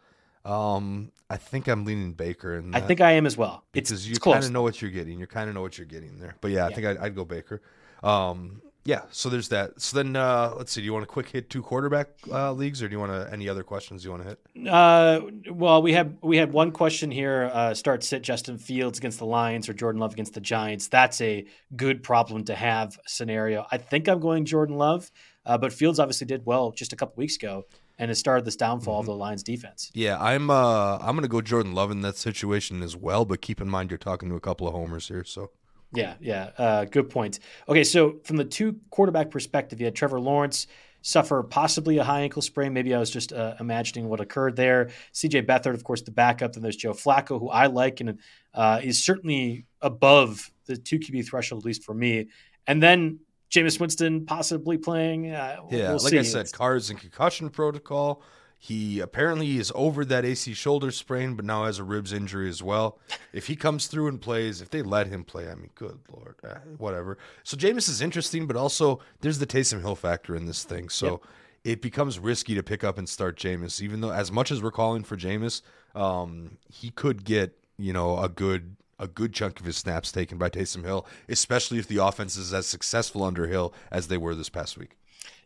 Um, 0.45 1.13
I 1.29 1.37
think 1.37 1.69
I'm 1.69 1.85
leaning 1.85 2.13
Baker, 2.15 2.57
and 2.57 2.75
I 2.75 2.81
think 2.81 3.01
I 3.01 3.13
am 3.13 3.27
as 3.27 3.37
well. 3.37 3.65
It's, 3.75 3.91
because 3.91 4.07
you 4.09 4.13
it's 4.17 4.25
kind 4.25 4.43
of 4.43 4.51
know 4.51 4.63
what 4.63 4.81
you're 4.81 4.91
getting. 4.91 5.19
You 5.21 5.27
kind 5.27 5.49
of 5.49 5.55
know 5.55 5.61
what 5.61 5.77
you're 5.77 5.87
getting 5.87 6.19
there. 6.19 6.37
But 6.41 6.53
yeah, 6.53 6.65
I 6.65 6.69
Yeah. 6.71 6.75
think 6.75 6.87
I'd, 6.87 6.97
I'd 6.99 7.15
go 7.15 7.25
Baker. 7.25 7.61
Um, 8.03 8.63
yeah. 8.89 9.03
So 9.11 9.29
there's 9.29 9.51
that. 9.51 9.79
So 9.83 9.99
then 9.99 10.17
uh, 10.17 10.55
let's 10.57 10.73
see. 10.73 10.81
Do 10.81 10.87
you 10.87 10.95
want 10.95 11.03
to 11.03 11.07
quick 11.07 11.29
hit 11.29 11.51
two 11.51 11.61
quarterback 11.61 12.09
uh, 12.33 12.53
leagues, 12.53 12.83
or 12.83 12.89
do 12.89 12.95
you 12.95 12.99
want 12.99 13.13
to 13.13 13.31
any 13.31 13.47
other 13.47 13.63
questions 13.63 14.03
you 14.03 14.11
want 14.11 14.23
to 14.23 14.29
hit? 14.31 14.67
Uh, 14.67 15.21
well, 15.53 15.83
we 15.83 15.93
had 15.93 16.17
we 16.23 16.39
had 16.39 16.55
one 16.55 16.73
question 16.73 17.11
here. 17.11 17.51
Uh, 17.53 17.75
start 17.75 18.03
sit 18.03 18.23
Justin 18.23 18.57
Fields 18.57 18.99
against 18.99 19.19
the 19.19 19.27
Lions 19.27 19.69
or 19.69 19.75
Jordan 19.75 20.01
Love 20.01 20.15
against 20.15 20.33
the 20.33 20.41
Giants. 20.41 20.89
That's 20.89 21.21
a 21.21 21.45
good 21.77 22.03
problem 22.03 22.45
to 22.45 22.55
have 22.55 22.99
scenario. 23.07 23.67
I 23.71 23.77
think 23.77 24.09
I'm 24.09 24.21
going 24.21 24.47
Jordan 24.47 24.79
Love, 24.79 25.11
uh, 25.45 25.59
but 25.59 25.71
Fields 25.75 25.99
obviously 25.99 26.27
did 26.27 26.47
well 26.47 26.73
just 26.73 26.95
a 26.95 26.97
couple 26.97 27.17
weeks 27.19 27.37
ago 27.37 27.67
and 27.99 28.09
has 28.09 28.19
started 28.19 28.47
this 28.47 28.57
downfall 28.57 29.01
of 29.01 29.07
the 29.07 29.15
Lions 29.15 29.43
defense. 29.43 29.91
Yeah, 29.93 30.19
I'm. 30.19 30.49
Uh, 30.49 30.97
I'm 30.97 31.15
gonna 31.15 31.29
go 31.29 31.43
Jordan 31.43 31.75
Love 31.75 31.91
in 31.91 32.01
that 32.01 32.17
situation 32.17 32.83
as 32.83 32.97
well. 32.97 33.27
But 33.27 33.43
keep 33.43 33.61
in 33.61 33.69
mind 33.69 33.91
you're 33.91 33.99
talking 33.99 34.31
to 34.31 34.35
a 34.35 34.41
couple 34.41 34.67
of 34.67 34.73
homers 34.73 35.09
here. 35.09 35.25
So 35.25 35.51
Yeah, 35.95 36.15
yeah. 36.21 36.51
Uh, 36.59 36.85
good 36.85 37.09
point. 37.11 37.39
Okay, 37.69 37.85
so 37.85 38.19
from 38.25 38.37
the 38.37 38.45
two 38.45 38.79
quarterback 38.91 39.31
perspective, 39.31 39.81
you 39.81 39.87
had 39.87 39.95
Trevor 39.95 40.21
Lawrence 40.21 40.67
suffer 41.03 41.43
possibly 41.43 41.99
a 41.99 42.05
high 42.05 42.21
ankle 42.21 42.43
sprain. 42.43 42.73
Maybe 42.73 42.95
I 42.95 42.99
was 42.99 43.11
just 43.11 43.33
uh, 43.33 43.55
imagining 43.61 44.09
what 44.09 44.21
occurred 44.21 44.57
there. 44.57 44.91
CJ 45.15 45.47
Beathard, 45.47 45.75
of 45.75 45.85
course, 45.85 46.03
the 46.03 46.11
backup. 46.11 46.53
Then 46.53 46.63
there's 46.63 46.77
Joe 46.77 46.93
Flacco, 46.93 47.39
who 47.39 47.49
I 47.49 47.67
like 47.67 48.01
and 48.01 48.19
uh, 48.55 48.81
is 48.83 49.05
certainly 49.05 49.67
above 49.81 50.51
the 50.67 50.77
two 50.77 50.99
QB 50.99 51.27
threshold, 51.27 51.63
at 51.63 51.67
least 51.67 51.85
for 51.85 51.95
me. 51.95 52.29
And 52.67 52.83
then 52.83 53.21
Jameis 53.51 53.81
Winston 53.81 54.27
possibly 54.27 54.77
playing. 54.77 55.31
Uh, 55.31 55.61
yeah, 55.71 55.89
we'll 55.89 55.99
like 55.99 56.11
see. 56.11 56.19
I 56.19 56.23
said, 56.23 56.53
Carr's 56.53 56.91
and 56.91 56.99
concussion 56.99 57.49
protocol. 57.49 58.23
He 58.61 58.99
apparently 58.99 59.57
is 59.57 59.71
over 59.75 60.05
that 60.05 60.25
AC 60.25 60.53
shoulder 60.53 60.91
sprain, 60.91 61.37
but 61.37 61.45
now 61.45 61.65
has 61.65 61.79
a 61.79 61.85
ribs 61.85 62.13
injury 62.13 62.49
as 62.49 62.61
well. 62.61 62.99
If 63.33 63.47
he 63.47 63.55
comes 63.55 63.87
through 63.87 64.09
and 64.09 64.21
plays, 64.21 64.61
if 64.61 64.71
they 64.71 64.83
let 64.83 65.07
him 65.07 65.23
play, 65.23 65.49
I 65.49 65.55
mean, 65.55 65.71
good 65.77 66.01
lord, 66.11 66.35
uh, 66.43 66.57
whatever. 66.77 67.19
So 67.45 67.57
Jameis 67.57 67.89
is 67.89 68.03
interesting, 68.03 68.49
but 68.49 68.57
also 68.57 68.99
there's 69.21 69.39
the 69.39 69.47
Taysom 69.47 69.81
Hill 69.81 69.95
factor 69.95 70.35
in 70.35 70.47
this 70.47 70.65
thing. 70.65 70.89
So 70.89 71.21
it 71.63 71.81
becomes 71.81 72.19
risky 72.19 72.57
to 72.57 72.63
pick 72.65 72.83
up 72.83 72.99
and 72.99 73.09
start 73.09 73.39
Jameis, 73.39 73.81
even 73.81 74.01
though 74.01 74.11
as 74.11 74.33
much 74.33 74.51
as 74.51 74.61
we're 74.61 74.73
calling 74.73 75.05
for 75.05 75.17
Jameis, 75.17 75.63
um, 75.95 76.59
he 76.69 76.91
could 76.91 77.25
get 77.25 77.57
you 77.77 77.93
know 77.93 78.19
a 78.19 78.29
good 78.29 78.77
a 78.99 79.07
good 79.07 79.33
chunk 79.33 79.61
of 79.61 79.67
his 79.67 79.77
snaps 79.77 80.11
taken 80.11 80.37
by 80.37 80.51
Taysom 80.51 80.85
Hill, 80.85 81.07
especially 81.29 81.79
if 81.79 81.87
the 81.87 81.99
offense 81.99 82.37
is 82.37 82.53
as 82.53 82.67
successful 82.67 83.23
under 83.23 83.47
Hill 83.47 83.73
as 83.93 84.09
they 84.09 84.17
were 84.17 84.35
this 84.35 84.49
past 84.49 84.77
week. 84.77 84.97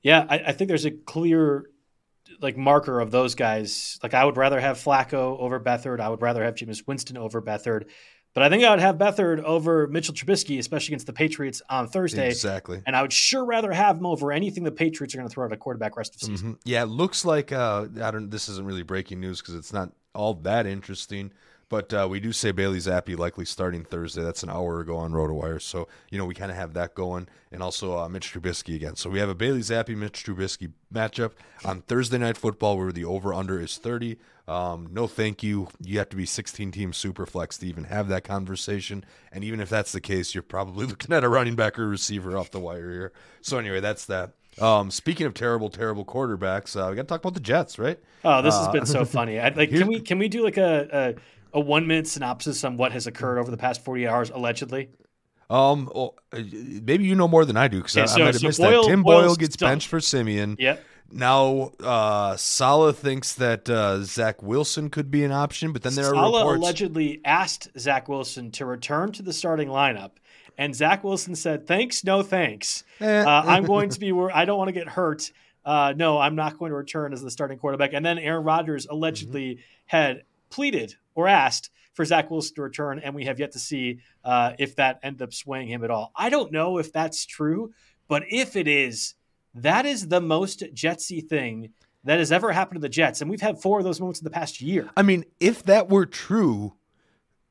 Yeah, 0.02 0.26
I, 0.28 0.38
I 0.38 0.52
think 0.52 0.68
there's 0.68 0.86
a 0.86 0.90
clear 0.90 1.66
like 2.40 2.56
marker 2.56 3.00
of 3.00 3.10
those 3.10 3.34
guys. 3.34 3.98
Like 4.02 4.14
I 4.14 4.24
would 4.24 4.36
rather 4.36 4.60
have 4.60 4.78
Flacco 4.78 5.38
over 5.38 5.60
Beathard. 5.60 6.00
I 6.00 6.08
would 6.08 6.22
rather 6.22 6.42
have 6.44 6.54
Jameis 6.54 6.86
Winston 6.86 7.16
over 7.16 7.42
Beathard. 7.42 7.86
But 8.34 8.42
I 8.42 8.48
think 8.48 8.64
I 8.64 8.70
would 8.70 8.80
have 8.80 8.96
Beathard 8.96 9.42
over 9.42 9.86
Mitchell 9.88 10.14
Trubisky, 10.14 10.58
especially 10.58 10.92
against 10.94 11.06
the 11.06 11.12
Patriots 11.12 11.60
on 11.68 11.86
Thursday. 11.86 12.28
Exactly. 12.28 12.80
And 12.86 12.96
I 12.96 13.02
would 13.02 13.12
sure 13.12 13.44
rather 13.44 13.70
have 13.70 13.98
him 13.98 14.06
over 14.06 14.32
anything 14.32 14.64
the 14.64 14.72
Patriots 14.72 15.14
are 15.14 15.18
going 15.18 15.28
to 15.28 15.32
throw 15.34 15.44
at 15.44 15.52
a 15.52 15.56
quarterback 15.58 15.98
rest 15.98 16.14
of 16.14 16.20
the 16.20 16.26
season. 16.28 16.54
Mhm. 16.54 16.58
Yeah, 16.64 16.82
it 16.82 16.86
looks 16.86 17.26
like 17.26 17.52
uh, 17.52 17.88
I 18.02 18.10
don't. 18.10 18.30
This 18.30 18.48
isn't 18.48 18.64
really 18.66 18.82
breaking 18.84 19.20
news 19.20 19.42
because 19.42 19.54
it's 19.54 19.72
not 19.72 19.90
all 20.14 20.32
that 20.34 20.66
interesting. 20.66 21.30
But 21.72 21.94
uh, 21.94 22.06
we 22.10 22.20
do 22.20 22.32
say 22.32 22.52
Bailey 22.52 22.76
Zappe 22.76 23.16
likely 23.18 23.46
starting 23.46 23.82
Thursday. 23.82 24.22
That's 24.22 24.42
an 24.42 24.50
hour 24.50 24.80
ago 24.80 24.98
on 24.98 25.12
RotoWire. 25.12 25.58
So 25.62 25.88
you 26.10 26.18
know 26.18 26.26
we 26.26 26.34
kind 26.34 26.50
of 26.50 26.56
have 26.58 26.74
that 26.74 26.94
going, 26.94 27.28
and 27.50 27.62
also 27.62 27.96
uh, 27.98 28.10
Mitch 28.10 28.30
Trubisky 28.30 28.74
again. 28.76 28.94
So 28.94 29.08
we 29.08 29.18
have 29.20 29.30
a 29.30 29.34
Bailey 29.34 29.60
Zappe 29.60 29.96
Mitch 29.96 30.22
Trubisky 30.22 30.72
matchup 30.92 31.32
on 31.64 31.80
Thursday 31.80 32.18
Night 32.18 32.36
Football, 32.36 32.76
where 32.76 32.92
the 32.92 33.06
over 33.06 33.32
under 33.32 33.58
is 33.58 33.78
thirty. 33.78 34.18
Um, 34.46 34.88
no, 34.92 35.06
thank 35.06 35.42
you. 35.42 35.68
You 35.80 35.96
have 35.98 36.10
to 36.10 36.16
be 36.16 36.26
16 36.26 36.72
team 36.72 36.92
super 36.92 37.24
flex 37.24 37.56
to 37.58 37.66
even 37.66 37.84
have 37.84 38.08
that 38.08 38.24
conversation. 38.24 39.04
And 39.30 39.44
even 39.44 39.60
if 39.60 39.70
that's 39.70 39.92
the 39.92 40.00
case, 40.00 40.34
you're 40.34 40.42
probably 40.42 40.84
looking 40.88 41.14
at 41.14 41.24
a 41.24 41.28
running 41.28 41.54
back 41.54 41.78
or 41.78 41.88
receiver 41.88 42.36
off 42.36 42.50
the 42.50 42.58
wire 42.60 42.90
here. 42.90 43.12
So 43.40 43.56
anyway, 43.56 43.78
that's 43.80 44.04
that. 44.06 44.32
Um, 44.60 44.90
speaking 44.90 45.26
of 45.26 45.32
terrible, 45.32 45.70
terrible 45.70 46.04
quarterbacks, 46.04 46.76
uh, 46.76 46.90
we 46.90 46.96
got 46.96 47.02
to 47.02 47.08
talk 47.08 47.20
about 47.20 47.34
the 47.34 47.40
Jets, 47.40 47.78
right? 47.78 47.98
Oh, 48.24 48.42
this 48.42 48.54
has 48.54 48.66
Uh, 48.66 48.72
been 48.72 48.84
so 48.84 49.04
funny. 49.18 49.38
I, 49.38 49.48
like, 49.50 49.70
can 49.70 49.86
we 49.86 50.00
can 50.00 50.18
we 50.18 50.28
do 50.28 50.42
like 50.44 50.58
a, 50.58 51.14
a 51.52 51.60
one 51.60 51.86
minute 51.86 52.06
synopsis 52.06 52.64
on 52.64 52.76
what 52.76 52.92
has 52.92 53.06
occurred 53.06 53.38
over 53.38 53.50
the 53.50 53.56
past 53.56 53.84
48 53.84 54.06
hours 54.08 54.30
allegedly? 54.30 54.88
Um, 55.50 55.90
well, 55.94 56.14
uh, 56.32 56.40
maybe 56.82 57.04
you 57.04 57.14
know 57.14 57.28
more 57.28 57.44
than 57.44 57.56
I 57.58 57.68
do 57.68 57.78
because 57.78 57.96
Okay, 57.96 58.02
I, 58.02 58.06
so- 58.06 58.14
I 58.14 58.24
might 58.24 58.34
have 58.34 58.40
so 58.40 58.46
missed 58.48 58.60
Boyle- 58.60 58.82
that. 58.84 58.88
Tim 58.88 59.02
Boyle 59.02 59.34
gets 59.36 59.56
benched 59.56 59.88
for 59.88 60.00
Siemian. 60.00 60.56
Yep. 60.58 60.82
Now, 61.14 61.72
uh, 61.84 62.36
Saleh 62.36 62.96
thinks 62.96 63.34
that 63.34 63.68
uh, 63.68 64.02
Zach 64.02 64.42
Wilson 64.42 64.88
could 64.88 65.10
be 65.10 65.24
an 65.24 65.30
option, 65.32 65.74
but 65.74 65.82
then 65.82 65.94
there 65.94 66.06
are 66.06 66.24
reports. 66.24 66.58
allegedly 66.58 67.20
asked 67.22 67.68
Zach 67.78 68.08
Wilson 68.08 68.50
to 68.52 68.64
return 68.64 69.12
to 69.12 69.22
the 69.22 69.34
starting 69.34 69.68
lineup, 69.68 70.12
and 70.56 70.74
Zach 70.74 71.04
Wilson 71.04 71.34
said, 71.34 71.66
"Thanks, 71.66 72.02
no 72.02 72.22
thanks. 72.22 72.82
Eh. 72.98 73.24
Uh, 73.24 73.42
I'm 73.44 73.64
going 73.66 73.90
to 73.90 74.00
be 74.00 74.10
where 74.12 74.34
I 74.34 74.46
don't 74.46 74.56
want 74.56 74.68
to 74.68 74.72
get 74.72 74.88
hurt. 74.88 75.30
Uh, 75.66 75.92
no, 75.94 76.18
I'm 76.18 76.34
not 76.34 76.58
going 76.58 76.70
to 76.70 76.76
return 76.76 77.12
as 77.12 77.20
the 77.20 77.30
starting 77.30 77.58
quarterback." 77.58 77.92
And 77.92 78.06
then 78.06 78.18
Aaron 78.18 78.42
Rodgers 78.44 78.86
allegedly 78.86 79.58
had 79.84 80.22
pleaded 80.52 80.94
or 81.14 81.26
asked 81.26 81.70
for 81.94 82.04
Zach 82.04 82.30
Wilson 82.30 82.54
to 82.54 82.62
return, 82.62 82.98
and 82.98 83.14
we 83.14 83.24
have 83.24 83.38
yet 83.38 83.52
to 83.52 83.58
see 83.58 84.00
uh, 84.24 84.52
if 84.58 84.76
that 84.76 85.00
ended 85.02 85.22
up 85.22 85.34
swaying 85.34 85.68
him 85.68 85.84
at 85.84 85.90
all. 85.90 86.12
I 86.14 86.30
don't 86.30 86.52
know 86.52 86.78
if 86.78 86.92
that's 86.92 87.26
true, 87.26 87.72
but 88.08 88.22
if 88.30 88.56
it 88.56 88.68
is, 88.68 89.14
that 89.54 89.84
is 89.84 90.08
the 90.08 90.20
most 90.20 90.62
Jetsy 90.74 91.26
thing 91.26 91.72
that 92.04 92.18
has 92.18 92.32
ever 92.32 92.52
happened 92.52 92.76
to 92.76 92.80
the 92.80 92.88
Jets, 92.88 93.20
and 93.20 93.30
we've 93.30 93.40
had 93.40 93.60
four 93.60 93.78
of 93.78 93.84
those 93.84 94.00
moments 94.00 94.20
in 94.20 94.24
the 94.24 94.30
past 94.30 94.60
year. 94.60 94.90
I 94.96 95.02
mean, 95.02 95.24
if 95.38 95.62
that 95.64 95.88
were 95.88 96.06
true, 96.06 96.74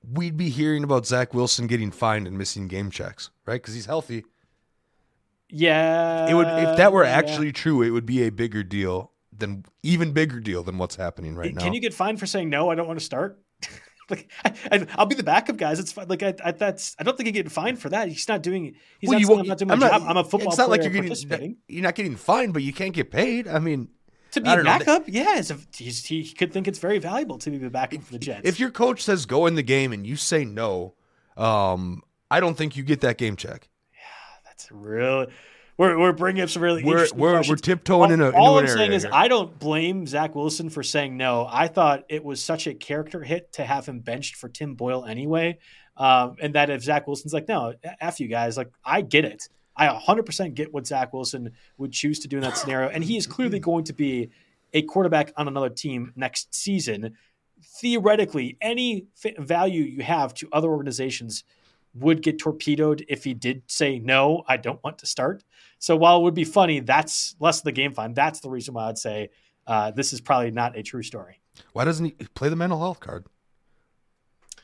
we'd 0.09 0.37
be 0.37 0.49
hearing 0.49 0.83
about 0.83 1.05
Zach 1.05 1.33
Wilson 1.33 1.67
getting 1.67 1.91
fined 1.91 2.27
and 2.27 2.37
missing 2.37 2.67
game 2.67 2.89
checks, 2.89 3.29
right? 3.45 3.61
Because 3.61 3.75
he's 3.75 3.85
healthy. 3.85 4.25
Yeah, 5.49 6.29
It 6.29 6.33
would, 6.33 6.47
if 6.47 6.77
that 6.77 6.93
were 6.93 7.03
yeah. 7.03 7.11
actually 7.11 7.51
true, 7.51 7.81
it 7.81 7.91
would 7.91 8.05
be 8.05 8.23
a 8.23 8.29
bigger 8.29 8.63
deal 8.63 9.10
than 9.41 9.65
even 9.83 10.13
bigger 10.13 10.39
deal 10.39 10.63
than 10.63 10.77
what's 10.77 10.95
happening 10.95 11.35
right 11.35 11.53
now. 11.53 11.61
Can 11.61 11.73
you 11.73 11.81
get 11.81 11.93
fined 11.93 12.19
for 12.19 12.25
saying 12.25 12.49
no? 12.49 12.69
I 12.71 12.75
don't 12.75 12.87
want 12.87 12.97
to 12.99 13.05
start. 13.05 13.39
like, 14.09 14.31
I, 14.45 14.53
I, 14.71 14.87
I'll 14.95 15.05
be 15.05 15.15
the 15.15 15.23
backup, 15.23 15.57
guys. 15.57 15.79
It's 15.79 15.91
fine. 15.91 16.07
Like, 16.07 16.23
I, 16.23 16.33
I, 16.43 16.51
that's. 16.51 16.95
I 16.99 17.03
don't 17.03 17.17
think 17.17 17.27
he 17.27 17.31
get 17.33 17.51
fined 17.51 17.79
for 17.79 17.89
that. 17.89 18.07
He's 18.07 18.27
not 18.29 18.41
doing. 18.41 18.75
He's 18.99 19.09
Well, 19.09 19.13
not, 19.13 19.19
you 19.21 19.27
saying 19.27 19.39
I'm 19.41 19.47
not 19.47 19.57
doing 19.57 19.67
my 19.67 19.73
I'm 19.73 19.79
not- 19.81 19.91
job. 19.91 20.03
I'm 20.07 20.17
a 20.17 20.23
football 20.23 20.39
player. 20.39 20.47
It's 20.49 20.57
not 20.57 20.69
like 20.69 20.83
you're 20.83 20.91
getting 20.91 21.57
you're 21.67 21.83
not 21.83 21.95
getting 21.95 22.15
fined, 22.15 22.53
but 22.53 22.63
you 22.63 22.71
can't 22.73 22.93
get 22.93 23.11
paid. 23.11 23.47
I 23.47 23.59
mean, 23.59 23.89
To 24.31 24.41
be 24.41 24.49
a 24.49 24.55
don't 24.55 24.65
know. 24.65 24.79
backup, 24.79 25.03
yeah, 25.07 25.37
it's 25.37 25.51
a, 25.51 25.57
he 25.77 26.31
could 26.33 26.53
think 26.53 26.67
it's 26.67 26.79
very 26.79 26.99
valuable 26.99 27.37
to 27.39 27.49
be 27.51 27.57
the 27.57 27.69
backup 27.69 28.03
for 28.03 28.13
the 28.13 28.19
Jets. 28.19 28.41
if 28.47 28.59
your 28.59 28.71
coach 28.71 29.01
says 29.03 29.25
go 29.25 29.45
in 29.45 29.55
the 29.55 29.63
game 29.63 29.91
and 29.93 30.05
you 30.07 30.15
say 30.15 30.45
no, 30.45 30.93
um, 31.37 32.01
I 32.29 32.39
don't 32.39 32.55
think 32.55 32.75
you 32.77 32.83
get 32.83 33.01
that 33.01 33.17
game 33.17 33.35
check. 33.35 33.67
Yeah, 33.93 33.99
that's 34.45 34.71
really, 34.71 35.27
we're 35.81 35.97
we're 35.97 36.13
bringing 36.13 36.43
up 36.43 36.49
some 36.49 36.61
really 36.61 36.83
We're 36.83 36.91
interesting 36.91 37.17
we're, 37.17 37.29
we're 37.31 37.37
questions. 37.37 37.61
tiptoeing 37.61 38.11
in 38.11 38.21
a, 38.21 38.29
All 38.29 38.59
I'm 38.59 38.67
saying 38.67 38.93
is, 38.93 39.01
here. 39.01 39.11
I 39.11 39.27
don't 39.27 39.57
blame 39.57 40.05
Zach 40.05 40.35
Wilson 40.35 40.69
for 40.69 40.83
saying 40.83 41.17
no. 41.17 41.47
I 41.49 41.67
thought 41.67 42.03
it 42.07 42.23
was 42.23 42.43
such 42.43 42.67
a 42.67 42.75
character 42.75 43.23
hit 43.23 43.53
to 43.53 43.63
have 43.65 43.87
him 43.87 43.99
benched 43.99 44.35
for 44.35 44.47
Tim 44.47 44.75
Boyle 44.75 45.05
anyway. 45.05 45.57
Um, 45.97 46.35
and 46.39 46.53
that 46.53 46.69
if 46.69 46.83
Zach 46.83 47.07
Wilson's 47.07 47.33
like, 47.33 47.47
no, 47.47 47.73
F 47.99 48.19
you 48.19 48.27
guys, 48.27 48.57
like, 48.57 48.69
I 48.85 49.01
get 49.01 49.25
it. 49.25 49.49
I 49.75 49.87
100% 49.87 50.53
get 50.53 50.71
what 50.71 50.85
Zach 50.85 51.13
Wilson 51.13 51.51
would 51.79 51.91
choose 51.91 52.19
to 52.19 52.27
do 52.27 52.37
in 52.37 52.43
that 52.43 52.57
scenario. 52.57 52.89
And 52.89 53.03
he 53.03 53.17
is 53.17 53.25
clearly 53.25 53.59
going 53.71 53.83
to 53.85 53.93
be 53.93 54.29
a 54.73 54.83
quarterback 54.83 55.33
on 55.35 55.47
another 55.47 55.69
team 55.69 56.13
next 56.15 56.53
season. 56.53 57.17
Theoretically, 57.79 58.55
any 58.61 59.07
f- 59.23 59.35
value 59.37 59.81
you 59.83 60.03
have 60.03 60.33
to 60.35 60.47
other 60.51 60.69
organizations 60.69 61.43
would 61.93 62.21
get 62.21 62.39
torpedoed 62.39 63.03
if 63.09 63.23
he 63.23 63.33
did 63.33 63.61
say 63.67 63.99
no 63.99 64.43
i 64.47 64.55
don't 64.57 64.81
want 64.83 64.97
to 64.97 65.05
start 65.05 65.43
so 65.79 65.95
while 65.97 66.17
it 66.19 66.23
would 66.23 66.33
be 66.33 66.43
funny 66.45 66.79
that's 66.79 67.35
less 67.39 67.57
of 67.59 67.63
the 67.65 67.71
game 67.71 67.93
fine 67.93 68.13
that's 68.13 68.39
the 68.39 68.49
reason 68.49 68.73
why 68.73 68.87
i'd 68.87 68.97
say 68.97 69.29
uh, 69.67 69.91
this 69.91 70.11
is 70.13 70.19
probably 70.21 70.51
not 70.51 70.77
a 70.77 70.81
true 70.83 71.03
story 71.03 71.39
Why 71.73 71.85
doesn't 71.85 72.05
he 72.05 72.11
play 72.33 72.49
the 72.49 72.55
mental 72.55 72.79
health 72.79 72.99
card? 72.99 73.25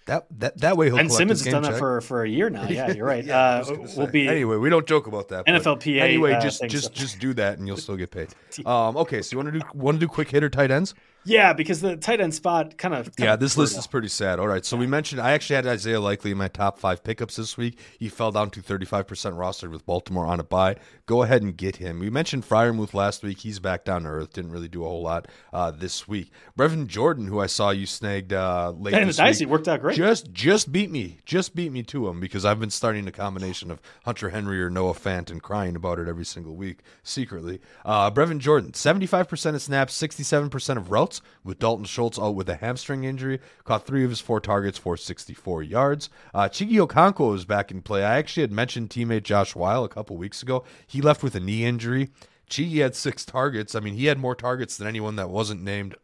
That 0.07 0.25
that 0.39 0.57
that 0.61 0.78
way 0.78 0.88
he'll 0.88 0.95
ben 0.95 1.09
simmons 1.09 1.43
has 1.43 1.51
done 1.53 1.63
that 1.63 1.78
for, 1.78 1.99
for 2.01 2.23
a 2.23 2.30
year 2.30 2.49
now 2.49 2.63
yeah 2.69 2.91
you're 2.91 3.05
right 3.05 3.23
Yeah, 3.25 3.38
uh, 3.38 3.65
we'll 3.67 3.88
say. 3.88 4.05
be 4.07 4.28
anyway. 4.28 4.55
We 4.55 4.69
don't 4.69 4.88
joke 4.88 5.05
about 5.05 5.28
that. 5.30 5.45
NFLPA, 5.45 5.99
Anyway, 5.99 6.32
uh, 6.34 6.39
just 6.39 6.61
thing, 6.61 6.69
just 6.69 6.86
so- 6.86 6.93
just 6.93 7.19
do 7.19 7.34
that, 7.34 7.57
and 7.57 7.67
you'll 7.67 7.78
still 7.78 7.97
get 7.97 8.09
paid. 8.11 8.30
Um, 8.65 8.95
okay, 8.97 9.21
so 9.21 9.34
you 9.34 9.38
want 9.43 9.53
to 9.53 9.59
do 9.59 9.65
want 9.73 9.95
to 9.95 9.99
do 9.99 10.07
quick 10.07 10.30
hitter 10.30 10.49
tight 10.49 10.71
ends? 10.71 10.95
Yeah, 11.28 11.51
because 11.51 11.82
the 11.82 11.97
tight 11.97 12.21
end 12.21 12.34
spot 12.34 12.78
kind 12.78 12.93
of 12.93 13.11
yeah. 13.17 13.36
This 13.36 13.57
list 13.57 13.78
is 13.78 13.86
pretty 13.86 14.07
sad. 14.07 14.39
All 14.39 14.47
right, 14.47 14.65
so 14.65 14.78
we 14.78 14.88
mentioned 14.88 15.19
I 15.19 15.32
actually 15.32 15.57
had 15.57 15.67
Isaiah 15.67 15.99
Likely 15.99 16.32
in 16.32 16.38
my 16.38 16.47
top 16.47 16.80
five 16.80 17.03
pickups 17.03 17.36
this 17.36 17.57
week. 17.57 17.78
He 17.99 18.07
fell 18.07 18.32
down 18.32 18.49
to 18.51 18.61
35% 18.61 19.05
rostered 19.05 19.71
with 19.71 19.86
Baltimore 19.86 20.25
on 20.25 20.39
a 20.39 20.43
bye. 20.43 20.78
Go 21.05 21.23
ahead 21.23 21.41
and 21.41 21.55
get 21.55 21.78
him. 21.78 21.99
We 21.99 22.09
mentioned 22.09 22.47
Freiermuth 22.47 22.93
last 22.93 23.23
week. 23.23 23.39
He's 23.39 23.59
back 23.59 23.84
down 23.84 24.03
to 24.03 24.09
earth. 24.09 24.34
Didn't 24.34 24.51
really 24.51 24.69
do 24.69 24.86
a 24.86 24.88
whole 24.88 25.01
lot 25.01 25.28
uh, 25.51 25.71
this 25.71 26.07
week. 26.07 26.32
Brevin 26.57 26.88
Jordan, 26.88 27.28
who 27.28 27.39
I 27.39 27.47
saw 27.47 27.71
you 27.71 27.86
snagged 27.86 28.32
uh, 28.32 28.71
late 28.78 28.93
and 28.93 29.09
this 29.09 29.17
dicey 29.17 29.45
week, 29.45 29.51
worked 29.51 29.67
out 29.67 29.82
great. 29.82 29.97
Just 29.97 30.32
just 30.32 30.71
beat 30.71 30.89
me. 30.89 31.17
Just 31.25 31.55
beat 31.55 31.73
me 31.73 31.84
to 31.84 32.07
him 32.07 32.21
because 32.21 32.45
I've 32.45 32.59
been 32.59 32.69
starting 32.69 33.05
a 33.05 33.11
combination 33.11 33.69
of 33.69 33.82
Hunter 34.05 34.30
Henry 34.30 34.61
or 34.61 34.69
Noah 34.69 34.93
Fant 34.93 35.30
and 35.30 35.43
crying 35.43 35.75
about 35.75 35.99
it 35.99 36.07
every 36.07 36.25
single 36.25 36.55
week 36.55 36.80
secretly. 37.03 37.59
Uh, 37.84 38.09
Brevin 38.11 38.39
Jordan, 38.39 38.71
75% 38.71 39.55
of 39.55 39.61
snaps, 39.61 40.01
67% 40.01 40.78
of 40.78 40.89
routes 40.89 41.16
with 41.43 41.59
Dalton 41.59 41.86
Schultz 41.86 42.20
out 42.20 42.36
with 42.36 42.49
a 42.49 42.55
hamstring 42.55 43.03
injury. 43.03 43.39
Caught 43.63 43.86
three 43.86 44.03
of 44.03 44.09
his 44.09 44.20
four 44.20 44.39
targets 44.39 44.78
for 44.78 44.97
64 44.97 45.63
yards. 45.63 46.09
Uh, 46.34 46.49
Chigi 46.49 46.86
Okonkwo 46.86 47.36
is 47.36 47.45
back 47.45 47.72
in 47.72 47.82
play. 47.82 48.03
I 48.03 48.18
actually 48.18 48.41
had 48.41 48.51
mentioned 48.51 48.89
teammate 48.89 49.24
Josh 49.24 49.55
Whyle 49.55 49.84
a 49.84 49.89
couple 49.89 50.18
weeks 50.18 50.41
ago. 50.41 50.63
He 50.86 51.01
left 51.01 51.24
with 51.24 51.36
a 51.36 51.39
knee 51.39 51.65
injury. 51.65 52.09
Chigi 52.49 52.82
had 52.82 52.95
six 52.95 53.26
targets. 53.26 53.76
I 53.76 53.80
mean, 53.80 53.95
he 53.95 54.05
had 54.05 54.18
more 54.18 54.36
targets 54.36 54.78
than 54.78 54.88
anyone 54.88 55.15
that 55.18 55.30
wasn't 55.30 55.61
named 55.61 55.95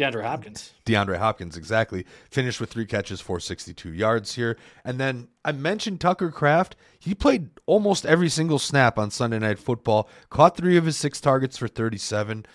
DeAndre 0.00 0.22
Hopkins. 0.22 0.72
DeAndre 0.86 1.18
Hopkins, 1.18 1.58
exactly. 1.58 2.06
Finished 2.30 2.58
with 2.58 2.70
three 2.70 2.86
catches 2.86 3.20
for 3.20 3.38
62 3.38 3.92
yards 3.92 4.34
here. 4.34 4.56
And 4.82 4.98
then 4.98 5.28
I 5.44 5.52
mentioned 5.52 6.00
Tucker 6.00 6.30
Kraft. 6.30 6.74
He 6.98 7.14
played 7.14 7.50
almost 7.66 8.06
every 8.06 8.30
single 8.30 8.58
snap 8.58 8.98
on 8.98 9.10
Sunday 9.10 9.38
Night 9.38 9.58
Football, 9.58 10.08
caught 10.30 10.56
three 10.56 10.78
of 10.78 10.86
his 10.86 10.96
six 10.96 11.20
targets 11.20 11.58
for 11.58 11.68
37 11.68 12.46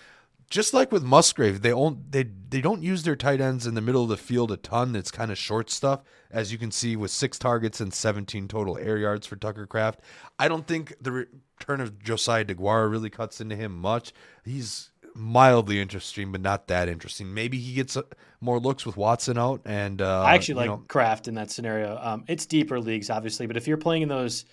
just 0.48 0.72
like 0.72 0.92
with 0.92 1.02
Musgrave, 1.02 1.62
they 1.62 1.72
own 1.72 2.04
they 2.10 2.24
they 2.48 2.60
don't 2.60 2.82
use 2.82 3.02
their 3.02 3.16
tight 3.16 3.40
ends 3.40 3.66
in 3.66 3.74
the 3.74 3.80
middle 3.80 4.04
of 4.04 4.08
the 4.08 4.16
field 4.16 4.52
a 4.52 4.56
ton. 4.56 4.94
It's 4.94 5.10
kind 5.10 5.30
of 5.30 5.38
short 5.38 5.70
stuff, 5.70 6.02
as 6.30 6.52
you 6.52 6.58
can 6.58 6.70
see 6.70 6.94
with 6.94 7.10
six 7.10 7.38
targets 7.38 7.80
and 7.80 7.92
17 7.92 8.46
total 8.46 8.78
air 8.78 8.96
yards 8.96 9.26
for 9.26 9.36
Tucker 9.36 9.66
Kraft. 9.66 10.00
I 10.38 10.48
don't 10.48 10.66
think 10.66 10.94
the 11.00 11.12
return 11.12 11.80
of 11.80 11.98
Josiah 12.02 12.44
DeGuara 12.44 12.90
really 12.90 13.10
cuts 13.10 13.40
into 13.40 13.56
him 13.56 13.76
much. 13.76 14.12
He's 14.44 14.90
mildly 15.16 15.80
interesting, 15.80 16.30
but 16.30 16.40
not 16.40 16.68
that 16.68 16.88
interesting. 16.88 17.34
Maybe 17.34 17.58
he 17.58 17.74
gets 17.74 17.96
uh, 17.96 18.02
more 18.40 18.60
looks 18.60 18.86
with 18.86 18.96
Watson 18.96 19.38
out. 19.38 19.62
And 19.64 20.00
uh, 20.00 20.22
I 20.22 20.34
actually 20.34 20.54
like 20.54 20.66
know, 20.66 20.84
Kraft 20.88 21.26
in 21.26 21.34
that 21.34 21.50
scenario. 21.50 21.98
Um, 22.00 22.24
it's 22.28 22.46
deeper 22.46 22.78
leagues, 22.78 23.10
obviously, 23.10 23.46
but 23.46 23.56
if 23.56 23.66
you're 23.66 23.78
playing 23.78 24.02
in 24.02 24.08
those 24.08 24.44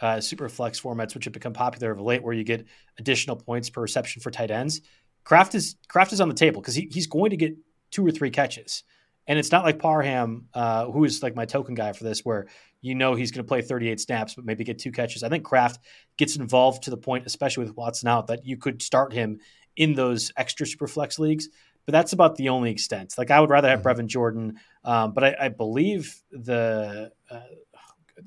uh, 0.00 0.20
super 0.20 0.48
flex 0.48 0.80
formats, 0.80 1.14
which 1.14 1.24
have 1.24 1.32
become 1.32 1.52
popular 1.52 1.92
of 1.92 2.00
late, 2.00 2.22
where 2.22 2.34
you 2.34 2.44
get 2.44 2.66
additional 2.98 3.36
points 3.36 3.70
per 3.70 3.80
reception 3.80 4.20
for 4.20 4.30
tight 4.30 4.50
ends 4.50 4.82
Kraft 5.28 5.54
is 5.54 5.76
Kraft 5.88 6.14
is 6.14 6.22
on 6.22 6.30
the 6.30 6.34
table 6.34 6.62
because 6.62 6.74
he, 6.74 6.88
he's 6.90 7.06
going 7.06 7.28
to 7.30 7.36
get 7.36 7.54
two 7.90 8.04
or 8.04 8.10
three 8.10 8.30
catches. 8.30 8.82
And 9.26 9.38
it's 9.38 9.52
not 9.52 9.62
like 9.62 9.78
Parham, 9.78 10.46
uh, 10.54 10.86
who 10.86 11.04
is 11.04 11.22
like 11.22 11.36
my 11.36 11.44
token 11.44 11.74
guy 11.74 11.92
for 11.92 12.02
this, 12.02 12.24
where 12.24 12.46
you 12.80 12.94
know 12.94 13.14
he's 13.14 13.30
going 13.30 13.44
to 13.44 13.46
play 13.46 13.60
38 13.60 14.00
snaps, 14.00 14.34
but 14.34 14.46
maybe 14.46 14.64
get 14.64 14.78
two 14.78 14.90
catches. 14.90 15.22
I 15.22 15.28
think 15.28 15.44
Kraft 15.44 15.80
gets 16.16 16.36
involved 16.36 16.84
to 16.84 16.90
the 16.90 16.96
point, 16.96 17.26
especially 17.26 17.66
with 17.66 17.76
Watson 17.76 18.08
out, 18.08 18.28
that 18.28 18.46
you 18.46 18.56
could 18.56 18.80
start 18.80 19.12
him 19.12 19.38
in 19.76 19.92
those 19.92 20.32
extra 20.38 20.66
super 20.66 20.88
flex 20.88 21.18
leagues. 21.18 21.50
But 21.84 21.92
that's 21.92 22.14
about 22.14 22.36
the 22.36 22.48
only 22.48 22.70
extent. 22.70 23.12
Like 23.18 23.30
I 23.30 23.38
would 23.38 23.50
rather 23.50 23.68
have 23.68 23.80
mm-hmm. 23.80 24.00
Brevin 24.00 24.06
Jordan, 24.06 24.58
um, 24.82 25.12
but 25.12 25.24
I, 25.24 25.36
I, 25.38 25.48
believe 25.50 26.22
the 26.30 27.12
uh, 27.30 27.40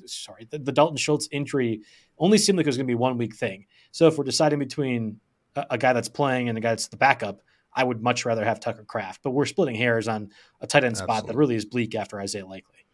sorry 0.06 0.48
the, 0.52 0.60
the 0.60 0.72
Dalton 0.72 0.98
Schultz 0.98 1.28
injury 1.32 1.82
only 2.20 2.38
seemed 2.38 2.58
like 2.58 2.68
it 2.68 2.70
was 2.70 2.78
going 2.78 2.86
to 2.86 2.92
be 2.92 2.96
one 2.96 3.18
week 3.18 3.36
thing. 3.36 3.66
So 3.90 4.06
if 4.06 4.20
we're 4.20 4.24
deciding 4.24 4.60
between 4.60 5.20
a, 5.56 5.66
a 5.72 5.78
guy 5.78 5.94
that's 5.94 6.10
playing 6.10 6.50
and 6.50 6.58
a 6.58 6.62
guy 6.62 6.70
that's 6.70 6.88
the 6.88 6.98
backup, 6.98 7.42
I 7.74 7.84
would 7.84 8.02
much 8.02 8.26
rather 8.26 8.44
have 8.44 8.60
Tucker 8.60 8.84
Kraft. 8.84 9.22
But 9.24 9.32
we're 9.32 9.46
splitting 9.46 9.76
hairs 9.76 10.08
on 10.08 10.30
a 10.60 10.68
tight 10.68 10.84
end 10.84 10.98
spot 10.98 11.28
that 11.28 11.36
really 11.36 11.56
is 11.56 11.66
bleak 11.66 11.96
after 11.96 12.20
Isaiah 12.20 12.46
Likely. 12.46 12.86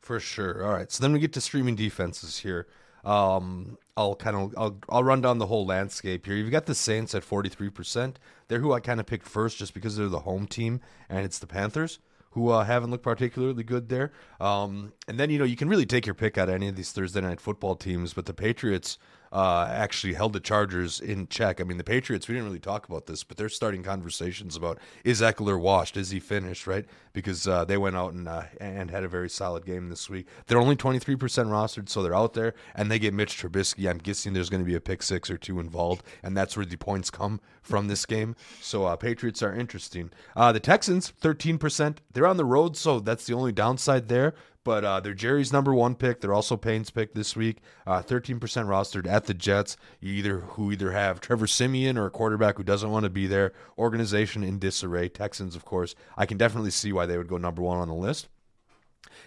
For 0.00 0.20
sure. 0.20 0.64
All 0.64 0.72
right. 0.72 0.90
So 0.90 1.02
then 1.02 1.12
we 1.12 1.18
get 1.18 1.32
to 1.34 1.40
streaming 1.40 1.76
defenses 1.76 2.38
here. 2.38 2.66
Um, 3.04 3.78
I'll 3.96 4.16
kind 4.16 4.36
of 4.36 4.54
I'll, 4.56 4.78
I'll 4.88 5.04
run 5.04 5.20
down 5.20 5.38
the 5.38 5.46
whole 5.46 5.66
landscape 5.66 6.26
here. 6.26 6.34
You've 6.34 6.50
got 6.50 6.66
the 6.66 6.74
Saints 6.74 7.14
at 7.14 7.22
43%. 7.22 8.16
They're 8.48 8.60
who 8.60 8.72
I 8.72 8.80
kind 8.80 8.98
of 8.98 9.06
picked 9.06 9.26
first 9.26 9.58
just 9.58 9.72
because 9.74 9.96
they're 9.96 10.08
the 10.08 10.20
home 10.20 10.46
team 10.46 10.80
and 11.08 11.24
it's 11.24 11.38
the 11.38 11.46
Panthers 11.46 11.98
who 12.34 12.48
uh, 12.48 12.64
haven't 12.64 12.90
looked 12.90 13.04
particularly 13.04 13.62
good 13.62 13.88
there. 13.88 14.12
Um, 14.40 14.92
and 15.06 15.18
then 15.20 15.30
you 15.30 15.38
know 15.38 15.44
you 15.44 15.56
can 15.56 15.68
really 15.68 15.86
take 15.86 16.04
your 16.04 16.14
pick 16.14 16.36
out 16.36 16.48
of 16.48 16.54
any 16.54 16.68
of 16.68 16.76
these 16.76 16.90
Thursday 16.90 17.20
night 17.20 17.40
football 17.40 17.76
teams, 17.76 18.12
but 18.12 18.26
the 18.26 18.34
Patriots 18.34 18.98
uh, 19.34 19.66
actually 19.68 20.14
held 20.14 20.32
the 20.32 20.40
Chargers 20.40 21.00
in 21.00 21.26
check. 21.26 21.60
I 21.60 21.64
mean, 21.64 21.76
the 21.76 21.84
Patriots, 21.84 22.28
we 22.28 22.34
didn't 22.34 22.46
really 22.46 22.60
talk 22.60 22.88
about 22.88 23.06
this, 23.06 23.24
but 23.24 23.36
they're 23.36 23.48
starting 23.48 23.82
conversations 23.82 24.54
about 24.54 24.78
is 25.02 25.20
Ekeler 25.20 25.60
washed? 25.60 25.96
Is 25.96 26.10
he 26.10 26.20
finished, 26.20 26.68
right? 26.68 26.86
Because 27.12 27.48
uh, 27.48 27.64
they 27.64 27.76
went 27.76 27.96
out 27.96 28.12
and, 28.12 28.28
uh, 28.28 28.44
and 28.60 28.92
had 28.92 29.02
a 29.02 29.08
very 29.08 29.28
solid 29.28 29.66
game 29.66 29.88
this 29.88 30.08
week. 30.08 30.28
They're 30.46 30.60
only 30.60 30.76
23% 30.76 31.18
rostered, 31.18 31.88
so 31.88 32.00
they're 32.00 32.14
out 32.14 32.34
there, 32.34 32.54
and 32.76 32.88
they 32.90 33.00
get 33.00 33.12
Mitch 33.12 33.36
Trubisky. 33.36 33.90
I'm 33.90 33.98
guessing 33.98 34.34
there's 34.34 34.50
going 34.50 34.62
to 34.62 34.66
be 34.66 34.76
a 34.76 34.80
pick 34.80 35.02
six 35.02 35.28
or 35.28 35.36
two 35.36 35.58
involved, 35.58 36.04
and 36.22 36.36
that's 36.36 36.56
where 36.56 36.64
the 36.64 36.76
points 36.76 37.10
come 37.10 37.40
from 37.60 37.88
this 37.88 38.06
game. 38.06 38.36
So 38.60 38.84
uh, 38.84 38.94
Patriots 38.94 39.42
are 39.42 39.52
interesting. 39.52 40.10
Uh, 40.36 40.52
the 40.52 40.60
Texans, 40.60 41.12
13%. 41.20 41.96
They're 42.12 42.26
on 42.26 42.36
the 42.36 42.44
road, 42.44 42.76
so 42.76 43.00
that's 43.00 43.26
the 43.26 43.34
only 43.34 43.50
downside 43.50 44.08
there 44.08 44.34
but 44.64 44.84
uh, 44.84 45.00
they're 45.00 45.14
Jerry's 45.14 45.52
number 45.52 45.74
one 45.74 45.94
pick. 45.94 46.20
They're 46.20 46.34
also 46.34 46.56
Payne's 46.56 46.90
pick 46.90 47.14
this 47.14 47.36
week. 47.36 47.58
Uh, 47.86 48.02
thirteen 48.02 48.40
percent 48.40 48.68
rostered 48.68 49.06
at 49.06 49.26
the 49.26 49.34
Jets. 49.34 49.76
You 50.00 50.12
either 50.14 50.40
who 50.40 50.72
either 50.72 50.92
have 50.92 51.20
Trevor 51.20 51.46
Siemian 51.46 51.98
or 51.98 52.06
a 52.06 52.10
quarterback 52.10 52.56
who 52.56 52.64
doesn't 52.64 52.90
want 52.90 53.04
to 53.04 53.10
be 53.10 53.26
there. 53.26 53.52
Organization 53.78 54.42
in 54.42 54.58
disarray. 54.58 55.08
Texans, 55.08 55.54
of 55.54 55.64
course. 55.64 55.94
I 56.16 56.26
can 56.26 56.38
definitely 56.38 56.70
see 56.70 56.92
why 56.92 57.06
they 57.06 57.18
would 57.18 57.28
go 57.28 57.36
number 57.36 57.62
one 57.62 57.78
on 57.78 57.88
the 57.88 57.94
list. 57.94 58.28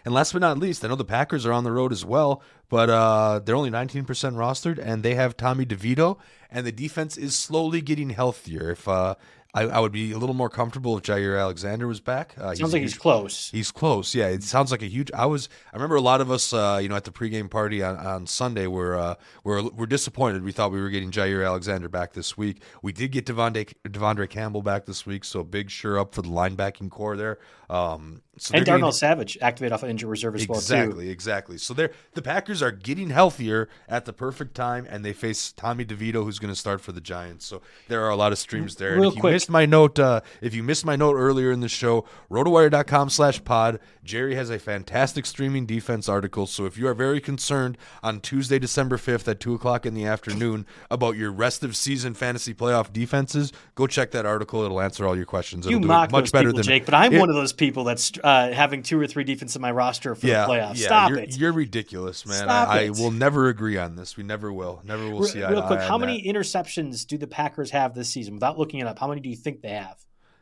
And 0.05 0.13
last 0.13 0.33
but 0.33 0.39
not 0.39 0.57
least, 0.57 0.83
I 0.83 0.88
know 0.88 0.95
the 0.95 1.05
Packers 1.05 1.45
are 1.45 1.51
on 1.51 1.63
the 1.63 1.71
road 1.71 1.91
as 1.91 2.05
well, 2.05 2.41
but 2.69 2.89
uh, 2.89 3.39
they're 3.39 3.55
only 3.55 3.69
19% 3.69 4.05
rostered, 4.05 4.79
and 4.81 5.03
they 5.03 5.15
have 5.15 5.35
Tommy 5.35 5.65
DeVito, 5.65 6.17
and 6.49 6.65
the 6.65 6.71
defense 6.71 7.17
is 7.17 7.35
slowly 7.35 7.81
getting 7.81 8.11
healthier. 8.11 8.71
If 8.71 8.88
uh, 8.88 9.15
I, 9.58 9.64
I, 9.64 9.80
would 9.80 9.91
be 9.91 10.12
a 10.12 10.20
little 10.20 10.36
more 10.36 10.49
comfortable 10.49 10.95
if 10.97 11.03
Jaire 11.03 11.39
Alexander 11.39 11.88
was 11.88 11.99
back. 11.99 12.36
Uh, 12.38 12.53
sounds 12.53 12.60
he's, 12.60 12.74
like 12.74 12.82
he's 12.84 12.97
close. 12.97 13.49
He's 13.49 13.72
close. 13.72 14.14
Yeah, 14.14 14.28
it 14.28 14.43
sounds 14.43 14.70
like 14.70 14.84
a 14.84 14.88
huge. 14.88 15.12
I 15.14 15.26
was. 15.26 15.49
I 15.74 15.76
remember 15.76 15.95
a 15.95 16.01
lot 16.01 16.22
of 16.22 16.30
us, 16.30 16.53
uh, 16.53 16.78
you 16.80 16.88
know, 16.88 16.95
at 16.95 17.05
the 17.05 17.12
pregame 17.12 17.49
party 17.49 17.82
on, 17.82 17.97
on 17.97 18.28
Sunday, 18.28 18.68
were 18.68 18.95
uh, 18.95 19.16
were 19.43 19.64
were 19.64 19.88
disappointed. 19.88 20.43
We 20.43 20.51
thought 20.51 20.72
we 20.72 20.80
were 20.80 20.91
getting 20.91 21.10
Jaire 21.10 21.43
Alexander 21.43 21.89
back 21.89 22.14
this 22.14 22.38
week. 22.38 22.62
We 22.84 22.93
did 22.93 23.12
get 23.12 23.26
Devontae, 23.26 23.74
De'Vondre 23.84 24.30
Campbell 24.30 24.62
back 24.62 24.86
this 24.86 25.08
week, 25.08 25.26
so 25.26 25.43
big 25.43 25.72
sure 25.72 25.97
up 25.97 26.14
for 26.14 26.22
the 26.22 26.30
linebacking 26.30 26.91
core 26.91 27.18
there. 27.18 27.39
Um, 27.70 28.22
so 28.38 28.55
and 28.55 28.66
Darnell 28.66 28.89
getting, 28.89 28.97
Savage 28.97 29.38
activate 29.41 29.72
off 29.72 29.84
of 29.84 29.89
injured 29.89 30.10
reserve 30.10 30.36
as 30.36 30.43
exactly, 30.43 30.53
well 30.53 30.62
Exactly, 30.62 31.10
exactly. 31.10 31.58
So 31.58 31.74
they're 31.74 31.91
the 32.14 32.22
Packers 32.22 32.62
are 32.62 32.72
getting 32.72 33.10
healthier 33.10 33.68
at 33.89 34.05
the 34.05 34.14
perfect 34.14 34.55
time, 34.55 34.88
and 34.89 35.03
they 35.03 35.12
face 35.14 35.51
Tommy 35.51 35.84
DeVito, 35.84 36.24
who's 36.24 36.39
going 36.39 36.53
to 36.53 36.60
start 36.60 36.80
for 36.80 36.91
the 36.91 37.01
Giants. 37.01 37.45
So 37.45 37.62
there 37.88 38.05
are 38.05 38.10
a 38.10 38.16
lot 38.16 38.32
of 38.32 38.38
streams 38.38 38.76
there. 38.76 38.91
Real 38.93 39.03
and 39.03 39.12
if 39.12 39.16
you 39.16 39.22
quick. 39.22 39.34
Missed 39.47 39.53
my 39.53 39.65
note, 39.65 39.97
uh, 39.97 40.19
if 40.41 40.53
you 40.53 40.61
missed 40.61 40.85
my 40.85 40.97
note 40.97 41.15
earlier 41.15 41.51
in 41.51 41.61
the 41.61 41.69
show, 41.69 42.05
rotowire.com 42.29 43.09
slash 43.09 43.41
pod, 43.45 43.79
Jerry 44.03 44.35
has 44.35 44.49
a 44.49 44.59
fantastic 44.59 45.25
streaming 45.25 45.65
defense 45.65 46.09
article. 46.09 46.47
So 46.47 46.65
if 46.65 46.77
you 46.77 46.85
are 46.87 46.93
very 46.93 47.21
concerned 47.21 47.77
on 48.03 48.19
Tuesday, 48.19 48.59
December 48.59 48.97
5th 48.97 49.27
at 49.27 49.39
2 49.39 49.53
o'clock 49.53 49.85
in 49.85 49.93
the 49.93 50.05
afternoon 50.05 50.65
about 50.91 51.15
your 51.15 51.31
rest 51.31 51.63
of 51.63 51.77
season 51.77 52.13
fantasy 52.13 52.53
playoff 52.53 52.91
defenses, 52.91 53.53
go 53.75 53.87
check 53.87 54.11
that 54.11 54.25
article. 54.25 54.63
It'll 54.63 54.81
answer 54.81 55.07
all 55.07 55.15
your 55.15 55.25
questions. 55.25 55.65
It'll 55.65 55.79
you 55.79 55.87
mock 55.87 56.11
much 56.11 56.31
better 56.33 56.49
people, 56.49 56.57
than 56.57 56.65
Jake, 56.65 56.85
but 56.85 56.93
I'm 56.93 57.13
it, 57.13 57.19
one 57.19 57.29
of 57.29 57.35
those 57.35 57.53
people 57.53 57.85
that's 57.85 58.11
uh, 58.23 58.51
having 58.51 58.83
two 58.83 58.99
or 58.99 59.07
three 59.07 59.23
defense 59.23 59.55
in 59.55 59.61
my 59.61 59.71
roster 59.71 60.13
for 60.15 60.27
yeah, 60.27 60.45
the 60.45 60.53
playoffs. 60.53 60.77
Yeah, 60.77 60.87
Stop 60.87 61.09
you're, 61.11 61.19
it. 61.19 61.37
You're 61.37 61.53
ridiculous, 61.53 62.25
man. 62.25 62.49
I. 62.49 62.87
I 62.87 62.89
will 62.89 63.11
never 63.11 63.47
agree 63.47 63.77
on 63.77 63.95
this. 63.95 64.17
We 64.17 64.23
never 64.23 64.51
will. 64.51 64.81
Never 64.83 65.09
will 65.09 65.23
see 65.23 65.39
Real 65.39 65.61
quick, 65.63 65.79
how 65.79 65.97
many 65.97 66.21
that. 66.21 66.29
interceptions 66.29 67.07
do 67.07 67.17
the 67.17 67.27
Packers 67.27 67.71
have 67.71 67.93
this 67.93 68.09
season? 68.09 68.33
Without 68.33 68.57
looking 68.57 68.79
it 68.79 68.87
up, 68.87 68.99
how 68.99 69.07
many 69.07 69.21
do 69.21 69.29
you 69.29 69.35
think 69.38 69.61
they 69.61 69.69
have? 69.69 69.97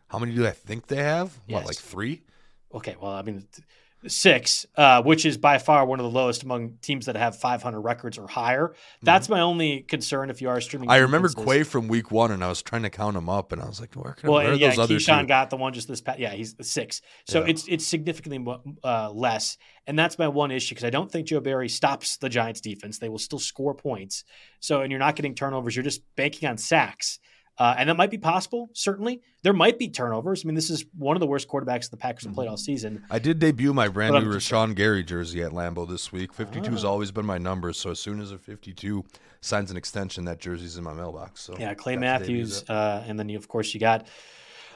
How 0.07 0.19
many 0.19 0.35
do 0.35 0.45
I 0.45 0.51
think 0.51 0.87
they 0.87 1.03
have? 1.03 1.39
Yes. 1.47 1.55
What, 1.55 1.67
like 1.67 1.77
three? 1.77 2.23
Okay, 2.73 2.95
well, 2.99 3.11
I 3.11 3.21
mean, 3.21 3.47
six, 4.07 4.65
uh, 4.75 5.01
which 5.01 5.25
is 5.25 5.37
by 5.37 5.57
far 5.57 5.85
one 5.85 5.99
of 5.99 6.03
the 6.03 6.11
lowest 6.11 6.43
among 6.43 6.77
teams 6.81 7.05
that 7.07 7.15
have 7.15 7.37
500 7.37 7.79
records 7.79 8.17
or 8.17 8.27
higher. 8.27 8.73
That's 9.01 9.25
mm-hmm. 9.25 9.33
my 9.35 9.41
only 9.41 9.81
concern 9.81 10.29
if 10.29 10.41
you 10.41 10.49
are 10.49 10.61
streaming. 10.61 10.89
I 10.89 10.97
remember 10.97 11.29
Quay 11.29 11.63
from 11.63 11.87
week 11.87 12.11
one, 12.11 12.31
and 12.31 12.43
I 12.43 12.47
was 12.47 12.61
trying 12.61 12.83
to 12.83 12.89
count 12.89 13.15
them 13.15 13.29
up, 13.29 13.51
and 13.51 13.61
I 13.61 13.65
was 13.65 13.79
like, 13.79 13.93
"Where, 13.93 14.13
can, 14.13 14.29
well, 14.29 14.43
where 14.43 14.51
are 14.51 14.55
yeah, 14.55 14.69
those 14.69 14.79
other 14.79 14.95
Keyshawn 14.95 15.21
two? 15.21 15.27
got 15.27 15.49
the 15.49 15.57
one 15.57 15.73
just 15.73 15.87
this 15.87 16.01
past. 16.01 16.19
Yeah, 16.19 16.31
he's 16.31 16.55
six. 16.61 17.01
So 17.27 17.41
Yeah. 17.41 17.49
it's 17.49 17.67
it's 17.67 17.85
significantly 17.85 18.43
uh, 18.83 19.11
less, 19.11 19.57
and 19.87 19.97
that's 19.97 20.19
my 20.19 20.27
one 20.27 20.51
issue 20.51 20.75
because 20.75 20.85
I 20.85 20.89
don't 20.89 21.11
think 21.11 21.27
Joe 21.27 21.39
Barry 21.39 21.69
stops 21.69 22.17
the 22.17 22.29
Giants' 22.29 22.61
defense. 22.61 22.99
They 22.99 23.09
will 23.09 23.19
still 23.19 23.39
score 23.39 23.73
points. 23.73 24.23
So, 24.59 24.81
and 24.81 24.91
you're 24.91 24.99
not 24.99 25.15
getting 25.15 25.35
turnovers. 25.35 25.75
You're 25.75 25.83
just 25.83 26.01
banking 26.15 26.47
on 26.49 26.57
sacks. 26.57 27.19
Uh, 27.57 27.73
and 27.77 27.87
that 27.89 27.95
might 27.95 28.11
be 28.11 28.17
possible, 28.17 28.69
certainly. 28.73 29.21
There 29.41 29.53
might 29.53 29.79
be 29.79 29.87
turnovers. 29.89 30.43
I 30.43 30.47
mean, 30.47 30.55
this 30.55 30.69
is 30.69 30.83
one 30.97 31.15
of 31.15 31.21
the 31.21 31.25
worst 31.27 31.47
quarterbacks 31.47 31.89
the 31.89 31.95
Packers 31.97 32.25
have 32.25 32.33
played 32.33 32.49
all 32.49 32.57
season. 32.57 33.03
I 33.09 33.19
did 33.19 33.39
debut 33.39 33.73
my 33.73 33.87
brand 33.87 34.11
But 34.13 34.23
new 34.23 34.33
Rashan 34.33 34.75
Gary 34.75 35.03
jersey 35.03 35.41
at 35.41 35.51
Lambeau 35.51 35.87
this 35.87 36.11
week. 36.11 36.33
52 36.33 36.71
has 36.71 36.83
Ah. 36.83 36.89
always 36.89 37.11
been 37.11 37.25
my 37.25 37.37
number, 37.37 37.71
so 37.71 37.91
as 37.91 37.99
soon 37.99 38.19
as 38.19 38.31
a 38.31 38.37
52 38.37 39.05
signs 39.39 39.71
an 39.71 39.77
extension, 39.77 40.25
that 40.25 40.39
jersey's 40.39 40.77
in 40.77 40.83
my 40.83 40.93
mailbox. 40.93 41.41
So 41.43 41.57
Yeah, 41.57 41.73
Clay 41.75 41.95
got 41.95 42.01
to 42.01 42.19
debut 42.25 42.39
Matthews, 42.39 42.69
uh, 42.69 43.03
and 43.07 43.17
then 43.17 43.29
you, 43.29 43.37
of 43.37 43.47
course 43.47 43.73
you 43.73 43.79
got 43.79 44.05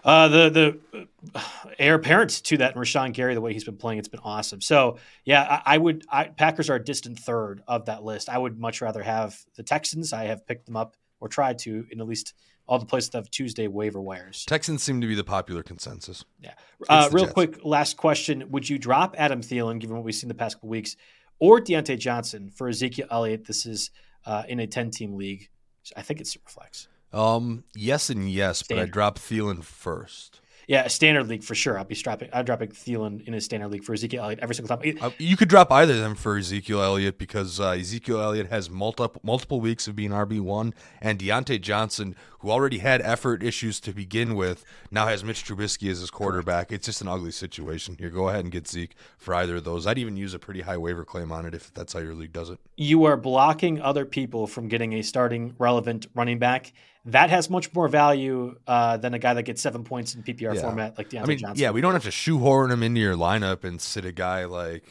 Uh, 0.01 0.29
the 0.29 0.49
the 0.49 0.99
uh, 1.35 1.43
heir 1.77 1.95
apparent 1.95 2.29
to 2.45 2.55
that 2.55 2.73
and 2.73 2.81
Rashan 2.81 3.11
Gary, 3.11 3.33
the 3.33 3.41
way 3.41 3.51
he's 3.51 3.65
been 3.65 3.75
playing, 3.75 3.99
it's 3.99 4.07
been 4.07 4.21
awesome. 4.23 4.61
So 4.61 4.97
yeah, 5.25 5.61
I, 5.65 5.75
I 5.75 5.77
would. 5.77 6.05
I, 6.09 6.23
Packers 6.29 6.69
are 6.69 6.75
a 6.75 6.83
distant 6.83 7.19
third 7.19 7.61
of 7.67 7.87
that 7.87 8.05
list. 8.05 8.29
I 8.29 8.37
would 8.37 8.57
much 8.57 8.79
rather 8.79 9.03
have 9.03 9.37
the 9.57 9.63
Texans. 9.63 10.13
I 10.13 10.23
have 10.27 10.47
picked 10.47 10.67
them 10.67 10.77
up 10.77 10.95
or 11.19 11.27
tried 11.27 11.59
to 11.59 11.85
in 11.91 11.99
at 11.99 12.07
least 12.07 12.33
all 12.69 12.77
the 12.77 12.85
places 12.85 13.09
that 13.09 13.17
have 13.17 13.31
Tuesday 13.31 13.67
waiver 13.67 13.99
wires. 13.99 14.45
Texans 14.45 14.83
seem 14.83 15.01
to 15.01 15.07
be 15.07 15.15
the 15.15 15.23
popular 15.23 15.63
consensus. 15.63 16.23
Yeah. 16.39 16.53
Uh, 16.87 17.09
real 17.11 17.25
Jets. 17.25 17.33
quick, 17.33 17.65
last 17.65 17.97
question: 17.97 18.45
Would 18.51 18.69
you 18.69 18.77
drop 18.77 19.15
Adam 19.17 19.41
Thielen, 19.41 19.79
given 19.79 19.95
what 19.95 20.05
we've 20.05 20.13
seen 20.13 20.27
the 20.27 20.35
past 20.35 20.57
couple 20.57 20.69
weeks, 20.69 20.95
or 21.39 21.59
Diontae 21.59 21.97
Johnson 21.97 22.51
for 22.51 22.69
Ezekiel 22.69 23.07
Elliott? 23.09 23.45
This 23.45 23.65
is 23.65 23.89
uh, 24.25 24.43
in 24.47 24.59
a 24.59 24.67
ten-team 24.67 25.15
league. 25.15 25.49
I 25.97 26.03
think 26.03 26.21
it's 26.21 26.37
Superflex. 26.37 26.87
Um, 27.11 27.63
yes 27.75 28.11
and 28.11 28.29
yes, 28.29 28.59
Standard. 28.59 28.83
but 28.83 28.89
I 28.89 28.91
drop 28.91 29.17
Thielen 29.17 29.63
first. 29.63 30.39
Yeah, 30.69 30.85
a 30.85 30.89
standard 30.89 31.27
league 31.27 31.43
for 31.43 31.55
sure. 31.55 31.79
I'll 31.79 31.83
be 31.83 31.95
dropping. 31.95 32.29
I'm 32.31 32.45
dropping 32.45 32.69
Thielen 32.69 33.27
in 33.27 33.33
a 33.33 33.41
standard 33.41 33.69
league 33.69 33.83
for 33.83 33.93
Ezekiel 33.93 34.21
Elliott 34.21 34.37
every 34.43 34.53
single 34.53 34.77
time. 34.77 34.97
Uh, 35.01 35.09
you 35.17 35.35
could 35.35 35.47
drop 35.47 35.71
either 35.71 35.93
of 35.93 35.99
them 35.99 36.13
for 36.13 36.37
Ezekiel 36.37 36.83
Elliott 36.83 37.17
because 37.17 37.59
uh, 37.59 37.69
Ezekiel 37.69 38.21
Elliott 38.21 38.51
has 38.51 38.69
multiple 38.69 39.19
multiple 39.23 39.59
weeks 39.59 39.87
of 39.87 39.95
being 39.95 40.11
RB 40.11 40.39
one, 40.39 40.75
and 41.01 41.17
Diontae 41.17 41.59
Johnson, 41.59 42.15
who 42.41 42.51
already 42.51 42.77
had 42.77 43.01
effort 43.01 43.41
issues 43.41 43.79
to 43.79 43.93
begin 43.93 44.35
with, 44.35 44.63
now 44.91 45.07
has 45.07 45.23
Mitch 45.23 45.43
Trubisky 45.43 45.89
as 45.89 46.01
his 46.01 46.11
quarterback. 46.11 46.71
It's 46.71 46.85
just 46.85 47.01
an 47.01 47.07
ugly 47.07 47.31
situation 47.31 47.95
here. 47.97 48.11
Go 48.11 48.29
ahead 48.29 48.41
and 48.41 48.51
get 48.51 48.67
Zeke 48.67 48.93
for 49.17 49.33
either 49.33 49.55
of 49.55 49.63
those. 49.63 49.87
I'd 49.87 49.97
even 49.97 50.17
use 50.17 50.35
a 50.35 50.39
pretty 50.39 50.61
high 50.61 50.77
waiver 50.77 51.03
claim 51.03 51.31
on 51.31 51.47
it 51.47 51.55
if 51.55 51.73
that's 51.73 51.93
how 51.93 51.99
your 51.99 52.13
league 52.13 52.31
does 52.31 52.51
it. 52.51 52.59
You 52.77 53.05
are 53.05 53.17
blocking 53.17 53.81
other 53.81 54.05
people 54.05 54.45
from 54.45 54.67
getting 54.67 54.93
a 54.93 55.01
starting 55.01 55.55
relevant 55.57 56.05
running 56.13 56.37
back 56.37 56.73
that 57.11 57.29
has 57.29 57.49
much 57.49 57.73
more 57.73 57.87
value 57.87 58.55
uh, 58.67 58.97
than 58.97 59.13
a 59.13 59.19
guy 59.19 59.33
that 59.33 59.43
gets 59.43 59.61
seven 59.61 59.83
points 59.83 60.15
in 60.15 60.23
PPR 60.23 60.55
yeah. 60.55 60.61
format 60.61 60.97
like 60.97 61.09
Diontae 61.09 61.23
I 61.23 61.25
mean, 61.25 61.37
Johnson. 61.37 61.63
Yeah, 61.63 61.71
we 61.71 61.81
don't 61.81 61.93
have 61.93 62.03
to 62.03 62.11
shoehorn 62.11 62.71
him 62.71 62.83
into 62.83 63.01
your 63.01 63.15
lineup 63.15 63.63
and 63.63 63.79
sit 63.79 64.05
a 64.05 64.11
guy 64.11 64.45
like 64.45 64.83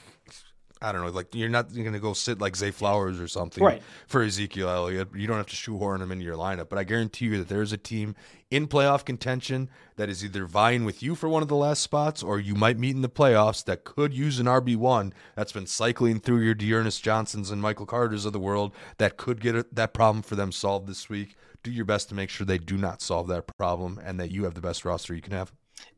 I 0.80 0.92
don't 0.92 1.04
know, 1.04 1.10
like 1.10 1.34
you're 1.34 1.48
not 1.48 1.74
going 1.74 1.92
to 1.92 1.98
go 1.98 2.12
sit 2.12 2.40
like 2.40 2.54
Zay 2.54 2.70
Flowers 2.70 3.18
or 3.18 3.26
something 3.26 3.64
right. 3.64 3.82
for 4.06 4.22
Ezekiel 4.22 4.68
Elliott. 4.68 5.08
You 5.14 5.26
don't 5.26 5.36
have 5.36 5.48
to 5.48 5.56
shoehorn 5.56 6.00
him 6.00 6.12
into 6.12 6.24
your 6.24 6.36
lineup, 6.36 6.68
but 6.68 6.78
I 6.78 6.84
guarantee 6.84 7.26
you 7.26 7.38
that 7.38 7.48
there's 7.48 7.72
a 7.72 7.76
team 7.76 8.14
in 8.48 8.68
playoff 8.68 9.04
contention 9.04 9.70
that 9.96 10.08
is 10.08 10.24
either 10.24 10.46
vying 10.46 10.84
with 10.84 11.02
you 11.02 11.16
for 11.16 11.28
one 11.28 11.42
of 11.42 11.48
the 11.48 11.56
last 11.56 11.82
spots 11.82 12.22
or 12.22 12.38
you 12.38 12.54
might 12.54 12.78
meet 12.78 12.94
in 12.94 13.02
the 13.02 13.08
playoffs 13.08 13.64
that 13.64 13.84
could 13.84 14.14
use 14.14 14.38
an 14.38 14.46
RB1 14.46 15.12
that's 15.34 15.52
been 15.52 15.66
cycling 15.66 16.20
through 16.20 16.40
your 16.40 16.54
D'Ernest 16.54 17.02
Johnsons 17.02 17.50
and 17.50 17.60
Michael 17.60 17.86
Carters 17.86 18.24
of 18.24 18.32
the 18.32 18.38
world 18.38 18.72
that 18.98 19.16
could 19.16 19.40
get 19.40 19.74
that 19.74 19.92
problem 19.92 20.22
for 20.22 20.36
them 20.36 20.52
solved 20.52 20.86
this 20.86 21.08
week 21.08 21.36
do 21.68 21.74
your 21.74 21.84
best 21.84 22.08
to 22.08 22.14
make 22.14 22.30
sure 22.30 22.46
they 22.46 22.58
do 22.58 22.76
not 22.76 23.02
solve 23.02 23.28
that 23.28 23.46
problem 23.56 24.00
and 24.02 24.18
that 24.18 24.30
you 24.30 24.44
have 24.44 24.54
the 24.54 24.60
best 24.60 24.84
roster 24.84 25.14
you 25.14 25.22
can 25.22 25.32
have. 25.32 25.52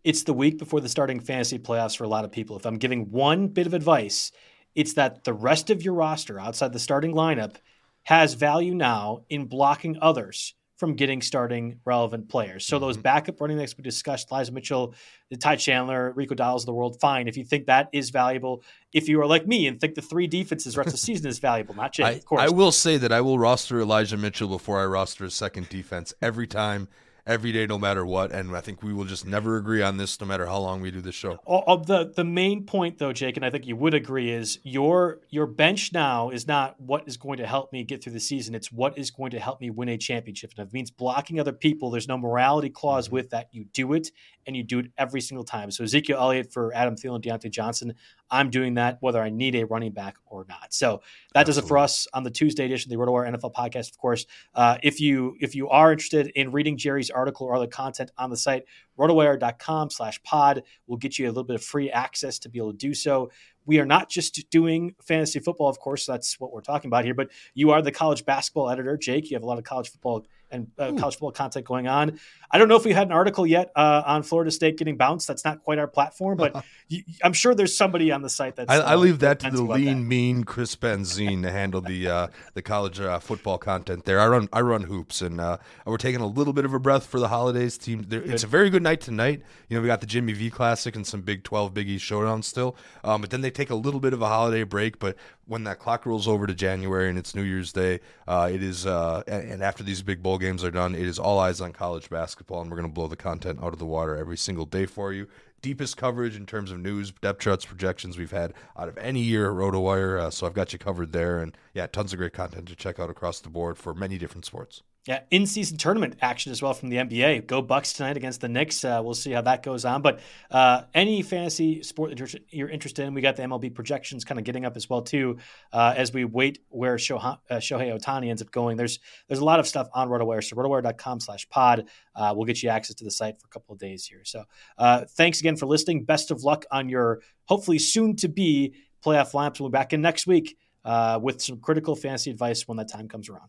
It's 0.05 0.25
the 0.25 0.35
week 0.35 0.59
before 0.59 0.81
the 0.81 0.89
starting 0.89 1.21
fantasy 1.21 1.59
playoffs 1.59 1.97
for 1.97 2.05
a 2.05 2.09
lot 2.09 2.25
of 2.25 2.33
people. 2.33 2.57
If 2.57 2.67
I'm 2.67 2.79
giving 2.79 3.11
one 3.11 3.49
bit 3.49 3.67
of 3.67 3.75
advice, 3.75 4.33
it's 4.75 4.95
that 4.95 5.25
the 5.25 5.33
rest 5.33 5.71
of 5.71 5.83
your 5.83 5.95
roster 5.95 6.39
outside 6.39 6.73
the 6.73 6.79
starting 6.79 7.13
lineup 7.13 7.57
has 8.03 8.35
value 8.35 8.75
now 8.75 9.25
in 9.29 9.47
blocking 9.47 9.97
others 10.01 10.55
from 10.81 10.95
getting 10.95 11.21
starting 11.21 11.79
relevant 11.85 12.31
players. 12.31 12.65
So 12.67 12.79
those 12.79 12.97
mm-hmm. 12.97 13.03
backup 13.03 13.39
running 13.39 13.59
backs 13.59 13.77
we 13.77 13.85
discussed, 13.85 14.33
Elijah 14.33 14.51
Mitchell, 14.51 14.95
Ty 15.39 15.57
Chandler, 15.57 16.11
Rico 16.13 16.35
Dowdles 16.35 16.63
of 16.63 16.67
the 16.67 16.73
world, 16.73 16.99
fine. 16.99 17.29
If 17.29 17.37
you 17.37 17.45
think 17.45 17.67
that 17.67 17.91
is 17.93 18.09
valuable, 18.09 18.63
if 18.95 19.07
you 19.07 19.21
are 19.21 19.27
like 19.27 19.47
me 19.47 19.67
and 19.67 19.79
think 19.79 19.95
the 19.95 20.01
three 20.01 20.27
defenses 20.27 20.79
rest 20.79 20.87
of 20.87 20.93
the 20.95 20.99
season 20.99 21.27
is 21.27 21.39
valuable, 21.51 21.75
not 21.77 21.93
Jay, 21.93 22.05
I, 22.05 22.11
of 22.13 22.25
course. 22.25 22.41
I 22.41 22.49
will 22.49 22.73
say 22.73 22.97
that 22.97 23.13
I 23.13 23.21
will 23.21 23.39
roster 23.39 23.79
Elijah 23.79 24.17
Mitchell 24.17 24.49
before 24.49 24.81
I 24.81 24.87
roster 24.87 25.27
a 25.27 25.31
second 25.31 25.69
defense 25.69 26.15
every 26.23 26.47
time 26.47 26.89
every 27.27 27.53
day, 27.53 27.67
no 27.67 27.79
matter 27.79 28.05
what. 28.05 28.33
And 28.33 28.57
I 28.57 28.61
think 28.61 28.83
we 28.83 28.93
will 28.93 29.05
just 29.05 29.27
never 29.27 29.57
agree 29.57 29.83
on 29.83 29.97
this, 29.97 30.21
no 30.21 30.27
matter 30.27 30.47
how 30.47 30.59
long 30.59 30.81
we 30.81 30.91
do 30.91 31.01
this 31.01 31.15
show. 31.15 31.39
the 31.87 32.13
the 32.15 32.25
main 32.25 32.65
point, 32.65 32.99
though, 32.99 33.13
Jake, 33.13 33.37
and 33.37 33.45
I 33.45 33.51
think 33.51 33.67
you 33.67 33.77
would 33.77 33.95
agree, 33.95 34.31
is 34.31 34.59
your 34.63 35.21
your 35.31 35.47
bench 35.47 35.93
now 35.93 36.31
is 36.31 36.47
not 36.47 36.81
what 36.81 37.07
is 37.07 37.17
going 37.17 37.39
to 37.39 37.47
help 37.47 37.73
me 37.73 37.85
get 37.85 38.03
through 38.03 38.13
the 38.13 38.21
season. 38.21 38.55
It's 38.55 38.73
what 38.73 38.97
is 38.99 39.11
going 39.11 39.31
to 39.33 39.41
help 39.41 39.61
me 39.61 39.71
win 39.71 39.89
a 39.89 39.99
championship. 39.99 40.53
And 40.57 40.67
if 40.67 40.69
it 40.69 40.75
means 40.75 40.91
blocking 40.91 41.41
other 41.41 41.53
people, 41.53 41.91
there's 41.91 42.09
no 42.09 42.19
morality 42.19 42.71
clause 42.71 43.07
mm-hmm. 43.07 43.17
with 43.17 43.31
that. 43.31 43.49
You 43.53 43.65
do 43.73 43.93
it, 43.93 44.11
and 44.47 44.57
you 44.57 44.63
do 44.63 44.81
it 44.81 44.87
every 44.99 45.21
single 45.21 45.45
time. 45.45 45.71
So 45.71 45.85
Ezekiel 45.85 46.19
Elliott 46.19 46.53
for 46.53 46.75
Adam 46.75 46.97
Thielen, 46.97 47.23
Diontae 47.23 47.51
Johnson. 47.51 47.95
I'm 48.31 48.51
doing 48.51 48.75
that 48.75 48.99
whether 49.01 49.21
I 49.21 49.31
need 49.31 49.55
a 49.55 49.67
running 49.67 49.93
back 49.93 50.17
or 50.27 50.47
not. 50.49 50.73
So 50.73 51.03
that 51.35 51.41
Absolutely. 51.41 51.45
does 51.45 51.59
it 51.59 51.69
for 51.69 51.79
us 51.79 52.07
on 52.15 52.23
the 52.23 52.31
Tuesday 52.31 52.65
edition 52.65 52.93
of 52.93 52.99
the 52.99 53.05
RotoWire 53.05 53.35
NFL 53.35 53.55
podcast. 53.55 53.91
Of 53.91 53.99
course, 53.99 54.27
uh, 54.55 54.79
if 54.83 55.01
you 55.01 55.37
if 55.41 55.55
you 55.55 55.69
are 55.69 55.93
interested 55.93 56.29
in 56.35 56.53
reading 56.53 56.77
Jerry's 56.77 57.11
article 57.11 57.47
or 57.47 57.55
other 57.55 57.67
content 57.67 58.11
on 58.17 58.31
the 58.31 58.37
site, 58.37 58.65
rotowire.com 58.99 59.91
slash 59.91 60.23
pod 60.23 60.63
will 60.87 60.97
get 60.97 61.19
you 61.19 61.27
a 61.27 61.29
little 61.29 61.45
bit 61.45 61.57
of 61.57 61.63
free 61.63 61.91
access 61.91 62.39
to 62.41 62.49
be 62.49 62.59
able 62.59 62.73
to 62.73 62.79
do 62.79 62.95
so. 62.95 63.31
We 63.67 63.79
are 63.79 63.87
not 63.87 64.09
just 64.09 64.51
doing 64.51 64.95
fantasy 65.03 65.39
football, 65.39 65.69
of 65.69 65.79
course, 65.79 66.07
that's 66.07 66.41
what 66.41 66.53
we're 66.53 66.61
talking 66.61 66.89
about 66.89 67.05
here, 67.05 67.15
but 67.15 67.31
you 67.55 67.71
are 67.71 67.83
the 67.83 67.93
college 67.93 68.25
basketball 68.25 68.71
editor. 68.71 68.97
Jake, 68.97 69.31
you 69.31 69.37
have 69.37 69.43
a 69.43 69.47
lot 69.47 69.59
of 69.59 69.65
college 69.65 69.91
football 69.91 70.27
and 70.51 70.71
uh, 70.79 70.93
college 70.93 71.15
football 71.15 71.33
content 71.33 71.67
going 71.67 71.89
on. 71.89 72.19
I 72.51 72.59
don't 72.59 72.69
know 72.69 72.77
if 72.77 72.85
we 72.85 72.93
had 72.93 73.07
an 73.07 73.13
article 73.13 73.47
yet 73.47 73.71
uh, 73.77 74.03
on 74.05 74.23
Florida 74.23 74.51
State 74.51 74.77
getting 74.77 74.97
bounced. 74.97 75.29
That's 75.29 75.45
not 75.45 75.63
quite 75.63 75.79
our 75.79 75.87
platform, 75.87 76.37
but 76.37 76.65
you, 76.89 77.03
I'm 77.23 77.33
sure 77.33 77.55
there's 77.55 77.77
somebody 77.77 78.11
on 78.11 78.23
the 78.23 78.29
site 78.29 78.57
that's. 78.57 78.71
I, 78.71 78.79
I 78.79 78.95
uh, 78.95 78.97
leave 78.97 79.21
that 79.21 79.41
to 79.41 79.51
the 79.51 79.63
lean, 79.63 79.85
that. 79.85 79.95
mean 79.97 80.45
Chris 80.45 80.75
Benzine 80.75 81.43
to 81.43 81.51
handle 81.51 81.81
the 81.81 82.09
uh, 82.09 82.27
the 82.55 82.63
college 82.63 82.99
uh, 83.01 83.21
football 83.21 83.59
content 83.59 84.05
there. 84.05 84.19
I 84.19 84.27
run 84.27 84.49
I 84.53 84.63
run 84.63 84.83
hoops, 84.83 85.23
and 85.23 85.41
uh, 85.41 85.59
we're 85.87 85.97
taking 85.97 86.21
a 86.21 86.27
little 86.27 86.53
bit 86.53 86.65
of 86.65 86.75
a 86.75 86.81
breath 86.81 87.07
for 87.07 87.21
the 87.21 87.29
holidays. 87.29 87.79
Team, 87.79 88.07
it's 88.11 88.45
a 88.45 88.49
very 88.49 88.71
good 88.71 88.83
night 88.83 89.01
tonight. 89.01 89.43
You 89.69 89.77
know, 89.77 89.83
we 89.83 89.87
got 89.87 90.01
the 90.01 90.07
Jimmy 90.07 90.33
V 90.33 90.51
Classic 90.51 90.97
and 90.97 91.07
some 91.07 91.21
Big 91.21 91.45
12 91.45 91.73
Big 91.73 91.89
East 91.89 92.05
showdowns 92.05 92.45
still, 92.45 92.77
um, 93.05 93.21
but 93.21 93.31
then 93.31 93.41
they 93.43 93.51
take 93.51 93.71
a 93.71 93.77
little 93.77 94.01
bit 94.01 94.13
of 94.13 94.23
a 94.23 94.29
holiday 94.29 94.65
break. 94.65 94.99
But 94.99 95.17
when 95.51 95.65
that 95.65 95.79
clock 95.79 96.05
rolls 96.05 96.27
over 96.27 96.47
to 96.47 96.55
January 96.55 97.09
and 97.09 97.19
it's 97.19 97.35
New 97.35 97.43
Year's 97.43 97.73
Day, 97.73 98.01
it 98.29 98.63
is, 98.63 98.87
and 98.87 99.63
after 99.63 99.85
these 99.85 100.03
big 100.03 100.23
bowl 100.23 100.39
games 100.39 100.65
are 100.65 100.71
done 100.71 100.81
done. 100.81 100.95
It 100.95 101.07
is 101.07 101.19
all 101.19 101.39
eyes 101.39 101.61
on 101.61 101.73
college 101.73 102.09
basketball, 102.09 102.63
and 102.63 102.71
we're 102.71 102.77
going 102.77 102.89
to 102.89 102.95
blow 102.95 103.07
the 103.07 103.17
content 103.17 103.63
out 103.63 103.73
of 103.73 103.79
the 103.79 103.87
water 103.87 104.17
every 104.17 104.37
single 104.37 104.65
day 104.65 104.87
for 104.87 105.13
you. 105.13 105.29
Deepest 105.61 105.97
coverage 105.97 106.37
in 106.37 106.47
terms 106.47 106.71
of 106.71 106.79
news, 106.79 107.13
depth 107.13 107.41
charts, 107.41 107.67
projections 107.67 108.17
we've 108.17 108.31
had 108.31 108.55
out 108.79 108.89
of 108.89 108.97
any 108.97 109.21
year 109.21 109.51
at 109.51 109.57
RotoWire. 109.57 110.19
Uh, 110.19 110.31
so 110.31 110.47
I've 110.47 110.55
got 110.55 110.73
you 110.73 110.79
covered 110.79 111.13
there. 111.13 111.41
And 111.41 111.55
yeah, 111.75 111.87
tons 111.87 112.15
of 112.15 112.19
great 112.19 112.33
content 112.33 112.67
to 112.69 112.77
check 112.77 112.99
out 112.99 113.11
across 113.11 113.41
the 113.41 113.51
board 113.51 113.77
for 113.77 113.93
many 113.93 114.17
different 114.17 114.47
sports. 114.47 114.83
Yeah, 115.07 115.21
in-season 115.31 115.79
tournament 115.79 116.17
action 116.21 116.53
as 116.53 116.61
well 116.61 116.75
from 116.75 116.91
the 116.91 116.99
NBA. 116.99 117.47
Go 117.47 117.63
Bucks 117.63 117.95
tonight 117.95 118.19
against 118.19 118.43
the 118.43 118.51
Knicks. 118.51 118.85
Uh, 118.85 119.01
we'll 119.03 119.15
see 119.15 119.31
how 119.31 119.41
that 119.41 119.63
goes 119.63 119.87
on. 119.87 120.03
But 120.03 120.21
uh, 120.51 120.83
any 120.93 121.23
fantasy 121.23 121.83
sport 121.83 122.15
that 122.15 122.41
you're, 122.51 122.69
interested 122.69 123.07
in, 123.07 123.15
we 123.15 123.23
got 123.23 123.37
the 123.37 123.43
MLB 123.45 123.75
projections 123.75 124.27
kind 124.27 124.39
of 124.39 124.45
getting 124.45 124.67
up 124.67 124.77
as 124.77 124.91
well 124.91 125.01
too. 125.01 125.39
Uh, 125.73 125.95
as 125.97 126.13
we 126.13 126.27
wait 126.27 126.59
where 126.69 126.97
Shohei, 126.97 127.39
uh, 127.49 127.55
Shohei 127.55 127.99
Ohtani 127.99 128.29
ends 128.29 128.43
up 128.43 128.51
going, 128.51 128.77
there's 128.77 128.99
there's 129.27 129.41
a 129.41 129.45
lot 129.45 129.59
of 129.59 129.67
stuff 129.67 129.89
on 129.95 130.11
RotoWire. 130.11 130.45
So 130.45 130.55
rotowire.com/pod. 130.55 131.89
Uh, 132.15 132.35
we'll 132.37 132.45
get 132.45 132.63
you 132.63 132.69
access 132.69 132.95
to 132.97 133.05
the 133.05 133.11
site 133.11 133.41
for 133.41 133.47
a 133.47 133.51
couple 133.51 133.73
of 133.73 133.79
days 133.79 134.05
here. 134.05 134.21
So 134.25 134.45
uh, 134.77 135.07
thanks 135.09 135.41
again 135.41 135.57
for 135.57 135.65
listening. 135.65 136.05
Best 136.05 136.31
of 136.31 136.43
luck 136.43 136.67
on 136.71 136.91
your 136.91 137.23
hopefully 137.47 137.79
soon 137.79 138.17
to 138.17 138.29
be 138.29 138.75
playoff 139.03 139.33
lineups. 139.33 139.61
We'll 139.61 139.71
be 139.71 139.73
back 139.73 139.95
in 139.95 140.03
next 140.03 140.27
week 140.27 140.59
with 140.85 141.41
some 141.41 141.59
critical 141.61 141.97
fantasy 141.97 142.31
advice 142.31 142.69
when 142.69 142.77
that 142.77 142.91
time 142.91 143.09
comes 143.09 143.31
around. 143.31 143.49